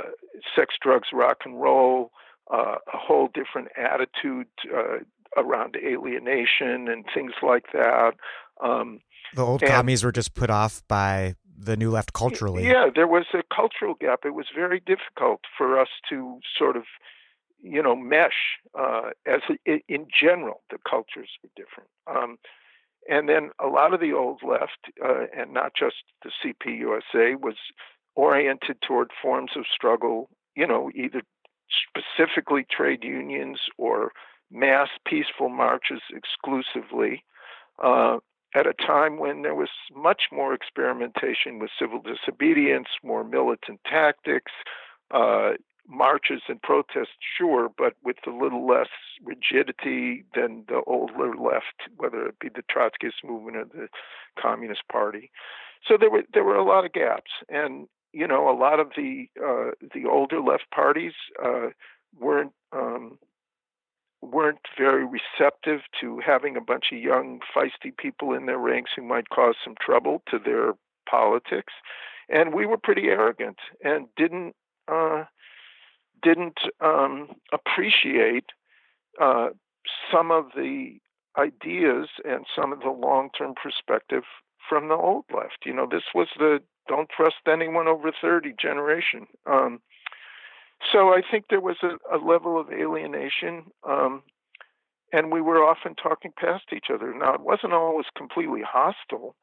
sex, 0.56 0.76
drugs, 0.82 1.10
rock 1.14 1.40
and 1.46 1.62
roll, 1.62 2.12
uh, 2.54 2.76
a 2.94 2.98
whole 2.98 3.30
different 3.34 3.70
attitude 3.78 4.48
uh, 4.74 4.98
around 5.38 5.78
alienation 5.78 6.88
and 6.88 7.06
things 7.14 7.34
like 7.42 7.66
that. 7.74 8.14
Um, 8.62 9.00
the 9.36 9.42
old 9.42 9.62
and, 9.62 9.72
commies 9.72 10.04
were 10.04 10.12
just 10.12 10.34
put 10.34 10.50
off 10.50 10.84
by 10.88 11.36
the 11.58 11.78
new 11.78 11.92
left 11.92 12.14
culturally. 12.14 12.68
Yeah, 12.68 12.90
there 12.94 13.08
was 13.08 13.26
a 13.34 13.44
cultural 13.54 13.96
gap. 14.00 14.22
It 14.26 14.34
was 14.34 14.48
very 14.54 14.80
difficult 14.80 15.42
for 15.58 15.80
us 15.80 15.90
to 16.10 16.40
sort 16.58 16.76
of, 16.78 16.84
you 17.62 17.82
know, 17.82 17.96
mesh. 17.96 18.58
Uh, 18.78 19.12
as 19.26 19.42
in 19.66 20.08
general, 20.20 20.62
the 20.70 20.78
cultures 20.90 21.30
were 21.44 21.50
different. 21.56 21.90
Um, 22.08 22.38
and 23.10 23.28
then 23.28 23.50
a 23.60 23.68
lot 23.68 23.94
of 23.94 24.00
the 24.00 24.14
old 24.14 24.42
left, 24.44 24.80
uh, 25.04 25.26
and 25.36 25.54
not 25.54 25.74
just 25.78 26.04
the 26.24 26.32
CPUSA, 26.44 27.40
was 27.40 27.56
oriented 28.16 28.78
toward 28.82 29.12
forms 29.22 29.52
of 29.56 29.66
struggle. 29.74 30.30
You 30.56 30.68
know, 30.68 30.92
either 30.96 31.22
specifically 31.90 32.66
trade 32.70 33.04
unions 33.04 33.60
or 33.78 34.12
mass 34.52 34.90
peaceful 35.06 35.50
marches 35.50 36.02
exclusively. 36.12 37.24
Uh, 37.84 38.18
at 38.56 38.68
a 38.68 38.74
time 38.74 39.18
when 39.18 39.42
there 39.42 39.56
was 39.56 39.70
much 39.96 40.24
more 40.32 40.54
experimentation 40.54 41.60
with 41.60 41.72
civil 41.80 42.02
disobedience, 42.02 42.88
more 43.04 43.24
militant 43.24 43.80
tactics, 43.86 44.52
uh, 45.12 45.52
marches 45.88 46.42
and 46.48 46.62
protests, 46.62 47.18
sure, 47.38 47.70
but 47.78 47.94
with 48.04 48.18
a 48.28 48.32
little 48.32 48.66
less 48.66 48.88
rigidity 49.24 50.24
than 50.34 50.64
the 50.68 50.82
older 50.88 51.36
left, 51.36 51.90
whether 51.98 52.26
it 52.28 52.40
be 52.40 52.50
the 52.50 52.64
Trotskyist 52.64 53.24
movement 53.24 53.58
or 53.58 53.66
the 53.66 53.88
Communist 54.42 54.84
Party. 54.92 55.32
So 55.88 55.98
there 56.00 56.10
were 56.10 56.24
there 56.34 56.46
were 56.46 56.56
a 56.56 56.64
lot 56.64 56.86
of 56.86 56.94
gaps, 56.94 57.32
and 57.50 57.88
you 58.14 58.28
know 58.28 58.50
a 58.50 58.56
lot 58.58 58.80
of 58.80 58.92
the 58.96 59.28
uh, 59.44 59.72
the 59.94 60.08
older 60.10 60.40
left 60.40 60.72
parties 60.74 61.14
uh, 61.44 61.70
weren't 62.18 62.54
um, 62.72 63.18
weren't 64.32 64.68
very 64.78 65.06
receptive 65.06 65.82
to 66.00 66.20
having 66.26 66.56
a 66.56 66.62
bunch 66.62 66.86
of 66.92 67.00
young, 67.00 67.40
feisty 67.56 67.96
people 67.96 68.34
in 68.34 68.46
their 68.46 68.58
ranks 68.58 68.92
who 68.96 69.04
might 69.04 69.30
cause 69.30 69.56
some 69.64 69.76
trouble 69.82 70.22
to 70.30 70.40
their 70.40 70.74
politics. 71.10 71.74
And 72.30 72.54
we 72.54 72.66
were 72.66 72.78
pretty 72.78 73.08
arrogant 73.08 73.58
and 73.84 74.08
didn't 74.16 74.56
uh, 74.88 75.26
didn't 76.22 76.60
um, 76.82 77.30
appreciate 77.52 78.46
uh, 79.22 79.50
some 80.12 80.32
of 80.32 80.46
the 80.56 80.98
ideas 81.38 82.08
and 82.24 82.46
some 82.56 82.72
of 82.72 82.80
the 82.80 82.90
long-term 82.90 83.54
perspective 83.62 84.24
from 84.68 84.88
the 84.88 84.96
old 84.96 85.26
left. 85.34 85.66
You 85.66 85.74
know, 85.74 85.88
this 85.90 86.04
was 86.16 86.28
the 86.38 86.60
don't 86.88 87.10
trust 87.10 87.36
anyone 87.48 87.88
over 87.88 88.12
30 88.22 88.54
generation. 88.60 89.28
Um, 89.46 89.82
so 90.92 91.10
I 91.10 91.22
think 91.30 91.46
there 91.50 91.62
was 91.62 91.78
a, 91.84 91.98
a 92.16 92.18
level 92.18 92.60
of 92.60 92.72
alienation, 92.72 93.66
um, 93.88 94.24
and 95.12 95.32
we 95.32 95.42
were 95.42 95.64
often 95.64 95.96
talking 95.96 96.32
past 96.38 96.66
each 96.76 96.88
other. 96.94 97.14
Now, 97.14 97.34
it 97.34 97.42
wasn't 97.42 97.74
always 97.74 98.08
completely 98.18 98.62
hostile, 98.62 99.36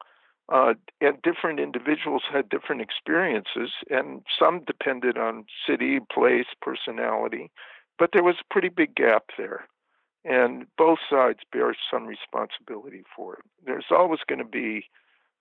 uh, 0.51 0.73
and 0.99 1.21
different 1.21 1.59
individuals 1.59 2.23
had 2.31 2.49
different 2.49 2.81
experiences, 2.81 3.71
and 3.89 4.23
some 4.37 4.63
depended 4.65 5.17
on 5.17 5.45
city, 5.67 5.99
place, 6.13 6.47
personality, 6.61 7.51
but 7.97 8.09
there 8.13 8.23
was 8.23 8.35
a 8.41 8.53
pretty 8.53 8.69
big 8.69 8.95
gap 8.95 9.23
there. 9.37 9.67
And 10.23 10.67
both 10.77 10.99
sides 11.09 11.39
bear 11.51 11.75
some 11.89 12.05
responsibility 12.05 13.03
for 13.15 13.35
it. 13.35 13.43
There's 13.65 13.85
always 13.89 14.19
going 14.27 14.39
to 14.39 14.45
be 14.45 14.85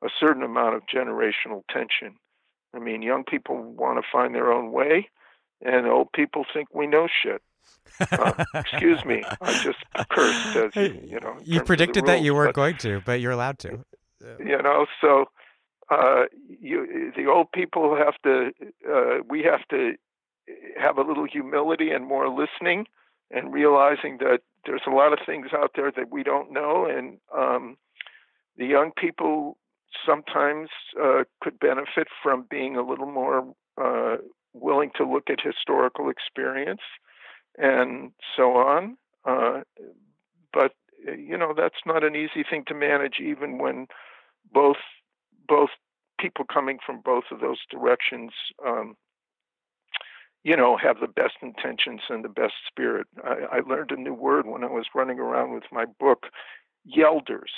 a 0.03 0.09
certain 0.19 0.43
amount 0.43 0.75
of 0.75 0.83
generational 0.87 1.63
tension. 1.71 2.17
I 2.75 2.79
mean, 2.79 3.03
young 3.03 3.25
people 3.25 3.63
want 3.63 4.03
to 4.03 4.09
find 4.11 4.35
their 4.35 4.53
own 4.53 4.73
way, 4.73 5.11
and 5.63 5.87
old 5.87 6.13
people 6.13 6.45
think 6.53 6.69
we 6.75 6.87
know 6.87 7.09
shit. 7.23 7.43
Uh, 8.13 8.45
excuse 8.55 9.05
me, 9.05 9.23
I 9.41 9.53
just 9.63 9.79
cursed 10.11 10.57
as 10.57 10.77
you 10.77 11.21
know. 11.21 11.37
You 11.45 11.63
predicted 11.63 12.05
rules, 12.05 12.19
that 12.19 12.23
you 12.25 12.35
weren't 12.35 12.55
but, 12.55 12.61
going 12.61 12.77
to, 12.79 13.03
but 13.05 13.21
you're 13.21 13.33
allowed 13.33 13.59
to. 13.61 13.85
You 14.39 14.61
know, 14.61 14.85
so 15.01 15.31
uh, 15.91 16.25
you 16.47 17.11
the 17.17 17.27
old 17.27 17.51
people 17.53 17.97
have 17.97 18.15
to. 18.23 18.51
Uh, 18.87 19.23
we 19.27 19.43
have 19.43 19.67
to 19.71 19.95
have 20.79 20.99
a 20.99 21.03
little 21.03 21.25
humility 21.25 21.91
and 21.91 22.07
more 22.07 22.29
listening, 22.29 22.87
and 23.31 23.51
realizing 23.51 24.19
that 24.19 24.41
there's 24.67 24.83
a 24.87 24.91
lot 24.91 25.15
of 25.15 25.21
things 25.25 25.49
out 25.55 25.71
there 25.75 25.91
that 25.91 26.11
we 26.11 26.23
don't 26.23 26.53
know, 26.53 26.85
and 26.85 27.17
um, 27.35 27.79
the 28.59 28.67
young 28.67 28.93
people 28.95 29.57
sometimes 30.07 30.69
uh, 31.03 31.25
could 31.41 31.59
benefit 31.59 32.09
from 32.23 32.47
being 32.51 32.77
a 32.77 32.83
little 32.83 33.11
more 33.11 33.55
uh, 33.83 34.17
willing 34.53 34.91
to 34.97 35.05
look 35.05 35.31
at 35.31 35.41
historical 35.41 36.09
experience 36.11 36.81
and 37.59 38.13
so 38.37 38.53
on. 38.57 38.97
Uh, 39.25 39.61
but 40.53 40.73
you 41.05 41.37
know 41.37 41.55
that's 41.57 41.83
not 41.87 42.05
an 42.05 42.15
easy 42.15 42.45
thing 42.49 42.65
to 42.67 42.75
manage, 42.75 43.17
even 43.21 43.59
when 43.59 43.87
both 44.53 44.77
both 45.49 45.71
people 46.19 46.45
coming 46.45 46.79
from 46.85 47.01
both 47.01 47.25
of 47.31 47.41
those 47.41 47.59
directions, 47.71 48.31
um, 48.67 48.95
you 50.45 50.57
know, 50.57 50.77
have 50.77 51.01
the 51.01 51.09
best 51.09 51.35
intentions 51.43 52.01
and 52.09 52.25
the 52.25 52.29
best 52.29 52.55
spirit. 52.67 53.07
I, 53.25 53.59
I 53.59 53.61
learned 53.61 53.91
a 53.91 53.97
new 53.97 54.15
word 54.15 54.47
when 54.47 54.65
I 54.65 54.69
was 54.69 54.87
running 54.95 55.19
around 55.19 55.53
with 55.53 55.65
my 55.73 55.85
book, 55.99 56.27
yelders. 56.87 57.53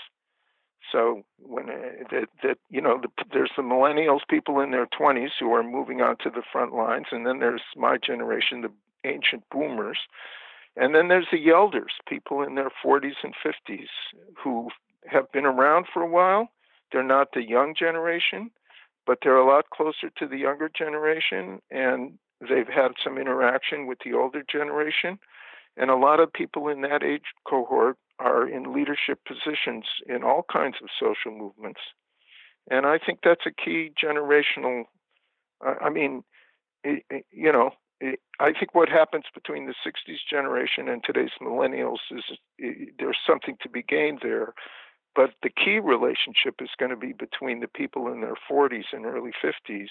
So 0.90 1.22
when 1.38 1.68
uh, 1.70 2.04
that 2.10 2.28
that 2.42 2.58
you 2.70 2.80
know 2.80 3.00
the, 3.00 3.08
there's 3.32 3.52
the 3.56 3.62
millennials, 3.62 4.20
people 4.28 4.60
in 4.60 4.70
their 4.70 4.86
20s 4.86 5.30
who 5.38 5.52
are 5.52 5.62
moving 5.62 6.00
on 6.00 6.16
to 6.18 6.30
the 6.30 6.42
front 6.50 6.74
lines, 6.74 7.06
and 7.12 7.26
then 7.26 7.38
there's 7.38 7.62
my 7.76 7.98
generation, 7.98 8.62
the 8.62 8.72
ancient 9.04 9.44
boomers, 9.50 9.98
and 10.76 10.94
then 10.94 11.08
there's 11.08 11.28
the 11.30 11.50
elders, 11.50 11.92
people 12.08 12.42
in 12.42 12.54
their 12.54 12.70
40s 12.84 13.16
and 13.22 13.34
50s 13.44 13.88
who 14.42 14.70
have 15.06 15.30
been 15.32 15.44
around 15.44 15.86
for 15.92 16.02
a 16.02 16.08
while. 16.08 16.48
They're 16.90 17.02
not 17.02 17.28
the 17.32 17.42
young 17.42 17.74
generation, 17.78 18.50
but 19.06 19.18
they're 19.22 19.36
a 19.36 19.46
lot 19.46 19.70
closer 19.70 20.10
to 20.18 20.26
the 20.26 20.38
younger 20.38 20.68
generation, 20.68 21.60
and 21.70 22.18
they've 22.40 22.68
had 22.68 22.92
some 23.02 23.18
interaction 23.18 23.86
with 23.86 23.98
the 24.04 24.14
older 24.14 24.42
generation. 24.50 25.18
And 25.76 25.90
a 25.90 25.96
lot 25.96 26.20
of 26.20 26.32
people 26.32 26.68
in 26.68 26.82
that 26.82 27.02
age 27.02 27.22
cohort 27.48 27.96
are 28.18 28.48
in 28.48 28.72
leadership 28.72 29.20
positions 29.26 29.84
in 30.08 30.22
all 30.22 30.44
kinds 30.52 30.76
of 30.82 30.88
social 30.98 31.36
movements. 31.36 31.80
And 32.70 32.86
I 32.86 32.98
think 32.98 33.20
that's 33.24 33.46
a 33.46 33.50
key 33.50 33.92
generational. 34.00 34.84
I 35.60 35.90
mean, 35.90 36.22
you 36.84 37.52
know, 37.52 37.70
I 38.40 38.52
think 38.52 38.74
what 38.74 38.88
happens 38.88 39.24
between 39.32 39.66
the 39.66 39.74
60s 39.86 40.18
generation 40.28 40.88
and 40.88 41.02
today's 41.04 41.30
millennials 41.40 41.98
is 42.10 42.24
there's 42.98 43.18
something 43.26 43.56
to 43.62 43.68
be 43.68 43.82
gained 43.82 44.20
there. 44.22 44.54
But 45.14 45.34
the 45.42 45.50
key 45.50 45.78
relationship 45.78 46.56
is 46.60 46.70
going 46.78 46.90
to 46.90 46.96
be 46.96 47.12
between 47.12 47.60
the 47.60 47.68
people 47.68 48.10
in 48.10 48.22
their 48.22 48.34
40s 48.50 48.86
and 48.92 49.04
early 49.04 49.32
50s 49.44 49.88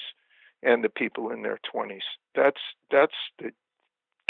and 0.64 0.84
the 0.84 0.89
people 0.89 1.30
in 1.31 1.43
their 1.43 1.60
20s. 1.73 2.02
That's 2.35 2.61
that's 2.89 3.14
the 3.39 3.52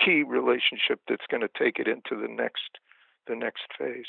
key 0.03 0.23
relationship 0.23 0.99
that's 1.07 1.25
going 1.29 1.41
to 1.41 1.49
take 1.57 1.79
it 1.79 1.87
into 1.87 2.21
the 2.21 2.27
next 2.27 2.79
the 3.31 3.35
next 3.37 3.63
phase. 3.79 4.05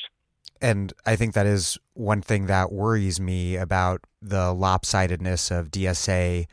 And 0.61 0.93
I 1.07 1.17
think 1.17 1.35
that 1.35 1.47
is 1.47 1.79
one 1.95 2.23
thing 2.23 2.47
that 2.47 2.73
worries 2.73 3.21
me 3.21 3.57
about 3.57 4.03
the 4.21 4.55
lopsidedness 4.55 5.57
of 5.57 5.71
DSA 5.71 6.47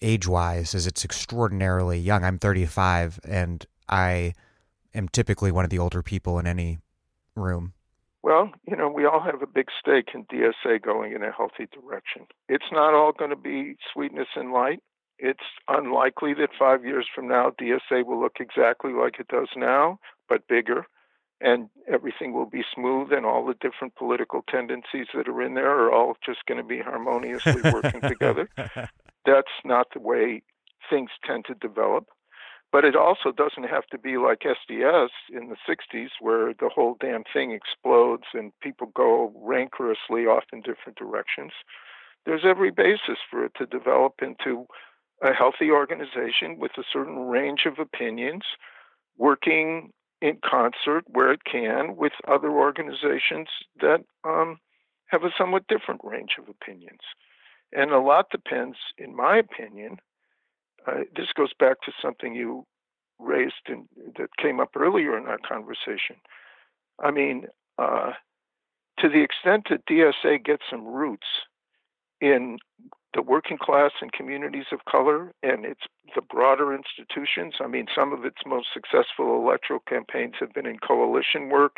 age 0.00 0.26
wise 0.26 0.74
is 0.74 0.86
it's 0.86 1.04
extraordinarily 1.04 1.98
young. 1.98 2.24
I'm 2.24 2.38
35 2.38 3.20
and 3.24 3.64
I 3.88 4.34
am 4.94 5.08
typically 5.08 5.52
one 5.52 5.64
of 5.64 5.70
the 5.70 5.78
older 5.78 6.02
people 6.02 6.38
in 6.38 6.46
any 6.46 6.78
room. 7.36 7.74
Well, 8.22 8.50
you 8.66 8.76
know, 8.76 8.88
we 8.88 9.04
all 9.04 9.20
have 9.20 9.42
a 9.42 9.46
big 9.46 9.66
stake 9.78 10.08
in 10.14 10.24
DSA 10.24 10.82
going 10.82 11.12
in 11.12 11.22
a 11.22 11.30
healthy 11.30 11.68
direction. 11.72 12.26
It's 12.48 12.72
not 12.72 12.94
all 12.94 13.12
going 13.12 13.30
to 13.30 13.36
be 13.36 13.76
sweetness 13.92 14.28
and 14.34 14.52
light. 14.52 14.82
It's 15.18 15.44
unlikely 15.68 16.34
that 16.34 16.48
five 16.58 16.84
years 16.84 17.06
from 17.14 17.28
now 17.28 17.52
DSA 17.60 18.04
will 18.04 18.20
look 18.20 18.36
exactly 18.40 18.92
like 18.92 19.20
it 19.20 19.28
does 19.28 19.48
now, 19.56 19.98
but 20.28 20.48
bigger. 20.48 20.86
And 21.40 21.68
everything 21.92 22.32
will 22.32 22.46
be 22.46 22.64
smooth 22.74 23.12
and 23.12 23.26
all 23.26 23.44
the 23.44 23.54
different 23.60 23.94
political 23.96 24.42
tendencies 24.48 25.08
that 25.14 25.28
are 25.28 25.42
in 25.42 25.54
there 25.54 25.70
are 25.70 25.92
all 25.92 26.16
just 26.24 26.46
going 26.46 26.58
to 26.58 26.66
be 26.66 26.80
harmoniously 26.80 27.60
working 27.72 28.00
together. 28.00 28.48
That's 29.26 29.48
not 29.64 29.88
the 29.92 30.00
way 30.00 30.42
things 30.88 31.10
tend 31.24 31.44
to 31.46 31.54
develop. 31.54 32.06
But 32.72 32.84
it 32.84 32.96
also 32.96 33.30
doesn't 33.30 33.70
have 33.70 33.86
to 33.92 33.98
be 33.98 34.16
like 34.16 34.40
SDS 34.40 35.10
in 35.30 35.48
the 35.48 35.56
60s, 35.68 36.08
where 36.20 36.52
the 36.54 36.68
whole 36.68 36.96
damn 36.98 37.22
thing 37.32 37.52
explodes 37.52 38.24
and 38.34 38.52
people 38.60 38.88
go 38.96 39.32
rancorously 39.36 40.26
off 40.26 40.44
in 40.52 40.60
different 40.60 40.98
directions. 40.98 41.52
There's 42.26 42.42
every 42.44 42.72
basis 42.72 43.18
for 43.30 43.44
it 43.44 43.52
to 43.58 43.66
develop 43.66 44.14
into 44.22 44.66
a 45.22 45.32
healthy 45.32 45.70
organization 45.70 46.58
with 46.58 46.72
a 46.76 46.82
certain 46.92 47.28
range 47.28 47.64
of 47.66 47.78
opinions, 47.78 48.42
working 49.16 49.92
in 50.24 50.38
concert 50.42 51.04
where 51.06 51.30
it 51.30 51.44
can 51.44 51.96
with 51.96 52.12
other 52.26 52.50
organizations 52.50 53.48
that 53.82 54.00
um, 54.24 54.58
have 55.08 55.22
a 55.22 55.34
somewhat 55.36 55.66
different 55.68 56.00
range 56.02 56.36
of 56.38 56.48
opinions. 56.48 57.00
And 57.74 57.90
a 57.90 58.00
lot 58.00 58.30
depends, 58.30 58.78
in 58.96 59.14
my 59.14 59.36
opinion, 59.36 59.98
uh, 60.86 61.00
this 61.14 61.26
goes 61.36 61.52
back 61.60 61.82
to 61.82 61.92
something 62.00 62.34
you 62.34 62.64
raised 63.18 63.68
and 63.68 63.86
that 64.16 64.34
came 64.38 64.60
up 64.60 64.70
earlier 64.74 65.18
in 65.18 65.26
our 65.26 65.38
conversation. 65.46 66.16
I 67.02 67.10
mean, 67.10 67.44
uh, 67.78 68.12
to 69.00 69.10
the 69.10 69.22
extent 69.22 69.66
that 69.68 69.84
DSA 69.86 70.42
gets 70.42 70.62
some 70.70 70.86
roots 70.86 71.26
in 72.22 72.56
the 73.14 73.22
working 73.22 73.58
class 73.58 73.92
and 74.00 74.12
communities 74.12 74.66
of 74.72 74.84
color 74.90 75.32
and 75.42 75.64
its 75.64 75.82
the 76.14 76.22
broader 76.22 76.74
institutions. 76.74 77.54
I 77.60 77.66
mean, 77.66 77.86
some 77.94 78.12
of 78.12 78.24
its 78.24 78.38
most 78.46 78.68
successful 78.72 79.36
electoral 79.36 79.80
campaigns 79.88 80.34
have 80.40 80.52
been 80.52 80.66
in 80.66 80.78
coalition 80.78 81.48
work, 81.48 81.76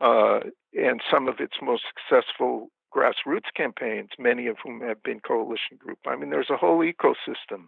uh, 0.00 0.40
and 0.74 1.00
some 1.10 1.28
of 1.28 1.40
its 1.40 1.54
most 1.62 1.84
successful 1.94 2.68
grassroots 2.94 3.52
campaigns, 3.54 4.10
many 4.18 4.46
of 4.46 4.56
whom 4.62 4.80
have 4.80 5.02
been 5.02 5.20
coalition 5.20 5.76
group. 5.78 5.98
I 6.06 6.16
mean, 6.16 6.30
there's 6.30 6.50
a 6.50 6.56
whole 6.56 6.78
ecosystem 6.78 7.66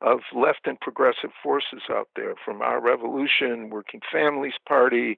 of 0.00 0.20
left 0.34 0.66
and 0.66 0.78
progressive 0.80 1.30
forces 1.42 1.82
out 1.90 2.08
there 2.16 2.34
from 2.44 2.60
Our 2.60 2.80
Revolution, 2.80 3.70
Working 3.70 4.00
Families 4.12 4.54
Party, 4.68 5.16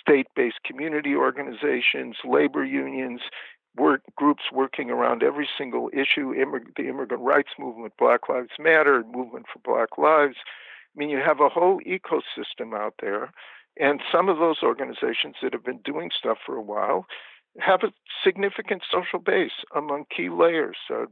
state 0.00 0.28
based 0.36 0.62
community 0.64 1.14
organizations, 1.14 2.16
labor 2.24 2.64
unions, 2.64 3.20
work 3.78 4.02
groups 4.16 4.44
working 4.52 4.90
around 4.90 5.22
every 5.22 5.48
single 5.56 5.90
issue 5.92 6.34
immig- 6.34 6.74
the 6.76 6.88
immigrant 6.88 7.22
rights 7.22 7.50
movement, 7.58 7.94
Black 7.98 8.28
Lives 8.28 8.50
Matter, 8.58 9.04
movement 9.04 9.46
for 9.52 9.60
Black 9.60 9.98
Lives. 9.98 10.36
I 10.94 10.98
mean, 10.98 11.08
you 11.10 11.18
have 11.18 11.40
a 11.40 11.48
whole 11.48 11.80
ecosystem 11.80 12.74
out 12.74 12.94
there. 13.00 13.32
And 13.78 14.00
some 14.10 14.28
of 14.28 14.38
those 14.38 14.62
organizations 14.62 15.36
that 15.42 15.52
have 15.52 15.64
been 15.64 15.80
doing 15.84 16.10
stuff 16.16 16.38
for 16.44 16.56
a 16.56 16.62
while 16.62 17.06
have 17.60 17.82
a 17.82 17.92
significant 18.24 18.82
social 18.90 19.18
base 19.18 19.64
among 19.74 20.04
key 20.14 20.28
layers. 20.28 20.76
Uh, 20.90 21.06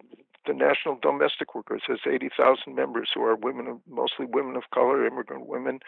the 0.47 0.55
National 0.55 0.99
Domestic 1.01 1.55
Workers 1.55 1.83
has 1.89 1.99
80,000 2.09 2.75
members 2.75 3.11
who 3.15 3.23
are 3.23 3.37
women, 3.37 3.81
mostly 3.89 4.27
women 4.27 4.57
of 4.57 4.65
color, 4.73 5.07
immigrant 5.07 5.47
women, 5.47 5.81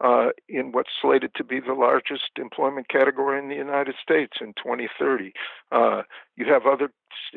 uh, 0.00 0.28
in 0.48 0.72
what's 0.72 0.90
slated 1.00 1.34
to 1.36 1.44
be 1.44 1.60
the 1.60 1.74
largest 1.74 2.30
employment 2.36 2.88
category 2.88 3.38
in 3.38 3.48
the 3.48 3.54
United 3.54 3.94
States 4.02 4.38
in 4.40 4.48
2030. 4.54 5.32
Uh, 5.70 6.02
you 6.36 6.46
have 6.46 6.66
other 6.66 6.90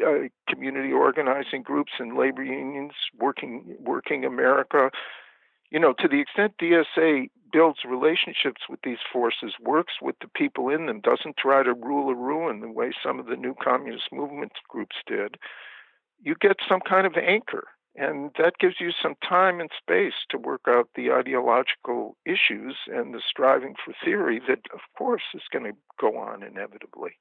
uh, 0.06 0.28
community 0.50 0.92
organizing 0.92 1.62
groups 1.62 1.94
and 2.00 2.18
labor 2.18 2.44
unions 2.44 2.94
working 3.20 3.76
working 3.80 4.26
America. 4.26 4.90
You 5.70 5.80
know, 5.80 5.94
to 6.00 6.08
the 6.08 6.20
extent 6.20 6.54
DSA 6.60 7.30
builds 7.52 7.80
relationships 7.88 8.62
with 8.70 8.80
these 8.84 8.98
forces, 9.12 9.54
works 9.62 9.94
with 10.02 10.16
the 10.20 10.28
people 10.28 10.70
in 10.70 10.86
them, 10.86 11.02
doesn't 11.02 11.38
try 11.38 11.64
to 11.64 11.74
rule 11.74 12.10
or 12.10 12.16
ruin 12.16 12.62
the 12.62 12.72
way 12.72 12.92
some 13.04 13.20
of 13.20 13.28
the 13.28 13.36
new 13.36 13.56
communist 13.62 14.12
movement 14.12 14.54
groups 14.68 14.96
did, 15.06 15.38
you 16.22 16.36
get 16.40 16.58
some 16.68 16.82
kind 16.82 17.08
of 17.08 17.14
anchor 17.16 17.68
and 17.98 18.30
that 18.38 18.60
gives 18.60 18.76
you 18.80 18.92
some 19.02 19.16
time 19.28 19.60
and 19.60 19.72
space 19.76 20.14
to 20.30 20.38
work 20.38 20.62
out 20.68 20.90
the 20.96 21.12
ideological 21.12 22.16
issues 22.26 22.76
and 22.88 23.14
the 23.14 23.22
striving 23.28 23.74
for 23.84 23.94
theory 24.06 24.40
that, 24.48 24.60
of 24.72 24.82
course, 24.96 25.24
is 25.34 25.42
going 25.52 25.66
to 25.66 25.78
go 26.00 26.16
on 26.18 26.44
inevitably. 26.44 27.18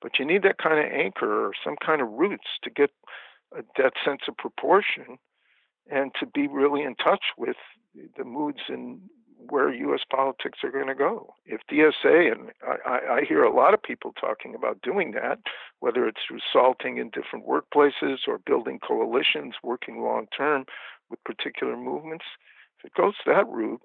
But 0.00 0.18
you 0.18 0.24
need 0.24 0.42
that 0.42 0.56
kind 0.56 0.78
of 0.78 0.90
anchor 0.90 1.46
or 1.46 1.52
some 1.62 1.76
kind 1.84 2.00
of 2.00 2.08
roots 2.08 2.46
to 2.64 2.70
get 2.70 2.90
that 3.76 3.92
sense 4.04 4.22
of 4.26 4.36
proportion 4.38 5.18
and 5.90 6.12
to 6.18 6.26
be 6.26 6.48
really 6.48 6.82
in 6.82 6.94
touch 6.96 7.24
with 7.36 7.56
the 8.16 8.24
moods 8.24 8.60
and 8.68 9.00
where 9.50 9.72
U.S. 9.72 10.00
politics 10.10 10.58
are 10.62 10.70
going 10.70 10.88
to 10.88 10.94
go. 10.94 11.34
If 11.44 11.60
DSA, 11.70 12.32
and 12.32 12.50
I, 12.62 13.18
I, 13.18 13.20
hear 13.28 13.42
a 13.42 13.54
lot 13.54 13.74
of 13.74 13.82
people 13.82 14.12
talking 14.12 14.54
about 14.54 14.82
doing 14.82 15.12
that, 15.12 15.38
whether 15.80 16.06
it's 16.06 16.20
through 16.26 16.40
salting 16.52 16.98
in 16.98 17.10
different 17.10 17.46
workplaces 17.46 18.18
or 18.26 18.38
building 18.38 18.78
coalitions, 18.86 19.54
working 19.62 20.00
long 20.00 20.26
term 20.36 20.64
with 21.10 21.22
particular 21.24 21.76
movements, 21.76 22.24
if 22.78 22.86
it 22.86 22.94
goes 22.94 23.14
that 23.26 23.46
route, 23.48 23.82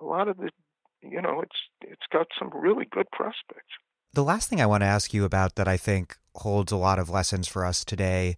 a 0.00 0.04
lot 0.04 0.28
of 0.28 0.36
the, 0.36 0.50
you 1.02 1.20
know, 1.20 1.40
it's 1.40 1.56
it's 1.82 2.06
got 2.12 2.28
some 2.38 2.50
really 2.54 2.86
good 2.90 3.10
prospects. 3.10 3.74
The 4.14 4.24
last 4.24 4.48
thing 4.48 4.60
I 4.60 4.66
want 4.66 4.82
to 4.82 4.86
ask 4.86 5.12
you 5.12 5.24
about 5.24 5.56
that 5.56 5.68
I 5.68 5.76
think 5.76 6.16
holds 6.34 6.72
a 6.72 6.76
lot 6.76 6.98
of 6.98 7.10
lessons 7.10 7.46
for 7.46 7.64
us 7.64 7.84
today 7.84 8.36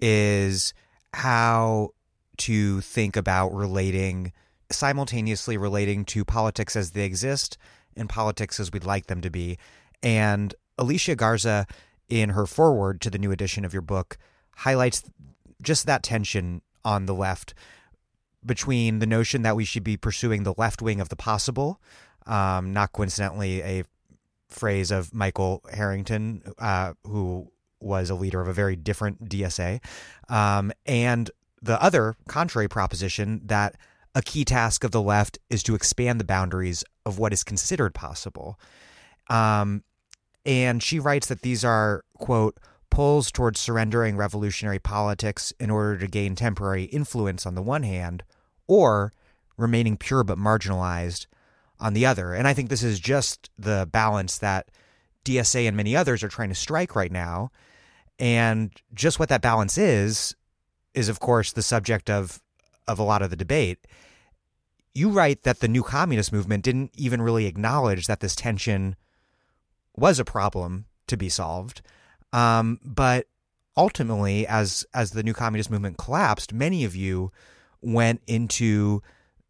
is 0.00 0.72
how 1.14 1.90
to 2.38 2.80
think 2.80 3.16
about 3.16 3.52
relating 3.52 4.32
simultaneously 4.74 5.56
relating 5.56 6.04
to 6.06 6.24
politics 6.24 6.76
as 6.76 6.92
they 6.92 7.04
exist 7.04 7.58
and 7.96 8.08
politics 8.08 8.58
as 8.58 8.72
we'd 8.72 8.84
like 8.84 9.06
them 9.06 9.20
to 9.20 9.30
be. 9.30 9.58
And 10.02 10.54
Alicia 10.78 11.16
Garza, 11.16 11.66
in 12.08 12.30
her 12.30 12.46
foreword 12.46 13.00
to 13.02 13.10
the 13.10 13.18
new 13.18 13.32
edition 13.32 13.64
of 13.64 13.72
your 13.72 13.82
book, 13.82 14.18
highlights 14.56 15.02
just 15.60 15.86
that 15.86 16.02
tension 16.02 16.62
on 16.84 17.06
the 17.06 17.14
left 17.14 17.54
between 18.44 18.98
the 18.98 19.06
notion 19.06 19.42
that 19.42 19.56
we 19.56 19.64
should 19.64 19.84
be 19.84 19.96
pursuing 19.96 20.42
the 20.42 20.54
left 20.56 20.82
wing 20.82 21.00
of 21.00 21.08
the 21.08 21.16
possible, 21.16 21.80
um, 22.26 22.72
not 22.72 22.92
coincidentally 22.92 23.62
a 23.62 23.84
phrase 24.48 24.90
of 24.90 25.14
Michael 25.14 25.62
Harrington, 25.72 26.42
uh, 26.58 26.92
who 27.04 27.50
was 27.80 28.10
a 28.10 28.14
leader 28.14 28.40
of 28.40 28.48
a 28.48 28.52
very 28.52 28.76
different 28.76 29.28
DSA, 29.28 29.80
um, 30.28 30.72
and 30.86 31.30
the 31.60 31.80
other 31.82 32.16
contrary 32.28 32.68
proposition 32.68 33.40
that 33.44 33.76
a 34.14 34.22
key 34.22 34.44
task 34.44 34.84
of 34.84 34.90
the 34.90 35.02
left 35.02 35.38
is 35.48 35.62
to 35.62 35.74
expand 35.74 36.20
the 36.20 36.24
boundaries 36.24 36.84
of 37.06 37.18
what 37.18 37.32
is 37.32 37.44
considered 37.44 37.94
possible. 37.94 38.58
Um, 39.30 39.84
and 40.44 40.82
she 40.82 40.98
writes 40.98 41.28
that 41.28 41.42
these 41.42 41.64
are, 41.64 42.04
quote, 42.18 42.58
pulls 42.90 43.30
towards 43.30 43.58
surrendering 43.58 44.16
revolutionary 44.16 44.78
politics 44.78 45.52
in 45.58 45.70
order 45.70 45.96
to 45.98 46.06
gain 46.06 46.34
temporary 46.34 46.84
influence 46.84 47.46
on 47.46 47.54
the 47.54 47.62
one 47.62 47.84
hand, 47.84 48.22
or 48.66 49.12
remaining 49.56 49.96
pure 49.96 50.24
but 50.24 50.36
marginalized 50.36 51.26
on 51.80 51.94
the 51.94 52.04
other. 52.04 52.34
And 52.34 52.46
I 52.46 52.52
think 52.52 52.68
this 52.68 52.82
is 52.82 53.00
just 53.00 53.50
the 53.58 53.88
balance 53.90 54.38
that 54.38 54.70
DSA 55.24 55.66
and 55.66 55.76
many 55.76 55.96
others 55.96 56.22
are 56.22 56.28
trying 56.28 56.50
to 56.50 56.54
strike 56.54 56.94
right 56.94 57.12
now. 57.12 57.50
And 58.18 58.72
just 58.92 59.18
what 59.18 59.30
that 59.30 59.42
balance 59.42 59.78
is, 59.78 60.34
is 60.94 61.08
of 61.08 61.18
course 61.18 61.52
the 61.52 61.62
subject 61.62 62.10
of 62.10 62.42
of 62.88 62.98
a 62.98 63.02
lot 63.02 63.22
of 63.22 63.30
the 63.30 63.36
debate. 63.36 63.86
You 64.94 65.10
write 65.10 65.42
that 65.42 65.60
the 65.60 65.68
new 65.68 65.82
communist 65.82 66.32
movement 66.32 66.64
didn't 66.64 66.92
even 66.96 67.22
really 67.22 67.46
acknowledge 67.46 68.06
that 68.06 68.20
this 68.20 68.34
tension 68.34 68.96
was 69.96 70.18
a 70.18 70.24
problem 70.24 70.86
to 71.06 71.16
be 71.16 71.28
solved. 71.28 71.82
Um, 72.32 72.78
but 72.84 73.26
ultimately, 73.76 74.46
as 74.46 74.84
as 74.94 75.12
the 75.12 75.22
new 75.22 75.34
communist 75.34 75.70
movement 75.70 75.98
collapsed, 75.98 76.52
many 76.52 76.84
of 76.84 76.94
you 76.94 77.32
went 77.80 78.22
into 78.26 79.02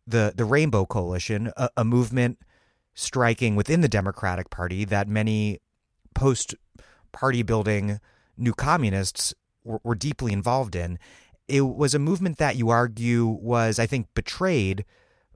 the 0.06 0.32
the 0.34 0.44
Rainbow 0.44 0.86
Coalition, 0.86 1.52
a, 1.56 1.68
a 1.76 1.84
movement 1.84 2.38
striking 2.94 3.56
within 3.56 3.80
the 3.80 3.88
Democratic 3.88 4.50
Party 4.50 4.84
that 4.84 5.08
many 5.08 5.60
post 6.14 6.54
party 7.12 7.42
building 7.42 8.00
new 8.36 8.52
communists 8.52 9.34
were, 9.64 9.80
were 9.82 9.94
deeply 9.94 10.32
involved 10.32 10.74
in 10.74 10.98
it 11.48 11.60
was 11.62 11.94
a 11.94 11.98
movement 11.98 12.38
that 12.38 12.56
you 12.56 12.70
argue 12.70 13.26
was, 13.26 13.78
I 13.78 13.86
think, 13.86 14.08
betrayed 14.14 14.84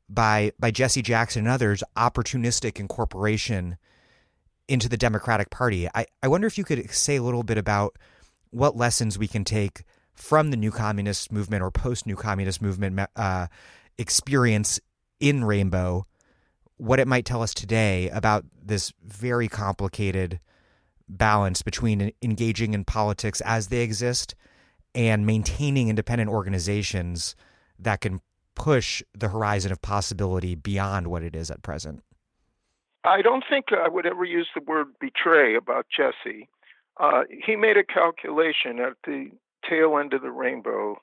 by 0.08 0.52
by 0.58 0.70
Jesse 0.70 1.02
Jackson 1.02 1.40
and 1.40 1.48
others 1.48 1.82
opportunistic 1.96 2.78
incorporation 2.78 3.76
into 4.68 4.88
the 4.88 4.96
Democratic 4.96 5.50
Party. 5.50 5.88
I, 5.94 6.06
I 6.22 6.28
wonder 6.28 6.46
if 6.46 6.58
you 6.58 6.64
could 6.64 6.90
say 6.90 7.16
a 7.16 7.22
little 7.22 7.42
bit 7.42 7.58
about 7.58 7.96
what 8.50 8.76
lessons 8.76 9.18
we 9.18 9.28
can 9.28 9.44
take 9.44 9.84
from 10.14 10.50
the 10.50 10.56
new 10.56 10.70
communist 10.70 11.30
movement 11.30 11.62
or 11.62 11.70
post 11.70 12.06
new 12.06 12.16
communist 12.16 12.62
movement 12.62 12.98
uh, 13.16 13.46
experience 13.98 14.80
in 15.20 15.44
Rainbow, 15.44 16.06
what 16.76 17.00
it 17.00 17.08
might 17.08 17.24
tell 17.24 17.42
us 17.42 17.54
today 17.54 18.08
about 18.10 18.44
this 18.60 18.92
very 19.04 19.48
complicated 19.48 20.40
balance 21.08 21.62
between 21.62 22.12
engaging 22.22 22.74
in 22.74 22.84
politics 22.84 23.40
as 23.42 23.68
they 23.68 23.82
exist 23.82 24.34
and 24.97 25.27
maintaining 25.27 25.89
independent 25.89 26.31
organizations 26.31 27.36
that 27.78 28.01
can 28.01 28.20
push 28.55 29.02
the 29.14 29.28
horizon 29.28 29.70
of 29.70 29.82
possibility 29.82 30.55
beyond 30.55 31.09
what 31.09 31.23
it 31.23 31.36
is 31.36 31.51
at 31.51 31.62
present? 31.62 32.02
I 33.05 33.23
don't 33.23 33.44
think 33.48 33.66
I 33.70 33.89
would 33.89 34.06
ever 34.06 34.24
use 34.24 34.48
the 34.55 34.62
word 34.62 34.89
betray 34.98 35.55
about 35.55 35.86
Jesse. 35.94 36.48
Uh, 36.97 37.24
he 37.28 37.55
made 37.55 37.77
a 37.77 37.85
calculation 37.85 38.81
at 38.81 38.94
the 39.05 39.31
tail 39.68 39.98
end 39.98 40.14
of 40.14 40.23
the 40.23 40.31
rainbow 40.31 40.97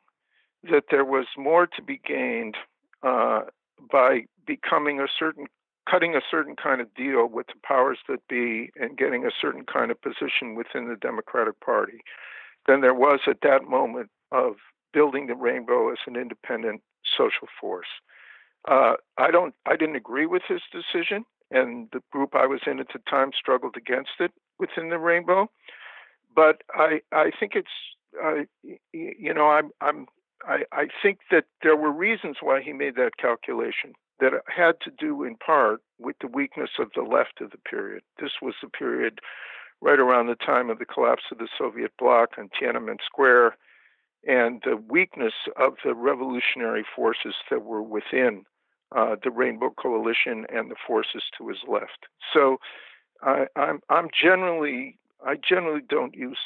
that 0.64 0.86
there 0.90 1.06
was 1.06 1.28
more 1.38 1.68
to 1.68 1.82
be 1.82 2.02
gained 2.06 2.56
uh, 3.04 3.42
by 3.92 4.22
becoming 4.48 5.00
a 5.00 5.08
certain, 5.20 5.46
cutting 5.90 6.16
a 6.16 6.22
certain 6.32 6.56
kind 6.56 6.82
of 6.82 6.94
deal 6.96 7.28
with 7.28 7.48
the 7.48 7.60
powers 7.64 8.00
that 8.10 8.28
be 8.28 8.72
and 8.76 8.98
getting 8.98 9.24
a 9.24 9.32
certain 9.40 9.66
kind 9.72 9.92
of 9.92 10.02
position 10.02 10.56
within 10.56 10.90
the 10.90 10.96
Democratic 10.96 11.60
Party 11.60 12.00
than 12.68 12.82
there 12.82 12.94
was 12.94 13.22
at 13.28 13.42
that 13.42 13.64
moment 13.64 14.10
of 14.32 14.56
building 14.94 15.28
the 15.28 15.36
rainbow 15.36 15.92
as 15.92 15.98
an 16.08 16.16
independent 16.16 16.82
social 17.18 17.48
force. 17.60 17.88
Uh, 18.68 18.94
I 19.18 19.32
don't. 19.32 19.54
I 19.66 19.76
didn't 19.76 19.98
agree 19.98 20.26
with 20.26 20.44
his 20.48 20.62
decision, 20.72 21.26
and 21.52 21.90
the 21.92 22.02
group 22.12 22.36
I 22.36 22.46
was 22.46 22.62
in 22.66 22.80
at 22.80 22.88
the 22.94 23.00
time 23.10 23.32
struggled 23.38 23.76
against 23.76 24.12
it 24.20 24.32
within 24.60 24.90
the 24.90 25.00
rainbow. 25.00 25.50
But 26.36 26.64
I, 26.74 27.02
I 27.12 27.32
think 27.40 27.54
it's, 27.56 27.68
uh, 28.24 28.44
you 28.92 29.34
know, 29.34 29.50
I'm, 29.50 29.70
I'm, 29.82 30.08
I, 30.46 30.64
I 30.72 30.88
think 31.02 31.20
that 31.30 31.46
there 31.62 31.76
were 31.76 31.92
reasons 31.92 32.38
why 32.42 32.62
he 32.62 32.74
made 32.74 32.96
that 32.96 33.18
calculation 33.18 33.94
that 34.20 34.34
had 34.48 34.76
to 34.82 34.92
do 34.98 35.24
in 35.24 35.36
part 35.36 35.82
with 36.00 36.16
the 36.22 36.28
weakness 36.28 36.72
of 36.80 36.90
the 36.96 37.02
left 37.04 37.42
of 37.42 37.52
the 37.52 37.58
period. 37.58 38.02
This 38.20 38.32
was 38.42 38.56
the 38.64 38.70
period 38.70 39.20
right 39.84 40.00
around 40.00 40.28
the 40.28 40.36
time 40.36 40.70
of 40.70 40.80
the 40.80 40.86
collapse 40.86 41.24
of 41.30 41.38
the 41.38 41.50
Soviet 41.58 41.92
bloc 42.00 42.32
on 42.38 42.50
Tiananmen 42.50 42.98
Square 43.06 43.58
and 44.26 44.62
the 44.64 44.78
weakness 44.78 45.34
of 45.60 45.74
the 45.84 45.94
revolutionary 45.94 46.86
forces 46.96 47.36
that 47.52 47.64
were 47.64 47.84
within 47.84 48.44
uh, 48.96 49.18
the 49.22 49.30
Rainbow 49.30 49.72
Coalition 49.78 50.46
and 50.54 50.72
the 50.72 50.76
forces 50.88 51.24
to 51.38 51.50
his 51.50 51.58
left. 51.68 52.08
So 52.34 52.58
I, 53.22 53.48
I'm 53.58 53.82
I'm 53.90 54.08
generally 54.10 54.98
I 55.26 55.36
generally 55.36 55.82
don't 55.88 56.16
use 56.16 56.40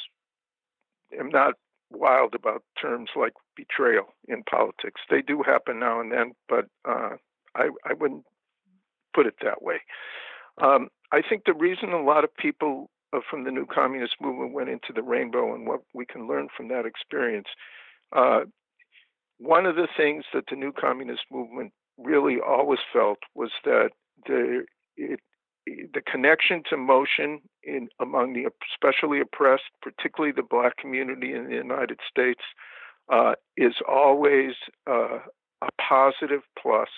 am 1.18 1.28
not 1.28 1.54
wild 1.90 2.34
about 2.34 2.64
terms 2.80 3.10
like 3.14 3.34
betrayal 3.54 4.14
in 4.26 4.42
politics. 4.50 5.00
They 5.08 5.22
do 5.22 5.42
happen 5.46 5.78
now 5.78 6.00
and 6.00 6.10
then, 6.10 6.32
but 6.48 6.66
uh, 6.84 7.10
I 7.54 7.68
I 7.88 7.92
wouldn't 7.92 8.24
put 9.14 9.26
it 9.26 9.36
that 9.42 9.62
way. 9.62 9.80
Um, 10.60 10.88
I 11.12 11.22
think 11.22 11.44
the 11.46 11.54
reason 11.54 11.92
a 11.92 12.02
lot 12.02 12.24
of 12.24 12.34
people 12.36 12.90
from 13.30 13.44
the 13.44 13.50
new 13.50 13.66
communist 13.66 14.14
movement 14.20 14.52
went 14.52 14.68
into 14.68 14.92
the 14.94 15.02
rainbow 15.02 15.54
and 15.54 15.66
what 15.66 15.80
we 15.94 16.04
can 16.06 16.28
learn 16.28 16.48
from 16.56 16.68
that 16.68 16.86
experience. 16.86 17.48
Uh, 18.14 18.40
one 19.38 19.66
of 19.66 19.76
the 19.76 19.88
things 19.96 20.24
that 20.34 20.44
the 20.50 20.56
new 20.56 20.72
communist 20.72 21.22
movement 21.30 21.72
really 21.96 22.36
always 22.46 22.80
felt 22.92 23.18
was 23.34 23.50
that 23.64 23.90
the 24.26 24.64
it, 24.96 25.20
the 25.66 26.00
connection 26.10 26.62
to 26.70 26.76
motion 26.76 27.40
in 27.62 27.88
among 28.00 28.32
the 28.32 28.46
especially 28.72 29.20
oppressed, 29.20 29.70
particularly 29.82 30.32
the 30.32 30.42
black 30.42 30.76
community 30.76 31.34
in 31.34 31.48
the 31.48 31.54
United 31.54 31.98
States, 32.08 32.40
uh, 33.12 33.34
is 33.56 33.74
always 33.86 34.52
uh, 34.88 35.18
a 35.62 35.68
positive 35.80 36.40
plus, 36.60 36.88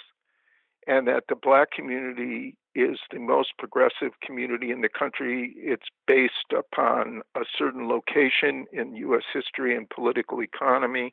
and 0.86 1.08
that 1.08 1.24
the 1.28 1.34
black 1.34 1.72
community 1.72 2.56
is 2.74 2.98
the 3.10 3.18
most 3.18 3.50
progressive 3.58 4.12
community 4.22 4.70
in 4.70 4.80
the 4.80 4.88
country. 4.88 5.54
It's 5.56 5.86
based 6.06 6.52
upon 6.56 7.22
a 7.34 7.44
certain 7.58 7.88
location 7.88 8.66
in 8.72 8.94
U.S. 8.96 9.24
history 9.32 9.76
and 9.76 9.88
political 9.88 10.42
economy 10.42 11.12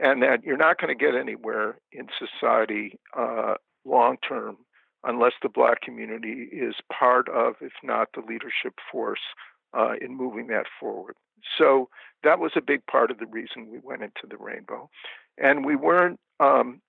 and 0.00 0.22
that 0.22 0.42
you're 0.42 0.56
not 0.56 0.78
going 0.80 0.96
to 0.96 1.04
get 1.04 1.14
anywhere 1.14 1.78
in 1.92 2.06
society 2.18 2.98
uh, 3.16 3.54
long 3.84 4.16
term 4.26 4.56
unless 5.04 5.32
the 5.42 5.48
black 5.48 5.80
community 5.82 6.48
is 6.52 6.74
part 6.92 7.28
of, 7.28 7.54
if 7.60 7.72
not 7.82 8.08
the 8.14 8.20
leadership 8.20 8.74
force, 8.90 9.20
uh, 9.76 9.92
in 10.00 10.16
moving 10.16 10.48
that 10.48 10.66
forward. 10.78 11.14
So 11.56 11.88
that 12.22 12.38
was 12.38 12.52
a 12.56 12.60
big 12.60 12.84
part 12.86 13.10
of 13.10 13.18
the 13.18 13.26
reason 13.26 13.70
we 13.70 13.78
went 13.82 14.02
into 14.02 14.26
the 14.28 14.36
rainbow, 14.36 14.90
and 15.38 15.64
we 15.64 15.76
weren't. 15.76 16.18
Um, 16.38 16.80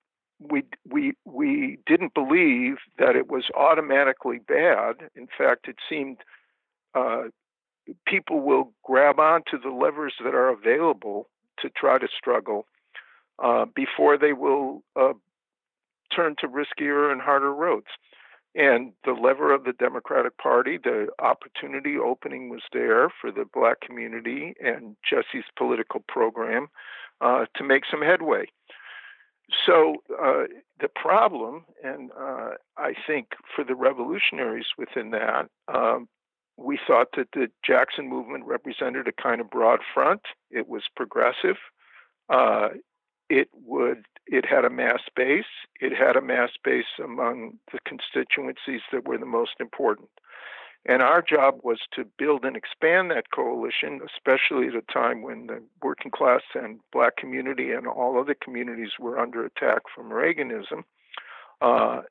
we 0.50 0.64
we 0.90 1.14
we 1.26 1.78
didn't 1.86 2.14
believe 2.14 2.78
that 2.98 3.16
it 3.16 3.30
was 3.30 3.46
automatically 3.56 4.40
bad. 4.40 5.10
In 5.16 5.28
fact, 5.38 5.68
it 5.68 5.78
seemed 5.90 6.18
uh, 6.96 7.24
people 8.06 8.42
will 8.42 8.74
grab 8.84 9.20
onto 9.20 9.60
the 9.60 9.70
levers 9.70 10.14
that 10.24 10.34
are 10.34 10.50
available 10.50 11.30
to 11.60 11.70
try 11.70 11.98
to 11.98 12.08
struggle 12.16 12.66
uh, 13.44 13.66
before 13.76 14.18
they 14.18 14.34
will 14.34 14.84
uh, 15.00 15.14
turn 16.16 16.36
to 16.40 16.48
riskier 16.48 17.12
and 17.12 17.22
harder 17.22 17.54
roads. 17.54 17.88
And 18.54 18.92
the 19.06 19.14
lever 19.14 19.54
of 19.54 19.64
the 19.64 19.72
Democratic 19.72 20.38
Party, 20.38 20.78
the 20.78 21.08
opportunity 21.20 21.98
opening 21.98 22.50
was 22.50 22.64
there 22.74 23.10
for 23.22 23.32
the 23.32 23.46
black 23.54 23.80
community 23.80 24.54
and 24.62 24.98
Jesse's 25.10 25.46
political 25.58 26.04
program 26.10 26.68
uh, 27.22 27.46
to 27.56 27.64
make 27.64 27.84
some 27.90 28.02
headway. 28.02 28.48
So 29.66 29.96
uh, 30.12 30.44
the 30.80 30.88
problem, 30.88 31.66
and 31.84 32.12
uh, 32.12 32.52
I 32.78 32.94
think 33.06 33.30
for 33.56 33.64
the 33.64 33.76
revolutionaries 33.76 34.68
within 34.78 35.12
that, 35.12 35.48
um, 35.68 36.08
we 36.58 36.80
thought 36.86 37.08
that 37.18 37.30
the 37.34 37.48
Jackson 37.66 38.08
movement 38.08 38.46
represented 38.46 39.08
a 39.08 39.22
kind 39.22 39.42
of 39.42 39.50
broad 39.50 39.80
front. 39.94 40.22
It 40.50 40.68
was 40.68 40.84
progressive. 40.96 41.58
Uh, 42.30 42.70
it 43.30 43.50
would 43.54 44.06
it 44.28 44.46
had 44.46 44.66
a 44.66 44.70
mass 44.70 45.02
base. 45.16 45.46
It 45.80 45.94
had 45.98 46.16
a 46.16 46.22
mass 46.22 46.52
base 46.64 47.00
among 47.04 47.60
the 47.72 47.80
constituencies 47.86 48.82
that 48.92 49.08
were 49.08 49.18
the 49.18 49.26
most 49.26 49.56
important. 49.60 50.10
And 50.86 51.02
our 51.04 51.22
job 51.22 51.60
was 51.64 51.80
to 51.94 52.06
build 52.18 52.44
and 52.44 52.56
expand 52.56 53.12
that 53.12 53.32
coalition, 53.32 54.02
especially 54.04 54.68
at 54.68 54.76
a 54.76 54.82
time 54.92 55.22
when 55.22 55.48
the 55.48 55.62
working 55.84 56.12
class 56.12 56.42
and 56.56 56.80
black 56.92 57.18
community 57.18 57.72
and 57.72 57.86
all 57.86 58.20
other 58.20 58.34
communities 58.34 58.92
were 59.00 59.20
under 59.20 59.46
attack 59.46 59.84
from 59.94 60.10
Reaganism. 60.10 60.84
Uh, 61.62 62.02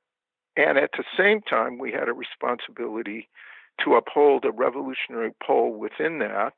and 0.56 0.78
at 0.78 0.90
the 0.97 1.05
same 1.16 1.40
time, 1.40 1.78
we 1.78 1.90
had 1.90 2.09
a 2.09 2.12
responsibility 2.12 3.28
to 3.84 3.94
uphold 3.94 4.44
a 4.44 4.52
revolutionary 4.52 5.32
pole 5.42 5.72
within 5.72 6.18
that 6.20 6.52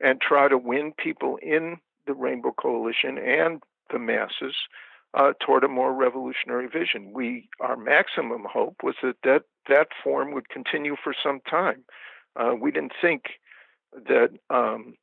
and 0.00 0.20
try 0.20 0.48
to 0.48 0.56
win 0.56 0.92
people 0.96 1.38
in 1.42 1.76
the 2.06 2.14
Rainbow 2.14 2.52
Coalition 2.52 3.18
and 3.18 3.62
the 3.90 3.98
masses 3.98 4.54
uh, 5.14 5.32
toward 5.44 5.64
a 5.64 5.68
more 5.68 5.92
revolutionary 5.92 6.68
vision. 6.68 7.12
We 7.12 7.48
our 7.60 7.76
maximum 7.76 8.46
hope 8.50 8.76
was 8.82 8.94
that 9.02 9.16
that, 9.24 9.42
that 9.68 9.88
form 10.02 10.32
would 10.32 10.48
continue 10.48 10.96
for 11.02 11.14
some 11.22 11.40
time. 11.48 11.84
Uh, 12.36 12.54
we 12.60 12.70
didn't 12.70 12.92
think 13.00 13.24
that 13.92 14.30
um, 14.50 14.94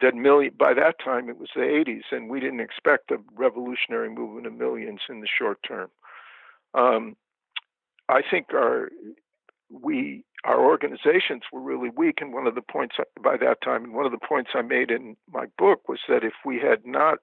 that 0.00 0.14
million 0.14 0.52
by 0.58 0.74
that 0.74 0.96
time 1.02 1.28
it 1.28 1.38
was 1.38 1.48
the 1.54 1.62
80s, 1.62 2.02
and 2.12 2.28
we 2.28 2.40
didn't 2.40 2.60
expect 2.60 3.10
a 3.10 3.18
revolutionary 3.34 4.10
movement 4.10 4.46
of 4.46 4.52
millions 4.52 5.00
in 5.08 5.20
the 5.20 5.26
short 5.26 5.58
term. 5.66 5.90
Um, 6.74 7.16
I 8.08 8.22
think 8.28 8.52
our 8.52 8.90
we 9.70 10.24
our 10.44 10.60
organizations 10.60 11.42
were 11.52 11.60
really 11.60 11.90
weak, 11.90 12.20
and 12.20 12.32
one 12.32 12.46
of 12.46 12.54
the 12.54 12.62
points 12.62 12.96
by 13.22 13.36
that 13.38 13.60
time, 13.62 13.84
and 13.84 13.94
one 13.94 14.06
of 14.06 14.12
the 14.12 14.26
points 14.26 14.50
I 14.54 14.62
made 14.62 14.90
in 14.90 15.16
my 15.32 15.46
book 15.56 15.88
was 15.88 15.98
that 16.08 16.22
if 16.22 16.34
we 16.44 16.60
had 16.60 16.86
not 16.86 17.18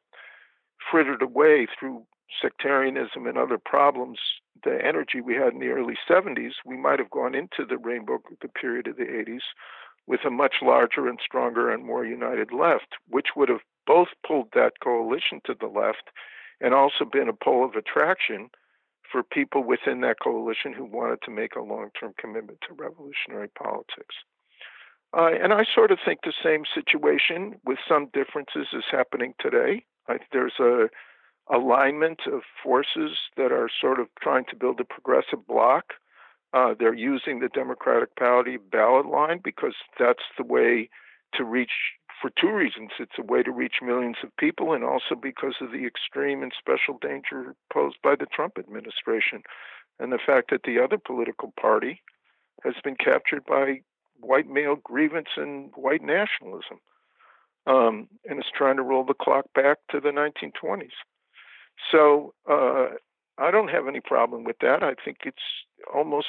frittered 0.92 1.22
away 1.22 1.68
through 1.80 2.06
sectarianism 2.42 3.28
and 3.28 3.38
other 3.38 3.58
problems, 3.58 4.20
the 4.64 4.78
energy 4.84 5.22
we 5.22 5.36
had 5.36 5.54
in 5.54 5.60
the 5.60 5.70
early 5.70 5.96
70s, 6.10 6.54
we 6.66 6.78
might 6.78 7.00
have 7.00 7.10
gone 7.10 7.36
into 7.36 7.66
the 7.68 7.78
rainbow, 7.78 8.20
the 8.42 8.48
period 8.48 8.88
of 8.88 8.98
the 8.98 9.04
80s, 9.04 9.42
with 10.08 10.22
a 10.26 10.32
much 10.32 10.56
larger 10.62 11.08
and 11.08 11.20
stronger 11.24 11.72
and 11.72 11.86
more 11.86 12.06
united 12.06 12.52
left, 12.52 12.96
which 13.08 13.30
would 13.36 13.50
have 13.50 13.62
both 13.88 14.10
pulled 14.26 14.50
that 14.54 14.74
coalition 14.84 15.42
to 15.46 15.56
the 15.60 15.68
left 15.68 16.10
and 16.62 16.74
also 16.74 17.06
been 17.06 17.30
a 17.30 17.34
pole 17.34 17.66
of 17.66 17.76
attraction 17.76 18.50
for 19.12 19.24
people 19.24 19.64
within 19.64 20.02
that 20.02 20.20
coalition 20.22 20.74
who 20.74 20.86
wanted 20.86 21.20
to 21.24 21.32
make 21.32 21.56
a 21.56 21.62
long 21.62 21.90
term 22.00 22.14
commitment 22.18 22.60
to 22.68 22.74
revolutionary 22.74 23.50
politics. 23.50 24.16
Uh, 25.16 25.30
and 25.42 25.54
I 25.54 25.64
sort 25.74 25.92
of 25.92 26.00
think 26.04 26.20
the 26.24 26.34
same 26.44 26.64
situation 26.74 27.56
with 27.64 27.78
some 27.88 28.10
differences 28.14 28.68
is 28.74 28.84
happening 28.92 29.34
today. 29.40 29.86
I, 30.10 30.18
there's 30.32 30.60
a 30.60 30.90
alignment 31.54 32.22
of 32.32 32.42
forces 32.64 33.18
that 33.38 33.52
are 33.52 33.70
sort 33.82 34.00
of 34.00 34.08
trying 34.22 34.46
to 34.50 34.56
build 34.56 34.80
a 34.80 34.86
progressive 34.86 35.46
bloc. 35.48 35.94
Uh, 36.54 36.74
they're 36.78 36.94
using 36.94 37.40
the 37.40 37.50
Democratic 37.50 38.16
Party 38.16 38.58
ballot 38.58 39.06
line 39.06 39.42
because 39.44 39.76
that's 40.00 40.24
the 40.38 40.44
way 40.44 40.90
to 41.34 41.44
reach, 41.44 41.72
for 42.22 42.32
two 42.40 42.52
reasons. 42.52 42.92
It's 43.00 43.20
a 43.20 43.24
way 43.24 43.44
to 43.44 43.52
reach 43.52 43.76
millions 43.82 44.18
of 44.24 44.36
people, 44.38 44.74
and 44.74 44.84
also 44.84 45.16
because 45.22 45.56
of 45.62 45.72
the 45.72 45.86
extreme 45.86 46.42
and 46.42 46.54
special 46.58 46.98
danger 47.02 47.56
posed 47.72 47.98
by 48.02 48.16
the 48.16 48.26
Trump 48.26 48.58
administration 48.58 49.44
and 50.00 50.12
the 50.12 50.20
fact 50.26 50.50
that 50.52 50.64
the 50.64 50.80
other 50.80 50.98
political 50.98 51.54
party 51.60 52.02
has 52.64 52.76
been 52.84 52.96
captured 52.96 53.46
by 53.46 53.82
white 54.20 54.48
male 54.48 54.78
grievance 54.78 55.30
and 55.36 55.72
white 55.76 56.02
nationalism 56.02 56.80
um, 57.68 58.08
and 58.30 58.40
is 58.40 58.46
trying 58.56 58.78
to 58.78 58.84
roll 58.84 59.04
the 59.04 59.14
clock 59.14 59.46
back 59.54 59.78
to 59.92 60.00
the 60.00 60.10
1920s. 60.10 60.90
So 61.92 62.34
uh, 62.50 62.88
I 63.38 63.52
don't 63.52 63.70
have 63.70 63.88
any 63.88 64.00
problem 64.00 64.44
with 64.44 64.58
that. 64.62 64.84
I 64.84 64.94
think 65.04 65.18
it's 65.26 65.38
almost 65.94 66.28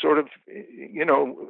sort 0.00 0.18
of, 0.18 0.26
you 0.46 1.04
know, 1.04 1.48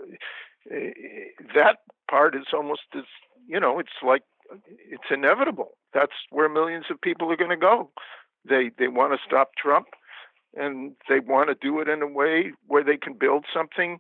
that 1.55 1.79
part 2.11 2.35
is 2.35 2.47
almost 2.53 2.83
as, 2.97 3.05
you 3.47 3.59
know, 3.59 3.79
it's 3.79 3.89
like 4.03 4.23
it's 4.91 5.11
inevitable. 5.11 5.73
That's 5.95 6.13
where 6.31 6.49
millions 6.49 6.87
of 6.91 7.01
people 7.01 7.31
are 7.33 7.37
going 7.37 7.51
to 7.51 7.57
go. 7.57 7.91
They 8.49 8.71
they 8.79 8.89
want 8.89 9.13
to 9.13 9.19
stop 9.27 9.51
Trump, 9.57 9.89
and 10.55 10.93
they 11.09 11.21
want 11.21 11.49
to 11.49 11.55
do 11.55 11.81
it 11.81 11.89
in 11.89 12.03
a 12.03 12.07
way 12.07 12.53
where 12.67 12.85
they 12.85 12.97
can 12.97 13.15
build 13.15 13.45
something 13.53 13.99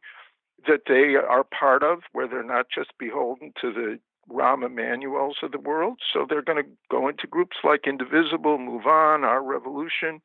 that 0.66 0.82
they 0.88 1.14
are 1.16 1.44
part 1.44 1.82
of, 1.82 2.00
where 2.12 2.26
they're 2.28 2.42
not 2.42 2.66
just 2.74 2.90
beholden 2.98 3.52
to 3.60 3.72
the 3.72 3.98
Rahm 4.30 4.64
Emanuels 4.64 5.36
of 5.42 5.52
the 5.52 5.59
world. 5.59 5.98
So 6.12 6.26
they're 6.28 6.42
going 6.42 6.62
to 6.62 6.70
go 6.90 7.09
into 7.09 7.26
groups 7.26 7.56
like 7.64 7.86
Indivisible, 7.86 8.59
Move 8.59 8.86
On, 8.86 9.24
Our 9.24 9.42
Revolution, 9.42 10.20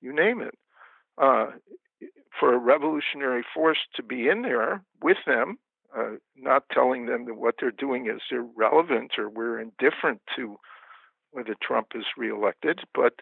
you 0.00 0.14
name 0.14 0.40
it. 0.40 0.54
Uh, 1.18 1.46
for 2.38 2.54
a 2.54 2.58
revolutionary 2.58 3.44
force 3.54 3.78
to 3.94 4.02
be 4.02 4.28
in 4.28 4.42
there 4.42 4.82
with 5.02 5.16
them, 5.26 5.58
uh, 5.96 6.16
not 6.36 6.64
telling 6.70 7.06
them 7.06 7.24
that 7.24 7.34
what 7.36 7.54
they're 7.58 7.70
doing 7.70 8.06
is 8.06 8.20
irrelevant 8.30 9.12
or 9.18 9.30
we're 9.30 9.58
indifferent 9.58 10.20
to 10.36 10.56
whether 11.30 11.54
Trump 11.62 11.88
is 11.94 12.04
reelected, 12.16 12.80
but 12.94 13.14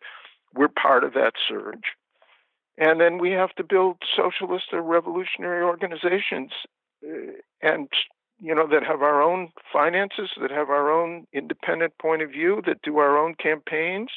we're 0.54 0.68
part 0.68 1.04
of 1.04 1.14
that 1.14 1.34
surge. 1.48 1.92
And 2.76 3.00
then 3.00 3.18
we 3.18 3.30
have 3.30 3.54
to 3.54 3.64
build 3.64 3.98
socialist 4.16 4.66
or 4.72 4.82
revolutionary 4.82 5.62
organizations 5.62 6.50
uh, 7.06 7.32
and 7.62 7.88
you 8.40 8.54
know 8.54 8.66
that 8.68 8.84
have 8.84 9.02
our 9.02 9.22
own 9.22 9.50
finances, 9.72 10.30
that 10.40 10.50
have 10.50 10.68
our 10.68 10.90
own 10.90 11.26
independent 11.32 11.96
point 11.98 12.22
of 12.22 12.30
view, 12.30 12.62
that 12.66 12.82
do 12.82 12.98
our 12.98 13.16
own 13.16 13.34
campaigns, 13.34 14.10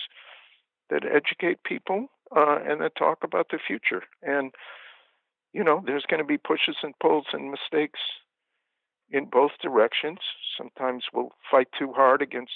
that 0.90 1.04
educate 1.06 1.64
people, 1.64 2.08
uh, 2.36 2.60
and 2.66 2.82
that 2.82 2.96
talk 2.96 3.20
about 3.24 3.48
the 3.52 3.60
future. 3.66 4.04
And 4.22 4.54
you 5.54 5.64
know, 5.64 5.82
there's 5.86 6.06
going 6.10 6.22
to 6.22 6.28
be 6.28 6.38
pushes 6.38 6.78
and 6.84 6.94
pulls 7.00 7.26
and 7.34 7.52
mistakes 7.52 8.00
in 9.10 9.26
both 9.26 9.52
directions. 9.62 10.20
Sometimes 10.58 11.06
we'll 11.14 11.32
fight 11.50 11.68
too 11.78 11.94
hard 11.94 12.22
against 12.22 12.52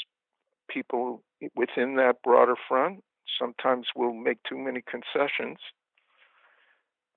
people 0.70 1.24
within 1.56 1.96
that 1.96 2.22
broader 2.24 2.56
front. 2.68 3.04
Sometimes 3.40 3.88
we'll 3.96 4.14
make 4.14 4.38
too 4.48 4.58
many 4.58 4.82
concessions. 4.82 5.58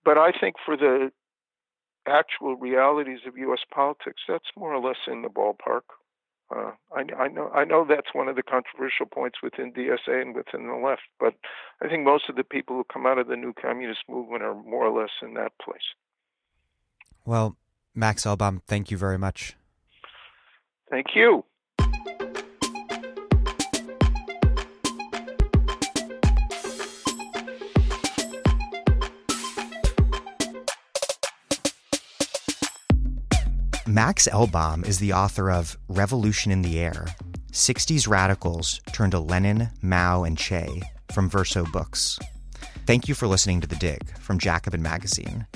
But 0.04 0.18
I 0.18 0.32
think 0.38 0.56
for 0.64 0.76
the 0.76 1.10
actual 2.06 2.56
realities 2.56 3.20
of 3.26 3.36
U.S. 3.38 3.60
politics, 3.72 4.22
that's 4.28 4.50
more 4.56 4.74
or 4.74 4.86
less 4.86 4.98
in 5.06 5.22
the 5.22 5.28
ballpark. 5.28 5.82
Uh, 6.54 6.72
I, 6.94 7.24
I, 7.24 7.28
know 7.28 7.48
I 7.54 7.64
know 7.64 7.86
that's 7.88 8.12
one 8.12 8.28
of 8.28 8.36
the 8.36 8.42
controversial 8.42 9.06
points 9.06 9.38
within 9.42 9.72
DSA 9.72 10.20
and 10.20 10.34
within 10.34 10.66
the 10.66 10.74
left, 10.74 11.02
but 11.18 11.34
I 11.80 11.88
think 11.88 12.04
most 12.04 12.28
of 12.28 12.36
the 12.36 12.44
people 12.44 12.76
who 12.76 12.84
come 12.84 13.06
out 13.06 13.18
of 13.18 13.28
the 13.28 13.36
new 13.36 13.54
communist 13.54 14.00
movement 14.08 14.42
are 14.42 14.54
more 14.54 14.86
or 14.86 15.00
less 15.00 15.10
in 15.22 15.34
that 15.34 15.52
place. 15.62 15.80
Well, 17.24 17.56
Max 17.94 18.24
Elbaum, 18.24 18.60
thank 18.66 18.90
you 18.90 18.98
very 18.98 19.18
much. 19.18 19.56
Thank 20.90 21.06
you. 21.14 21.44
Max 33.94 34.26
Elbaum 34.26 34.84
is 34.88 34.98
the 34.98 35.12
author 35.12 35.52
of 35.52 35.78
Revolution 35.86 36.50
in 36.50 36.62
the 36.62 36.80
Air 36.80 37.06
60s 37.52 38.08
Radicals 38.08 38.80
Turned 38.92 39.12
to 39.12 39.20
Lenin, 39.20 39.68
Mao, 39.82 40.24
and 40.24 40.36
Che 40.36 40.82
from 41.12 41.30
Verso 41.30 41.64
Books. 41.66 42.18
Thank 42.88 43.06
you 43.06 43.14
for 43.14 43.28
listening 43.28 43.60
to 43.60 43.68
The 43.68 43.76
Dig 43.76 44.18
from 44.18 44.40
Jacobin 44.40 44.82
Magazine. 44.82 45.46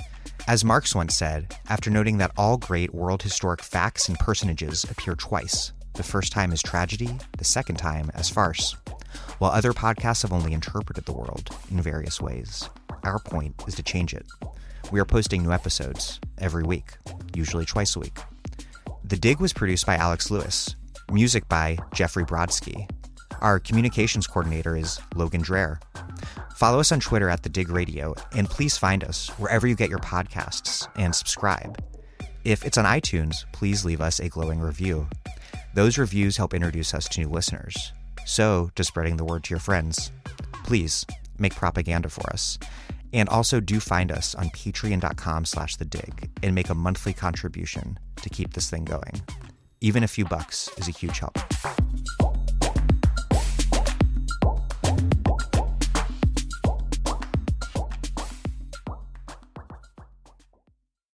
As 0.47 0.65
Marx 0.65 0.95
once 0.95 1.17
said, 1.17 1.53
after 1.69 1.91
noting 1.91 2.19
that 2.19 2.31
all 2.37 2.59
great 2.59 2.95
world 2.95 3.25
historic 3.25 3.61
facts 3.61 4.09
and 4.09 4.17
personages 4.21 4.85
appear 4.85 5.17
twice, 5.17 5.73
the 5.95 6.05
first 6.05 6.31
time 6.31 6.53
as 6.53 6.63
tragedy, 6.63 7.19
the 7.39 7.45
second 7.45 7.75
time 7.75 8.09
as 8.15 8.31
farce, 8.31 8.77
while 9.41 9.51
other 9.51 9.73
podcasts 9.73 10.23
have 10.23 10.33
only 10.33 10.53
interpreted 10.53 11.07
the 11.07 11.13
world 11.13 11.51
in 11.73 11.83
various 11.83 12.21
ways. 12.21 12.71
Our 13.03 13.19
point 13.19 13.65
is 13.67 13.75
to 13.75 13.83
change 13.83 14.15
it. 14.15 14.27
We 14.91 15.01
are 15.01 15.05
posting 15.05 15.43
new 15.43 15.53
episodes 15.53 16.19
every 16.39 16.63
week, 16.63 16.97
usually 17.35 17.67
twice 17.67 17.95
a 17.95 18.01
week. 18.01 18.19
The 19.05 19.19
Dig 19.19 19.39
was 19.39 19.53
produced 19.53 19.85
by 19.85 19.97
Alex 19.97 20.31
Lewis, 20.31 20.77
music 21.13 21.47
by 21.47 21.77
Jeffrey 21.93 22.25
Brodsky. 22.25 22.89
Our 23.43 23.59
communications 23.59 24.27
coordinator 24.27 24.77
is 24.77 24.99
Logan 25.15 25.43
Dreher. 25.43 25.79
Follow 26.57 26.81
us 26.81 26.91
on 26.91 27.01
Twitter 27.01 27.29
at 27.29 27.43
The 27.43 27.51
Dig 27.51 27.69
Radio, 27.69 28.15
and 28.35 28.49
please 28.49 28.79
find 28.79 29.05
us 29.05 29.29
wherever 29.39 29.67
you 29.67 29.75
get 29.75 29.91
your 29.91 29.99
podcasts 29.99 30.89
and 30.97 31.15
subscribe. 31.15 31.85
If 32.45 32.65
it's 32.65 32.79
on 32.79 32.87
iTunes, 32.87 33.45
please 33.53 33.85
leave 33.85 34.01
us 34.01 34.21
a 34.21 34.31
glowing 34.31 34.59
review. 34.59 35.07
Those 35.75 35.99
reviews 35.99 36.39
help 36.39 36.55
introduce 36.55 36.95
us 36.95 37.07
to 37.11 37.21
new 37.21 37.29
listeners. 37.29 37.93
So, 38.25 38.71
to 38.75 38.83
spreading 38.83 39.19
the 39.19 39.25
word 39.25 39.45
to 39.45 39.51
your 39.51 39.61
friends, 39.61 40.13
please 40.65 41.05
make 41.39 41.55
propaganda 41.55 42.09
for 42.09 42.33
us. 42.33 42.59
And 43.13 43.29
also 43.29 43.61
do 43.61 43.81
find 43.81 44.13
us 44.13 44.35
on 44.35 44.51
patreon.com 44.51 45.45
slash 45.45 45.77
the 45.77 45.85
dig 45.85 46.31
and 46.43 46.55
make 46.55 46.69
a 46.69 46.75
monthly 46.75 47.13
contribution 47.13 47.99
to 48.23 48.29
keep 48.29 48.55
this 48.55 48.69
thing 48.71 48.85
going. 48.85 49.23
Even 49.81 50.03
a 50.03 50.09
few 50.09 50.25
bucks 50.25 50.69
is 50.77 50.89
a 50.89 50.93
huge 50.93 51.19
help. 51.19 51.39